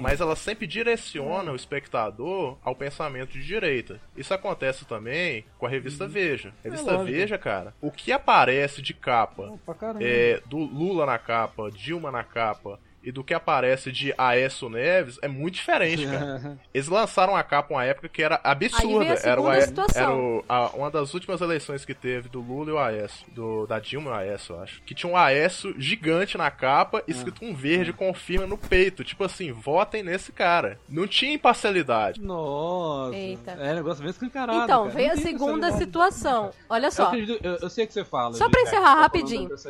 Mas 0.00 0.20
ela 0.20 0.34
sempre 0.34 0.66
direciona 0.66 1.52
o 1.52 1.56
espectador 1.56 2.56
ao 2.64 2.74
pensamento 2.74 3.32
de 3.32 3.44
direita. 3.44 4.00
Isso 4.16 4.32
acontece 4.32 4.84
também 4.84 5.44
com 5.58 5.66
a 5.66 5.68
revista 5.68 6.06
Veja. 6.08 6.52
A 6.64 6.68
revista 6.68 6.92
É. 6.92 7.04
Veja, 7.04 7.36
cara, 7.38 7.74
o 7.80 7.90
que 7.90 8.10
aparece 8.12 8.80
de 8.80 8.94
capa 8.94 9.52
Pra 9.64 9.74
caramba. 9.74 10.00
é, 10.02 10.40
do 10.46 10.56
Lula 10.58 11.04
na 11.06 11.18
capa, 11.18 11.70
Dilma 11.70 12.10
na 12.10 12.24
capa 12.24 12.78
e 13.08 13.12
do 13.12 13.24
que 13.24 13.32
aparece 13.32 13.90
de 13.90 14.12
Aécio 14.18 14.68
Neves 14.68 15.18
é 15.22 15.28
muito 15.28 15.54
diferente, 15.54 16.06
cara. 16.06 16.58
Eles 16.74 16.88
lançaram 16.88 17.34
a 17.34 17.42
capa 17.42 17.72
uma 17.74 17.84
época 17.84 18.08
que 18.08 18.22
era 18.22 18.38
Aí 18.44 18.54
vem 18.56 18.68
absurda. 18.68 19.14
a 19.14 19.28
Era, 19.30 19.40
o 19.40 19.46
Aé- 19.48 19.60
situação. 19.62 20.02
era 20.02 20.14
o- 20.14 20.44
a- 20.48 20.70
uma 20.76 20.90
das 20.90 21.14
últimas 21.14 21.40
eleições 21.40 21.84
que 21.86 21.94
teve 21.94 22.28
do 22.28 22.40
Lula 22.40 22.70
e 22.70 22.72
o 22.74 22.78
Aécio. 22.78 23.26
Do, 23.32 23.66
da 23.66 23.78
Dilma 23.78 24.10
e 24.10 24.12
o 24.12 24.16
Aécio, 24.16 24.54
eu 24.54 24.62
acho. 24.62 24.82
Que 24.82 24.94
tinha 24.94 25.10
um 25.10 25.16
Aécio 25.16 25.74
gigante 25.80 26.36
na 26.36 26.50
capa, 26.50 27.02
escrito 27.08 27.44
um 27.44 27.54
verde, 27.54 27.92
confirma 27.92 28.46
no 28.46 28.58
peito. 28.58 29.02
Tipo 29.02 29.24
assim, 29.24 29.52
votem 29.52 30.02
nesse 30.02 30.30
cara. 30.30 30.78
Não 30.88 31.06
tinha 31.06 31.32
imparcialidade. 31.32 32.20
Nossa. 32.20 33.16
Eita. 33.16 33.52
É 33.52 33.74
negócio 33.74 34.02
bem 34.02 34.10
escancarado. 34.10 34.64
Então, 34.64 34.82
cara. 34.84 34.94
veio 34.94 35.08
Não 35.08 35.14
a 35.14 35.16
segunda 35.16 35.72
situação. 35.72 36.50
Olha 36.68 36.86
Eu, 36.88 36.92
só. 36.92 37.06
acredito- 37.06 37.42
eu, 37.42 37.56
eu 37.56 37.70
sei 37.70 37.86
que 37.86 37.92
você 37.94 38.04
fala. 38.04 38.34
Só 38.34 38.48
pra 38.50 38.60
é, 38.60 38.62
encerrar 38.64 38.94
tá 38.96 39.00
rapidinho. 39.00 39.48
Deixa 39.48 39.68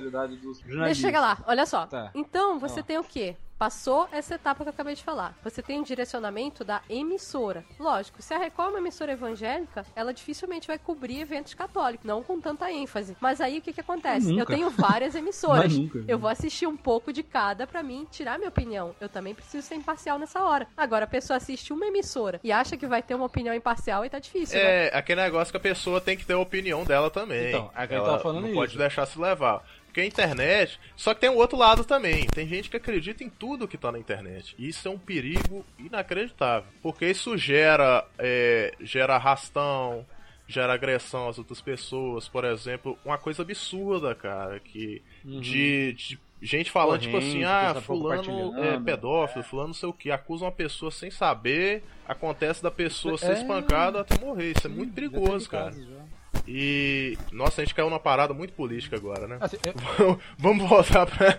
eu 0.89 0.95
chegar 0.95 1.20
lá, 1.20 1.39
olha 1.47 1.64
só. 1.66 1.86
Tá. 1.86 2.11
Então, 2.14 2.59
você 2.59 2.80
Ó. 2.80 2.82
tem 2.82 2.99
o 2.99 3.05
quê? 3.05 3.28
Passou 3.59 4.09
essa 4.13 4.37
etapa 4.37 4.63
que 4.63 4.69
eu 4.69 4.73
acabei 4.73 4.95
de 4.95 5.03
falar. 5.03 5.37
Você 5.43 5.61
tem 5.61 5.81
um 5.81 5.83
direcionamento 5.83 6.63
da 6.63 6.81
emissora. 6.89 7.65
Lógico, 7.79 8.23
se 8.23 8.33
a 8.33 8.39
Record 8.39 8.69
é 8.69 8.71
uma 8.71 8.79
emissora 8.79 9.13
evangélica, 9.13 9.85
ela 9.97 10.15
dificilmente 10.15 10.69
vai 10.69 10.79
cobrir 10.79 11.21
eventos 11.21 11.55
católicos, 11.55 12.07
não 12.07 12.23
com 12.23 12.41
tanta 12.41 12.71
ênfase. 12.71 13.17
Mas 13.21 13.41
aí 13.41 13.59
o 13.59 13.63
que, 13.63 13.73
que 13.73 13.81
acontece? 13.81 14.29
Nunca. 14.29 14.43
Eu 14.43 14.47
tenho 14.47 14.71
várias 14.71 15.15
emissoras. 15.17 15.73
Eu 16.07 16.19
vou 16.21 16.31
assistir 16.31 16.67
um 16.69 16.77
pouco 16.77 17.13
de 17.13 17.25
cada 17.25 17.67
pra 17.67 17.83
mim 17.83 18.07
tirar 18.11 18.39
minha 18.39 18.49
opinião. 18.49 18.95
Eu 19.01 19.09
também 19.09 19.35
preciso 19.35 19.67
ser 19.67 19.75
imparcial 19.75 20.21
nessa 20.21 20.41
hora. 20.45 20.69
Agora, 20.77 21.05
a 21.05 21.09
pessoa 21.09 21.37
assiste 21.37 21.73
uma 21.73 21.87
emissora 21.87 22.39
e 22.45 22.53
acha 22.53 22.77
que 22.77 22.87
vai 22.87 23.03
ter 23.03 23.17
uma 23.17 23.27
opinião 23.27 23.53
imparcial 23.55 24.05
e 24.05 24.11
tá 24.11 24.21
difícil, 24.21 24.57
né? 24.57 24.87
É, 24.87 24.97
aquele 24.97 25.21
negócio 25.21 25.51
que 25.53 25.57
a 25.57 25.61
pessoa 25.61 26.01
tem 26.01 26.17
que 26.17 26.25
ter 26.25 26.35
a 26.35 26.39
opinião 26.39 26.85
dela 26.85 27.11
também. 27.11 27.49
Então, 27.49 27.71
é 27.75 27.87
que 27.89 27.93
eu 27.95 27.99
Ela 27.99 28.07
tava 28.07 28.19
falando 28.21 28.41
não 28.43 28.49
isso. 28.49 28.55
pode 28.57 28.79
deixar 28.79 29.05
se 29.05 29.19
levar. 29.19 29.65
Porque 29.99 30.03
a 30.03 30.07
internet. 30.07 30.78
Só 30.96 31.12
que 31.12 31.20
tem 31.20 31.30
um 31.30 31.36
outro 31.36 31.59
lado 31.59 31.84
também. 31.84 32.26
Tem 32.26 32.46
gente 32.46 32.70
que 32.70 32.76
acredita 32.76 33.24
em 33.24 33.28
tudo 33.28 33.66
que 33.66 33.76
tá 33.76 33.90
na 33.90 33.99
internet. 33.99 34.55
E 34.59 34.68
isso 34.68 34.86
é 34.86 34.90
um 34.90 34.99
perigo 34.99 35.64
inacreditável. 35.78 36.70
Porque 36.82 37.07
isso 37.07 37.36
gera. 37.36 38.07
é, 38.18 38.74
gera 38.80 39.16
arrastão, 39.16 40.07
gera 40.46 40.74
agressão 40.74 41.28
às 41.28 41.38
outras 41.38 41.61
pessoas. 41.61 42.28
Por 42.28 42.44
exemplo, 42.44 42.96
uma 43.05 43.18
coisa 43.18 43.42
absurda, 43.42 44.14
cara. 44.14 44.61
Que. 44.61 45.03
Uhum. 45.24 45.40
De, 45.40 45.92
de 45.94 46.18
gente 46.40 46.70
falando, 46.70 47.01
tipo 47.01 47.16
assim, 47.16 47.42
Corrente, 47.42 47.44
ah, 47.44 47.74
pessoal 47.74 47.82
fulano 47.82 48.64
é 48.64 48.78
pedófilo, 48.78 49.42
fulano 49.44 49.68
não 49.68 49.74
sei 49.74 49.88
o 49.88 49.92
que. 49.92 50.11
Acusa 50.12 50.44
uma 50.44 50.53
pessoa 50.53 50.92
sem 50.92 51.11
saber. 51.11 51.82
Acontece 52.07 52.62
da 52.62 52.70
pessoa 52.70 53.18
ser 53.18 53.30
É. 53.30 53.32
espancada 53.32 54.01
até 54.01 54.18
morrer. 54.24 54.53
Isso 54.57 54.66
é 54.66 54.70
muito 54.70 54.92
perigoso, 54.92 55.49
cara. 55.51 55.66
casos 55.66 55.86
já. 55.86 55.97
E. 56.47 57.18
Nossa, 57.31 57.61
a 57.61 57.64
gente 57.64 57.74
caiu 57.74 57.91
numa 57.91 58.01
parada 58.01 58.33
muito 58.33 58.53
política 58.55 58.97
agora, 58.97 59.26
né? 59.29 59.37
Assim, 59.41 59.57
eu- 59.99 60.18
Vamos- 60.39 60.68
voltar 60.68 61.07
pra. 61.07 61.39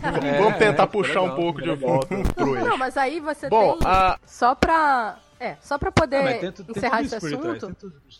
Vamos, 0.00 0.24
É, 0.24 0.38
vamos 0.38 0.58
tentar 0.58 0.82
é, 0.82 0.86
puxar 0.86 1.20
legal, 1.20 1.26
um 1.38 1.40
pouco 1.40 1.62
de 1.62 1.74
volta 1.74 2.16
pro 2.34 2.56
eixo. 2.56 2.68
Não, 2.68 2.76
mas 2.76 2.96
aí 2.96 3.20
você 3.20 3.48
Bom, 3.48 3.78
tem. 3.78 3.88
a- 3.88 4.18
Só 4.26 4.54
pra. 4.54 5.18
É, 5.40 5.56
só 5.60 5.76
pra 5.76 5.90
poder 5.90 6.16
Ah, 6.18 6.52
encerrar 6.76 7.02
esse 7.02 7.16
assunto, 7.16 7.74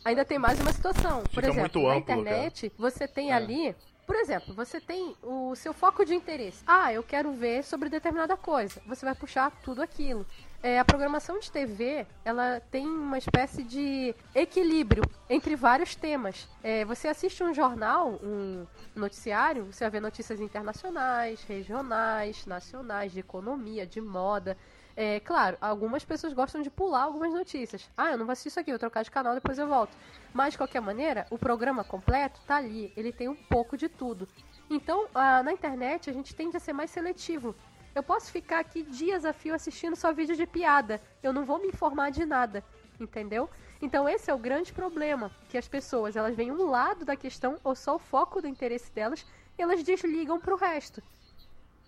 ainda 0.05 0.25
tem 0.25 0.39
mais 0.41 0.59
uma 0.61 0.73
situação. 0.73 1.23
Por 1.23 1.43
Fica 1.45 1.49
exemplo, 1.51 1.83
na 1.87 1.95
amplo, 1.95 2.15
internet, 2.15 2.73
você 2.77 3.07
tem 3.07 3.31
É. 3.31 3.35
ali. 3.35 3.77
Por 4.05 4.17
exemplo, 4.17 4.53
você 4.53 4.81
tem 4.81 5.15
o 5.23 5.55
seu 5.55 5.73
foco 5.73 6.05
de 6.05 6.15
interesse. 6.15 6.65
Ah, 6.67 6.93
eu 6.93 7.03
quero 7.05 7.33
ver 7.33 7.63
sobre 7.63 7.89
determinada 7.89 8.37
coisa. 8.37 8.83
Você 8.89 9.05
vai 9.07 9.15
puxar 9.15 9.53
tudo 9.63 9.81
aquilo. 9.81 10.27
É, 10.63 10.79
a 10.79 10.85
programação 10.85 11.39
de 11.41 11.51
TV, 11.51 12.07
ela 12.25 12.61
tem 12.71 12.87
uma 12.87 13.19
espécie 13.19 13.65
de 13.65 14.15
equilíbrio 14.35 15.03
entre 15.29 15.57
vários 15.57 15.97
temas. 15.97 16.49
É, 16.63 16.85
você 16.85 17.09
assiste 17.09 17.43
um 17.43 17.53
jornal, 17.53 18.21
um 18.23 18.65
noticiário, 18.95 19.67
você 19.73 19.85
vai 19.85 19.91
ver 19.91 20.01
notícias 20.01 20.41
internacionais, 20.41 21.43
regionais, 21.43 22.47
nacionais, 22.47 23.13
de 23.13 23.21
economia, 23.21 23.85
de 23.85 24.01
moda. 24.01 24.57
É, 24.95 25.21
claro, 25.21 25.57
algumas 25.61 26.05
pessoas 26.05 26.33
gostam 26.33 26.63
de 26.63 26.71
pular 26.71 27.03
algumas 27.03 27.33
notícias. 27.33 27.91
Ah, 27.97 28.13
eu 28.13 28.19
não 28.19 28.27
vou 28.27 28.33
assistir 28.33 28.49
isso 28.49 28.61
aqui, 28.61 28.71
vou 28.71 28.79
trocar 28.79 29.03
de 29.03 29.11
canal, 29.11 29.35
depois 29.35 29.59
eu 29.59 29.67
volto. 29.67 29.97
Mas, 30.33 30.53
de 30.53 30.59
qualquer 30.59 30.81
maneira, 30.81 31.27
o 31.31 31.39
programa 31.39 31.83
completo 31.83 32.41
tá 32.47 32.57
ali. 32.57 32.93
Ele 32.97 33.11
tem 33.11 33.29
um 33.29 33.35
pouco 33.35 33.77
de 33.77 33.89
tudo. 33.89 34.29
Então, 34.71 35.07
na 35.15 35.53
internet, 35.53 36.09
a 36.09 36.13
gente 36.13 36.35
tende 36.35 36.57
a 36.57 36.61
ser 36.61 36.73
mais 36.73 36.91
seletivo. 36.91 37.55
Eu 37.95 38.03
posso 38.03 38.33
ficar 38.33 38.61
aqui 38.61 38.83
dias 38.83 39.25
a 39.25 39.33
fio 39.33 39.55
assistindo 39.55 39.95
só 39.97 40.13
vídeo 40.13 40.35
de 40.35 40.47
piada. 40.47 41.01
Eu 41.23 41.33
não 41.33 41.45
vou 41.45 41.59
me 41.59 41.69
informar 41.69 42.11
de 42.11 42.25
nada, 42.25 42.65
entendeu? 42.99 43.51
Então 43.83 44.09
esse 44.09 44.31
é 44.31 44.35
o 44.35 44.39
grande 44.39 44.73
problema, 44.73 45.31
que 45.49 45.59
as 45.59 45.69
pessoas, 45.69 46.17
elas 46.17 46.35
veem 46.35 46.51
um 46.51 46.71
lado 46.71 47.05
da 47.05 47.17
questão 47.17 47.59
ou 47.63 47.75
só 47.75 47.97
o 47.97 47.99
foco 47.99 48.41
do 48.41 48.49
interesse 48.49 48.91
delas, 48.93 49.27
e 49.59 49.63
elas 49.63 49.83
desligam 49.83 50.41
pro 50.41 50.57
resto. 50.57 51.03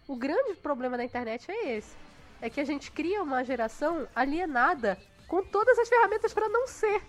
O 0.06 0.14
grande 0.16 0.54
problema 0.56 0.98
da 0.98 1.04
internet 1.04 1.50
é 1.50 1.76
esse. 1.76 1.96
É 2.40 2.50
que 2.50 2.60
a 2.60 2.64
gente 2.64 2.90
cria 2.90 3.22
uma 3.22 3.42
geração 3.42 4.06
alienada 4.14 4.98
com 5.26 5.42
todas 5.42 5.78
as 5.78 5.88
ferramentas 5.88 6.34
para 6.34 6.48
não 6.48 6.66
ser. 6.66 7.00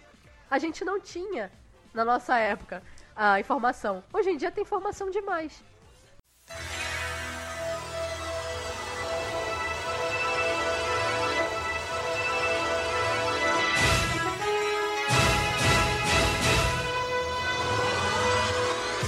A 0.49 0.57
gente 0.57 0.85
não 0.85 1.01
tinha 1.01 1.51
na 1.93 2.05
nossa 2.05 2.37
época 2.37 2.81
a 3.13 3.39
informação. 3.39 4.01
Hoje 4.13 4.29
em 4.29 4.37
dia 4.37 4.51
tem 4.51 4.61
informação 4.61 5.09
demais. 5.09 5.61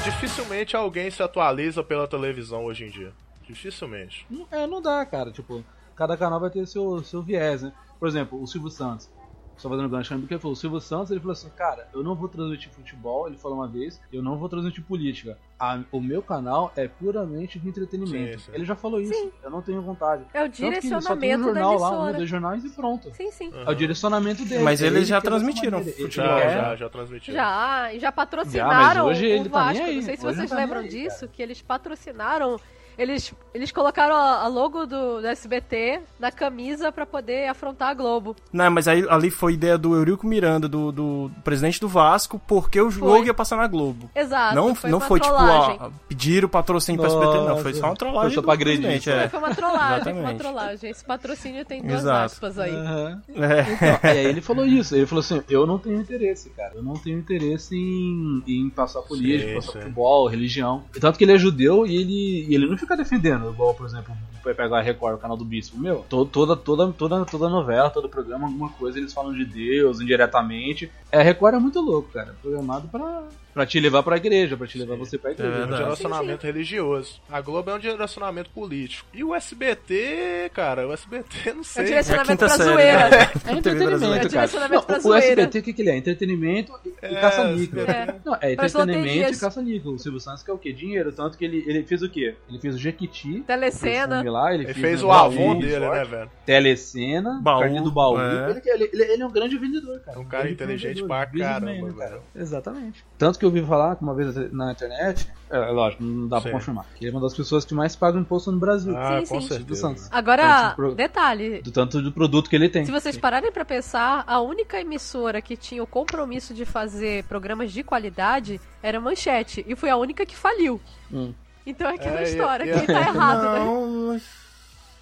Dificilmente 0.08 0.74
alguém 0.74 1.12
se 1.12 1.22
atualiza 1.22 1.84
pela 1.84 2.08
televisão 2.08 2.64
hoje 2.64 2.86
em 2.86 2.90
dia. 2.90 3.12
Dificilmente. 3.46 4.26
É, 4.50 4.66
não 4.66 4.82
dá, 4.82 5.06
cara. 5.06 5.34
Tipo, 5.34 5.62
cada 5.98 6.16
canal 6.16 6.40
vai 6.40 6.50
ter 6.50 6.66
seu, 6.66 7.04
seu 7.04 7.22
viés, 7.22 7.62
né? 7.62 7.74
Por 8.00 8.08
exemplo, 8.08 8.42
o 8.42 8.48
Silvio 8.48 8.70
Santos. 8.70 9.10
Só 9.58 9.70
fazendo 9.70 9.90
gancho, 9.90 10.18
porque 10.20 10.34
ele 10.36 10.42
falou, 10.42 10.54
o 10.54 10.56
Silvio 10.56 10.80
Santos, 10.80 11.10
ele 11.10 11.20
falou 11.20 11.34
assim, 11.34 11.50
cara, 11.50 11.88
eu 11.94 12.04
não 12.04 12.14
vou 12.14 12.28
transmitir 12.30 12.70
futebol, 12.72 13.28
ele 13.28 13.38
falou 13.38 13.58
uma 13.58 13.68
vez, 13.68 14.00
eu 14.14 14.22
não 14.22 14.38
vou 14.38 14.48
transmitir 14.48 14.84
política. 14.84 15.38
A- 15.60 15.80
o 15.92 16.00
meu 16.00 16.22
canal 16.22 16.72
é 16.76 16.88
puramente 16.88 17.58
de 17.58 17.68
entretenimento. 17.68 18.40
Sim, 18.40 18.46
sim. 18.46 18.52
Ele 18.54 18.66
já 18.66 18.76
falou 18.76 19.02
isso, 19.02 19.32
eu 19.44 19.50
não 19.50 19.62
tenho 19.64 19.82
vontade. 19.82 20.24
É 20.32 20.44
o 20.44 20.50
Tanto 20.50 20.54
que 20.54 20.62
só 20.62 20.70
tem 20.70 20.76
um 20.76 20.80
direcionamento 20.80 21.54
da 21.54 21.62
jornal 21.62 21.80
lá, 21.80 22.04
um, 22.04 22.14
dois 22.14 22.30
jornais 22.30 22.64
e 22.66 22.70
pronto. 22.70 23.12
Sim, 23.16 23.32
sim. 23.32 23.52
É 23.66 23.72
o 23.72 23.74
direcionamento 23.74 24.46
dele. 24.46 24.64
Mas 24.64 24.82
eles 24.82 24.96
ele 24.98 25.06
já 25.06 25.20
transmitiram 25.20 25.84
futebol, 25.84 26.10
Já, 26.10 26.76
já. 26.76 26.88
Já, 27.22 27.94
e 27.94 28.00
já 28.00 28.08
Já, 28.08 28.12
patrocinaram 28.12 29.06
mas 29.08 29.18
hoje 29.18 29.26
o 29.26 29.30
ele 29.30 29.50
tá 29.50 29.64
Vasco. 29.66 29.84
aí. 29.84 29.96
Não 29.96 30.02
sei 30.04 30.18
se 30.18 30.26
Hoje 30.28 30.38
vocês 30.38 30.50
tá 30.52 30.56
lembram 30.56 30.84
disso, 30.88 31.28
que 31.28 31.42
eles 31.42 31.62
patrocinaram. 31.62 32.60
Eles, 32.98 33.34
eles 33.54 33.72
colocaram 33.72 34.16
a, 34.16 34.48
logo 34.48 34.86
do, 34.86 35.22
do 35.22 35.28
SBT 35.28 36.02
na 36.20 36.32
camisa 36.32 36.92
pra 36.92 37.06
poder 37.06 37.48
afrontar 37.48 37.90
a 37.90 37.94
Globo. 37.94 38.36
Não, 38.52 38.72
mas 38.72 38.88
aí 38.88 39.06
ali 39.10 39.30
foi 39.30 39.54
ideia 39.54 39.78
do 39.78 39.96
Eurico 39.96 40.26
Miranda, 40.26 40.68
do, 40.68 40.92
do 40.92 41.32
presidente 41.44 41.80
do 41.80 41.88
Vasco, 41.88 42.42
porque 42.48 42.82
o 42.82 42.90
jogo 42.90 43.24
ia 43.26 43.34
passar 43.34 43.56
na 43.58 43.68
Globo. 43.68 44.10
Exato, 44.16 44.56
Não 44.56 44.74
foi 44.74 44.90
não 44.90 45.00
foi 45.00 45.20
tipo, 45.20 45.34
ó, 45.36 45.90
pedir 46.08 46.44
o 46.44 46.50
patrocínio 46.50 47.00
pra 47.00 47.08
SBT, 47.10 47.38
não. 47.48 47.58
Foi 47.58 47.74
só 47.74 47.86
uma 47.88 47.96
trollagem. 47.96 48.22
Foi 48.30 48.36
só 48.36 48.42
do 48.42 48.46
pra 48.46 48.54
agredir, 48.54 48.82
presidente, 48.82 49.04
só. 49.04 49.12
é. 49.12 49.30
Foi 49.30 49.40
uma 49.40 49.56
trollagem, 49.56 50.04
foi 50.04 50.12
uma 50.14 50.20
Exatamente. 50.20 50.40
trollagem. 50.40 50.90
Esse 50.90 51.06
patrocínio 51.06 51.66
tem 51.66 51.82
duas 51.82 52.00
Exato. 52.00 52.26
aspas 52.26 52.60
aí. 52.60 52.74
Aham. 52.76 53.22
É. 53.36 53.62
Então, 53.78 54.00
aí 54.04 54.26
ele 54.26 54.42
falou 54.42 54.66
isso, 54.66 54.96
ele 54.96 55.06
falou 55.06 55.20
assim, 55.20 55.42
eu 55.50 55.68
não 55.68 55.78
tenho 55.78 56.00
interesse, 56.00 56.50
cara, 56.52 56.74
eu 56.76 56.84
não 56.84 56.94
tenho 56.96 57.20
interesse 57.20 57.76
em, 57.76 58.44
em 58.48 58.70
passar 58.70 59.02
política, 59.02 59.50
Sim, 59.50 59.56
passar 59.56 59.72
sim. 59.74 59.80
futebol, 59.82 60.28
religião. 60.28 60.84
Tanto 61.00 61.18
que 61.18 61.24
ele 61.24 61.34
é 61.34 61.38
judeu 61.38 61.86
e 61.86 61.96
ele, 61.96 62.46
e 62.50 62.56
ele 62.56 62.66
não 62.68 62.76
fica 62.88 62.96
defendendo, 62.98 63.50
igual, 63.52 63.74
por 63.74 63.86
exemplo, 63.86 64.16
vai 64.44 64.54
pegar 64.54 64.80
a 64.80 64.82
Record, 64.82 65.16
o 65.16 65.18
canal 65.18 65.36
do 65.36 65.44
Bispo. 65.44 65.78
Meu, 65.78 66.06
to- 66.10 66.26
toda, 66.26 66.56
toda, 66.56 66.88
toda, 66.94 67.26
toda 67.26 67.50
novela, 67.50 67.90
todo 67.90 68.08
programa, 68.08 68.48
alguma 68.48 68.70
coisa, 68.70 68.98
eles 68.98 69.14
falam 69.14 69.34
de 69.34 69.44
Deus 69.46 70.00
indiretamente. 70.00 70.90
É, 71.12 71.22
Record 71.22 71.56
é 71.56 71.60
muito 71.60 71.82
louco, 71.82 72.10
cara, 72.14 72.34
programado 72.42 72.88
pra, 72.88 73.24
pra 73.58 73.66
te 73.66 73.80
levar 73.80 74.04
pra 74.04 74.18
igreja, 74.18 74.56
pra 74.56 74.68
te 74.68 74.78
levar 74.78 74.96
você 74.96 75.18
pra 75.18 75.32
igreja. 75.32 75.52
É 75.52 75.56
um 75.56 75.60
verdade. 75.62 75.84
direcionamento 75.84 76.46
religioso. 76.46 77.20
A 77.28 77.42
Globo 77.42 77.72
é 77.72 77.74
um 77.74 77.80
direcionamento 77.80 78.52
político. 78.52 79.08
E 79.12 79.24
o 79.24 79.34
SBT, 79.34 80.52
cara, 80.54 80.88
o 80.88 80.94
SBT 80.94 81.54
não 81.54 81.62
É 81.62 81.64
sei. 81.64 81.84
o 81.84 81.88
direcionamento 81.88 82.30
quinta 82.32 82.46
pra 82.46 82.50
série, 82.58 82.70
zoeira. 82.70 83.10
né? 83.10 83.18
É 83.18 83.26
TV 83.26 83.58
entretenimento. 83.58 84.06
É 84.06 84.10
cara. 84.18 84.28
direcionamento 84.30 84.86
pra 84.86 84.94
Não, 84.94 85.00
o 85.00 85.04
zoeira. 85.04 85.28
SBT, 85.42 85.60
o 85.60 85.64
que, 85.64 85.74
que 85.74 85.82
ele 85.82 85.90
é? 85.90 85.98
Entretenimento 85.98 86.74
e, 86.86 86.94
É, 87.02 87.16
caça-níquel. 87.20 87.84
É. 87.90 88.16
Não, 88.24 88.38
é 88.40 88.54
entretenimento 88.54 89.34
e 89.34 89.38
caça-níquel. 89.40 89.92
O 89.94 89.98
Silvio 90.00 90.20
Santos 90.20 90.44
quer 90.44 90.52
o 90.52 90.58
quê? 90.60 90.72
Dinheiro. 90.72 91.12
Tanto 91.12 91.36
que 91.38 91.46
ele, 91.46 91.64
ele 91.68 91.84
fez 91.84 92.04
o 92.04 92.10
quê? 92.10 92.36
Ele 92.48 92.60
fez 92.60 92.76
o 92.76 92.78
Jequiti. 92.78 93.42
Telecena. 93.42 94.22
fez 94.22 94.32
Lá, 94.32 94.54
ele, 94.54 94.64
Ele 94.66 94.74
fez, 94.74 94.86
fez 94.86 95.04
o 95.04 95.08
baú, 95.08 95.56
dele, 95.60 95.80
né, 95.80 96.04
velho? 96.06 96.30
Telecena, 96.46 97.40
Baú, 97.42 97.82
do 97.84 97.92
Baú. 97.92 98.20
é. 98.22 98.52
Ele, 98.52 98.62
ele, 98.66 98.90
ele- 99.14 99.22
é 99.22 99.26
um 99.26 99.32
grande 99.32 99.58
vendedor, 99.58 100.00
cara. 100.02 100.20
Um 100.20 100.26
cara 100.26 100.50
inteligente 100.50 101.02
vendedor, 101.02 101.08
pra 101.08 101.26
caramba, 101.28 101.72
né, 101.88 101.94
cara? 101.98 102.10
velho. 102.12 102.22
Exatamente. 102.36 103.04
Tanto 103.18 103.40
que 103.40 103.46
eu 103.48 103.52
ouvi 103.52 103.68
falar 103.68 103.98
uma 104.02 104.14
vez 104.14 104.36
na 104.52 104.72
internet, 104.72 105.28
é, 105.50 105.58
é 105.58 105.72
lógico, 105.72 106.04
não 106.04 106.28
dá 106.28 106.42
pra 106.42 106.52
Sim. 106.52 106.58
confirmar, 106.58 106.86
que 106.96 107.06
ele 107.06 107.12
é 107.12 107.14
uma 107.16 107.22
das 107.22 107.34
pessoas 107.36 107.64
que 107.66 107.74
mais 107.74 107.96
paga 107.96 108.20
imposto 108.20 108.52
no 108.52 108.60
Brasil. 108.60 108.96
Ah, 108.98 109.20
Sim, 109.22 109.26
com 109.28 109.42
sim. 109.42 109.48
Certeza. 109.48 109.82
Santos. 109.82 110.08
Agora, 110.12 110.74
Tanto 110.76 110.96
detalhe. 110.96 111.62
Do 111.62 111.72
tanto 111.72 112.02
do 112.02 112.12
produto 112.12 112.50
que 112.50 112.56
ele 112.56 112.70
tem. 112.70 112.86
Se 112.86 112.92
vocês 112.92 113.18
pararem 113.18 113.52
pra 113.52 113.64
pensar, 113.66 114.24
a 114.28 114.40
única 114.42 114.80
emissora 114.80 115.42
que 115.42 115.56
tinha 115.58 115.82
o 115.82 115.88
compromisso 115.88 116.54
de 116.54 116.66
fazer 116.66 117.24
programas 117.26 117.72
de 117.72 117.84
qualidade 117.84 118.60
era 118.84 118.98
a 118.98 119.02
Manchete. 119.02 119.66
E 119.68 119.76
foi 119.76 119.90
a 119.90 119.98
única 119.98 120.26
que 120.26 120.36
faliu. 120.36 120.80
Hum. 121.12 121.34
Então 121.66 121.90
é 121.90 121.96
aquela 121.96 122.20
É, 122.20 122.24
e- 122.24 122.30
história, 122.30 122.64
e- 122.66 122.74
quem 122.74 122.86
tá 122.86 123.00
errado, 123.02 123.52
né? 123.52 123.60
Não, 123.60 124.22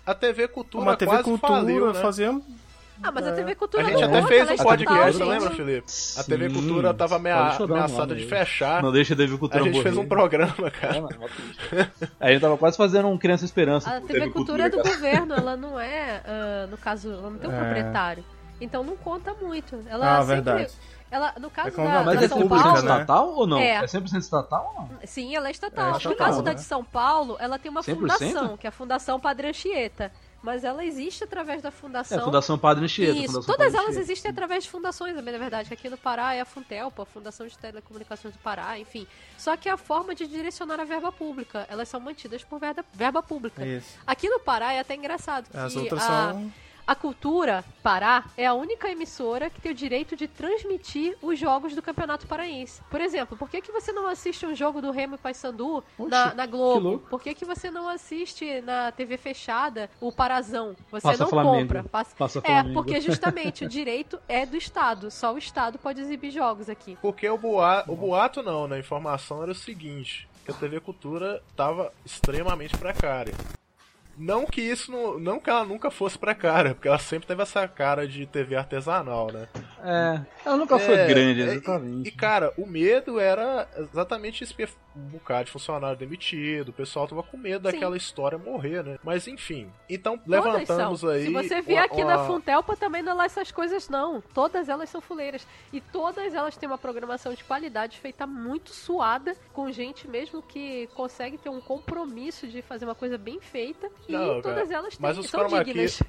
A 0.05 0.13
TV 0.15 0.47
Cultura 0.47 0.83
uma 0.83 0.95
TV 0.95 1.23
Cultura 1.23 1.53
faliu, 1.53 1.93
né? 1.93 2.01
fazia... 2.01 2.41
Ah, 3.03 3.11
mas 3.11 3.27
a 3.27 3.31
TV 3.33 3.51
A 3.51 3.55
Cultura 3.55 3.83
gente 3.83 3.93
não 3.95 4.03
até 4.07 4.15
conta, 4.21 4.27
fez 4.27 4.41
ela 4.41 4.51
é 4.51 4.53
um 4.53 4.57
podcast, 4.63 5.09
estatal, 5.11 5.27
lembra, 5.27 5.47
gente. 5.49 5.57
Felipe? 5.57 5.87
A 6.17 6.23
TV 6.23 6.49
Sim, 6.49 6.55
Cultura 6.55 6.93
tava 6.93 7.15
amea- 7.17 7.49
ameaçada 7.59 8.15
de 8.15 8.25
fechar. 8.25 8.81
Não 8.81 8.91
deixa 8.91 9.13
a 9.13 9.17
TV 9.17 9.35
A 9.35 9.37
Cultura 9.37 9.63
gente 9.63 9.81
fez 9.83 9.95
morrer. 9.95 10.05
um 10.05 10.09
programa, 10.09 10.53
É, 10.67 10.69
cara. 10.71 11.01
mó 11.01 11.07
triste. 11.27 11.91
A 12.19 12.31
gente 12.31 12.41
tava 12.41 12.57
quase 12.57 12.77
fazendo 12.77 13.07
um 13.09 13.17
Criança 13.17 13.43
Esperança. 13.45 13.89
A 13.97 14.01
com 14.01 14.07
TV 14.07 14.29
Cultura 14.29 14.63
é 14.65 14.69
do 14.69 14.77
cara. 14.81 14.89
governo, 14.95 15.33
ela 15.35 15.57
não 15.57 15.79
é, 15.79 16.21
ah, 16.25 16.67
no 16.71 16.77
caso, 16.77 17.11
ela 17.11 17.29
não 17.29 17.37
tem 17.37 17.49
um 17.49 17.53
É. 17.53 17.59
proprietário. 17.59 18.23
Então 18.61 18.83
não 18.83 18.95
conta 18.95 19.33
muito. 19.33 19.77
Ela 19.89 20.17
Ah, 20.17 20.21
sempre, 20.21 20.35
verdade. 20.35 20.71
Ela, 21.11 21.33
no 21.39 21.49
caso 21.49 21.67
É 21.67 21.71
como- 21.71 21.87
da, 21.87 22.03
Mas 22.03 22.19
da 22.19 22.25
é 22.25 22.27
São 22.27 22.37
100% 22.39 22.41
pública, 22.49 22.63
Paulo, 22.63 22.81
né? 22.81 22.91
estatal 22.93 23.29
ou 23.29 23.47
não? 23.47 23.59
É. 23.59 23.75
É 23.75 23.87
100% 23.87 24.17
estatal 24.21 24.73
ou 24.77 24.83
não? 24.83 24.89
sim, 25.05 25.35
ela 25.35 25.47
é 25.49 25.51
estatal. 25.51 25.87
É 25.87 25.91
no 25.91 25.97
estatal, 25.97 26.17
caso 26.17 26.41
da 26.41 26.51
né? 26.51 26.55
de 26.55 26.63
São 26.63 26.83
Paulo, 26.83 27.37
ela 27.39 27.59
tem 27.59 27.69
uma 27.69 27.83
100%? 27.83 27.99
fundação, 27.99 28.57
que 28.57 28.65
é 28.65 28.69
a 28.69 28.71
Fundação 28.71 29.19
Padre 29.19 29.49
Anchieta. 29.49 30.11
Mas 30.45 30.63
ela 30.63 30.85
existe 30.85 31.23
através 31.23 31.59
da 31.59 31.71
fundação. 31.71 32.19
É, 32.19 32.21
Fundação 32.21 32.55
Padre 32.55 32.85
Anchieta. 32.85 33.17
Isso, 33.17 33.33
Fundação 33.33 33.55
todas 33.55 33.57
Padre 33.57 33.77
elas 33.77 33.89
Anchieta. 33.89 34.01
existem 34.01 34.31
através 34.31 34.63
de 34.63 34.69
fundações, 34.69 35.15
também, 35.15 35.33
na 35.33 35.39
verdade. 35.39 35.67
que 35.67 35.73
Aqui 35.73 35.89
no 35.89 35.97
Pará 35.97 36.35
é 36.35 36.41
a 36.41 36.45
Funtelpa, 36.45 37.01
a 37.01 37.05
Fundação 37.05 37.47
de 37.47 37.57
Telecomunicações 37.57 38.31
do 38.31 38.39
Pará, 38.39 38.77
enfim. 38.77 39.07
Só 39.39 39.57
que 39.57 39.67
é 39.67 39.71
a 39.71 39.77
forma 39.77 40.13
de 40.13 40.27
direcionar 40.27 40.79
a 40.79 40.85
verba 40.85 41.11
pública. 41.11 41.65
Elas 41.67 41.89
são 41.89 41.99
mantidas 41.99 42.43
por 42.43 42.59
verba, 42.59 42.85
verba 42.93 43.23
pública. 43.23 43.65
Isso. 43.65 43.97
Aqui 44.05 44.29
no 44.29 44.39
Pará 44.39 44.71
é 44.71 44.79
até 44.79 44.93
engraçado. 44.93 45.47
As 45.51 45.73
que 45.73 45.79
outras 45.79 46.03
a, 46.03 46.33
são... 46.33 46.53
a 46.87 46.95
Cultura 46.95 47.63
Pará 47.81 48.25
é 48.37 48.45
a 48.45 48.53
única 48.53 48.89
emissora 48.89 49.49
que 49.49 49.61
tem 49.61 49.71
o 49.71 49.75
direito 49.75 50.15
de 50.15 50.27
transmitir 50.27 51.17
os 51.21 51.37
jogos 51.37 51.75
do 51.75 51.81
Campeonato 51.81 52.27
Paraense. 52.27 52.81
Por 52.89 52.99
exemplo, 53.01 53.37
por 53.37 53.49
que, 53.49 53.61
que 53.61 53.71
você 53.71 53.91
não 53.91 54.07
assiste 54.07 54.45
um 54.45 54.55
jogo 54.55 54.81
do 54.81 54.91
Remo 54.91 55.15
e 55.15 55.17
Paysandu 55.17 55.83
na, 55.99 56.33
na 56.33 56.45
Globo? 56.45 56.99
Por 57.09 57.21
que, 57.21 57.33
que 57.33 57.45
você 57.45 57.69
não 57.69 57.87
assiste 57.87 58.61
na 58.61 58.91
TV 58.91 59.17
fechada 59.17 59.89
o 60.01 60.11
Parazão? 60.11 60.75
Você 60.91 61.07
Passa 61.07 61.23
não 61.23 61.29
Flamengo. 61.29 61.59
compra. 61.61 61.83
Passa... 61.83 62.15
Passa 62.15 62.39
É, 62.39 62.41
Flamengo. 62.41 62.73
porque 62.73 63.01
justamente 63.01 63.65
o 63.65 63.69
direito 63.69 64.19
é 64.27 64.45
do 64.45 64.57
Estado. 64.57 65.09
Só 65.11 65.33
o 65.33 65.37
Estado 65.37 65.77
pode 65.77 66.01
exibir 66.01 66.31
jogos 66.31 66.69
aqui. 66.69 66.97
Porque 67.01 67.29
o 67.29 67.37
boato, 67.37 67.91
o 67.91 67.95
boato 67.95 68.41
não, 68.43 68.67
né? 68.67 68.77
A 68.77 68.79
informação 68.79 69.43
era 69.43 69.51
o 69.51 69.55
seguinte, 69.55 70.27
que 70.43 70.51
a 70.51 70.53
TV 70.53 70.79
Cultura 70.79 71.41
tava 71.55 71.91
extremamente 72.05 72.77
precária. 72.77 73.33
Não 74.17 74.45
que 74.45 74.61
isso 74.61 74.91
não, 74.91 75.19
não 75.19 75.39
que 75.39 75.49
ela 75.49 75.65
nunca 75.65 75.91
fosse 75.91 76.17
precária, 76.17 76.73
porque 76.73 76.87
ela 76.87 76.97
sempre 76.97 77.27
teve 77.27 77.41
essa 77.41 77.67
cara 77.67 78.07
de 78.07 78.25
TV 78.25 78.55
artesanal, 78.55 79.31
né? 79.31 79.47
É, 79.83 80.21
ela 80.45 80.57
nunca 80.57 80.79
foi 80.79 80.95
É, 80.95 81.07
grande, 81.07 81.41
é, 81.41 81.45
exatamente. 81.45 82.07
E, 82.09 82.11
cara, 82.11 82.53
o 82.57 82.65
medo 82.65 83.19
era 83.19 83.67
exatamente 83.77 84.43
porque 84.43 84.67
um 84.95 85.01
bocado 85.01 85.45
de 85.45 85.51
funcionário 85.51 85.97
demitido, 85.97 86.69
o 86.69 86.73
pessoal 86.73 87.05
tava 87.05 87.21
com 87.21 87.35
medo 87.35 87.67
Sim. 87.67 87.73
daquela 87.73 87.97
história 87.97 88.37
morrer, 88.37 88.81
né? 88.81 88.97
Mas 89.03 89.27
enfim, 89.27 89.69
então 89.89 90.17
Todas 90.17 90.45
levantamos 90.45 91.01
são. 91.01 91.09
aí... 91.09 91.25
Se 91.25 91.33
você 91.33 91.61
vier 91.61 91.83
aqui 91.83 92.01
uma- 92.01 92.15
na 92.15 92.25
Funtelpa, 92.25 92.77
também 92.77 93.01
não 93.01 93.11
é 93.11 93.15
lá 93.15 93.25
essas 93.25 93.51
coisas, 93.51 93.89
não. 93.89 94.21
Todas 94.33 94.69
elas 94.69 94.89
são 94.89 95.01
fuleiras. 95.01 95.45
E 95.73 95.81
todas 95.81 96.33
elas 96.33 96.55
têm 96.55 96.67
uma 96.69 96.77
programação 96.77 97.33
de 97.33 97.43
qualidade 97.43 97.99
feita 97.99 98.25
muito 98.25 98.69
suada, 98.73 99.35
com 99.51 99.69
gente 99.69 100.07
mesmo 100.07 100.41
que 100.41 100.87
consegue 100.95 101.37
ter 101.37 101.49
um 101.49 101.59
compromisso 101.59 102.47
de 102.47 102.61
fazer 102.61 102.85
uma 102.85 102.95
coisa 102.95 103.17
bem 103.17 103.41
feita. 103.41 103.91
E 104.07 104.11
Não, 104.11 104.41
todas 104.41 104.67
cara, 104.69 104.73
elas 104.73 104.89
têm, 104.97 105.01
mas 105.01 105.17
os 105.17 105.27
são 105.29 105.39
key- 105.63 105.73
dignas. 105.73 105.99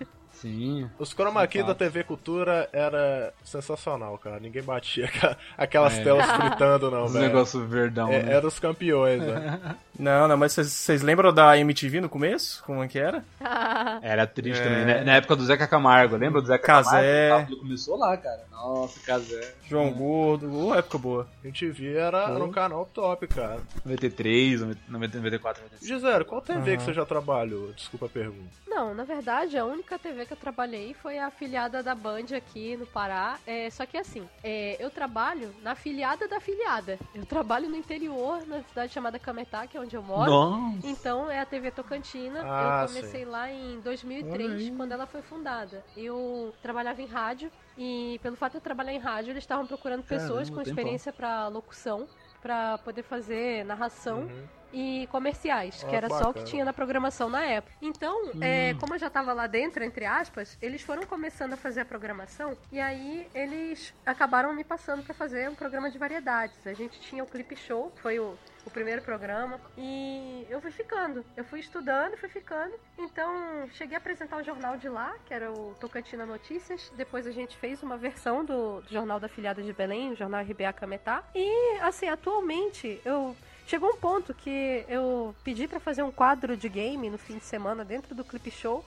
Sim. 0.40 0.88
Os 0.98 1.12
chroma 1.12 1.46
key 1.46 1.62
da 1.62 1.74
TV 1.74 2.04
Cultura 2.04 2.68
era 2.72 3.32
sensacional, 3.44 4.18
cara. 4.18 4.38
Ninguém 4.40 4.62
batia 4.62 5.08
aquelas 5.56 5.98
É. 5.98 6.02
telas 6.04 6.26
fritando, 6.30 6.90
não, 6.90 7.04
Os 7.04 7.12
velho. 7.12 7.26
negócios 7.26 7.68
verdão, 7.68 8.12
É, 8.12 8.22
né? 8.22 8.32
Era 8.34 8.46
os 8.46 8.58
campeões, 8.58 9.20
né? 9.22 9.76
Não, 9.98 10.28
não, 10.28 10.36
mas 10.36 10.52
vocês- 10.52 11.00
lembram 11.00 11.32
da 11.32 11.56
MTV 11.56 12.02
no 12.02 12.08
começo? 12.10 12.62
Como 12.64 12.84
é 12.84 12.86
que 12.86 12.98
era? 12.98 13.24
Era 14.02 14.26
triste 14.26 14.60
É. 14.60 14.64
também, 14.64 14.84
né? 14.84 15.02
Na 15.02 15.14
época 15.14 15.34
do 15.34 15.42
Zeca 15.42 15.66
Camargo, 15.66 16.16
lembra 16.18 16.42
do 16.42 16.46
Zeca 16.48 16.66
Casé. 16.66 17.30
Camargo? 17.30 17.52
Ele 17.52 17.60
começou 17.62 17.96
lá, 17.96 18.14
cara. 18.14 18.44
Nossa, 18.50 19.00
Casé. 19.06 19.54
João 19.66 19.90
Gordo, 19.94 20.52
ô, 20.54 20.74
época 20.74 20.98
boa. 20.98 21.26
MTV 21.42 21.94
era, 21.94 22.24
era 22.24 22.44
um 22.44 22.52
canal 22.52 22.84
top, 22.92 23.26
cara. 23.26 23.58
93, 23.86 24.60
94, 24.86 25.62
95. 25.62 25.86
Gisele, 25.86 26.24
qual 26.26 26.42
TV 26.42 26.76
que 26.76 26.82
você 26.82 26.92
já 26.92 27.06
trabalhou? 27.06 27.72
Desculpa 27.72 28.04
a 28.04 28.08
pergunta. 28.10 28.50
Não, 28.68 28.92
na 28.92 29.04
verdade, 29.04 29.56
a 29.56 29.64
única 29.64 29.98
TV 29.98 30.25
que 30.26 30.32
eu 30.32 30.36
trabalhei 30.36 30.92
foi 30.94 31.18
a 31.18 31.26
afiliada 31.28 31.82
da 31.82 31.94
Band 31.94 32.26
aqui 32.36 32.76
no 32.76 32.86
Pará. 32.86 33.38
É, 33.46 33.70
só 33.70 33.86
que 33.86 33.96
assim, 33.96 34.28
é, 34.42 34.76
eu 34.78 34.90
trabalho 34.90 35.54
na 35.62 35.72
afiliada 35.72 36.28
da 36.28 36.36
afiliada. 36.36 36.98
Eu 37.14 37.24
trabalho 37.24 37.68
no 37.68 37.76
interior, 37.76 38.46
na 38.46 38.62
cidade 38.62 38.92
chamada 38.92 39.18
Cametá, 39.18 39.66
que 39.66 39.76
é 39.76 39.80
onde 39.80 39.96
eu 39.96 40.02
moro. 40.02 40.30
Nossa. 40.30 40.86
Então 40.86 41.30
é 41.30 41.40
a 41.40 41.46
TV 41.46 41.70
Tocantina. 41.70 42.42
Ah, 42.44 42.82
eu 42.82 42.88
comecei 42.88 43.24
lá 43.24 43.50
em 43.50 43.74
Olha 43.74 43.82
2003, 43.82 44.52
aí. 44.52 44.76
quando 44.76 44.92
ela 44.92 45.06
foi 45.06 45.22
fundada. 45.22 45.84
Eu 45.96 46.54
trabalhava 46.60 47.00
em 47.00 47.06
rádio 47.06 47.50
e 47.78 48.18
pelo 48.22 48.36
fato 48.36 48.52
de 48.52 48.58
eu 48.58 48.62
trabalhar 48.62 48.92
em 48.92 48.98
rádio, 48.98 49.32
eles 49.32 49.42
estavam 49.42 49.66
procurando 49.66 50.02
pessoas 50.02 50.48
Caramba, 50.48 50.54
com 50.54 50.60
experiência 50.70 51.12
pra 51.12 51.48
locução, 51.48 52.08
pra 52.40 52.78
poder 52.78 53.02
fazer 53.02 53.64
narração 53.64 54.20
Uhum. 54.22 54.48
E 54.78 55.06
comerciais, 55.06 55.82
Ah, 55.82 55.88
que 55.88 55.96
era 55.96 56.08
só 56.10 56.16
o 56.16 56.20
que 56.20 56.24
bacana. 56.40 56.44
tinha 56.44 56.64
na 56.66 56.72
programação 56.74 57.30
na 57.30 57.42
época. 57.42 57.72
Então, 57.80 58.26
Hum. 58.34 58.42
é, 58.42 58.74
como 58.74 58.94
eu 58.94 58.98
já 58.98 59.08
tava 59.08 59.32
lá 59.32 59.46
dentro, 59.46 59.82
entre 59.82 60.04
aspas, 60.04 60.58
eles 60.60 60.82
foram 60.82 61.04
começando 61.04 61.54
a 61.54 61.56
fazer 61.56 61.80
a 61.80 61.84
programação 61.86 62.54
e 62.70 62.78
aí 62.78 63.26
eles 63.34 63.94
acabaram 64.04 64.52
me 64.52 64.62
passando 64.64 65.02
pra 65.02 65.14
fazer 65.14 65.48
um 65.48 65.54
programa 65.54 65.90
de 65.90 65.96
variedades. 65.96 66.58
A 66.66 66.74
gente 66.74 67.00
tinha 67.00 67.24
o 67.24 67.26
Clip 67.26 67.56
Show, 67.56 67.90
que 67.96 68.02
foi 68.02 68.18
o, 68.20 68.36
o 68.66 68.70
primeiro 68.70 69.00
programa, 69.00 69.58
e 69.78 70.46
eu 70.50 70.60
fui 70.60 70.70
ficando. 70.70 71.24
Eu 71.36 71.44
fui 71.44 71.60
estudando, 71.60 72.16
fui 72.18 72.28
ficando. 72.28 72.74
Então, 72.98 73.68
cheguei 73.72 73.94
a 73.94 73.98
apresentar 73.98 74.36
o 74.36 74.42
jornal 74.44 74.76
de 74.76 74.88
lá, 74.90 75.14
que 75.24 75.32
era 75.32 75.50
o 75.50 75.74
Tocantina 75.80 76.26
Notícias. 76.26 76.92
Depois 76.96 77.26
a 77.26 77.30
gente 77.30 77.56
fez 77.56 77.82
uma 77.82 77.96
versão 77.96 78.44
do, 78.44 78.82
do 78.82 78.88
Jornal 78.92 79.18
da 79.18 79.28
Filhada 79.28 79.62
de 79.62 79.72
Belém, 79.72 80.12
o 80.12 80.16
Jornal 80.16 80.42
RBA 80.42 80.72
Cametá. 80.74 81.22
E, 81.34 81.78
assim, 81.80 82.08
atualmente 82.08 83.00
eu 83.04 83.34
Chegou 83.66 83.90
um 83.90 83.96
ponto 83.96 84.32
que 84.32 84.84
eu 84.88 85.34
pedi 85.42 85.66
pra 85.66 85.80
fazer 85.80 86.02
um 86.02 86.10
quadro 86.12 86.56
de 86.56 86.68
game 86.68 87.10
no 87.10 87.18
fim 87.18 87.38
de 87.38 87.44
semana 87.44 87.84
dentro 87.84 88.14
do 88.14 88.24
Clip 88.24 88.50
Show. 88.50 88.84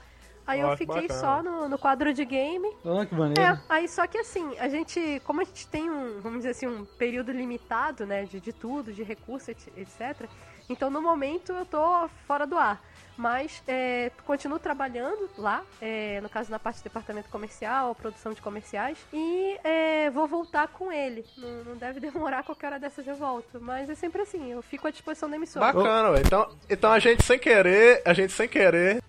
Aí 0.47 0.61
eu 0.61 0.69
que 0.71 0.77
fiquei 0.77 1.01
bacana. 1.07 1.19
só 1.19 1.43
no, 1.43 1.69
no 1.69 1.77
quadro 1.77 2.11
de 2.13 2.25
game. 2.25 2.67
Ah, 2.83 3.05
que 3.05 3.13
maneiro. 3.13 3.39
É, 3.41 3.61
aí 3.69 3.87
só 3.87 4.07
que 4.07 4.17
assim, 4.17 4.57
a 4.57 4.67
gente, 4.69 5.21
como 5.25 5.41
a 5.41 5.43
gente 5.43 5.67
tem 5.67 5.89
um, 5.89 6.19
vamos 6.21 6.39
dizer 6.39 6.51
assim, 6.51 6.65
um 6.65 6.85
período 6.85 7.31
limitado, 7.31 8.05
né, 8.05 8.23
de, 8.23 8.39
de 8.39 8.51
tudo, 8.51 8.91
de 8.91 9.03
recurso, 9.03 9.51
et- 9.51 9.71
etc. 9.77 10.27
Então 10.67 10.89
no 10.89 11.01
momento 11.01 11.51
eu 11.51 11.65
tô 11.65 12.07
fora 12.25 12.47
do 12.47 12.57
ar. 12.57 12.81
Mas 13.19 13.61
é, 13.67 14.13
continuo 14.25 14.57
trabalhando 14.59 15.29
lá, 15.37 15.61
é, 15.81 16.21
no 16.21 16.29
caso 16.29 16.49
na 16.49 16.57
parte 16.57 16.79
do 16.79 16.83
departamento 16.83 17.27
comercial, 17.27 17.93
produção 17.93 18.33
de 18.33 18.41
comerciais, 18.41 18.97
e 19.11 19.57
é, 19.61 20.09
vou 20.09 20.25
voltar 20.25 20.69
com 20.69 20.89
ele. 20.89 21.25
Não, 21.37 21.63
não 21.65 21.75
deve 21.75 21.99
demorar, 21.99 22.43
qualquer 22.43 22.67
hora 22.67 22.79
dessas 22.79 23.05
eu 23.05 23.17
volto. 23.17 23.59
Mas 23.59 23.89
é 23.89 23.95
sempre 23.95 24.21
assim, 24.21 24.53
eu 24.53 24.61
fico 24.61 24.87
à 24.87 24.89
disposição 24.89 25.29
da 25.29 25.35
emissora. 25.35 25.73
Bacana, 25.73 26.11
ué. 26.11 26.21
então, 26.25 26.49
então 26.69 26.93
a 26.93 26.99
gente 26.99 27.21
sem 27.25 27.37
querer, 27.37 28.01
a 28.05 28.13
gente 28.13 28.31
sem 28.31 28.47
querer 28.47 29.03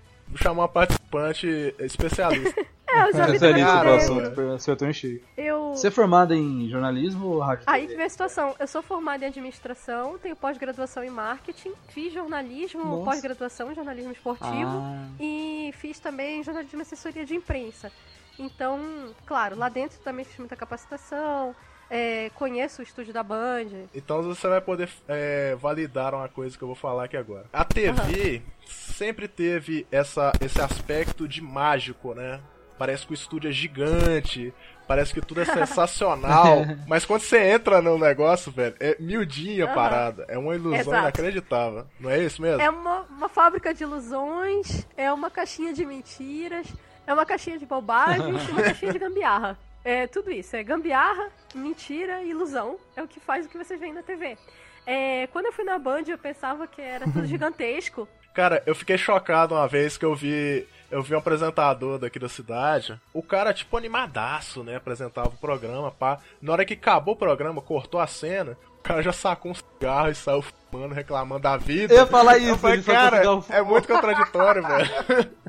uma 0.50 0.68
participante 0.68 1.72
especialista. 1.78 2.66
É, 2.92 3.08
eu 3.08 3.12
já 3.12 3.26
vi 3.26 3.38
também. 3.38 3.62
assunto, 3.62 4.40
acertou 4.54 4.88
em 4.88 4.92
cheio. 4.92 5.22
Eu... 5.36 5.70
Você 5.70 5.88
é 5.88 5.90
formada 5.90 6.34
em 6.34 6.68
jornalismo 6.68 7.26
ou 7.26 7.38
rádio? 7.38 7.64
Aí 7.66 7.86
que 7.86 7.94
vem 7.94 8.06
a 8.06 8.08
situação. 8.08 8.54
Eu 8.58 8.66
sou 8.66 8.82
formada 8.82 9.24
em 9.24 9.28
administração, 9.28 10.18
tenho 10.18 10.34
pós-graduação 10.36 11.04
em 11.04 11.10
marketing, 11.10 11.72
fiz 11.88 12.12
jornalismo, 12.12 13.04
pós-graduação 13.04 13.70
em 13.70 13.74
jornalismo 13.74 14.12
esportivo 14.12 14.50
Ah. 14.82 15.08
e 15.18 15.72
fiz 15.78 15.98
também 15.98 16.42
jornalismo 16.42 16.80
e 16.80 16.82
assessoria 16.82 17.24
de 17.24 17.34
imprensa. 17.34 17.92
Então, 18.38 18.80
claro, 19.26 19.56
lá 19.56 19.68
dentro 19.68 19.98
também 20.00 20.24
fiz 20.24 20.38
muita 20.38 20.56
capacitação, 20.56 21.54
é, 21.90 22.30
conheço 22.34 22.80
o 22.80 22.84
estúdio 22.84 23.12
da 23.12 23.22
Band. 23.22 23.66
Então 23.94 24.22
você 24.22 24.48
vai 24.48 24.60
poder 24.60 24.88
é, 25.08 25.56
validar 25.56 26.14
uma 26.14 26.28
coisa 26.28 26.56
que 26.56 26.62
eu 26.62 26.68
vou 26.68 26.74
falar 26.76 27.04
aqui 27.04 27.16
agora. 27.16 27.46
A 27.52 27.64
TV 27.64 28.42
sempre 28.64 29.26
teve 29.28 29.86
essa, 29.90 30.32
esse 30.40 30.60
aspecto 30.60 31.26
de 31.28 31.42
mágico, 31.42 32.14
né? 32.14 32.40
Parece 32.80 33.06
que 33.06 33.12
o 33.12 33.14
estúdio 33.14 33.50
é 33.50 33.52
gigante, 33.52 34.54
parece 34.88 35.12
que 35.12 35.20
tudo 35.20 35.42
é 35.42 35.44
sensacional. 35.44 36.64
mas 36.88 37.04
quando 37.04 37.20
você 37.20 37.52
entra 37.52 37.82
no 37.82 37.98
negócio, 37.98 38.50
velho, 38.50 38.74
é 38.80 38.96
miudinha 38.98 39.66
a 39.66 39.66
Aham. 39.66 39.74
parada. 39.74 40.24
É 40.26 40.38
uma 40.38 40.54
ilusão 40.54 40.80
Exato. 40.80 40.98
inacreditável. 40.98 41.86
Não 42.00 42.08
é 42.08 42.20
isso 42.20 42.40
mesmo? 42.40 42.62
É 42.62 42.70
uma, 42.70 43.02
uma 43.02 43.28
fábrica 43.28 43.74
de 43.74 43.82
ilusões, 43.82 44.86
é 44.96 45.12
uma 45.12 45.30
caixinha 45.30 45.74
de 45.74 45.84
mentiras, 45.84 46.66
é 47.06 47.12
uma 47.12 47.26
caixinha 47.26 47.58
de 47.58 47.66
bobagens 47.66 48.48
e 48.48 48.50
uma 48.50 48.62
caixinha 48.62 48.92
de 48.94 48.98
gambiarra. 48.98 49.58
É 49.84 50.06
tudo 50.06 50.30
isso, 50.30 50.56
é 50.56 50.62
gambiarra, 50.62 51.28
mentira 51.54 52.22
e 52.22 52.30
ilusão. 52.30 52.78
É 52.96 53.02
o 53.02 53.06
que 53.06 53.20
faz 53.20 53.44
o 53.44 53.48
que 53.50 53.58
vocês 53.58 53.78
veem 53.78 53.92
na 53.92 54.02
TV. 54.02 54.38
É, 54.86 55.26
quando 55.26 55.44
eu 55.44 55.52
fui 55.52 55.66
na 55.66 55.78
Band, 55.78 56.04
eu 56.08 56.16
pensava 56.16 56.66
que 56.66 56.80
era 56.80 57.04
tudo 57.04 57.26
gigantesco. 57.28 58.08
Cara, 58.32 58.62
eu 58.64 58.74
fiquei 58.74 58.96
chocado 58.96 59.54
uma 59.54 59.68
vez 59.68 59.98
que 59.98 60.04
eu 60.06 60.14
vi. 60.14 60.66
Eu 60.90 61.02
vi 61.02 61.14
um 61.14 61.18
apresentador 61.18 61.98
daqui 61.98 62.18
da 62.18 62.28
cidade. 62.28 62.98
O 63.14 63.22
cara, 63.22 63.54
tipo, 63.54 63.76
animadaço, 63.76 64.64
né? 64.64 64.76
Apresentava 64.76 65.28
o 65.28 65.32
programa, 65.38 65.90
pá. 65.90 66.18
Na 66.42 66.52
hora 66.52 66.64
que 66.64 66.74
acabou 66.74 67.14
o 67.14 67.16
programa, 67.16 67.62
cortou 67.62 68.00
a 68.00 68.06
cena, 68.08 68.56
o 68.78 68.82
cara 68.82 69.00
já 69.02 69.12
sacou 69.12 69.52
um 69.52 69.54
cigarro 69.54 70.10
e 70.10 70.14
saiu 70.14 70.42
fumando, 70.42 70.92
reclamando 70.92 71.42
da 71.42 71.56
vida. 71.56 71.94
Eu 71.94 71.98
ia 72.00 72.06
falar 72.06 72.38
Eu 72.38 72.48
isso, 72.50 72.58
falei, 72.58 72.76
ele 72.76 72.82
sacou 72.82 73.42
cara, 73.42 73.56
é 73.56 73.62
muito 73.62 73.86
contraditório, 73.86 74.62
velho. 74.66 75.30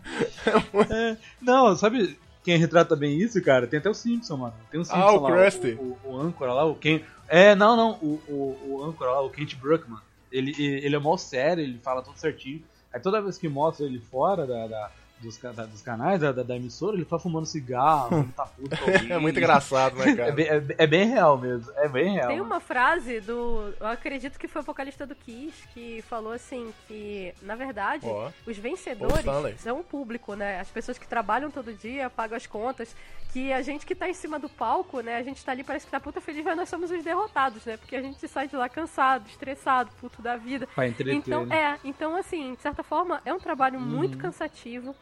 É, 0.90 1.18
não, 1.42 1.76
sabe 1.76 2.18
quem 2.44 2.58
retrata 2.58 2.96
bem 2.96 3.18
isso, 3.20 3.42
cara? 3.44 3.68
Tem 3.68 3.80
até 3.80 3.90
o 3.90 3.94
Simpson, 3.94 4.36
mano. 4.38 4.54
Tem 4.72 4.80
o 4.80 4.84
Simpson 4.86 5.00
Ah, 5.00 5.12
o 5.14 5.20
lá, 5.22 5.32
Krusty. 5.32 5.74
O, 5.80 5.98
o, 6.04 6.12
o 6.14 6.20
âncora 6.22 6.54
lá, 6.54 6.66
o 6.66 6.76
Ken... 6.76 7.02
É, 7.28 7.54
não, 7.56 7.76
não, 7.76 7.92
o, 8.02 8.20
o, 8.28 8.68
o 8.68 8.84
âncora 8.84 9.12
lá, 9.12 9.22
o 9.22 9.30
Kent 9.30 9.56
Brookman. 9.56 10.00
Ele, 10.32 10.52
ele 10.58 10.86
ele 10.86 10.96
é 10.96 11.00
mó 11.00 11.16
sério, 11.18 11.64
ele 11.64 11.80
fala 11.84 12.02
tudo 12.02 12.18
certinho. 12.18 12.64
Aí 12.92 13.00
toda 13.00 13.22
vez 13.22 13.38
que 13.38 13.48
mostra 13.48 13.86
ele 13.86 14.00
fora 14.00 14.46
da, 14.48 14.68
da- 14.68 14.92
dos, 15.22 15.38
da- 15.38 15.66
dos 15.66 15.82
canais, 15.82 16.20
da, 16.20 16.32
da, 16.32 16.56
emissora, 16.56 16.96
ele 16.96 17.06
tá 17.06 17.20
fumando 17.20 17.46
cigarro, 17.46 18.18
ele 18.24 18.32
tá 18.34 18.46
puto 18.46 18.76
com 18.78 18.92
alguém. 18.92 19.12
É 19.12 19.18
muito 19.18 19.38
engraçado, 19.38 19.96
né, 19.96 20.16
cara? 20.16 20.30
É 20.30 20.32
bem, 20.32 20.46
é, 20.48 20.64
é 20.80 20.88
bem 20.88 21.08
real 21.08 21.38
mesmo, 21.38 21.72
é 21.78 21.88
bem 21.88 22.14
real. 22.16 22.28
Tem 22.28 22.42
uma 22.42 22.60
frase 22.60 23.20
do. 23.22 23.74
Eu 23.80 23.88
acredito 23.88 24.40
que 24.40 24.48
foi 24.48 24.62
o 24.62 24.66
vocalista 24.66 25.06
do 25.06 25.16
Kiss 25.16 25.68
que 25.74 26.02
falou 26.04 26.34
assim: 26.34 26.74
que, 26.88 27.34
na 27.42 27.56
verdade, 27.56 28.06
Ó, 28.08 28.30
os 28.48 28.58
vencedores 28.58 29.20
Stanley. 29.20 29.56
são 29.58 29.80
o 29.80 29.84
público, 29.84 30.34
né? 30.36 30.60
As 30.60 30.70
pessoas 30.70 30.98
que 30.98 31.08
trabalham 31.08 31.52
todo 31.52 31.74
dia, 31.74 32.10
pagam 32.10 32.36
as 32.38 32.48
contas. 32.48 32.96
Que 33.34 33.54
a 33.54 33.62
gente 33.62 33.86
que 33.86 33.96
tá 33.96 34.10
em 34.10 34.14
cima 34.14 34.38
do 34.38 34.50
palco, 34.50 35.00
né? 35.00 35.16
A 35.16 35.24
gente 35.24 35.46
tá 35.46 35.54
ali, 35.54 35.64
parece 35.64 35.86
que 35.86 35.92
tá 35.92 36.02
puta 36.02 36.20
feliz, 36.20 36.44
mas 36.44 36.58
nós 36.58 36.68
somos 36.68 36.92
os 36.92 37.02
derrotados, 37.02 37.64
né? 37.66 37.78
Porque 37.78 37.96
a 37.96 38.02
gente 38.02 38.28
sai 38.28 38.46
de 38.50 38.58
lá 38.58 38.68
cansado, 38.68 39.26
estressado, 39.30 39.90
puto 40.02 40.22
da 40.22 40.36
vida. 40.36 40.68
Pra 40.76 40.86
entreter, 40.86 41.16
Então, 41.16 41.46
né? 41.46 41.56
é, 41.56 41.80
então 41.88 42.18
assim, 42.18 42.56
de 42.56 42.62
certa 42.62 42.84
forma, 42.84 43.22
é 43.24 43.34
um 43.34 43.40
trabalho 43.40 43.80
muito 43.80 44.16
Uhum. 44.16 44.20
cansativo. 44.22 44.94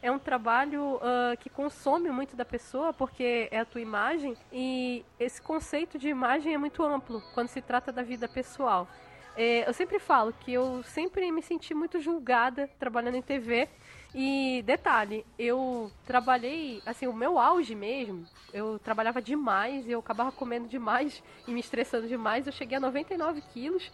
É 0.00 0.10
um 0.10 0.18
trabalho 0.18 1.00
ah, 1.02 1.36
que 1.36 1.50
consome 1.50 2.10
muito 2.10 2.36
da 2.36 2.44
pessoa, 2.44 2.92
porque 2.92 3.48
é 3.50 3.58
a 3.58 3.64
tua 3.64 3.80
imagem, 3.80 4.36
e 4.52 5.04
esse 5.18 5.42
conceito 5.42 5.98
de 5.98 6.08
imagem 6.08 6.54
é 6.54 6.58
muito 6.58 6.82
amplo 6.82 7.22
quando 7.34 7.48
se 7.48 7.60
trata 7.60 7.90
da 7.90 8.02
vida 8.02 8.28
pessoal. 8.28 8.88
É, 9.40 9.68
eu 9.68 9.72
sempre 9.72 10.00
falo 10.00 10.32
que 10.32 10.52
eu 10.52 10.82
sempre 10.82 11.30
me 11.30 11.40
senti 11.40 11.72
muito 11.72 12.00
julgada 12.00 12.68
trabalhando 12.76 13.14
em 13.14 13.22
TV. 13.22 13.68
E 14.12 14.64
detalhe, 14.66 15.24
eu 15.38 15.92
trabalhei, 16.04 16.82
assim, 16.84 17.06
o 17.06 17.12
meu 17.12 17.38
auge 17.38 17.72
mesmo, 17.72 18.26
eu 18.52 18.80
trabalhava 18.80 19.22
demais, 19.22 19.88
eu 19.88 20.00
acabava 20.00 20.32
comendo 20.32 20.66
demais 20.66 21.22
e 21.46 21.52
me 21.52 21.60
estressando 21.60 22.08
demais. 22.08 22.48
Eu 22.48 22.52
cheguei 22.52 22.78
a 22.78 22.80
99 22.80 23.40
quilos. 23.52 23.92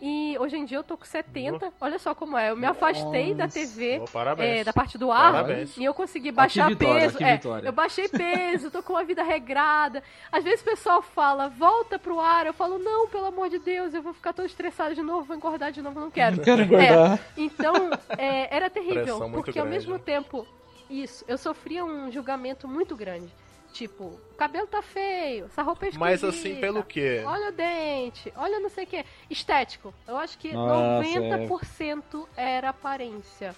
E 0.00 0.36
hoje 0.38 0.56
em 0.56 0.64
dia 0.64 0.78
eu 0.78 0.84
tô 0.84 0.96
com 0.96 1.04
70. 1.04 1.72
Olha 1.80 1.98
só 1.98 2.14
como 2.14 2.36
é. 2.36 2.50
Eu 2.50 2.56
me 2.56 2.66
afastei 2.66 3.34
da 3.34 3.44
Nossa. 3.44 3.58
TV, 3.58 3.98
Ô, 3.98 4.04
parabéns. 4.04 4.60
é, 4.60 4.64
da 4.64 4.72
parte 4.72 4.96
do 4.96 5.10
ar, 5.10 5.32
Parabéns. 5.32 5.76
e 5.76 5.84
eu 5.84 5.92
consegui 5.92 6.30
baixar 6.30 6.68
vitória, 6.68 7.10
peso. 7.10 7.18
É, 7.22 7.40
eu 7.64 7.72
baixei 7.72 8.08
peso, 8.08 8.70
tô 8.70 8.82
com 8.82 8.92
uma 8.92 9.04
vida 9.04 9.22
regrada. 9.22 10.02
Às 10.30 10.44
vezes 10.44 10.60
o 10.60 10.64
pessoal 10.64 11.02
fala, 11.02 11.48
volta 11.48 11.98
pro 11.98 12.20
ar. 12.20 12.46
Eu 12.46 12.52
falo, 12.52 12.78
não, 12.78 13.08
pelo 13.08 13.26
amor 13.26 13.48
de 13.48 13.58
Deus, 13.58 13.92
eu 13.92 14.02
vou 14.02 14.14
ficar 14.14 14.32
todo 14.32 14.46
estressado 14.46 14.94
de 14.94 15.02
novo, 15.02 15.24
vou 15.24 15.36
engordar 15.36 15.72
de 15.72 15.82
novo, 15.82 15.98
não 15.98 16.10
quero. 16.10 16.36
Não 16.36 16.44
quero 16.44 16.62
engordar. 16.62 17.18
É, 17.18 17.18
então, 17.36 17.74
é, 18.16 18.54
era 18.54 18.70
terrível, 18.70 19.18
Pressão 19.18 19.32
porque 19.32 19.58
ao 19.58 19.66
mesmo 19.66 19.94
né? 19.94 20.00
tempo, 20.04 20.46
isso, 20.88 21.24
eu 21.26 21.36
sofria 21.36 21.84
um 21.84 22.10
julgamento 22.10 22.68
muito 22.68 22.94
grande. 22.94 23.28
Tipo, 23.72 24.04
o 24.04 24.34
cabelo 24.36 24.66
tá 24.66 24.82
feio, 24.82 25.44
essa 25.46 25.62
roupa 25.62 25.86
é 25.86 25.90
Mas 25.96 26.22
esquisita, 26.22 26.48
assim, 26.48 26.60
pelo 26.60 26.82
quê? 26.82 27.22
Olha 27.24 27.50
o 27.50 27.52
dente, 27.52 28.32
olha 28.36 28.58
não 28.60 28.68
sei 28.70 28.84
o 28.84 28.86
que. 28.86 29.04
Estético. 29.30 29.94
Eu 30.06 30.16
acho 30.16 30.38
que 30.38 30.52
Nossa, 30.52 31.06
90% 31.08 32.26
era 32.36 32.70
aparência. 32.70 33.54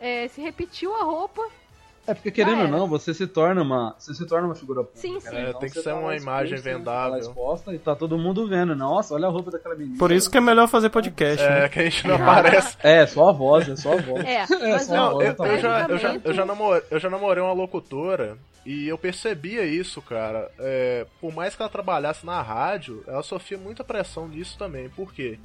É, 0.00 0.26
se 0.28 0.40
repetiu 0.42 0.94
a 0.96 1.04
roupa, 1.04 1.40
É 2.08 2.12
porque 2.12 2.32
querendo 2.32 2.58
Já 2.58 2.64
ou 2.64 2.68
não, 2.68 2.88
você 2.88 3.14
se 3.14 3.24
torna 3.28 3.62
uma, 3.62 3.94
você 3.96 4.12
se 4.12 4.26
torna 4.26 4.48
uma 4.48 4.54
figura 4.56 4.82
pública. 4.82 5.00
Sim, 5.00 5.14
né? 5.14 5.20
sim. 5.20 5.36
É, 5.36 5.48
Então 5.50 5.60
tem 5.60 5.70
que 5.70 5.76
ser 5.80 5.90
tá 5.90 5.94
uma 5.94 6.16
imagem 6.16 6.58
vendável. 6.58 6.84
Tá 6.84 7.08
lá 7.08 7.18
exposta 7.20 7.72
e 7.72 7.78
tá 7.78 7.94
todo 7.94 8.18
mundo 8.18 8.48
vendo. 8.48 8.74
Nossa, 8.74 9.14
olha 9.14 9.28
a 9.28 9.30
roupa 9.30 9.52
daquela 9.52 9.76
menina. 9.76 9.96
Por 9.98 10.10
isso 10.10 10.28
que 10.28 10.36
é 10.36 10.40
melhor 10.40 10.66
fazer 10.66 10.90
podcast. 10.90 11.42
É, 11.42 11.60
né? 11.60 11.68
que 11.68 11.78
a 11.78 11.84
gente 11.84 12.08
não 12.08 12.16
aparece. 12.16 12.76
É, 12.82 13.06
só 13.06 13.28
a 13.28 13.32
voz, 13.32 13.68
é 13.68 13.76
só 13.76 13.92
a 13.92 13.96
voz. 14.00 14.24
É, 14.24 14.42
É, 14.52 14.72
mas 14.72 14.82
só 14.86 14.92
a 14.92 14.96
Não, 14.96 15.12
voz, 15.12 15.28
eu, 15.28 15.34
tá 15.36 15.46
eu 15.46 15.58
já, 15.58 15.86
eu, 15.88 15.98
já, 15.98 16.20
eu, 16.24 16.32
já 16.34 16.44
namorei, 16.44 16.82
eu 16.90 16.98
já 16.98 17.08
namorei 17.08 17.42
uma 17.44 17.52
locutora 17.52 18.36
e 18.64 18.86
eu 18.88 18.96
percebia 18.96 19.64
isso, 19.64 20.00
cara. 20.02 20.50
É, 20.58 21.06
por 21.20 21.32
mais 21.34 21.54
que 21.56 21.62
ela 21.62 21.70
trabalhasse 21.70 22.24
na 22.24 22.40
rádio, 22.42 23.02
ela 23.06 23.22
sofria 23.22 23.58
muita 23.58 23.82
pressão 23.82 24.28
nisso 24.28 24.56
também. 24.58 24.88
Por 24.88 25.12
quê? 25.12 25.38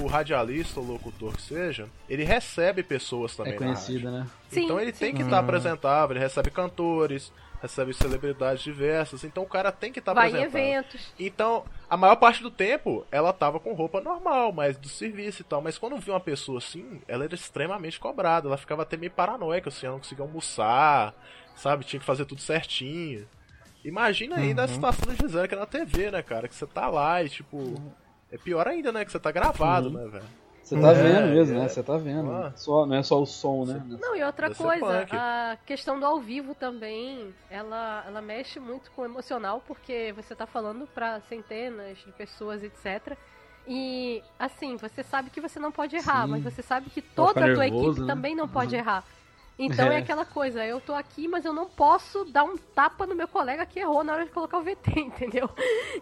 O 0.00 0.06
radialista 0.06 0.80
ou 0.80 0.86
locutor 0.86 1.34
que 1.34 1.42
seja, 1.42 1.88
ele 2.08 2.24
recebe 2.24 2.82
pessoas 2.82 3.34
também 3.36 3.54
É 3.54 3.60
na 3.60 3.66
rádio. 3.66 3.82
conhecida, 3.84 4.10
né? 4.10 4.26
Sim, 4.48 4.64
então 4.64 4.80
ele 4.80 4.92
tem 4.92 5.10
sim, 5.10 5.14
que 5.16 5.22
sim. 5.22 5.24
estar 5.24 5.38
apresentável, 5.40 6.14
ele 6.16 6.22
recebe 6.24 6.50
cantores, 6.50 7.32
recebe 7.60 7.92
celebridades 7.94 8.62
diversas, 8.62 9.22
então 9.24 9.42
o 9.42 9.46
cara 9.46 9.70
tem 9.72 9.92
que 9.92 9.98
estar 9.98 10.12
vai 10.14 10.30
em 10.30 10.34
apresentável. 10.34 10.66
eventos. 10.68 11.12
Então, 11.18 11.64
a 11.88 11.96
maior 11.96 12.16
parte 12.16 12.42
do 12.42 12.50
tempo, 12.50 13.06
ela 13.10 13.32
tava 13.32 13.60
com 13.60 13.72
roupa 13.72 14.00
normal, 14.00 14.52
mas 14.52 14.76
do 14.76 14.88
serviço 14.88 15.42
e 15.42 15.44
tal. 15.44 15.60
Mas 15.62 15.78
quando 15.78 15.96
viu 15.98 16.14
uma 16.14 16.20
pessoa 16.20 16.58
assim, 16.58 17.00
ela 17.06 17.24
era 17.24 17.34
extremamente 17.34 18.00
cobrada. 18.00 18.48
Ela 18.48 18.56
ficava 18.56 18.82
até 18.82 18.96
meio 18.96 19.12
paranoica, 19.12 19.68
assim, 19.68 19.86
ela 19.86 19.94
não 19.94 20.00
conseguia 20.00 20.24
almoçar, 20.24 21.14
sabe? 21.56 21.84
Tinha 21.84 22.00
que 22.00 22.06
fazer 22.06 22.24
tudo 22.24 22.40
certinho. 22.40 23.26
Imagina 23.84 24.36
ainda 24.36 24.62
a 24.62 24.66
Uhum. 24.66 24.74
situação 24.74 25.06
da 25.06 25.14
Gisele 25.14 25.48
que 25.48 25.54
é 25.54 25.58
na 25.58 25.66
TV, 25.66 26.10
né, 26.10 26.22
cara? 26.22 26.46
Que 26.48 26.54
você 26.54 26.66
tá 26.66 26.88
lá 26.88 27.22
e, 27.22 27.28
tipo... 27.28 27.74
É 28.30 28.38
pior 28.38 28.66
ainda, 28.66 28.90
né? 28.92 29.04
Que 29.04 29.12
você 29.12 29.18
tá 29.18 29.30
gravado, 29.30 29.88
Uhum. 29.88 29.94
né, 29.94 30.08
velho? 30.08 30.24
Você 30.62 30.80
tá 30.80 30.90
É, 30.92 30.94
vendo 30.94 31.28
mesmo, 31.34 31.56
é. 31.56 31.58
né? 31.62 31.68
Você 31.68 31.82
tá 31.82 31.96
vendo. 31.98 32.30
Ah. 32.32 32.52
Só, 32.56 32.86
não 32.86 32.94
é 32.96 33.02
só 33.02 33.20
o 33.20 33.26
som, 33.26 33.66
né? 33.66 33.82
Não, 34.00 34.14
e 34.16 34.22
outra 34.22 34.48
Deve 34.48 34.62
coisa, 34.62 35.06
a 35.10 35.56
questão 35.66 35.98
do 35.98 36.06
ao 36.06 36.20
vivo 36.20 36.54
também, 36.54 37.34
ela, 37.50 38.04
ela 38.06 38.22
mexe 38.22 38.58
muito 38.60 38.90
com 38.92 39.02
o 39.02 39.04
emocional, 39.04 39.62
porque 39.66 40.12
você 40.16 40.34
tá 40.36 40.46
falando 40.46 40.86
pra 40.86 41.20
centenas 41.28 41.98
de 41.98 42.12
pessoas, 42.12 42.62
etc. 42.62 43.18
E, 43.66 44.22
assim, 44.38 44.76
você 44.76 45.02
sabe 45.02 45.28
que 45.30 45.40
você 45.40 45.58
não 45.58 45.70
pode 45.72 45.94
errar, 45.96 46.24
Sim. 46.24 46.30
mas 46.30 46.42
você 46.44 46.62
sabe 46.62 46.88
que 46.90 47.02
Pode 47.02 47.14
toda 47.34 47.40
a 47.40 47.54
tua 47.54 47.64
nervoso, 47.64 47.86
equipe 47.90 48.00
né? 48.02 48.06
também 48.06 48.34
não 48.34 48.48
pode 48.48 48.74
Uhum. 48.74 48.80
errar. 48.80 49.04
Então 49.58 49.90
é. 49.90 49.96
É. 49.96 49.98
aquela 49.98 50.24
coisa, 50.24 50.64
eu 50.64 50.80
tô 50.80 50.94
aqui, 50.94 51.28
mas 51.28 51.44
eu 51.44 51.52
não 51.52 51.68
posso 51.68 52.24
dar 52.24 52.44
um 52.44 52.56
tapa 52.56 53.06
no 53.06 53.14
meu 53.14 53.28
colega 53.28 53.66
que 53.66 53.78
errou 53.78 54.02
na 54.02 54.14
hora 54.14 54.24
de 54.24 54.30
colocar 54.30 54.58
o 54.58 54.62
VT, 54.62 54.92
entendeu? 54.98 55.48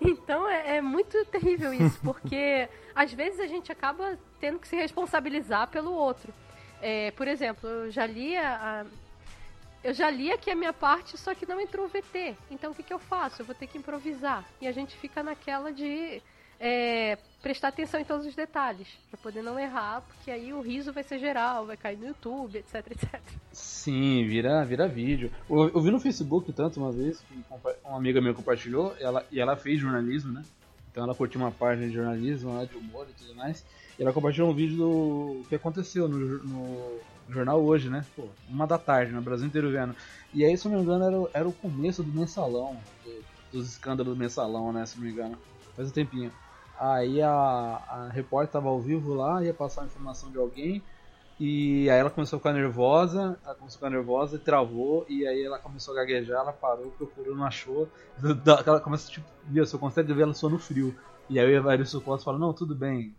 Então 0.00 0.48
é, 0.48 0.76
é 0.76 0.80
muito 0.80 1.24
terrível 1.26 1.72
isso, 1.72 1.98
porque 2.04 2.68
às 2.94 3.12
vezes 3.12 3.40
a 3.40 3.46
gente 3.46 3.70
acaba 3.72 4.18
tendo 4.40 4.58
que 4.58 4.68
se 4.68 4.76
responsabilizar 4.76 5.68
pelo 5.68 5.92
outro. 5.92 6.32
É, 6.80 7.10
por 7.10 7.28
exemplo, 7.28 7.68
eu 7.68 7.90
já 7.90 8.06
li 8.06 8.36
a, 8.36 8.86
eu 9.82 9.94
já 9.94 10.10
li 10.10 10.30
aqui 10.30 10.50
a 10.50 10.54
minha 10.54 10.72
parte, 10.72 11.16
só 11.18 11.34
que 11.34 11.46
não 11.46 11.60
entrou 11.60 11.86
o 11.86 11.88
VT. 11.88 12.36
Então 12.50 12.70
o 12.70 12.74
que, 12.74 12.82
que 12.82 12.92
eu 12.92 12.98
faço? 12.98 13.42
Eu 13.42 13.46
vou 13.46 13.54
ter 13.54 13.66
que 13.66 13.78
improvisar. 13.78 14.44
E 14.60 14.68
a 14.68 14.72
gente 14.72 14.96
fica 14.96 15.22
naquela 15.22 15.72
de 15.72 16.22
é, 16.60 17.16
prestar 17.42 17.68
atenção 17.68 17.98
em 17.98 18.04
todos 18.04 18.26
os 18.26 18.34
detalhes, 18.34 18.86
pra 19.10 19.18
poder 19.18 19.42
não 19.42 19.58
errar, 19.58 20.02
porque 20.02 20.30
aí 20.30 20.52
o 20.52 20.60
riso 20.60 20.92
vai 20.92 21.02
ser 21.02 21.18
geral, 21.18 21.64
vai 21.64 21.76
cair 21.76 21.96
no 21.96 22.06
YouTube, 22.08 22.58
etc, 22.58 22.86
etc. 22.90 23.18
Sim, 23.50 24.26
vira, 24.26 24.62
vira 24.64 24.86
vídeo. 24.86 25.32
Eu, 25.48 25.70
eu 25.70 25.80
vi 25.80 25.90
no 25.90 25.98
Facebook 25.98 26.52
tanto 26.52 26.78
uma 26.78 26.92
vez, 26.92 27.18
que 27.20 27.34
uma 27.84 27.96
amiga 27.96 28.20
minha 28.20 28.34
compartilhou, 28.34 28.94
ela, 29.00 29.24
e 29.32 29.40
ela 29.40 29.56
fez 29.56 29.80
jornalismo, 29.80 30.32
né? 30.32 30.44
Então 30.92 31.04
ela 31.04 31.14
curtiu 31.14 31.40
uma 31.40 31.50
página 31.50 31.86
de 31.88 31.94
jornalismo 31.94 32.54
lá, 32.54 32.64
de 32.64 32.76
humor 32.76 33.06
e 33.08 33.12
tudo 33.14 33.34
mais. 33.34 33.64
E 33.98 34.02
ela 34.02 34.12
compartilhou 34.12 34.50
um 34.50 34.54
vídeo 34.54 34.76
do 34.76 35.44
que 35.48 35.54
aconteceu 35.54 36.08
no, 36.08 36.18
no 36.44 37.00
jornal 37.28 37.62
hoje, 37.62 37.88
né? 37.88 38.04
Pô, 38.16 38.24
uma 38.48 38.66
da 38.66 38.76
tarde, 38.76 39.12
no 39.12 39.22
Brasil 39.22 39.46
inteiro 39.46 39.70
vendo. 39.70 39.94
E 40.34 40.44
aí, 40.44 40.56
se 40.58 40.68
não 40.68 40.76
me 40.76 40.82
engano, 40.82 41.04
era, 41.04 41.18
o- 41.20 41.30
era 41.32 41.48
o 41.48 41.52
começo 41.52 42.02
do 42.02 42.12
mensalão, 42.12 42.76
do- 43.04 43.24
dos 43.52 43.68
escândalos 43.68 44.12
do 44.14 44.18
mensalão, 44.18 44.72
né? 44.72 44.84
Se 44.84 44.96
não 44.98 45.04
me 45.04 45.12
engano. 45.12 45.38
Faz 45.76 45.88
um 45.88 45.92
tempinho. 45.92 46.32
Aí 46.80 47.20
a, 47.20 47.30
a 47.30 48.08
repórter 48.10 48.50
tava 48.50 48.70
ao 48.70 48.80
vivo 48.80 49.12
lá, 49.12 49.44
ia 49.44 49.52
passar 49.52 49.82
a 49.82 49.84
informação 49.84 50.30
de 50.30 50.38
alguém. 50.38 50.82
E 51.38 51.90
aí 51.90 51.98
ela 51.98 52.08
começou 52.08 52.38
a 52.38 52.40
ficar 52.40 52.54
nervosa, 52.54 53.38
ela 53.44 53.54
começou 53.54 53.76
a 53.76 53.78
ficar 53.78 53.90
nervosa 53.90 54.36
e 54.36 54.38
travou, 54.38 55.04
e 55.06 55.26
aí 55.26 55.42
ela 55.42 55.58
começou 55.58 55.92
a 55.92 55.98
gaguejar, 55.98 56.40
ela 56.40 56.52
parou, 56.52 56.90
procurou, 56.92 57.36
não 57.36 57.44
achou. 57.44 57.86
Ela 58.66 58.80
começa, 58.80 59.10
tipo, 59.10 59.26
viu, 59.44 59.64
você 59.64 59.76
consegue 59.76 60.12
ver 60.14 60.22
ela 60.22 60.32
suando 60.32 60.58
frio. 60.58 60.94
E 61.28 61.38
aí 61.38 61.46
o 61.46 61.54
Evaristo 61.54 62.00
Costa 62.00 62.24
fala, 62.24 62.38
não, 62.38 62.54
tudo 62.54 62.74
bem, 62.74 63.14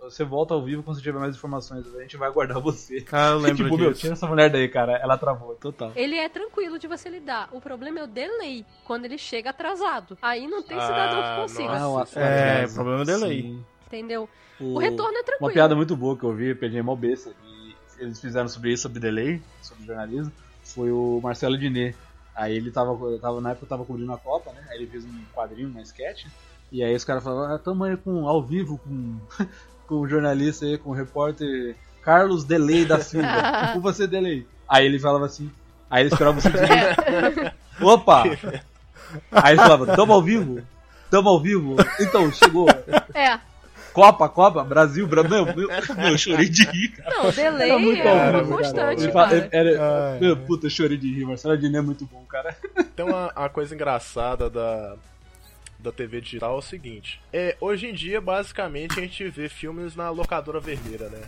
você 0.00 0.24
volta 0.24 0.54
ao 0.54 0.62
vivo 0.62 0.82
quando 0.82 0.96
você 0.96 1.02
tiver 1.02 1.18
mais 1.18 1.34
informações, 1.36 1.84
a 1.94 2.00
gente 2.02 2.16
vai 2.16 2.28
aguardar 2.28 2.60
você. 2.60 3.00
Cara, 3.04 3.34
eu 3.34 3.38
lembro 3.38 3.64
tipo, 3.64 3.76
meu, 3.76 3.88
disso. 3.90 4.00
tira 4.02 4.12
essa 4.14 4.26
mulher 4.26 4.50
daí, 4.50 4.68
cara, 4.68 4.96
ela 4.98 5.16
travou, 5.18 5.54
total. 5.56 5.92
Ele 5.96 6.16
é 6.16 6.28
tranquilo 6.28 6.78
de 6.78 6.86
você 6.86 7.08
lidar. 7.08 7.48
O 7.52 7.60
problema 7.60 8.00
é 8.00 8.04
o 8.04 8.06
delay, 8.06 8.64
quando 8.84 9.04
ele 9.04 9.18
chega 9.18 9.50
atrasado. 9.50 10.16
Aí 10.22 10.46
não 10.46 10.62
tem 10.62 10.80
cidadão 10.80 11.20
Ah, 11.20 11.34
que 11.36 11.40
consiga. 11.42 11.78
nossa. 11.78 12.20
É, 12.20 12.24
Aliás, 12.52 12.74
problema 12.74 13.02
é 13.02 13.04
delay. 13.04 13.42
sim. 13.42 13.64
Entendeu? 13.86 14.28
O- 14.60 14.74
O 14.74 14.78
retorno 14.78 15.18
é 15.18 15.22
tranquilo. 15.22 15.48
Uma 15.48 15.52
piada 15.52 15.74
muito 15.74 15.96
boa 15.96 16.16
que 16.16 16.24
eu 16.24 16.32
vi, 16.34 16.54
peguei 16.54 16.80
mó 16.82 16.94
besta, 16.96 17.32
e 17.44 17.74
eles 17.98 18.20
fizeram 18.20 18.48
sobre 18.48 18.72
isso, 18.72 18.82
sobre 18.82 19.00
delay, 19.00 19.42
sobre 19.60 19.84
jornalismo, 19.84 20.32
foi 20.62 20.90
o 20.90 21.20
Marcelo 21.22 21.58
Diné. 21.58 21.94
Aí 22.34 22.56
ele 22.56 22.70
tava, 22.70 22.96
tava, 23.18 23.40
na 23.40 23.50
época 23.50 23.64
eu 23.66 23.68
tava 23.68 23.84
cobrindo 23.84 24.10
a 24.12 24.16
Copa, 24.18 24.50
né? 24.52 24.64
Aí 24.70 24.78
ele 24.78 24.86
fez 24.86 25.04
um 25.04 25.22
quadrinho, 25.34 25.68
uma 25.68 25.82
sketch, 25.82 26.24
e 26.70 26.82
aí 26.82 26.94
os 26.94 27.04
caras 27.04 27.22
falaram, 27.22 27.54
ah, 27.54 27.58
tamo 27.58 27.84
aí 27.84 27.94
com, 27.98 28.26
ao 28.26 28.42
vivo 28.42 28.78
com, 28.78 29.18
com 29.92 30.00
o 30.00 30.08
jornalista 30.08 30.64
aí, 30.64 30.78
com 30.78 30.88
o 30.90 30.94
repórter 30.94 31.76
Carlos 32.02 32.44
Delay 32.44 32.86
da 32.86 32.98
Silva. 33.00 33.28
com 33.74 33.80
você, 33.80 34.06
Delay. 34.06 34.46
Aí 34.66 34.86
ele 34.86 34.98
falava 34.98 35.26
assim, 35.26 35.50
aí 35.90 36.02
ele 36.02 36.08
esperava 36.14 36.40
você 36.40 36.48
dizer, 36.48 37.52
opa! 37.78 38.22
Aí 39.30 39.52
ele 39.52 39.60
falava, 39.60 39.94
tamo 39.94 40.14
ao 40.14 40.22
vivo? 40.22 40.62
Tamo 41.10 41.28
ao 41.28 41.38
vivo? 41.40 41.76
Então, 42.00 42.32
chegou. 42.32 42.66
É. 43.14 43.38
Copa, 43.92 44.26
Copa, 44.30 44.64
Brasil, 44.64 45.06
Brasil. 45.06 45.28
Meu, 45.30 45.44
meu, 45.44 45.68
meu, 45.68 46.08
eu 46.08 46.16
chorei 46.16 46.48
de 46.48 46.64
rir, 46.64 46.88
cara. 46.92 47.10
Não, 47.22 47.30
delay 47.30 47.68
Era 47.70 47.78
muito 47.78 48.00
é 48.00 48.08
ao 48.08 48.30
uma 48.30 48.42
vivo, 48.42 48.56
constante, 48.56 49.12
fala- 49.12 49.28
cara. 49.28 49.48
era- 49.52 50.12
Ai, 50.14 50.18
meu, 50.20 50.36
puta, 50.38 50.64
eu 50.66 50.70
chorei 50.70 50.96
de 50.96 51.12
rir, 51.12 51.26
Marcelo 51.26 51.52
Adnet 51.52 51.76
é 51.76 51.82
muito 51.82 52.06
bom, 52.06 52.24
cara. 52.26 52.56
Tem 52.96 53.04
uma, 53.04 53.30
uma 53.36 53.48
coisa 53.50 53.74
engraçada 53.74 54.48
da, 54.48 54.94
da 55.82 55.92
TV 55.92 56.20
digital 56.20 56.54
é 56.54 56.58
o 56.58 56.62
seguinte. 56.62 57.20
É, 57.32 57.56
hoje 57.60 57.88
em 57.88 57.92
dia, 57.92 58.20
basicamente, 58.20 58.98
a 58.98 59.02
gente 59.02 59.28
vê 59.28 59.48
filmes 59.48 59.96
na 59.96 60.08
locadora 60.10 60.60
vermelha, 60.60 61.08
né? 61.08 61.20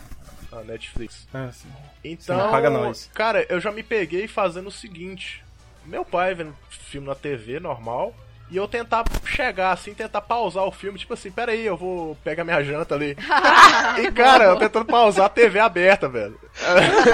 Na 0.51 0.63
Netflix. 0.63 1.27
É, 1.35 1.51
sim. 1.53 1.69
Então, 2.05 2.47
Sim, 2.47 2.51
paga 2.51 2.71
nós. 2.71 3.11
cara, 3.13 3.45
eu 3.49 3.61
já 3.61 3.73
me 3.73 3.83
peguei 3.83 4.29
fazendo 4.29 4.69
o 4.69 4.73
seguinte. 4.73 5.43
Meu 5.85 6.05
pai 6.05 6.35
vendo 6.35 6.55
filme 6.71 7.07
na 7.07 7.15
TV, 7.15 7.59
normal. 7.59 8.15
E 8.51 8.57
eu 8.57 8.69
tentar 8.69 9.05
chegar 9.25 9.73
assim, 9.73 9.95
tentar 9.95 10.21
pausar 10.21 10.65
o 10.65 10.71
filme, 10.71 10.99
tipo 10.99 11.15
assim, 11.15 11.31
pera 11.31 11.53
aí, 11.53 11.65
eu 11.65 11.77
vou 11.77 12.15
pegar 12.23 12.45
minha 12.45 12.63
janta 12.63 12.95
ali. 12.95 13.17
e 14.01 14.13
cara, 14.13 14.45
eu 14.45 14.57
tentando 14.57 14.85
pausar 14.85 15.27
a 15.27 15.31
TV 15.31 15.59
aberta, 15.59 16.09
velho. 16.09 16.39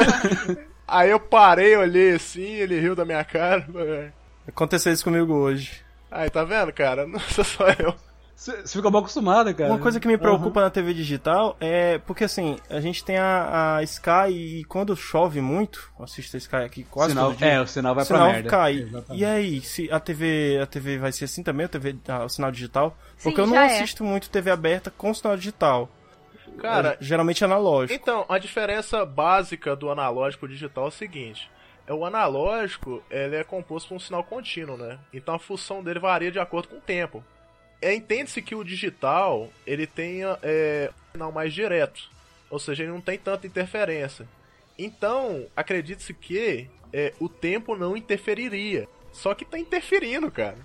aí 0.86 1.08
eu 1.10 1.20
parei, 1.20 1.76
olhei 1.76 2.14
assim, 2.14 2.42
ele 2.42 2.78
riu 2.78 2.94
da 2.94 3.04
minha 3.04 3.24
cara. 3.24 3.66
Aconteceu 4.46 4.92
isso 4.92 5.04
comigo 5.04 5.32
hoje. 5.32 5.82
Aí, 6.10 6.28
tá 6.30 6.44
vendo, 6.44 6.72
cara? 6.72 7.06
Não 7.08 7.18
sou 7.20 7.44
só 7.44 7.66
eu. 7.78 7.94
Você 8.34 8.66
fica 8.66 8.90
mal 8.90 9.02
acostumado, 9.02 9.54
cara. 9.54 9.68
Uma 9.70 9.78
coisa 9.78 10.00
que 10.00 10.08
me 10.08 10.16
preocupa 10.16 10.62
na 10.62 10.70
TV 10.70 10.94
digital 10.94 11.58
é 11.60 11.98
porque 11.98 12.24
assim, 12.24 12.56
a 12.70 12.80
gente 12.80 13.04
tem 13.04 13.18
a, 13.18 13.76
a 13.76 13.82
Sky 13.82 14.30
e 14.30 14.64
quando 14.64 14.96
chove 14.96 15.42
muito, 15.42 15.92
eu 15.98 16.04
assisto 16.06 16.36
a 16.36 16.38
Sky 16.38 16.56
aqui 16.56 16.84
quase 16.84 17.10
Sinal- 17.10 17.26
todo 17.28 17.36
dia. 17.36 17.48
é, 17.48 17.60
o 17.60 17.66
sinal 17.66 17.94
vai 17.94 18.02
o 18.02 18.06
pra 18.06 18.16
sinal 18.16 18.32
merda. 18.32 18.48
cai. 18.48 18.76
Exatamente. 18.78 19.20
E 19.20 19.24
aí, 19.26 19.60
se 19.60 19.92
a 19.92 20.00
TV, 20.00 20.58
a 20.62 20.64
TV 20.64 20.96
vai 20.96 21.12
ser 21.12 21.26
assim 21.26 21.42
também, 21.42 21.66
a 21.66 21.68
TV, 21.68 21.96
ah, 22.08 22.24
o 22.24 22.30
sinal 22.30 22.50
digital? 22.50 22.96
Porque 23.22 23.36
Sim, 23.36 23.42
eu 23.42 23.46
não 23.46 23.56
é. 23.60 23.66
assisto 23.66 24.02
muito 24.02 24.30
TV 24.30 24.50
aberta 24.50 24.90
com 24.90 25.12
sinal 25.12 25.36
digital. 25.36 25.90
Cara, 26.58 26.92
É, 26.92 26.96
geralmente 26.98 27.44
analógico. 27.44 27.92
Então, 28.02 28.24
a 28.26 28.38
diferença 28.38 29.04
básica 29.04 29.76
do 29.76 29.90
analógico 29.90 30.40
pro 30.46 30.48
digital 30.48 30.86
é 30.86 30.88
o 30.88 30.90
seguinte. 30.90 31.50
É 31.86 31.92
o 31.92 32.04
analógico, 32.04 33.02
ele 33.10 33.36
é 33.36 33.44
composto 33.44 33.88
por 33.88 33.96
um 33.96 34.00
sinal 34.00 34.22
contínuo, 34.22 34.76
né? 34.76 34.98
Então 35.12 35.34
a 35.34 35.38
função 35.38 35.82
dele 35.82 35.98
varia 35.98 36.30
de 36.30 36.38
acordo 36.38 36.68
com 36.68 36.76
o 36.76 36.80
tempo. 36.80 37.24
É, 37.82 37.94
Entende-se 37.94 38.42
que 38.42 38.54
o 38.54 38.62
digital, 38.62 39.48
ele 39.66 39.86
tenha 39.86 40.38
é, 40.42 40.90
um 41.08 41.12
sinal 41.12 41.32
mais 41.32 41.52
direto. 41.52 42.10
Ou 42.50 42.58
seja, 42.58 42.82
ele 42.82 42.92
não 42.92 43.00
tem 43.00 43.18
tanta 43.18 43.46
interferência. 43.46 44.28
Então, 44.78 45.46
acredite-se 45.56 46.12
que 46.12 46.68
é, 46.92 47.12
o 47.20 47.28
tempo 47.28 47.76
não 47.76 47.96
interferiria. 47.96 48.88
Só 49.12 49.34
que 49.34 49.44
tá 49.44 49.58
interferindo, 49.58 50.30
cara. 50.30 50.58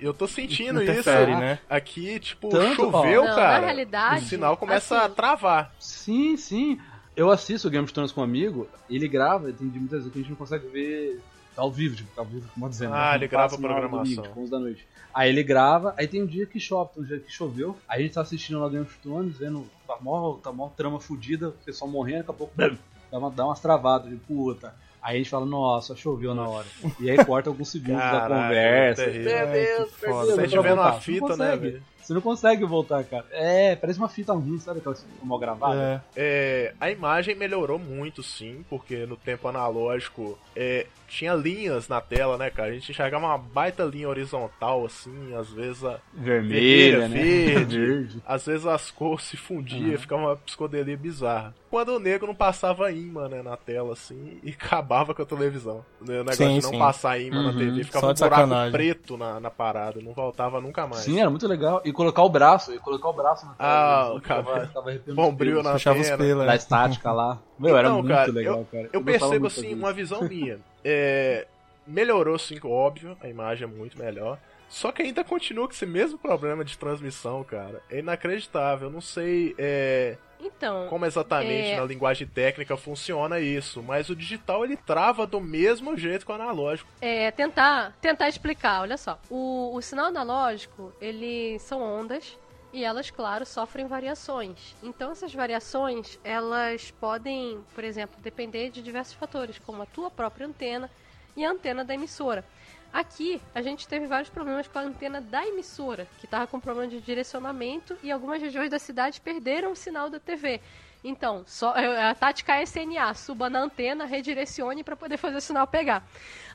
Eu 0.00 0.14
tô 0.14 0.28
sentindo 0.28 0.80
Interfere, 0.82 1.32
isso. 1.32 1.40
né? 1.40 1.58
Aqui, 1.68 2.20
tipo, 2.20 2.48
Tanto, 2.50 2.76
choveu, 2.76 3.22
ó. 3.22 3.26
Não, 3.26 3.34
cara. 3.34 3.60
na 3.60 3.66
realidade, 3.66 4.24
o 4.24 4.28
sinal 4.28 4.56
começa 4.56 4.96
assim, 4.96 5.06
a 5.06 5.08
travar. 5.08 5.74
Sim, 5.80 6.36
sim. 6.36 6.80
Eu 7.18 7.30
assisto 7.30 7.68
Game 7.68 7.84
of 7.84 7.92
Thrones 7.92 8.12
com 8.12 8.20
um 8.20 8.24
amigo, 8.24 8.68
ele 8.88 9.08
grava, 9.08 9.52
tem 9.52 9.68
de 9.68 9.78
muitas 9.78 9.98
vezes 10.00 10.12
que 10.12 10.18
a 10.18 10.22
gente 10.22 10.30
não 10.30 10.36
consegue 10.36 10.68
ver 10.68 11.20
ao 11.56 11.70
vivo, 11.70 11.96
tipo, 11.96 12.08
ao 12.16 12.24
vivo, 12.24 12.48
como 12.54 12.68
dizendo. 12.68 12.94
Ah, 12.94 13.10
né? 13.10 13.14
ele 13.16 13.24
Não 13.24 13.30
grava 13.30 13.54
a 13.56 13.58
programação. 13.58 14.02
domingo, 14.04 14.22
tipo, 14.22 14.40
11 14.40 14.50
da 14.50 14.58
noite. 14.60 14.86
Aí 15.12 15.28
ele 15.30 15.42
grava, 15.42 15.94
aí 15.98 16.06
tem 16.06 16.22
um 16.22 16.26
dia 16.26 16.46
que 16.46 16.60
chove, 16.60 16.90
tem 16.94 17.02
um 17.02 17.06
dia 17.06 17.18
que 17.18 17.32
choveu, 17.32 17.76
aí 17.88 18.00
a 18.00 18.02
gente 18.04 18.14
tá 18.14 18.20
assistindo 18.20 18.60
lá 18.60 18.68
Game 18.68 18.84
of 18.84 18.96
Thrones, 18.98 19.36
vendo, 19.36 19.66
tá 19.86 19.96
mó, 20.00 20.34
tá 20.34 20.52
mó 20.52 20.68
trama 20.68 21.00
fudida, 21.00 21.48
o 21.48 21.52
pessoal 21.52 21.90
morrendo, 21.90 22.18
daqui 22.18 22.30
a 22.30 22.34
pouco, 22.34 22.52
dá, 22.56 23.18
uma, 23.18 23.30
dá 23.30 23.44
umas 23.46 23.58
travadas, 23.58 24.08
de 24.08 24.16
puta. 24.16 24.72
Aí 25.02 25.14
a 25.14 25.18
gente 25.18 25.30
fala, 25.30 25.46
nossa, 25.46 25.96
choveu 25.96 26.34
na 26.34 26.46
hora. 26.48 26.66
E 27.00 27.10
aí 27.10 27.24
corta 27.24 27.48
alguns 27.50 27.68
segundos 27.70 27.94
da 28.02 28.10
Caralho, 28.20 28.42
conversa. 28.42 29.04
terrível. 29.04 29.32
Meu 29.32 29.52
Deus, 29.52 29.90
perdeu, 30.00 30.16
Você 30.24 30.34
pra 30.48 30.62
vendo 30.62 30.74
uma 30.74 30.82
voltar. 30.84 31.00
fita, 31.00 31.36
né, 31.36 31.56
velho? 31.56 31.82
Você 32.08 32.14
não 32.14 32.22
consegue 32.22 32.64
voltar, 32.64 33.04
cara. 33.04 33.26
É, 33.30 33.76
parece 33.76 33.98
uma 33.98 34.08
fita 34.08 34.32
ruim, 34.32 34.58
sabe 34.58 34.78
aquela 34.80 34.94
fita 34.94 35.06
mal 35.22 35.38
gravada? 35.38 36.02
É, 36.16 36.72
a 36.80 36.90
imagem 36.90 37.34
melhorou 37.34 37.78
muito, 37.78 38.22
sim, 38.22 38.64
porque 38.70 39.04
no 39.04 39.14
tempo 39.14 39.46
analógico 39.46 40.38
é, 40.56 40.86
tinha 41.06 41.34
linhas 41.34 41.86
na 41.86 42.00
tela, 42.00 42.38
né, 42.38 42.48
cara? 42.48 42.70
A 42.70 42.72
gente 42.72 42.90
enxergava 42.92 43.26
uma 43.26 43.36
baita 43.36 43.84
linha 43.84 44.08
horizontal, 44.08 44.86
assim, 44.86 45.34
às 45.36 45.50
vezes 45.50 45.84
a 45.84 45.98
Vermelha, 46.14 47.08
né? 47.08 47.08
verde, 47.08 47.78
Verde. 47.78 48.22
às 48.26 48.46
vezes 48.46 48.66
as 48.66 48.90
cores 48.90 49.24
se 49.26 49.36
fundiam, 49.36 49.90
Uhum. 49.92 49.98
ficava 49.98 50.22
uma 50.22 50.36
psicodelia 50.36 50.96
bizarra. 50.96 51.54
Quando 51.70 51.90
o 51.96 51.98
nego 51.98 52.26
não 52.26 52.34
passava 52.34 52.90
imã, 52.90 53.28
né, 53.28 53.42
na 53.42 53.54
tela, 53.54 53.92
assim, 53.92 54.38
e 54.42 54.50
acabava 54.50 55.14
com 55.14 55.20
a 55.20 55.26
televisão. 55.26 55.84
O 56.00 56.04
negócio 56.06 56.36
Sim, 56.46 56.54
de 56.58 56.62
não 56.62 56.70
sim. 56.70 56.78
passar 56.78 57.18
imã 57.20 57.42
na 57.42 57.50
Uhum. 57.50 57.58
TV, 57.58 57.84
ficava 57.84 58.06
um 58.10 58.14
buraco 58.14 58.34
sacanagem. 58.34 58.72
preto 58.72 59.18
na, 59.18 59.38
na 59.38 59.50
parada, 59.50 60.00
não 60.00 60.14
voltava 60.14 60.58
nunca 60.58 60.86
mais. 60.86 61.02
Sim, 61.04 61.20
era 61.20 61.28
muito 61.28 61.46
legal. 61.46 61.82
E 61.84 61.92
colocar 61.98 62.22
o 62.22 62.28
braço, 62.28 62.72
e 62.72 62.78
colocar 62.78 63.08
o 63.08 63.12
braço 63.12 63.44
na 63.44 63.54
tela. 63.54 63.68
Ah, 63.68 64.14
né? 64.14 64.20
cara, 64.20 64.70
arrepiando 64.86 65.20
bombril 65.20 65.58
os 65.58 65.64
na 65.64 65.70
pelos. 65.70 65.82
Puxava 65.82 66.00
os 66.00 66.10
pelos, 66.10 66.46
Da 66.46 66.52
é. 66.52 66.56
estática 66.56 67.10
lá. 67.10 67.38
Meu, 67.58 67.76
era 67.76 67.88
Então, 67.88 68.02
muito 68.02 68.14
cara, 68.14 68.32
legal, 68.32 68.58
eu, 68.58 68.64
cara. 68.66 68.90
Eu 68.92 69.00
gostava 69.00 69.30
percebo 69.32 69.46
assim, 69.48 69.74
uma 69.74 69.92
visão 69.92 70.22
minha. 70.22 70.60
É, 70.84 71.44
melhorou 71.84 72.38
sim, 72.38 72.58
óbvio, 72.62 73.16
a 73.20 73.28
imagem 73.28 73.64
é 73.64 73.66
muito 73.66 73.98
melhor. 73.98 74.38
Só 74.68 74.92
que 74.92 75.02
ainda 75.02 75.24
continua 75.24 75.66
com 75.66 75.72
esse 75.72 75.86
mesmo 75.86 76.18
problema 76.18 76.64
de 76.64 76.76
transmissão, 76.76 77.42
cara. 77.42 77.82
É 77.90 77.98
inacreditável. 78.00 78.88
Eu 78.88 78.92
não 78.92 79.00
sei 79.00 79.54
é, 79.56 80.16
Então. 80.38 80.88
como 80.88 81.06
exatamente 81.06 81.70
é, 81.70 81.76
na 81.76 81.84
linguagem 81.86 82.26
técnica 82.26 82.76
funciona 82.76 83.40
isso, 83.40 83.82
mas 83.82 84.10
o 84.10 84.16
digital 84.16 84.64
ele 84.64 84.76
trava 84.76 85.26
do 85.26 85.40
mesmo 85.40 85.96
jeito 85.96 86.26
que 86.26 86.32
o 86.32 86.34
analógico. 86.34 86.88
É, 87.00 87.30
tentar, 87.30 87.96
tentar 88.00 88.28
explicar, 88.28 88.82
olha 88.82 88.96
só. 88.96 89.18
O, 89.30 89.74
o 89.74 89.80
sinal 89.80 90.06
analógico, 90.06 90.92
ele 91.00 91.58
são 91.60 91.82
ondas 91.82 92.36
e 92.72 92.84
elas, 92.84 93.10
claro, 93.10 93.46
sofrem 93.46 93.86
variações. 93.86 94.76
Então 94.82 95.10
essas 95.12 95.32
variações, 95.32 96.18
elas 96.22 96.90
podem, 96.90 97.58
por 97.74 97.82
exemplo, 97.84 98.20
depender 98.20 98.68
de 98.70 98.82
diversos 98.82 99.14
fatores, 99.14 99.58
como 99.58 99.82
a 99.82 99.86
tua 99.86 100.10
própria 100.10 100.46
antena 100.46 100.90
e 101.34 101.44
a 101.44 101.50
antena 101.50 101.84
da 101.84 101.94
emissora. 101.94 102.44
Aqui, 102.92 103.40
a 103.54 103.60
gente 103.60 103.86
teve 103.86 104.06
vários 104.06 104.30
problemas 104.30 104.66
com 104.66 104.78
a 104.78 104.82
antena 104.82 105.20
da 105.20 105.46
emissora, 105.46 106.08
que 106.18 106.24
estava 106.24 106.46
com 106.46 106.58
problema 106.58 106.88
de 106.88 107.00
direcionamento 107.00 107.96
e 108.02 108.10
algumas 108.10 108.40
regiões 108.40 108.70
da 108.70 108.78
cidade 108.78 109.20
perderam 109.20 109.72
o 109.72 109.76
sinal 109.76 110.08
da 110.08 110.18
TV. 110.18 110.60
Então, 111.04 111.44
só 111.46 111.74
a 111.76 112.14
tática 112.14 112.56
é 112.56 112.62
SNA, 112.62 113.14
suba 113.14 113.48
na 113.48 113.60
antena, 113.60 114.04
redirecione 114.04 114.82
para 114.82 114.96
poder 114.96 115.16
fazer 115.16 115.36
o 115.36 115.40
sinal 115.40 115.66
pegar. 115.66 116.02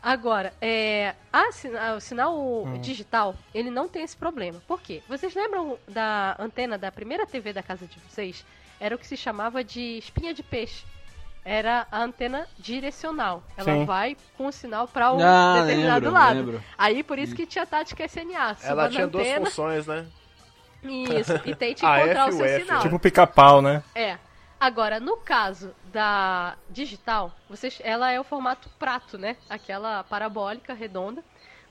Agora, 0.01 0.53
é, 0.61 1.15
a 1.31 1.93
o 1.95 1.99
sinal 1.99 2.65
digital, 2.81 3.35
ele 3.53 3.69
não 3.69 3.87
tem 3.87 4.03
esse 4.03 4.17
problema. 4.17 4.61
Por 4.67 4.81
quê? 4.81 5.01
Vocês 5.07 5.33
lembram 5.33 5.77
da 5.87 6.35
antena 6.39 6.77
da 6.77 6.91
primeira 6.91 7.25
TV 7.25 7.53
da 7.53 7.63
casa 7.63 7.85
de 7.85 7.97
vocês? 7.99 8.45
Era 8.79 8.95
o 8.95 8.97
que 8.97 9.07
se 9.07 9.15
chamava 9.15 9.63
de 9.63 9.97
espinha 9.97 10.33
de 10.33 10.43
peixe. 10.43 10.83
Era 11.45 11.85
a 11.91 12.01
antena 12.01 12.47
direcional. 12.57 13.43
Ela 13.57 13.73
Sim. 13.73 13.85
vai 13.85 14.15
com 14.37 14.47
o 14.47 14.51
sinal 14.51 14.87
para 14.87 15.11
um 15.13 15.19
Ah, 15.21 15.61
determinado 15.61 16.05
lembro, 16.05 16.11
lado. 16.11 16.35
lembro. 16.37 16.63
Aí 16.77 17.03
por 17.03 17.19
isso 17.19 17.35
que 17.35 17.45
tinha 17.45 17.63
a 17.63 17.67
tática 17.67 18.05
SNA. 18.05 18.55
Ela 18.63 18.89
tinha 18.89 19.07
duas 19.07 19.27
funções, 19.33 19.85
né? 19.87 20.05
Isso, 20.83 21.33
e 21.45 21.53
tente 21.55 21.85
A 21.85 22.01
encontrar 22.03 22.29
o 22.29 22.31
seu 22.31 22.45
F, 22.45 22.65
sinal. 22.65 22.81
Tipo 22.81 22.99
pica-pau, 22.99 23.61
né? 23.61 23.83
É. 23.93 24.17
Agora, 24.59 24.97
no 24.97 25.17
caso 25.17 25.75
da 25.91 26.55
digital, 26.69 27.33
vocês, 27.49 27.81
ela 27.83 28.09
é 28.11 28.19
o 28.19 28.23
formato 28.23 28.69
prato, 28.79 29.17
né? 29.17 29.35
Aquela 29.49 30.05
parabólica 30.05 30.73
redonda, 30.73 31.21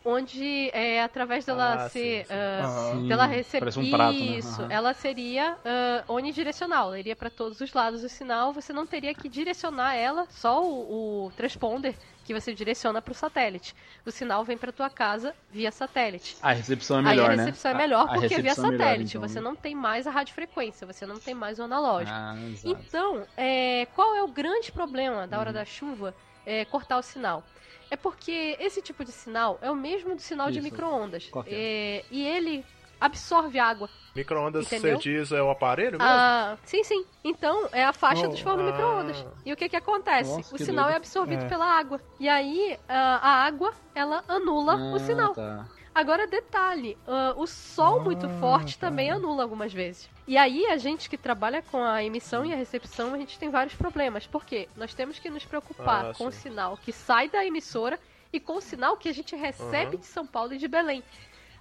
onde 0.05 0.70
é 0.73 1.03
através 1.03 1.45
dela 1.45 1.74
Ah, 1.74 1.89
ser, 1.89 2.24
sim, 2.27 2.35
sim. 2.35 2.35
ah, 2.35 2.91
Sim, 2.91 3.09
dela 3.09 3.27
receber 3.27 3.79
um 3.79 3.91
prato, 3.91 4.24
né? 4.24 4.39
isso, 4.39 4.62
Aham. 4.62 4.73
ela 4.73 4.95
seria 4.95 5.59
ah, 5.65 6.05
onidirecional, 6.09 6.89
ela 6.89 6.99
iria 6.99 7.16
para 7.16 7.31
todos 7.31 7.61
os 7.61 7.73
lados 7.73 8.03
do 8.03 8.09
sinal. 8.09 8.53
Você 8.53 8.73
não 8.73 8.87
teria 8.87 9.15
que 9.15 9.29
direcionar 9.29 9.95
ela, 9.95 10.27
só 10.31 10.62
o, 10.65 11.27
o 11.27 11.31
transponder 11.33 11.97
que 12.24 12.33
você 12.35 12.55
direciona 12.55 13.01
para 13.03 13.12
o 13.12 13.15
satélite. 13.15 13.74
O 14.07 14.11
sinal 14.11 14.45
vem 14.45 14.57
para 14.57 14.73
tua 14.73 14.91
casa 14.91 15.35
via 15.51 15.70
satélite. 15.70 16.37
A 16.41 16.53
recepção 16.53 16.99
é 16.99 17.03
melhor, 17.03 17.31
Aí 17.31 17.35
a 17.35 17.37
né? 17.37 17.45
recepção 17.45 17.70
é 17.70 17.74
melhor 17.74 18.09
A- 18.09 18.11
a 18.11 18.15
porque 18.15 18.39
via 18.39 18.55
recepção 18.55 18.65
é 18.66 18.69
melhor, 18.70 18.79
satélite. 18.79 19.16
então, 19.16 19.29
você 19.29 19.41
né? 19.41 19.45
não 19.45 19.57
tem 19.57 19.74
mais 19.74 20.07
a 20.07 20.11
radiofrequência, 20.11 20.87
você 20.87 21.07
não 21.07 21.19
tem 21.19 21.35
mais 21.35 21.59
o 21.59 21.62
analógico. 21.62 22.19
Ah. 22.19 22.35
Então, 22.65 23.27
é, 23.37 23.87
qual 23.87 24.15
é 24.15 24.23
o 24.23 24.29
grande 24.29 24.70
problema 24.73 25.27
da 25.27 25.39
hora 25.39 25.51
Uhum. 25.51 25.55
da 25.55 25.65
chuva 25.65 26.15
é, 26.45 26.65
cortar 26.65 26.99
o 26.99 27.03
sinal? 27.03 27.49
É 27.93 27.97
porque 27.97 28.56
esse 28.59 28.81
tipo 28.81 29.05
de 29.05 29.12
sinal 29.12 29.59
é 29.60 29.70
o 29.70 29.77
mesmo 29.77 30.14
do 30.16 30.23
sinal 30.23 30.51
de 30.51 30.60
Isso. 30.60 30.64
micro-ondas. 30.64 31.27
Qual 31.27 31.44
que 31.44 31.55
É, 31.55 32.02
e 32.10 32.27
ele 32.27 32.64
absorve 32.98 33.59
água. 33.59 33.90
Micro-ondas, 34.16 34.64
Entendeu? 34.64 34.97
você 34.97 35.02
diz, 35.10 35.31
é 35.31 35.43
o 35.43 35.51
aparelho 35.51 35.98
mesmo? 35.98 36.05
Ah, 36.09 36.56
sim, 36.64 36.82
sim. 36.85 37.05
Então, 37.23 37.69
é 37.70 37.85
a 37.85 37.93
faixa 37.93 38.27
Oh, 38.27 38.31
dos 38.31 38.40
fornos 38.40 38.66
ah. 38.66 38.70
micro-ondas. 38.73 39.27
E 39.44 39.52
o 39.52 39.56
que 39.56 39.69
que 39.69 39.77
acontece? 39.77 40.31
Nossa, 40.36 40.55
o 40.55 40.56
que 40.56 40.64
sinal 40.64 40.85
doido. 40.85 40.94
é 40.94 40.97
absorvido 40.97 41.44
É. 41.44 41.48
pela 41.48 41.66
água. 41.66 42.01
E 42.19 42.31
aí, 42.31 42.78
ah, 42.89 43.19
a 43.23 43.44
água, 43.44 43.74
ela 43.94 44.24
anula 44.27 44.74
o 44.77 44.97
Ah, 44.97 44.98
sinal. 45.01 45.35
tá. 45.35 45.66
Agora, 45.94 46.27
detalhe, 46.27 46.97
ah, 47.06 47.35
o 47.36 47.47
sol 47.47 48.01
muito 48.02 48.27
forte 48.40 48.78
também 48.78 49.10
anula 49.10 49.43
algumas 49.43 49.70
vezes. 49.70 50.09
E 50.27 50.36
aí, 50.39 50.66
a 50.66 50.77
gente 50.77 51.11
que 51.11 51.19
trabalha 51.19 51.62
com 51.62 51.82
a 51.82 52.03
emissão 52.05 52.44
e 52.47 52.53
a 52.53 52.57
recepção, 52.57 53.12
a 53.12 53.19
gente 53.19 53.39
tem 53.39 53.51
vários 53.51 53.74
problemas. 53.74 54.27
Por 54.27 54.44
quê? 54.44 54.69
Nós 54.77 54.94
temos 54.94 55.19
que 55.19 55.28
nos 55.28 55.44
preocupar 55.44 56.11
Ah, 56.11 56.15
com 56.15 56.27
o 56.27 56.32
sim. 56.32 56.43
sinal 56.51 56.77
que 56.77 56.93
sai 56.93 57.28
da 57.28 57.44
emissora 57.44 57.99
e 58.32 58.39
com 58.39 58.55
o 58.57 58.61
sinal 58.61 58.97
que 58.97 59.09
a 59.09 59.12
gente 59.12 59.35
recebe 59.35 59.97
Uhum. 59.97 60.01
de 60.01 60.07
São 60.07 60.27
Paulo 60.27 60.55
e 60.55 60.59
de 60.59 60.69
Belém. 60.69 61.03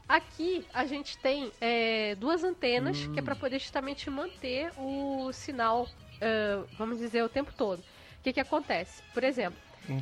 Aqui 0.07 0.65
a 0.73 0.85
gente 0.85 1.17
tem 1.17 1.51
é, 1.59 2.15
duas 2.15 2.43
antenas 2.43 2.97
que 3.07 3.19
é 3.19 3.21
para 3.21 3.35
poder 3.35 3.59
justamente 3.59 4.09
manter 4.09 4.71
o 4.77 5.31
sinal, 5.33 5.87
ah, 6.21 6.63
vamos 6.77 6.99
dizer, 6.99 7.23
o 7.23 7.29
tempo 7.29 7.51
todo. 7.57 7.79
O 7.79 8.23
que, 8.23 8.31
que 8.33 8.39
acontece? 8.39 9.01
Por 9.13 9.23
exemplo, 9.23 9.57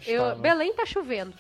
eu. 0.06 0.36
Belém 0.36 0.73
tá 0.73 0.86
chovendo. 0.86 1.34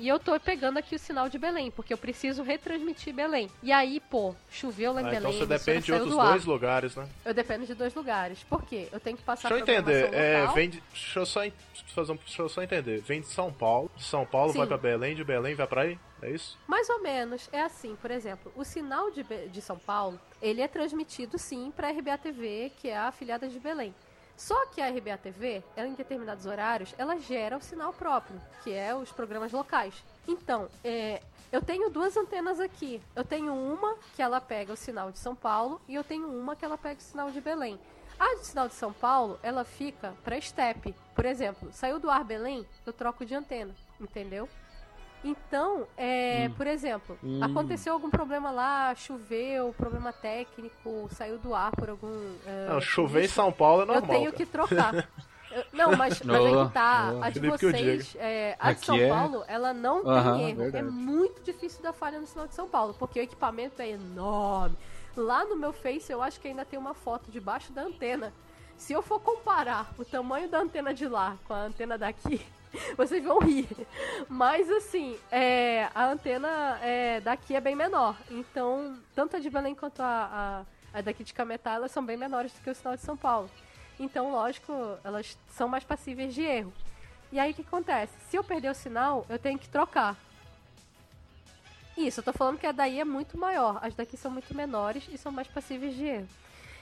E 0.00 0.06
eu 0.06 0.18
tô 0.20 0.38
pegando 0.38 0.78
aqui 0.78 0.94
o 0.94 0.98
sinal 0.98 1.28
de 1.28 1.36
Belém, 1.38 1.72
porque 1.72 1.92
eu 1.92 1.98
preciso 1.98 2.44
retransmitir 2.44 3.12
Belém. 3.12 3.50
E 3.60 3.72
aí, 3.72 3.98
pô, 3.98 4.32
choveu 4.48 4.92
lá 4.92 5.02
em 5.02 5.06
Ah, 5.06 5.10
Belém. 5.10 5.18
então 5.18 5.32
você 5.32 5.44
depende 5.46 5.86
de 5.86 5.92
outros 5.92 6.14
dois 6.14 6.44
lugares, 6.44 6.94
né? 6.94 7.08
Eu 7.24 7.34
dependo 7.34 7.66
de 7.66 7.74
dois 7.74 7.92
lugares. 7.94 8.44
Por 8.44 8.62
quê? 8.64 8.88
Eu 8.92 9.00
tenho 9.00 9.16
que 9.16 9.24
passar 9.24 9.48
Deixa 9.48 9.64
eu 9.64 9.76
entender, 9.78 10.14
é, 10.14 10.46
vem 10.54 10.70
de, 10.70 10.80
deixa, 10.92 11.18
eu 11.18 11.26
só, 11.26 11.40
fazer 11.88 12.12
um- 12.12 12.16
deixa 12.16 12.42
eu 12.42 12.48
só 12.48 12.62
entender. 12.62 13.00
Vem 13.00 13.20
de 13.20 13.26
São 13.26 13.52
Paulo, 13.52 13.90
de 13.96 14.04
São 14.04 14.24
Paulo 14.24 14.52
Sim. 14.52 14.58
vai 14.58 14.66
pra 14.68 14.78
Belém, 14.78 15.16
de 15.16 15.24
Belém 15.24 15.56
vai 15.56 15.66
pra 15.66 15.82
aí? 15.82 15.98
É 16.22 16.30
isso? 16.30 16.56
Mais 16.68 16.88
ou 16.90 17.00
menos. 17.02 17.48
É 17.52 17.62
assim, 17.62 17.96
por 18.00 18.10
exemplo, 18.12 18.52
o 18.54 18.64
sinal 18.64 19.10
de, 19.10 19.24
de 19.24 19.60
São 19.60 19.78
Paulo, 19.78 20.18
ele 20.40 20.60
é 20.60 20.68
transmitido 20.68 21.38
sim 21.38 21.72
para 21.74 21.88
a 21.88 21.90
RBA 21.90 22.18
TV, 22.18 22.70
que 22.80 22.88
é 22.88 22.96
a 22.96 23.08
afiliada 23.08 23.48
de 23.48 23.58
Belém. 23.58 23.92
Só 24.38 24.66
que 24.66 24.80
a 24.80 24.88
RBA 24.88 25.18
TV, 25.18 25.64
ela, 25.74 25.88
em 25.88 25.94
determinados 25.94 26.46
horários, 26.46 26.94
ela 26.96 27.18
gera 27.18 27.56
o 27.56 27.60
sinal 27.60 27.92
próprio, 27.92 28.40
que 28.62 28.72
é 28.72 28.94
os 28.94 29.10
programas 29.10 29.50
locais. 29.50 29.92
Então, 30.28 30.68
é, 30.84 31.20
eu 31.50 31.60
tenho 31.60 31.90
duas 31.90 32.16
antenas 32.16 32.60
aqui. 32.60 33.02
Eu 33.16 33.24
tenho 33.24 33.52
uma 33.52 33.96
que 34.14 34.22
ela 34.22 34.40
pega 34.40 34.72
o 34.72 34.76
sinal 34.76 35.10
de 35.10 35.18
São 35.18 35.34
Paulo 35.34 35.80
e 35.88 35.94
eu 35.96 36.04
tenho 36.04 36.28
uma 36.28 36.54
que 36.54 36.64
ela 36.64 36.78
pega 36.78 37.00
o 37.00 37.02
sinal 37.02 37.32
de 37.32 37.40
Belém. 37.40 37.80
A 38.16 38.36
de 38.36 38.46
sinal 38.46 38.68
de 38.68 38.74
São 38.74 38.92
Paulo, 38.92 39.40
ela 39.42 39.64
fica 39.64 40.14
para 40.22 40.40
step. 40.40 40.94
Por 41.16 41.24
exemplo, 41.24 41.72
saiu 41.72 41.98
do 41.98 42.08
ar 42.08 42.22
Belém, 42.22 42.64
eu 42.86 42.92
troco 42.92 43.26
de 43.26 43.34
antena, 43.34 43.74
entendeu? 44.00 44.48
Então, 45.24 45.86
é, 45.96 46.46
Hum. 46.48 46.54
por 46.54 46.66
exemplo, 46.66 47.18
Hum. 47.22 47.40
aconteceu 47.42 47.92
algum 47.92 48.08
problema 48.08 48.50
lá, 48.50 48.94
choveu, 48.94 49.74
problema 49.76 50.12
técnico, 50.12 51.08
saiu 51.10 51.38
do 51.38 51.54
ar 51.54 51.72
por 51.72 51.90
algum. 51.90 52.34
é, 52.46 52.68
Não, 52.68 52.80
chover 52.80 53.24
em 53.24 53.28
São 53.28 53.50
Paulo 53.52 53.80
é 53.80 53.82
Eu 53.82 53.86
normal. 53.86 54.08
tenho 54.10 54.24
cara. 54.32 54.36
que 54.36 54.46
trocar. 54.46 55.08
Eu- 55.50 55.64
não, 55.72 55.96
mas, 55.96 56.20
mas 56.22 56.36
aí 56.44 56.66
que 56.66 56.72
tá. 56.72 57.12
Oh, 57.16 57.22
A 57.24 57.30
de 57.30 57.44
eu 57.44 57.50
vocês, 57.50 58.14
é, 58.18 58.54
a 58.60 58.66
de 58.66 58.72
Aqui 58.78 58.86
São 58.86 58.96
é- 58.96 59.08
Paulo, 59.08 59.44
ela 59.48 59.72
não 59.74 60.06
Aham, 60.06 60.36
tem 60.36 60.50
erro. 60.50 60.60
É 60.60 60.64
verdade. 60.70 60.86
muito 60.90 61.42
difícil 61.42 61.82
dar 61.82 61.92
falha 61.92 62.20
no 62.20 62.26
sinal 62.26 62.46
de 62.46 62.54
São 62.54 62.68
Paulo, 62.68 62.94
porque 62.98 63.18
o 63.18 63.22
equipamento 63.22 63.82
é 63.82 63.88
enorme. 63.88 64.76
Lá 65.16 65.44
no 65.44 65.56
meu 65.56 65.72
Face, 65.72 66.12
eu 66.12 66.22
acho 66.22 66.38
que 66.38 66.46
ainda 66.46 66.64
tem 66.64 66.78
uma 66.78 66.94
foto 66.94 67.28
debaixo 67.30 67.72
da 67.72 67.82
antena. 67.82 68.32
Se 68.76 68.92
eu 68.92 69.02
for 69.02 69.18
comparar 69.18 69.90
o 69.98 70.04
tamanho 70.04 70.48
da 70.48 70.60
antena 70.60 70.94
de 70.94 71.08
lá 71.08 71.36
com 71.48 71.52
a 71.54 71.62
antena 71.62 71.98
daqui, 71.98 72.40
vocês 72.96 73.22
vão 73.22 73.38
rir. 73.38 73.68
Mas 74.28 74.70
assim, 74.70 75.18
é, 75.30 75.88
a 75.94 76.06
antena 76.06 76.78
é, 76.82 77.20
daqui 77.20 77.54
é 77.54 77.60
bem 77.60 77.74
menor. 77.74 78.16
Então, 78.30 78.98
tanto 79.14 79.36
a 79.36 79.38
de 79.38 79.50
Belém 79.50 79.74
quanto 79.74 80.00
a, 80.00 80.64
a, 80.92 80.98
a 80.98 81.00
daqui 81.00 81.24
de 81.24 81.34
Cametá, 81.34 81.74
elas 81.74 81.90
são 81.90 82.04
bem 82.04 82.16
menores 82.16 82.52
do 82.52 82.60
que 82.60 82.70
o 82.70 82.74
sinal 82.74 82.96
de 82.96 83.02
São 83.02 83.16
Paulo. 83.16 83.50
Então, 83.98 84.30
lógico, 84.30 84.72
elas 85.02 85.36
são 85.50 85.68
mais 85.68 85.84
passíveis 85.84 86.34
de 86.34 86.42
erro. 86.42 86.72
E 87.32 87.38
aí 87.38 87.50
o 87.50 87.54
que 87.54 87.62
acontece? 87.62 88.12
Se 88.30 88.36
eu 88.36 88.44
perder 88.44 88.70
o 88.70 88.74
sinal, 88.74 89.26
eu 89.28 89.38
tenho 89.38 89.58
que 89.58 89.68
trocar. 89.68 90.16
Isso, 91.96 92.20
eu 92.20 92.24
tô 92.24 92.32
falando 92.32 92.58
que 92.58 92.66
a 92.66 92.72
daí 92.72 93.00
é 93.00 93.04
muito 93.04 93.36
maior. 93.36 93.80
As 93.82 93.94
daqui 93.94 94.16
são 94.16 94.30
muito 94.30 94.54
menores 94.54 95.08
e 95.10 95.18
são 95.18 95.32
mais 95.32 95.48
passíveis 95.48 95.94
de 95.94 96.04
erro. 96.04 96.28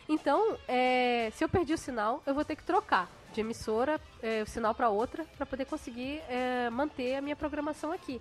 Então, 0.08 0.56
é, 0.68 1.32
se 1.34 1.42
eu 1.42 1.48
perdi 1.48 1.72
o 1.72 1.78
sinal, 1.78 2.22
eu 2.26 2.34
vou 2.34 2.44
ter 2.44 2.54
que 2.54 2.62
trocar 2.62 3.08
de 3.36 3.42
emissora, 3.42 4.00
é, 4.22 4.42
o 4.42 4.46
sinal 4.46 4.74
para 4.74 4.88
outra, 4.88 5.24
para 5.36 5.46
poder 5.46 5.66
conseguir 5.66 6.20
é, 6.28 6.68
manter 6.70 7.16
a 7.16 7.20
minha 7.20 7.36
programação 7.36 7.92
aqui. 7.92 8.20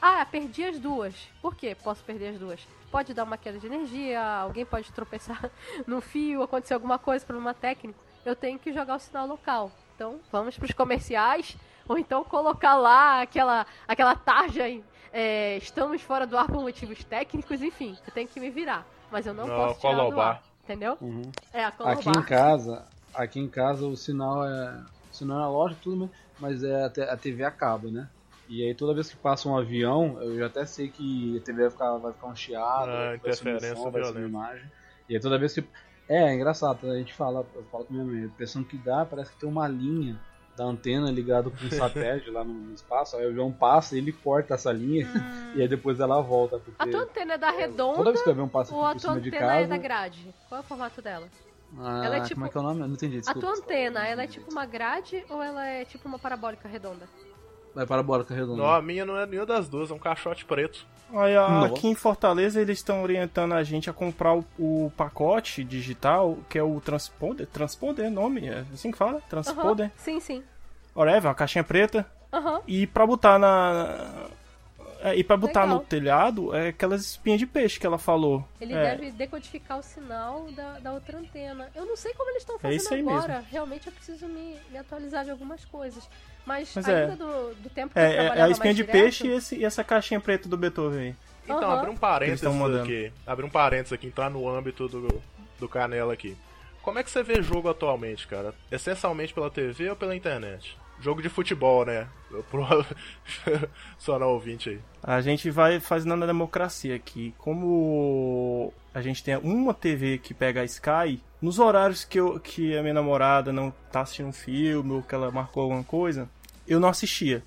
Ah, 0.00 0.24
perdi 0.26 0.64
as 0.64 0.78
duas. 0.78 1.14
Por 1.40 1.54
quê? 1.54 1.76
Posso 1.82 2.02
perder 2.02 2.28
as 2.28 2.38
duas? 2.38 2.66
Pode 2.90 3.14
dar 3.14 3.24
uma 3.24 3.36
queda 3.36 3.58
de 3.58 3.66
energia, 3.66 4.22
alguém 4.22 4.64
pode 4.64 4.90
tropeçar 4.92 5.50
no 5.86 6.00
fio, 6.00 6.42
acontecer 6.42 6.74
alguma 6.74 6.98
coisa, 6.98 7.24
problema 7.24 7.54
técnico. 7.54 7.98
Eu 8.24 8.34
tenho 8.34 8.58
que 8.58 8.72
jogar 8.72 8.96
o 8.96 8.98
sinal 8.98 9.26
local. 9.26 9.70
Então, 9.94 10.18
vamos 10.32 10.56
para 10.56 10.66
os 10.66 10.72
comerciais, 10.72 11.56
ou 11.86 11.96
então 11.96 12.24
colocar 12.24 12.74
lá 12.74 13.20
aquela, 13.22 13.64
aquela 13.86 14.16
tarja 14.16 14.68
em, 14.68 14.82
é, 15.12 15.56
estamos 15.58 16.02
fora 16.02 16.26
do 16.26 16.36
ar 16.36 16.46
por 16.46 16.60
motivos 16.60 17.04
técnicos, 17.04 17.62
enfim, 17.62 17.96
eu 18.04 18.12
tenho 18.12 18.26
que 18.26 18.40
me 18.40 18.50
virar. 18.50 18.84
Mas 19.12 19.26
eu 19.26 19.34
não, 19.34 19.46
Não, 19.46 19.54
posso 19.54 19.80
tirar 19.80 19.92
do 19.92 19.98
colobar. 19.98 20.28
ar, 20.28 20.42
entendeu? 20.64 20.98
Uhum. 21.00 21.30
É, 21.52 21.62
a 21.64 21.68
Aqui 21.68 22.08
em 22.08 22.22
casa, 22.22 22.84
aqui 23.14 23.40
em 23.40 23.48
casa 23.48 23.86
o 23.86 23.96
sinal 23.96 24.46
é. 24.46 24.80
O 25.10 25.14
sinal 25.14 25.40
é 25.42 25.46
lógico 25.46 25.80
tudo, 25.82 26.04
né? 26.04 26.10
mas 26.40 26.64
é 26.64 26.84
a 26.84 27.12
a 27.12 27.16
TV 27.16 27.44
a 27.44 27.50
cabo, 27.50 27.88
né? 27.88 28.08
E 28.48 28.62
aí 28.62 28.74
toda 28.74 28.92
vez 28.92 29.08
que 29.08 29.16
passa 29.16 29.48
um 29.48 29.56
avião, 29.56 30.20
eu 30.22 30.36
já 30.38 30.46
até 30.46 30.66
sei 30.66 30.88
que 30.88 31.38
a 31.38 31.40
TV 31.40 31.62
vai 31.62 31.70
ficar, 31.70 31.96
vai 31.98 32.12
ficar 32.12 32.26
um 32.26 32.36
chiado, 32.36 32.90
Ah, 32.90 33.06
vai 33.06 33.16
interferência 33.16 33.76
som, 33.76 33.90
vai 33.90 34.02
violenta. 34.02 34.26
imagem. 34.28 34.64
E 35.08 35.14
aí 35.14 35.20
toda 35.20 35.38
vez 35.38 35.54
que. 35.54 35.64
É, 36.08 36.24
é 36.24 36.34
engraçado, 36.34 36.90
a 36.90 36.96
gente 36.98 37.14
fala, 37.14 37.46
eu 37.54 37.62
falo 37.72 37.84
com 37.86 37.94
minha 37.94 38.04
mãe, 38.04 38.22
a 38.22 38.26
impressão 38.26 38.62
que 38.62 38.76
dá 38.76 39.06
parece 39.06 39.32
que 39.32 39.38
tem 39.40 39.48
uma 39.48 39.66
linha 39.66 40.20
da 40.54 40.64
antena 40.64 41.10
ligada 41.10 41.48
com 41.48 41.64
um 41.64 41.70
satélite 41.72 42.30
lá 42.30 42.44
no 42.44 42.74
espaço, 42.74 43.16
aí 43.16 43.24
o 43.24 43.30
avião 43.30 43.50
passa 43.50 43.94
e 43.94 43.98
ele 43.98 44.12
corta 44.12 44.52
essa 44.54 44.70
linha 44.70 45.06
e 45.56 45.62
aí 45.62 45.68
depois 45.68 45.98
ela 46.00 46.20
volta. 46.20 46.58
Porque 46.58 46.82
A 46.82 46.86
tua 46.86 47.02
antena 47.04 47.34
é 47.34 47.38
da 47.38 47.50
redonda 47.50 47.96
toda 47.96 48.10
vez 48.10 48.22
que 48.22 48.28
o 48.28 48.32
avião 48.32 48.48
passa 48.48 48.74
ou 48.74 48.84
a 48.84 48.92
por 48.92 49.00
tua 49.00 49.10
cima 49.12 49.20
de 49.22 49.28
antena 49.28 49.44
é 49.54 49.56
casa. 49.60 49.68
da 49.68 49.78
grade? 49.78 50.34
Qual 50.48 50.60
é 50.60 50.64
o 50.64 50.66
formato 50.66 51.00
dela? 51.00 51.26
Ah, 51.78 52.02
Ela 52.04 52.16
é 52.16 52.20
tipo- 52.20 52.34
Como 52.34 52.46
é 52.46 52.48
que 52.48 52.56
é 52.56 52.60
o 52.60 52.62
nome? 52.64 52.80
Eu 52.80 52.86
não 52.88 52.94
entendi, 52.94 53.16
A 53.16 53.20
desculpa. 53.20 53.40
tua 53.40 53.56
antena, 53.56 54.06
ela 54.06 54.22
é 54.22 54.26
tipo 54.26 54.50
uma 54.50 54.64
grade 54.66 55.24
ou 55.28 55.42
ela 55.42 55.66
é 55.66 55.84
tipo 55.84 56.06
uma 56.08 56.18
parabólica 56.18 56.68
redonda? 56.68 57.06
Vai 57.74 57.84
parabólica 57.86 58.32
redonda. 58.32 58.62
Não, 58.62 58.70
a 58.70 58.80
minha 58.80 59.04
não 59.04 59.16
é 59.18 59.26
nenhuma 59.26 59.46
das 59.46 59.68
duas, 59.68 59.90
é 59.90 59.94
um 59.94 59.98
caixote 59.98 60.44
preto. 60.44 60.86
Aí, 61.12 61.36
a- 61.36 61.64
aqui 61.66 61.88
em 61.88 61.94
Fortaleza 61.94 62.60
eles 62.60 62.78
estão 62.78 63.02
orientando 63.02 63.52
a 63.54 63.62
gente 63.64 63.90
a 63.90 63.92
comprar 63.92 64.34
o, 64.34 64.44
o 64.58 64.92
pacote 64.96 65.64
digital, 65.64 66.38
que 66.48 66.56
é 66.58 66.62
o 66.62 66.80
Transponder. 66.80 67.46
Transponder 67.48 68.06
é 68.06 68.10
nome? 68.10 68.46
É 68.48 68.64
assim 68.72 68.90
que 68.92 68.96
fala? 68.98 69.20
Transponder. 69.28 69.86
Aham, 69.86 69.92
Sim, 69.96 70.20
sim. 70.20 70.42
Whatever, 70.94 71.28
uma 71.28 71.34
caixinha 71.34 71.64
preta. 71.64 72.06
Aham. 72.32 72.60
E 72.66 72.86
pra 72.86 73.06
botar 73.06 73.38
na. 73.38 74.28
É, 75.04 75.14
e 75.16 75.22
pra 75.22 75.36
botar 75.36 75.62
Legal. 75.64 75.76
no 75.78 75.84
telhado 75.84 76.54
é 76.54 76.68
aquelas 76.68 77.02
espinhas 77.02 77.38
de 77.38 77.46
peixe 77.46 77.78
que 77.78 77.86
ela 77.86 77.98
falou. 77.98 78.44
Ele 78.60 78.72
É, 78.72 78.82
deve 78.96 79.10
decodificar 79.12 79.78
o 79.78 79.82
sinal 79.82 80.46
da, 80.52 80.78
da 80.80 80.92
outra 80.92 81.18
antena. 81.18 81.68
Eu 81.74 81.84
não 81.86 81.96
sei 81.96 82.12
como 82.14 82.30
eles 82.30 82.42
estão 82.42 82.56
É 82.56 82.58
fazendo 82.58 82.76
isso 82.80 82.94
aí 82.94 83.00
agora. 83.00 83.34
mesmo. 83.34 83.46
Realmente 83.52 83.86
eu 83.86 83.92
preciso 83.92 84.26
me, 84.26 84.56
me 84.70 84.78
atualizar 84.78 85.24
de 85.24 85.30
algumas 85.30 85.64
coisas. 85.66 86.08
Mas, 86.46 86.72
Mas 86.74 86.88
ainda 86.88 87.12
é. 87.12 87.16
do, 87.16 87.54
do 87.54 87.70
tempo 87.70 87.92
que 87.94 87.98
eu 88.00 88.02
É, 88.02 88.14
é, 88.16 88.26
é 88.38 88.42
a 88.42 88.48
espinha 88.48 88.74
de 88.74 88.82
direto, 88.82 88.92
peixe 89.00 89.26
e, 89.26 89.30
esse- 89.32 89.56
e 89.56 89.64
essa 89.64 89.84
caixinha 89.84 90.20
preta 90.20 90.48
do 90.48 90.56
Beethoven 90.56 90.98
aí. 91.00 91.14
Então, 91.44 91.58
Aham. 91.58 91.78
abrir 91.78 91.90
um 91.90 91.96
parênteses 91.96 92.44
aqui. 92.80 93.12
Abrir 93.26 93.44
um 93.44 93.50
parênteses 93.50 93.92
aqui, 93.92 94.06
entrar 94.06 94.30
no 94.30 94.48
âmbito 94.48 94.88
do, 94.88 95.22
do 95.60 95.68
Canela 95.68 96.12
aqui. 96.14 96.36
Como 96.82 96.98
é 96.98 97.02
que 97.02 97.10
você 97.10 97.22
vê 97.22 97.42
jogo 97.42 97.68
atualmente, 97.68 98.26
cara? 98.26 98.54
Essencialmente 98.70 99.32
pela 99.32 99.50
TV 99.50 99.88
ou 99.90 99.96
pela 99.96 100.14
internet? 100.16 100.76
Jogo 101.04 101.20
de 101.20 101.28
futebol, 101.28 101.84
né? 101.84 102.08
Pro... 102.50 102.64
Só 103.98 104.18
ouvinte 104.26 104.70
aí. 104.70 104.80
A 105.02 105.20
gente 105.20 105.50
vai 105.50 105.78
fazendo 105.78 106.24
a 106.24 106.26
democracia 106.26 106.96
aqui. 106.96 107.34
Como 107.36 108.72
a 108.94 109.02
gente 109.02 109.22
tem 109.22 109.36
uma 109.36 109.74
TV 109.74 110.16
que 110.16 110.32
pega 110.32 110.62
a 110.62 110.64
Sky, 110.64 111.22
nos 111.42 111.58
horários 111.58 112.06
que, 112.06 112.18
eu, 112.18 112.40
que 112.40 112.74
a 112.74 112.80
minha 112.80 112.94
namorada 112.94 113.52
não 113.52 113.70
tá 113.92 114.00
assistindo 114.00 114.28
um 114.28 114.32
filme 114.32 114.92
ou 114.92 115.02
que 115.02 115.14
ela 115.14 115.30
marcou 115.30 115.64
alguma 115.64 115.84
coisa, 115.84 116.26
eu 116.66 116.80
não 116.80 116.88
assistia. 116.88 117.42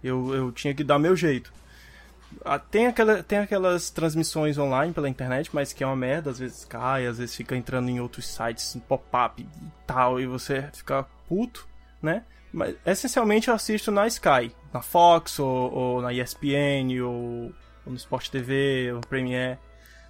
Eu, 0.00 0.32
eu 0.32 0.52
tinha 0.52 0.72
que 0.72 0.84
dar 0.84 1.00
meu 1.00 1.16
jeito. 1.16 1.52
Ah, 2.44 2.60
Tem, 2.60 2.86
aquela, 2.86 3.24
tem 3.24 3.38
aquelas 3.38 3.90
transmissões 3.90 4.56
online 4.56 4.92
pela 4.92 5.08
internet, 5.08 5.50
mas 5.52 5.72
que 5.72 5.82
é 5.82 5.86
uma 5.86 5.96
merda, 5.96 6.30
às 6.30 6.38
vezes 6.38 6.64
cai, 6.64 7.06
às 7.06 7.18
vezes 7.18 7.34
fica 7.34 7.56
entrando 7.56 7.88
em 7.88 7.98
outros 7.98 8.28
sites, 8.28 8.78
pop-up 8.86 9.42
e 9.42 9.46
tal, 9.84 10.20
e 10.20 10.26
você 10.26 10.68
fica 10.72 11.04
puto, 11.28 11.66
né? 12.00 12.22
Mas 12.54 12.76
essencialmente 12.86 13.48
eu 13.48 13.54
assisto 13.54 13.90
na 13.90 14.06
Sky, 14.06 14.52
na 14.72 14.80
Fox, 14.80 15.38
ou, 15.40 15.72
ou 15.72 16.00
na 16.02 16.12
ESPN, 16.12 17.00
ou, 17.02 17.12
ou 17.84 17.92
no 17.92 17.96
Sport 17.96 18.28
TV, 18.28 18.90
ou 18.92 18.96
no 19.00 19.06
Premiere. 19.06 19.58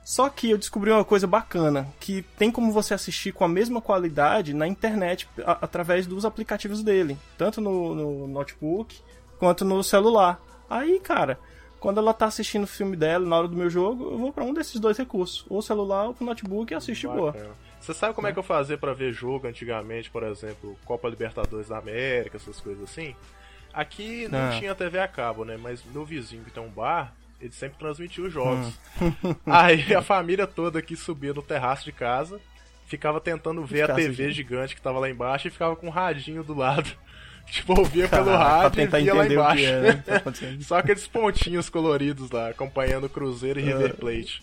Só 0.05 0.29
que 0.29 0.51
eu 0.51 0.59
descobri 0.59 0.91
uma 0.91 1.05
coisa 1.05 1.27
bacana, 1.27 1.89
que 1.99 2.21
tem 2.37 2.51
como 2.51 2.71
você 2.71 2.93
assistir 2.93 3.33
com 3.33 3.43
a 3.45 3.49
mesma 3.49 3.81
qualidade 3.81 4.53
na 4.53 4.69
internet 4.69 5.27
a- 5.43 5.59
através 5.63 6.07
dos 6.07 6.27
aplicativos 6.27 6.83
dele, 6.83 7.17
tanto 7.39 7.63
no, 7.63 7.95
no 7.95 8.29
notebook 8.29 8.95
quanto 9.39 9.65
no 9.65 9.83
celular. 9.83 10.39
Aí, 10.69 11.01
cara, 11.01 11.39
quando 11.81 11.97
ela 11.99 12.13
tá 12.13 12.27
assistindo 12.27 12.65
o 12.65 12.67
filme 12.67 12.95
dela 12.99 13.25
na 13.27 13.39
hora 13.39 13.49
do 13.49 13.57
meu 13.57 13.71
jogo, 13.71 14.11
eu 14.13 14.19
vou 14.19 14.31
pra 14.31 14.45
um 14.45 14.53
desses 14.53 14.79
dois 14.79 14.99
recursos, 14.99 15.47
ou 15.49 15.63
celular 15.63 16.09
ou 16.09 16.15
pro 16.15 16.27
notebook 16.27 16.71
e 16.71 16.77
assiste 16.77 17.07
boa. 17.17 17.33
Você 17.85 17.93
sabe 17.93 18.15
como 18.15 18.27
é 18.27 18.33
que 18.33 18.39
eu 18.39 18.43
fazia 18.43 18.79
pra 18.79 18.95
ver 18.95 19.13
jogo 19.13 19.47
antigamente, 19.47 20.09
por 20.11 20.23
exemplo, 20.23 20.75
Copa 20.87 21.07
Libertadores 21.09 21.69
da 21.69 21.79
América, 21.79 22.37
essas 22.39 22.59
coisas 22.61 22.83
assim? 22.85 23.15
Aqui 23.73 24.27
não 24.31 24.39
Ah. 24.49 24.57
tinha 24.59 24.75
TV 24.75 24.99
a 24.99 25.07
cabo, 25.09 25.45
né? 25.45 25.59
Mas 25.61 25.83
meu 25.93 26.05
vizinho 26.05 26.45
que 26.45 26.51
tem 26.51 26.63
um 26.63 26.69
bar, 26.71 27.13
ele 27.41 27.53
sempre 27.53 27.79
transmitia 27.79 28.25
os 28.25 28.33
jogos. 28.33 28.69
Hum. 29.03 29.13
Aí 29.47 29.95
a 29.95 30.01
família 30.01 30.47
toda 30.47 30.79
aqui 30.79 30.97
subia 30.97 31.35
no 31.35 31.43
terraço 31.43 31.85
de 31.85 31.93
casa, 31.93 32.41
ficava 32.87 33.21
tentando 33.21 33.63
ver 33.65 33.83
a 33.83 33.95
TV 33.95 34.03
assistindo. 34.07 34.31
gigante 34.31 34.75
que 34.75 34.81
tava 34.81 34.99
lá 34.99 35.11
embaixo 35.11 35.49
e 35.49 35.51
ficava 35.51 35.77
com 35.77 35.89
um 35.89 35.91
radinho 35.91 36.43
do 36.43 36.55
lado. 36.55 36.91
Tipo, 37.47 37.79
ouvia 37.79 38.09
pelo 38.09 38.25
Caraca, 38.25 38.39
pra 38.45 38.59
rádio 38.63 38.69
e 38.81 38.85
tentar 38.87 38.99
via 39.01 39.15
lá 39.15 39.27
embaixo. 39.27 39.57
que 39.63 39.67
é, 39.67 39.81
né, 39.83 39.93
que 40.03 40.03
tá. 40.57 40.63
Só 40.63 40.79
aqueles 40.79 41.07
pontinhos 41.07 41.69
coloridos 41.69 42.31
lá, 42.31 42.49
acompanhando 42.49 43.05
o 43.05 43.09
Cruzeiro 43.11 43.61
e 43.61 43.65
É. 43.65 43.67
River 43.67 43.97
Plate. 43.97 44.43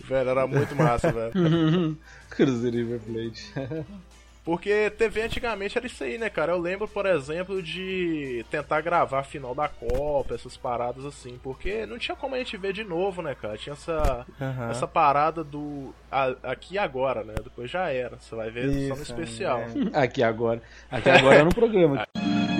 Velho, 0.00 0.30
era 0.30 0.46
muito 0.46 0.74
massa, 0.74 1.12
velho. 1.12 1.98
Cruzeiro 2.34 2.76
River 2.76 3.00
Plate. 3.00 3.52
Porque 4.44 4.90
TV 4.90 5.22
antigamente 5.22 5.78
era 5.78 5.86
isso 5.86 6.02
aí, 6.02 6.18
né, 6.18 6.28
cara? 6.28 6.50
Eu 6.50 6.58
lembro, 6.58 6.88
por 6.88 7.06
exemplo, 7.06 7.62
de 7.62 8.44
tentar 8.50 8.80
gravar 8.80 9.20
a 9.20 9.22
final 9.22 9.54
da 9.54 9.68
Copa, 9.68 10.34
essas 10.34 10.56
paradas 10.56 11.04
assim, 11.04 11.38
porque 11.40 11.86
não 11.86 11.96
tinha 11.96 12.16
como 12.16 12.34
a 12.34 12.38
gente 12.38 12.56
ver 12.56 12.72
de 12.72 12.82
novo, 12.82 13.22
né, 13.22 13.36
cara? 13.40 13.56
Tinha 13.56 13.74
essa, 13.74 14.26
Aham. 14.40 14.68
essa 14.72 14.88
parada 14.88 15.44
do 15.44 15.94
a- 16.10 16.34
aqui 16.42 16.74
e 16.74 16.78
agora, 16.78 17.22
né? 17.22 17.34
Depois 17.44 17.70
já 17.70 17.88
era. 17.90 18.16
Você 18.18 18.34
vai 18.34 18.50
ver 18.50 18.88
só 18.88 18.96
no 18.96 19.02
Isso, 19.02 19.12
especial. 19.12 19.60
é. 19.60 20.02
Aqui 20.02 20.24
agora. 20.24 20.60
Aqui 20.90 21.08
agora 21.08 21.36
é 21.36 21.44
no 21.44 21.54
programa. 21.54 22.04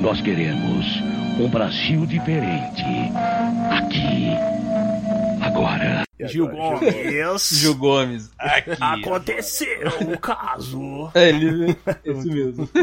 Nós 0.00 0.20
queremos 0.20 0.86
um 1.40 1.48
Brasil 1.50 2.06
diferente. 2.06 2.84
Aqui. 3.72 4.30
Agora. 5.52 6.04
Gil 6.20 6.48
Gomes. 6.48 7.48
Gil 7.50 7.74
Gomes. 7.74 8.30
Aqui. 8.38 8.70
Aconteceu 8.80 9.88
o 10.08 10.18
caso. 10.18 11.10
É 11.14 11.28
ele, 11.28 11.76
esse 12.04 12.28
mesmo. 12.28 12.68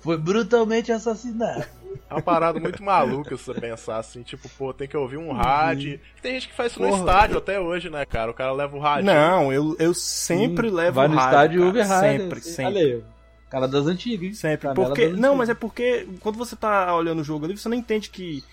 Foi 0.00 0.16
brutalmente 0.16 0.90
assassinado. 0.92 1.64
É 2.08 2.14
uma 2.14 2.22
parada 2.22 2.60
muito 2.60 2.80
maluca 2.82 3.36
se 3.36 3.44
você 3.44 3.60
pensar 3.60 3.98
assim, 3.98 4.22
tipo, 4.22 4.48
pô, 4.50 4.72
tem 4.72 4.86
que 4.86 4.96
ouvir 4.96 5.16
um 5.16 5.32
rádio. 5.32 5.98
Tem 6.22 6.34
gente 6.34 6.48
que 6.48 6.54
faz 6.54 6.70
isso 6.70 6.80
no 6.80 6.88
Porra. 6.88 7.00
estádio 7.00 7.38
até 7.38 7.58
hoje, 7.58 7.90
né, 7.90 8.06
cara? 8.06 8.30
O 8.30 8.34
cara 8.34 8.52
leva 8.52 8.76
o 8.76 8.80
rádio. 8.80 9.06
Não, 9.06 9.52
eu, 9.52 9.74
eu 9.80 9.92
sempre 9.92 10.68
Sim, 10.68 10.74
levo 10.76 10.94
Vai 10.94 11.08
no 11.08 11.16
rádio, 11.16 11.30
estádio 11.30 11.60
e 11.60 11.64
ouve 11.64 11.82
rádio. 11.82 12.20
Sempre, 12.22 12.38
assim. 12.38 12.50
sempre. 12.50 12.74
Olha 12.76 12.86
aí, 12.86 13.02
cara 13.50 13.66
das 13.66 13.86
antigas, 13.86 14.22
hein? 14.28 14.34
Sempre. 14.34 14.72
Porque, 14.74 15.08
das 15.08 15.18
não, 15.18 15.30
antigas. 15.30 15.38
mas 15.38 15.48
é 15.48 15.54
porque 15.54 16.06
quando 16.20 16.38
você 16.38 16.54
tá 16.54 16.94
olhando 16.94 17.20
o 17.20 17.24
jogo 17.24 17.44
ali, 17.44 17.58
você 17.58 17.68
não 17.68 17.76
entende 17.76 18.08
que 18.08 18.44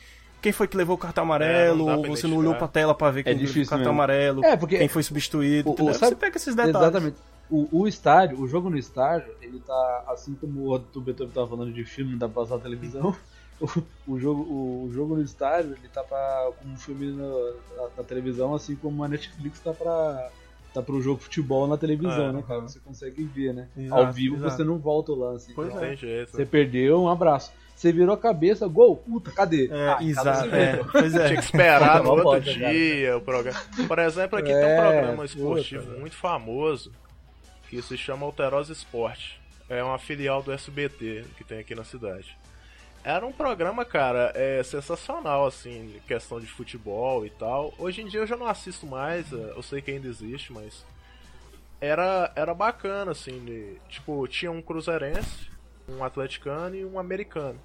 quem 0.43 0.51
foi 0.51 0.67
que 0.67 0.77
levou 0.77 0.95
o 0.95 0.99
cartão 0.99 1.23
É, 1.23 1.25
amarelo, 1.25 1.85
não 1.87 2.01
pra 2.01 2.09
você 2.11 2.27
não 2.27 2.37
olhou 2.37 2.53
pra 2.53 2.67
tela 2.67 2.93
pra 2.93 3.09
ver 3.09 3.21
É 3.21 3.23
quem 3.23 3.33
levou 3.37 3.51
o 3.51 3.55
cartão 3.61 3.77
mesmo. 3.79 3.91
amarelo, 3.91 4.45
É, 4.45 4.55
porque 4.55 4.77
quem 4.77 4.87
foi 4.87 5.01
substituído, 5.01 5.69
o- 5.71 5.73
o- 5.73 5.93
sabe- 5.93 6.09
você 6.11 6.15
pega 6.15 6.37
esses 6.37 6.53
detalhes. 6.55 6.75
Exatamente. 6.79 7.17
O, 7.49 7.67
o 7.81 7.87
estádio, 7.87 8.39
o 8.39 8.47
jogo 8.47 8.69
no 8.69 8.77
estádio, 8.77 9.33
ele 9.41 9.59
tá 9.59 10.03
assim 10.07 10.33
como 10.35 10.71
o 10.71 10.77
do 10.77 11.01
Beethoven 11.01 11.33
tava 11.33 11.47
falando 11.47 11.73
de 11.73 11.83
filme, 11.85 12.11
não 12.11 12.17
dá 12.19 12.27
pra 12.29 12.41
passar 12.43 12.57
na 12.57 12.61
televisão. 12.61 13.15
O, 13.61 14.13
o 14.15 14.19
jogo, 14.19 14.41
o, 14.41 14.89
jogo 14.91 15.15
no 15.15 15.21
estádio, 15.21 15.73
ele 15.79 15.87
tá 15.87 16.03
pra, 16.03 16.49
como 16.59 16.73
um 16.73 16.75
filme 16.75 17.11
na, 17.11 17.23
na- 17.77 17.89
na 17.97 18.03
televisão, 18.03 18.53
assim 18.53 18.75
como 18.75 19.03
a 19.03 19.07
Netflix 19.07 19.59
tá 19.59 19.71
pra. 19.71 20.29
Tá 20.73 20.81
pro 20.81 20.99
jogo 21.01 21.19
de 21.19 21.25
futebol 21.25 21.65
na 21.67 21.77
televisão, 21.77 22.29
É, 22.29 22.31
né, 22.33 22.43
cara? 22.45 22.61
Você 22.61 22.79
consegue 22.79 23.23
ver, 23.23 23.53
né? 23.53 23.67
Exato, 23.77 24.01
Ao 24.07 24.11
vivo 24.11 24.35
exato. 24.37 24.55
você 24.55 24.63
não 24.63 24.79
volta 24.79 25.11
o 25.11 25.15
lance. 25.15 25.53
Pois 25.53 25.69
então, 25.69 25.81
é. 25.83 25.87
Tem 25.89 25.97
jeito. 25.97 26.31
Você 26.31 26.45
perdeu, 26.45 27.03
um 27.03 27.07
abraço. 27.07 27.53
Você 27.84 27.91
virou 27.91 28.15
a 28.15 28.18
cabeça, 28.18 28.65
gol, 28.65 28.95
puta, 28.95 29.30
cadê? 29.31 29.68
É, 29.69 29.89
Ah, 29.89 29.97
exato, 30.01 30.49
você 30.49 30.55
é. 30.55 30.84
Pois 30.89 31.14
é. 31.15 31.27
Tinha 31.27 31.38
que 31.39 31.43
esperar 31.43 32.01
no 32.01 32.11
outro 32.11 32.41
cara. 32.53 32.72
dia 32.72 33.18
o 33.18 33.19
programa. 33.19 33.60
Por 33.85 33.99
exemplo, 33.99 34.39
aqui 34.39 34.47
tem 34.47 34.55
É, 34.55 34.73
um 34.73 34.81
programa 34.81 35.26
esportivo 35.26 35.84
puta, 35.85 35.99
muito 35.99 36.15
famoso 36.15 36.93
que 37.69 37.81
se 37.81 37.97
chama 37.97 38.26
Alterosa 38.26 38.72
Esporte. 38.72 39.38
É 39.68 39.84
uma 39.84 39.99
filial 39.99 40.41
do 40.41 40.53
SBT 40.53 41.26
que 41.35 41.43
tem 41.43 41.60
aqui 41.60 41.76
na 41.76 41.84
cidade. 41.84 42.38
Era 43.03 43.26
um 43.26 43.34
programa, 43.34 43.84
cara, 43.84 44.31
é 44.34 44.64
sensacional, 44.64 45.45
assim, 45.45 45.93
questão 46.07 46.39
de 46.39 46.47
futebol 46.47 47.26
e 47.26 47.30
tal. 47.31 47.73
Hoje 47.77 48.01
em 48.01 48.05
dia 48.07 48.22
eu 48.22 48.27
já 48.27 48.38
não 48.38 48.47
assisto 48.47 48.88
mais, 48.88 49.30
é, 49.34 49.35
eu 49.57 49.61
sei 49.61 49.81
que 49.81 49.91
ainda 49.91 50.07
existe, 50.07 50.53
mas. 50.53 50.85
era, 51.81 52.31
era 52.34 52.53
bacana, 52.53 53.11
assim, 53.11 53.43
de- 53.43 53.76
tipo, 53.89 54.26
tinha 54.30 54.49
um 54.49 54.61
cruzeirense, 54.61 55.51
um 55.89 56.01
atleticano 56.01 56.76
e 56.77 56.85
um 56.85 56.97
americano. 56.97 57.60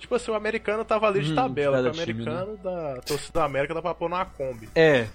Tipo 0.00 0.14
assim, 0.14 0.30
o 0.30 0.34
americano 0.34 0.84
tava 0.84 1.06
ali 1.06 1.20
de 1.20 1.32
Hum, 1.32 1.34
tabela, 1.34 1.76
cada 1.76 1.90
o 1.90 1.92
time, 1.92 2.02
americano 2.02 2.56
da 2.56 3.00
torcida 3.02 3.40
da 3.40 3.44
América 3.44 3.74
dá 3.74 3.82
pra 3.82 3.94
pôr 3.94 4.08
numa 4.08 4.24
Kombi. 4.24 4.68
É. 4.74 5.06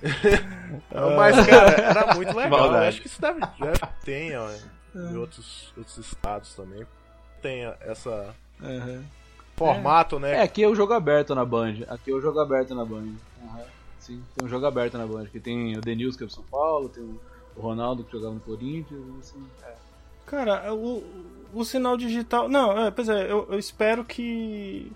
Mas, 1.17 1.35
cara, 1.45 1.71
era 1.81 2.13
muito 2.15 2.37
legal. 2.37 2.71
Acho 2.75 3.01
que 3.01 3.07
isso 3.07 3.19
deve, 3.19 3.41
deve 3.59 3.79
ter 4.03 4.37
ó, 4.37 4.49
em 4.95 5.17
outros, 5.17 5.73
outros 5.75 5.97
estados 5.97 6.53
também. 6.53 6.85
Tem 7.41 7.63
essa 7.81 8.33
formato, 9.55 10.19
né? 10.19 10.35
É, 10.35 10.41
aqui 10.41 10.63
é 10.63 10.67
o 10.67 10.75
jogo 10.75 10.93
aberto 10.93 11.33
na 11.33 11.43
Band. 11.43 11.77
Aqui 11.87 12.11
é 12.11 12.13
o 12.13 12.21
jogo 12.21 12.39
aberto 12.39 12.75
na 12.75 12.85
Band. 12.85 13.13
Aham. 13.43 13.63
Sim, 13.99 14.23
tem 14.35 14.45
um 14.45 14.49
jogo 14.49 14.65
aberto 14.67 14.97
na 14.97 15.07
Band. 15.07 15.25
Que 15.25 15.39
tem 15.39 15.75
o 15.77 15.81
Denilson, 15.81 16.17
que 16.17 16.23
é 16.23 16.27
do 16.27 16.33
São 16.33 16.43
Paulo, 16.43 16.89
tem 16.89 17.03
o 17.03 17.19
Ronaldo, 17.59 18.03
que 18.03 18.11
jogava 18.11 18.35
no 18.35 18.39
Corinthians, 18.39 19.01
assim. 19.19 19.43
É. 19.65 19.73
Cara, 20.25 20.73
o, 20.73 21.03
o 21.53 21.63
sinal 21.63 21.97
digital. 21.97 22.47
Não, 22.49 22.85
é, 22.85 22.91
pois 22.91 23.09
é, 23.09 23.31
eu, 23.31 23.47
eu 23.49 23.59
espero 23.59 24.03
que. 24.03 24.91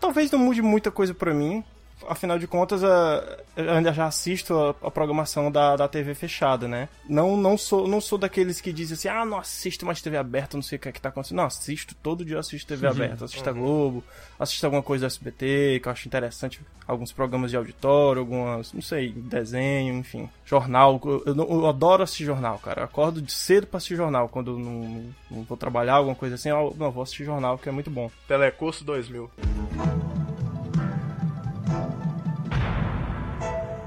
Talvez 0.00 0.30
não 0.30 0.38
mude 0.38 0.62
muita 0.62 0.90
coisa 0.90 1.14
pra 1.14 1.34
mim. 1.34 1.64
Afinal 2.08 2.38
de 2.38 2.46
contas, 2.46 2.82
eu 2.82 3.70
ainda 3.70 3.92
já 3.92 4.06
assisto 4.06 4.54
a, 4.54 4.70
a 4.86 4.90
programação 4.90 5.50
da, 5.50 5.76
da 5.76 5.88
TV 5.88 6.14
fechada, 6.14 6.66
né? 6.68 6.88
Não, 7.08 7.36
não, 7.36 7.56
sou, 7.56 7.86
não 7.88 8.00
sou 8.00 8.18
daqueles 8.18 8.60
que 8.60 8.72
dizem 8.72 8.94
assim, 8.94 9.08
ah, 9.08 9.24
não 9.24 9.38
assisto 9.38 9.84
mais 9.86 10.00
TV 10.02 10.16
aberta, 10.16 10.56
não 10.56 10.62
sei 10.62 10.76
o 10.76 10.80
que 10.80 10.88
é 10.88 10.92
que 10.92 11.00
tá 11.00 11.08
acontecendo. 11.08 11.38
Não, 11.38 11.44
assisto, 11.44 11.94
todo 12.02 12.24
dia 12.24 12.36
eu 12.36 12.40
assisto 12.40 12.66
TV 12.68 12.86
Uhum. 12.86 12.92
aberta. 12.92 13.24
Assisto 13.24 13.48
a 13.48 13.52
Uhum. 13.52 13.58
Globo, 13.60 14.04
assisto 14.38 14.64
alguma 14.66 14.82
coisa 14.82 15.06
do 15.06 15.08
SBT, 15.08 15.80
que 15.82 15.88
eu 15.88 15.92
acho 15.92 16.06
interessante. 16.08 16.60
Alguns 16.86 17.12
programas 17.12 17.50
de 17.50 17.56
auditório, 17.56 18.20
algumas, 18.20 18.72
não 18.72 18.82
sei, 18.82 19.10
desenho, 19.12 19.94
enfim. 19.94 20.28
Jornal. 20.44 21.00
Eu, 21.04 21.22
eu 21.26 21.34
eu 21.34 21.66
adoro 21.66 22.02
assistir 22.02 22.24
jornal, 22.24 22.58
cara. 22.58 22.82
Eu 22.82 22.84
acordo 22.84 23.22
de 23.22 23.32
cedo 23.32 23.66
pra 23.66 23.78
assistir 23.78 23.96
jornal. 23.96 24.28
Quando 24.28 24.52
eu 24.52 24.58
não, 24.58 25.04
não 25.30 25.42
vou 25.44 25.56
trabalhar, 25.56 25.94
alguma 25.94 26.14
coisa 26.14 26.34
assim, 26.34 26.50
eu 26.50 26.74
não, 26.78 26.90
vou 26.90 27.02
assistir 27.02 27.24
jornal, 27.24 27.56
que 27.58 27.68
é 27.68 27.72
muito 27.72 27.90
bom. 27.90 28.10
Telecurso 28.28 28.84
2000. 28.84 29.30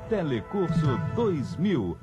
Telecurso 0.09 0.99
2000. 1.15 1.97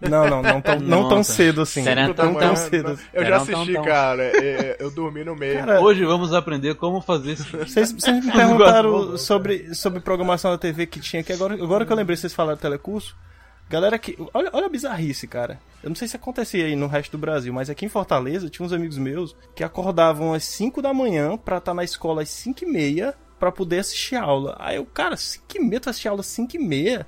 Não, 0.00 0.28
não, 0.28 0.42
não 0.42 0.60
tão, 0.60 0.78
não 0.78 1.08
tão 1.08 1.24
cedo 1.24 1.62
assim. 1.62 1.82
Será 1.82 2.06
Não 2.06 2.14
tão, 2.14 2.34
tão 2.34 2.54
cedo 2.54 2.92
assim. 2.92 3.04
Eu 3.12 3.24
já 3.24 3.36
assisti, 3.38 3.72
cara. 3.82 4.22
é, 4.24 4.76
Eu 4.78 4.90
dormi 4.90 5.24
no 5.24 5.34
meio. 5.34 5.58
Cara, 5.58 5.80
Hoje 5.80 6.04
vamos 6.04 6.32
aprender 6.32 6.74
como 6.76 7.00
fazer. 7.00 7.36
Vocês, 7.36 7.92
vocês 7.92 8.24
me 8.24 8.30
perguntaram 8.32 9.16
sobre, 9.16 9.74
sobre 9.74 10.00
programação 10.00 10.50
da 10.52 10.58
TV 10.58 10.86
que 10.86 11.00
tinha 11.00 11.20
aqui. 11.20 11.32
Agora, 11.32 11.54
agora 11.54 11.84
que 11.86 11.92
eu 11.92 11.96
lembrei, 11.96 12.16
vocês 12.16 12.32
falaram 12.32 12.58
telecurso. 12.58 13.16
Galera 13.68 13.98
que. 13.98 14.16
Olha, 14.32 14.50
olha 14.52 14.66
a 14.66 14.70
bizarrice, 14.70 15.26
cara. 15.26 15.58
Eu 15.82 15.88
não 15.88 15.96
sei 15.96 16.06
se 16.06 16.16
acontecia 16.16 16.66
aí 16.66 16.76
no 16.76 16.86
resto 16.86 17.12
do 17.12 17.18
Brasil, 17.18 17.52
mas 17.52 17.68
aqui 17.70 17.86
em 17.86 17.88
Fortaleza 17.88 18.48
tinha 18.48 18.64
uns 18.64 18.72
amigos 18.72 18.98
meus 18.98 19.34
que 19.54 19.64
acordavam 19.64 20.32
às 20.34 20.44
5 20.44 20.80
da 20.82 20.92
manhã 20.94 21.36
pra 21.36 21.58
estar 21.58 21.74
na 21.74 21.82
escola 21.82 22.22
às 22.22 22.28
5 22.28 22.64
e 22.64 22.66
meia 22.66 23.14
pra 23.38 23.52
poder 23.52 23.80
assistir 23.80 24.16
aula. 24.16 24.56
Aí 24.58 24.76
eu, 24.76 24.86
cara, 24.86 25.16
5 25.16 25.44
e 25.54 25.60
meia 25.60 25.80
tu 25.80 25.90
assistir 25.90 26.08
aula 26.08 26.20
às 26.20 26.26
5 26.26 26.56
e 26.56 26.58
meia? 26.58 27.06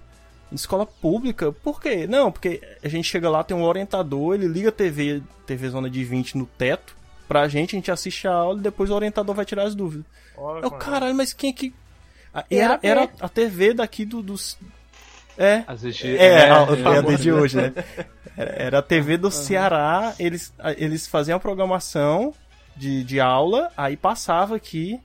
Em 0.50 0.54
escola 0.54 0.86
pública? 0.86 1.50
Por 1.50 1.80
quê? 1.80 2.06
Não, 2.06 2.30
porque 2.30 2.60
a 2.82 2.88
gente 2.88 3.08
chega 3.08 3.28
lá, 3.28 3.42
tem 3.42 3.56
um 3.56 3.64
orientador, 3.64 4.34
ele 4.34 4.46
liga 4.46 4.68
a 4.68 4.72
TV, 4.72 5.22
TV 5.44 5.68
Zona 5.68 5.90
de 5.90 6.04
20 6.04 6.38
no 6.38 6.46
teto 6.46 6.96
pra 7.26 7.48
gente, 7.48 7.74
a 7.74 7.78
gente 7.78 7.90
assiste 7.90 8.26
a 8.28 8.32
aula 8.32 8.58
e 8.58 8.62
depois 8.62 8.90
o 8.90 8.94
orientador 8.94 9.34
vai 9.34 9.44
tirar 9.44 9.64
as 9.64 9.74
dúvidas. 9.74 10.06
Olha, 10.36 10.64
Eu, 10.64 10.70
caralho, 10.70 11.14
mas 11.14 11.32
quem 11.32 11.50
é 11.50 11.52
que. 11.52 11.74
Ah, 12.32 12.44
era 12.50 12.78
Era, 12.82 13.10
a 13.20 13.28
TV 13.28 13.74
daqui 13.74 14.04
do. 14.04 14.22
dos 14.22 14.58
É. 15.36 15.64
Assistir. 15.66 16.18
É, 16.18 16.26
é, 16.26 16.40
a, 16.42 16.44
é, 16.44 17.08
a 17.08 17.12
é, 17.12 17.16
de 17.16 17.32
hoje, 17.32 17.56
né? 17.56 17.72
Era, 18.36 18.50
era 18.50 18.78
a 18.78 18.82
TV 18.82 19.16
do 19.16 19.30
Ceará, 19.30 20.14
eles, 20.18 20.52
eles 20.76 21.06
faziam 21.06 21.36
a 21.36 21.40
programação 21.40 22.34
de, 22.76 23.02
de 23.02 23.18
aula, 23.18 23.72
aí 23.76 23.96
passava 23.96 24.56
aqui 24.56 25.00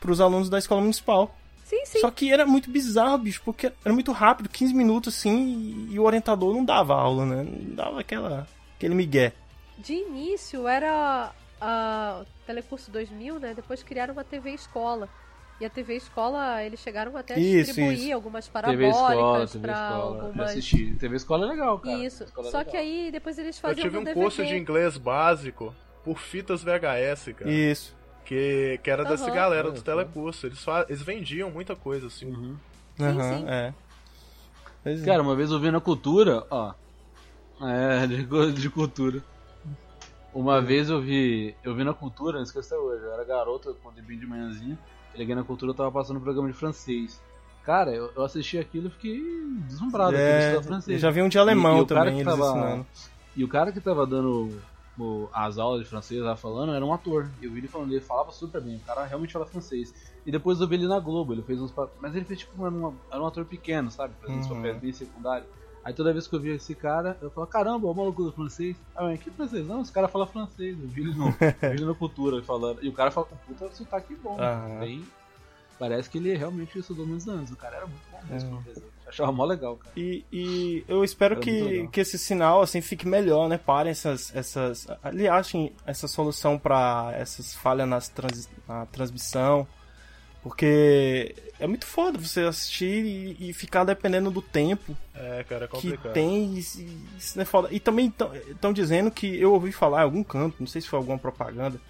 pros 0.00 0.20
alunos 0.20 0.48
da 0.48 0.58
escola 0.58 0.80
municipal. 0.80 1.34
Sim, 1.64 1.84
sim. 1.84 2.00
Só 2.00 2.10
que 2.10 2.32
era 2.32 2.46
muito 2.46 2.70
bizarro, 2.70 3.18
bicho, 3.18 3.42
porque 3.44 3.70
era 3.84 3.92
muito 3.92 4.10
rápido, 4.12 4.48
15 4.48 4.72
minutos 4.72 5.14
assim, 5.14 5.86
e, 5.90 5.98
o 5.98 6.04
orientador 6.04 6.54
não 6.54 6.64
dava 6.64 6.94
aula, 6.94 7.26
né? 7.26 7.42
Não 7.42 7.74
dava 7.74 8.00
aquela, 8.00 8.46
aquele 8.76 8.94
migué. 8.94 9.34
De 9.76 9.92
início 9.92 10.66
era 10.66 11.30
a 11.60 12.22
Telecurso 12.46 12.90
2000, 12.90 13.38
né? 13.38 13.52
Depois 13.54 13.82
criaram 13.82 14.14
uma 14.14 14.24
TV 14.24 14.52
Escola. 14.52 15.08
E 15.60 15.64
a 15.66 15.70
TV 15.70 15.96
Escola, 15.96 16.62
eles 16.62 16.78
chegaram 16.78 17.16
até 17.16 17.34
a 17.34 17.38
Isso, 17.38 17.66
distribuir 17.66 17.98
isso. 17.98 18.14
algumas 18.14 18.48
parabólicas. 18.48 19.52
Já 19.60 19.88
algumas. 19.88 20.50
assisti. 20.50 20.94
TV 20.94 21.16
Escola 21.16 21.46
é 21.46 21.48
legal, 21.50 21.78
cara. 21.80 21.98
Isso. 21.98 22.22
Escola 22.22 22.46
é 22.46 22.50
Só 22.52 22.58
legal. 22.58 22.70
que 22.70 22.76
aí 22.76 23.10
depois 23.10 23.36
eles 23.38 23.56
Eu 23.56 23.62
faziam 23.62 23.82
tive 23.82 23.96
no 23.96 24.00
um 24.00 24.04
DVD. 24.04 24.20
curso 24.22 24.46
de 24.46 24.56
inglês 24.56 24.96
básico 24.96 25.74
por 26.04 26.18
fitas 26.20 26.62
VHS, 26.62 27.32
cara. 27.36 27.50
Isso. 27.50 27.97
Que, 28.28 28.78
que 28.84 28.90
era 28.90 29.04
dessa 29.04 29.24
Aham. 29.24 29.34
galera 29.34 29.70
do 29.70 29.80
telecurso. 29.80 30.46
Eles, 30.46 30.62
fa- 30.62 30.84
eles 30.86 31.00
vendiam 31.00 31.50
muita 31.50 31.74
coisa, 31.74 32.08
assim. 32.08 32.30
Aham, 33.00 33.38
sim. 33.38 33.44
é. 33.48 33.72
Pois 34.82 35.02
é. 35.02 35.04
Cara, 35.06 35.22
uma 35.22 35.34
vez 35.34 35.50
eu 35.50 35.58
vi 35.58 35.70
na 35.70 35.80
cultura, 35.80 36.44
ó. 36.50 36.74
É, 37.62 38.06
de, 38.06 38.26
de 38.52 38.68
cultura. 38.70 39.22
Uma 40.34 40.60
vez 40.60 40.90
eu 40.90 41.00
vi. 41.00 41.54
Eu 41.64 41.74
vi 41.74 41.84
na 41.84 41.94
cultura, 41.94 42.36
não 42.36 42.42
esqueci 42.44 42.68
até 42.74 42.76
hoje. 42.82 43.02
Eu 43.02 43.12
era 43.14 43.24
garoto, 43.24 43.74
quando 43.82 43.96
eu 43.98 44.04
vim 44.04 44.18
de 44.18 44.26
manhãzinha. 44.26 44.78
Liguei 45.16 45.34
na 45.34 45.42
cultura, 45.42 45.70
eu 45.72 45.74
tava 45.74 45.90
passando 45.90 46.18
um 46.18 46.22
programa 46.22 46.48
de 46.48 46.54
francês. 46.54 47.20
Cara, 47.64 47.90
eu, 47.92 48.12
eu 48.14 48.22
assisti 48.22 48.58
aquilo 48.58 48.88
e 48.88 48.90
fiquei 48.90 49.22
deslumbrado 49.66 50.12
com 50.12 50.18
É, 50.18 50.62
francês. 50.62 50.94
eu 50.96 50.98
já 51.00 51.10
vi 51.10 51.22
um 51.22 51.28
de 51.28 51.38
alemão 51.38 51.76
E- 51.76 51.78
e 51.78 51.82
o 51.82 51.86
cara 51.86 52.00
também, 52.10 52.14
que 52.22 52.28
eles 52.28 52.38
tava- 52.38 52.58
ensinando. 52.58 52.86
E 53.36 53.44
o 53.44 53.48
cara 53.48 53.72
que 53.72 53.80
tava 53.80 54.06
dando 54.06 54.60
o- 54.98 55.30
as 55.32 55.58
aulas 55.58 55.82
de 55.82 55.88
francês 55.88 56.20
lá 56.20 56.36
falando 56.36 56.72
era 56.74 56.84
um 56.84 56.92
ator. 56.92 57.30
Eu 57.40 57.52
vi 57.52 57.58
ele 57.58 57.68
falando, 57.68 57.92
ele 57.92 58.00
falava 58.00 58.30
super 58.32 58.60
bem, 58.60 58.76
o 58.76 58.80
cara 58.80 59.04
realmente 59.04 59.32
fala 59.32 59.46
francês. 59.46 59.92
E 60.26 60.30
depois 60.32 60.60
eu 60.60 60.68
vi 60.68 60.74
ele 60.76 60.86
na 60.88 60.98
Globo, 61.00 61.32
ele 61.32 61.42
fez 61.42 61.60
uns 61.60 61.72
Mas 62.00 62.14
ele 62.14 62.24
fez 62.24 62.40
tipo, 62.40 62.60
era, 62.66 62.74
uma- 62.74 62.96
era 63.10 63.22
um 63.22 63.26
ator 63.26 63.44
pequeno, 63.44 63.90
sabe? 63.90 64.14
Fazendo 64.20 64.38
uns 64.38 64.48
Uhum. 64.50 64.56
papéis 64.56 64.80
bem 64.80 64.92
secundários. 64.92 65.48
Aí 65.84 65.94
toda 65.94 66.12
vez 66.12 66.26
que 66.26 66.34
eu 66.34 66.40
via 66.40 66.54
esse 66.54 66.74
cara, 66.74 67.16
eu 67.22 67.30
falava, 67.30 67.50
caramba, 67.50 67.86
o 67.86 67.94
maluco 67.94 68.22
do 68.24 68.32
francês. 68.32 68.76
Ah, 68.94 69.04
mas 69.04 69.22
que 69.22 69.30
francês? 69.30 69.64
Não, 69.66 69.80
esse 69.80 69.92
cara 69.92 70.08
fala 70.08 70.26
francês. 70.26 70.78
Eu 70.78 70.88
vi 70.88 71.00
ele, 71.00 71.14
no, 71.16 71.30
vi 71.40 71.76
ele 71.76 71.84
na 71.86 71.94
cultura 71.94 72.42
falando. 72.42 72.84
E 72.84 72.88
o 72.88 72.92
cara 72.92 73.10
fala 73.10 73.26
com 73.26 73.36
puta 73.36 73.70
sotaque 73.70 74.14
bom. 74.16 74.38
Aham. 74.38 74.80
Bem, 74.80 75.04
parece 75.78 76.10
que 76.10 76.18
ele 76.18 76.34
realmente 76.36 76.78
estudou 76.78 77.06
muitos 77.06 77.26
anos. 77.28 77.50
O 77.52 77.56
cara 77.56 77.76
era 77.76 77.86
muito 77.86 78.02
bom 78.10 78.20
mesmo. 78.28 78.50
É. 78.50 78.62
professor. 78.62 78.90
Achava 79.08 79.32
mó 79.32 79.44
legal, 79.44 79.76
cara. 79.76 79.90
E, 79.96 80.24
e 80.30 80.84
eu 80.86 81.02
espero 81.02 81.34
Era 81.34 81.42
que, 81.42 81.88
que 81.88 82.00
esse 82.00 82.18
sinal 82.18 82.60
assim 82.60 82.80
fique 82.80 83.06
melhor, 83.08 83.48
né? 83.48 83.58
Parem 83.58 83.90
essas. 83.90 84.34
essas 84.34 84.86
ali 85.02 85.26
achem 85.26 85.72
essa 85.86 86.06
solução 86.06 86.58
para 86.58 87.12
essas 87.16 87.54
falhas 87.54 87.88
nas 87.88 88.08
trans, 88.08 88.48
na 88.68 88.86
transmissão. 88.86 89.66
Porque 90.42 91.34
é 91.58 91.66
muito 91.66 91.84
foda 91.84 92.18
você 92.18 92.42
assistir 92.42 93.04
e, 93.04 93.50
e 93.50 93.52
ficar 93.52 93.82
dependendo 93.84 94.30
do 94.30 94.40
tempo 94.40 94.96
É, 95.14 95.44
cara, 95.48 95.64
é 95.64 95.68
que 95.68 95.74
complicado. 95.74 96.12
tem. 96.12 96.54
e 96.54 96.58
Isso, 96.58 97.40
é 97.40 97.44
foda. 97.44 97.68
E 97.72 97.80
também 97.80 98.12
estão 98.48 98.72
dizendo 98.72 99.10
que 99.10 99.26
eu 99.38 99.52
ouvi 99.52 99.72
falar 99.72 100.00
em 100.00 100.04
algum 100.04 100.22
canto, 100.22 100.56
não 100.60 100.66
sei 100.66 100.80
se 100.80 100.88
foi 100.88 100.98
alguma 100.98 101.18
propaganda, 101.18 101.80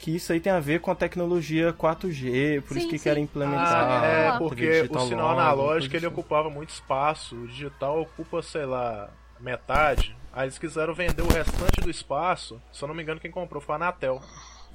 que 0.00 0.14
isso 0.14 0.32
aí 0.32 0.40
tem 0.40 0.52
a 0.52 0.60
ver 0.60 0.80
com 0.80 0.90
a 0.90 0.94
tecnologia 0.94 1.72
4G, 1.72 2.60
por 2.62 2.76
isso 2.76 2.86
Sim, 2.86 2.90
que 2.92 2.98
sim. 2.98 3.04
querem 3.04 3.24
implementar. 3.24 4.02
Ah, 4.02 4.06
é, 4.06 4.38
porque 4.38 4.88
o 4.90 4.98
sinal 5.00 5.30
analógico 5.30 5.96
ele 5.96 6.06
assim. 6.06 6.14
ocupava 6.14 6.50
muito 6.50 6.70
espaço, 6.70 7.34
o 7.34 7.46
digital 7.46 8.00
ocupa, 8.02 8.42
sei 8.42 8.66
lá, 8.66 9.08
metade. 9.40 10.16
Aí 10.32 10.44
eles 10.44 10.58
quiseram 10.58 10.94
vender 10.94 11.22
o 11.22 11.28
restante 11.28 11.80
do 11.80 11.90
espaço, 11.90 12.60
se 12.72 12.82
eu 12.84 12.88
não 12.88 12.94
me 12.94 13.02
engano 13.02 13.18
quem 13.18 13.30
comprou 13.30 13.60
foi 13.60 13.74
a 13.74 13.76
Anatel, 13.76 14.20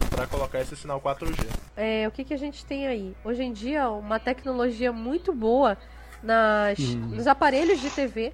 pra 0.09 0.25
colocar 0.25 0.59
esse 0.59 0.75
sinal 0.75 0.99
4G. 0.99 1.45
É, 1.77 2.07
o 2.07 2.11
que, 2.11 2.23
que 2.23 2.33
a 2.33 2.37
gente 2.37 2.65
tem 2.65 2.87
aí? 2.87 3.15
Hoje 3.23 3.43
em 3.43 3.53
dia, 3.53 3.89
uma 3.89 4.19
tecnologia 4.19 4.91
muito 4.91 5.31
boa 5.33 5.77
nas, 6.23 6.79
Hum. 6.79 7.09
nos 7.15 7.27
aparelhos 7.27 7.79
de 7.79 7.89
TV 7.91 8.33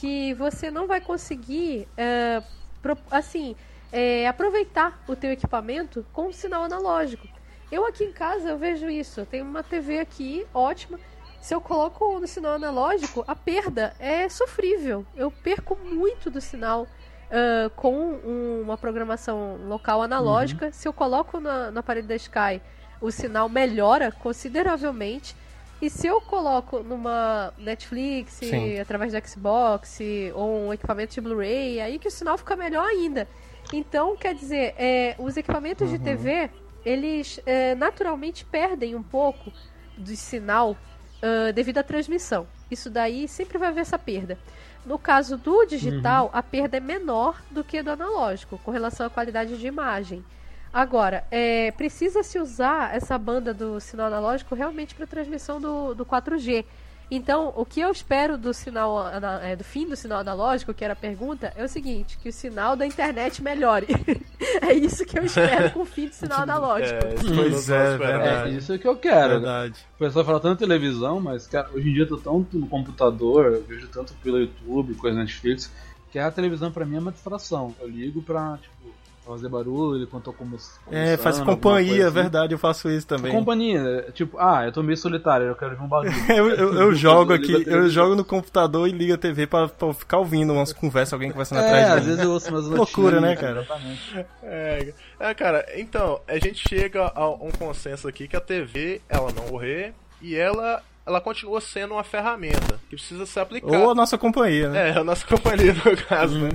que 0.00 0.32
você 0.34 0.70
não 0.70 0.86
vai 0.86 1.00
conseguir, 1.00 1.86
é, 1.96 2.40
pro- 2.80 2.96
assim, 3.10 3.54
é, 3.92 4.26
aproveitar 4.28 5.02
o 5.08 5.16
teu 5.16 5.30
equipamento 5.32 6.04
com 6.12 6.28
o 6.28 6.32
sinal 6.32 6.64
analógico. 6.64 7.26
Eu 7.70 7.86
aqui 7.86 8.04
em 8.04 8.12
casa 8.12 8.48
eu 8.50 8.58
vejo 8.58 8.88
isso. 8.90 9.20
Eu 9.20 9.26
tenho 9.26 9.44
uma 9.44 9.62
TV 9.62 9.98
aqui 10.00 10.46
ótima. 10.52 10.98
Se 11.40 11.54
eu 11.54 11.60
coloco 11.60 12.18
no 12.18 12.26
sinal 12.26 12.54
analógico, 12.54 13.24
a 13.26 13.34
perda 13.34 13.94
é 13.98 14.28
sofrível. 14.28 15.06
Eu 15.16 15.30
perco 15.30 15.76
muito 15.76 16.30
do 16.30 16.40
sinal 16.40 16.86
ah, 17.30 17.70
com 17.76 17.94
um- 17.94 18.60
uma 18.62 18.76
programação 18.76 19.56
local 19.68 20.02
analógica. 20.02 20.70
Se 20.72 20.86
eu 20.88 20.92
coloco 20.92 21.38
na, 21.40 21.70
no 21.70 21.78
aparelho 21.78 22.06
da 22.08 22.16
Sky, 22.16 22.60
o 23.00 23.10
sinal 23.10 23.48
melhora 23.48 24.10
consideravelmente. 24.12 25.34
E 25.80 25.88
se 25.88 26.06
eu 26.06 26.20
coloco 26.20 26.80
numa 26.80 27.54
Netflix, 27.56 28.34
Sim. 28.34 28.78
através 28.78 29.12
do 29.14 29.26
Xbox, 29.28 29.98
ou 30.34 30.66
um 30.66 30.72
equipamento 30.74 31.14
de 31.14 31.20
Blu-ray, 31.22 31.80
aí 31.80 31.98
que 31.98 32.08
o 32.08 32.10
sinal 32.10 32.36
fica 32.36 32.54
melhor 32.54 32.84
ainda. 32.86 33.26
Então, 33.72 34.16
quer 34.16 34.34
dizer, 34.34 34.74
é, 34.76 35.14
os 35.18 35.36
equipamentos 35.36 35.90
de 35.90 35.98
TV, 35.98 36.50
eles 36.84 37.40
é, 37.46 37.74
naturalmente 37.74 38.44
perdem 38.44 38.94
um 38.94 39.02
pouco 39.02 39.52
do 39.96 40.14
sinal 40.16 40.76
ah, 41.22 41.52
devido 41.52 41.78
à 41.78 41.82
transmissão. 41.82 42.46
Isso 42.70 42.88
daí 42.88 43.28
sempre 43.28 43.58
vai 43.58 43.68
haver 43.68 43.80
essa 43.80 43.98
perda. 43.98 44.38
No 44.86 44.98
caso 44.98 45.36
do 45.36 45.66
digital, 45.66 46.26
Uhum. 46.26 46.30
a 46.32 46.42
perda 46.42 46.78
é 46.78 46.80
menor 46.80 47.42
do 47.50 47.62
que 47.62 47.82
do 47.82 47.90
analógico, 47.90 48.58
com 48.58 48.70
relação 48.70 49.06
à 49.06 49.10
qualidade 49.10 49.58
de 49.58 49.66
imagem. 49.66 50.24
Agora, 50.72 51.24
é, 51.30 51.72
precisa 51.72 52.22
se 52.22 52.38
usar 52.38 52.94
essa 52.94 53.18
banda 53.18 53.52
do 53.52 53.80
sinal 53.80 54.06
analógico 54.06 54.54
realmente 54.54 54.94
para 54.94 55.06
transmissão 55.06 55.60
do, 55.60 55.94
do 55.94 56.06
4G. 56.06 56.64
Então, 57.10 57.52
o 57.56 57.64
que 57.64 57.80
eu 57.80 57.90
espero 57.90 58.38
do 58.38 58.54
sinal 58.54 59.08
é, 59.42 59.56
do 59.56 59.64
fim 59.64 59.88
do 59.88 59.96
sinal 59.96 60.20
analógico, 60.20 60.72
que 60.72 60.84
era 60.84 60.92
a 60.92 60.96
pergunta, 60.96 61.52
é 61.56 61.64
o 61.64 61.68
seguinte, 61.68 62.16
que 62.22 62.28
o 62.28 62.32
sinal 62.32 62.76
da 62.76 62.86
internet 62.86 63.42
melhore. 63.42 63.86
é 64.62 64.72
isso 64.72 65.04
que 65.04 65.18
eu 65.18 65.24
espero 65.24 65.72
com 65.72 65.80
o 65.80 65.84
fim 65.84 66.06
do 66.06 66.14
sinal 66.14 66.42
analógico. 66.42 67.00
Pois 67.34 67.68
é, 67.68 67.98
verdade. 67.98 68.50
É 68.50 68.52
isso 68.56 68.78
que 68.78 68.86
eu 68.86 68.96
quero. 68.96 69.40
Verdade. 69.40 69.84
O 69.96 69.98
pessoal 69.98 70.24
fala 70.24 70.40
tanto 70.40 70.60
televisão, 70.60 71.20
mas, 71.20 71.48
cara, 71.48 71.68
hoje 71.74 71.90
em 71.90 71.94
dia 71.94 72.04
eu 72.04 72.08
tô 72.08 72.16
tanto 72.16 72.56
no 72.56 72.68
computador, 72.68 73.46
eu 73.46 73.64
vejo 73.64 73.88
tanto 73.88 74.14
pelo 74.22 74.38
YouTube, 74.38 74.94
coisa 74.94 75.18
Netflix, 75.18 75.72
que 76.12 76.18
a 76.18 76.30
televisão 76.30 76.70
pra 76.70 76.86
mim 76.86 76.96
é 76.96 77.00
uma 77.00 77.12
distração. 77.12 77.74
Eu 77.80 77.88
ligo 77.88 78.22
pra, 78.22 78.56
tipo, 78.58 78.99
fazer 79.30 79.48
barulho 79.48 80.02
enquanto 80.04 80.28
eu 80.28 80.32
como. 80.32 80.56
É, 80.90 81.16
faz 81.16 81.40
companhia, 81.40 82.02
é 82.02 82.06
assim. 82.06 82.14
verdade, 82.14 82.54
eu 82.54 82.58
faço 82.58 82.88
isso 82.90 83.06
também. 83.06 83.32
Companhia, 83.32 83.80
é, 83.80 84.12
tipo, 84.12 84.36
ah, 84.38 84.64
eu 84.64 84.72
tô 84.72 84.82
meio 84.82 84.96
solitário, 84.96 85.46
eu 85.46 85.54
quero 85.54 85.76
ver 85.76 85.82
um 85.82 85.88
barulho. 85.88 86.10
Eu, 86.30 86.48
eu, 86.50 86.74
eu 86.74 86.94
jogo 86.96 87.32
aqui, 87.32 87.64
eu 87.66 87.88
jogo 87.88 88.14
no 88.14 88.24
computador 88.24 88.88
e 88.88 88.92
ligo 88.92 89.14
a 89.14 89.18
TV 89.18 89.46
pra, 89.46 89.68
pra 89.68 89.92
ficar 89.92 90.18
ouvindo 90.18 90.52
umas 90.52 90.72
conversas, 90.72 91.12
alguém 91.12 91.30
conversando 91.30 91.60
É, 91.60 91.66
atrás 91.66 91.86
de 91.86 91.92
às 91.92 92.06
vezes 92.06 92.22
eu 92.24 92.30
ouço 92.30 92.50
umas 92.50 92.66
Loucura, 92.68 93.20
né, 93.20 93.36
cara? 93.36 93.60
exatamente. 93.62 94.26
É, 94.42 94.94
é, 95.18 95.34
cara, 95.34 95.66
então, 95.76 96.20
a 96.26 96.38
gente 96.38 96.68
chega 96.68 97.10
a 97.14 97.28
um 97.28 97.50
consenso 97.50 98.08
aqui 98.08 98.26
que 98.28 98.36
a 98.36 98.40
TV, 98.40 99.00
ela 99.08 99.30
não 99.32 99.48
morrer 99.48 99.92
e 100.22 100.36
ela, 100.36 100.82
ela 101.10 101.20
continua 101.20 101.60
sendo 101.60 101.94
uma 101.94 102.04
ferramenta 102.04 102.80
que 102.88 102.94
precisa 102.96 103.26
ser 103.26 103.40
aplicada. 103.40 103.76
Ou 103.78 103.90
a 103.90 103.94
nossa 103.94 104.16
companhia, 104.16 104.68
né? 104.70 104.90
É, 104.90 104.92
a 104.98 105.04
nossa 105.04 105.26
companhia 105.26 105.74
no 105.74 105.96
caso, 106.06 106.38
né? 106.38 106.50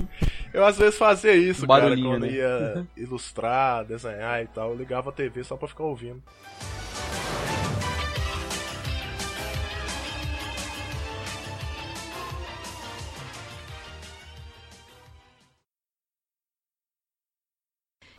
Eu 0.52 0.64
às 0.64 0.78
vezes 0.78 0.96
fazia 0.98 1.34
isso, 1.34 1.66
cara, 1.66 1.90
quando 1.90 2.20
né? 2.20 2.30
ia 2.30 2.86
ilustrar, 2.96 3.84
desenhar 3.84 4.42
e 4.42 4.46
tal, 4.46 4.70
eu 4.70 4.76
ligava 4.76 5.10
a 5.10 5.12
TV 5.12 5.44
só 5.44 5.56
pra 5.56 5.68
ficar 5.68 5.84
ouvindo. 5.84 6.22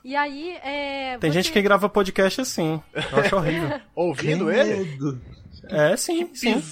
E 0.04 0.16
aí, 0.16 0.52
é. 0.64 1.18
Tem 1.18 1.30
você- 1.32 1.42
gente 1.42 1.52
que 1.52 1.62
grava 1.62 1.90
podcast 1.90 2.40
assim. 2.42 2.82
Eu 2.94 3.20
acho 3.20 3.36
horrível. 3.36 3.82
Ouvindo 3.96 4.50
ele? 4.52 4.98
É, 5.70 5.98
sim. 5.98 6.28
Que 6.28 6.38
sim. 6.38 6.64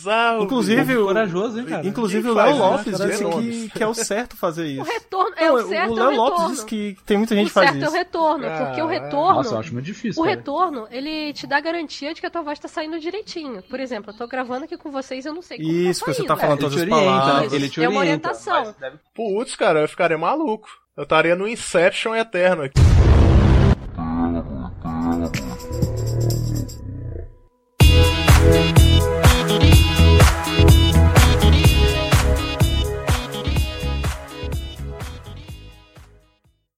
Inclusive, 0.41 0.97
o, 0.97 1.05
corajoso, 1.05 1.59
hein, 1.59 1.65
cara? 1.65 1.87
Inclusive, 1.87 2.29
o 2.29 2.33
Léo 2.33 2.57
Lopes 2.57 2.97
disse 2.97 3.25
que, 3.25 3.69
que, 3.69 3.83
é 3.83 3.87
o 3.87 3.93
certo 3.93 4.35
fazer 4.35 4.67
isso. 4.67 4.81
O 4.81 4.83
retorno 4.83 5.35
é 5.37 5.51
o 5.51 5.67
certo. 5.67 5.89
É 5.89 5.91
o 5.91 5.93
Léo 5.93 6.15
Lopes 6.15 6.47
disse 6.51 6.65
que 6.65 6.97
tem 7.05 7.17
muita 7.17 7.35
gente 7.35 7.51
fazendo 7.51 7.77
isso. 7.77 7.87
O 7.87 7.91
certo 7.91 8.17
é 8.17 8.19
o 8.19 8.27
retorno, 8.27 8.65
porque 8.65 8.81
o 8.81 8.87
retorno. 8.87 9.35
Nossa, 9.35 9.55
eu 9.55 9.59
acho 9.59 9.73
muito 9.73 9.85
difícil. 9.85 10.21
O 10.21 10.25
cara. 10.25 10.35
retorno, 10.37 10.87
ele 10.91 11.33
te 11.33 11.47
dá 11.47 11.59
garantia 11.59 12.13
de 12.13 12.21
que 12.21 12.27
a 12.27 12.29
tua 12.29 12.41
voz 12.41 12.59
tá 12.59 12.67
saindo 12.67 12.99
direitinho. 12.99 13.61
Por 13.63 13.79
exemplo, 13.79 14.11
eu 14.11 14.17
tô 14.17 14.27
gravando 14.27 14.65
aqui 14.65 14.77
com 14.77 14.91
vocês, 14.91 15.25
eu 15.25 15.33
não 15.33 15.41
sei 15.41 15.57
como 15.57 15.69
tá 15.69 15.75
Isso, 15.75 16.05
tá 16.05 16.13
você 16.13 16.23
tá 16.23 16.35
falando 16.35 16.59
todas 16.59 16.77
as 16.77 16.83
né? 16.83 16.89
palavras. 16.89 17.53
Ele 17.53 17.69
te 17.69 17.79
orienta. 17.79 17.93
É 17.93 17.95
uma 17.95 17.99
orientação. 18.01 18.75
Putz, 19.13 19.55
cara, 19.55 19.81
eu 19.81 19.89
ficaria 19.89 20.17
maluco. 20.17 20.69
Eu 20.95 21.03
estaria 21.03 21.35
no 21.35 21.47
Inception 21.47 22.15
eterno 22.15 22.63
aqui. 22.63 22.79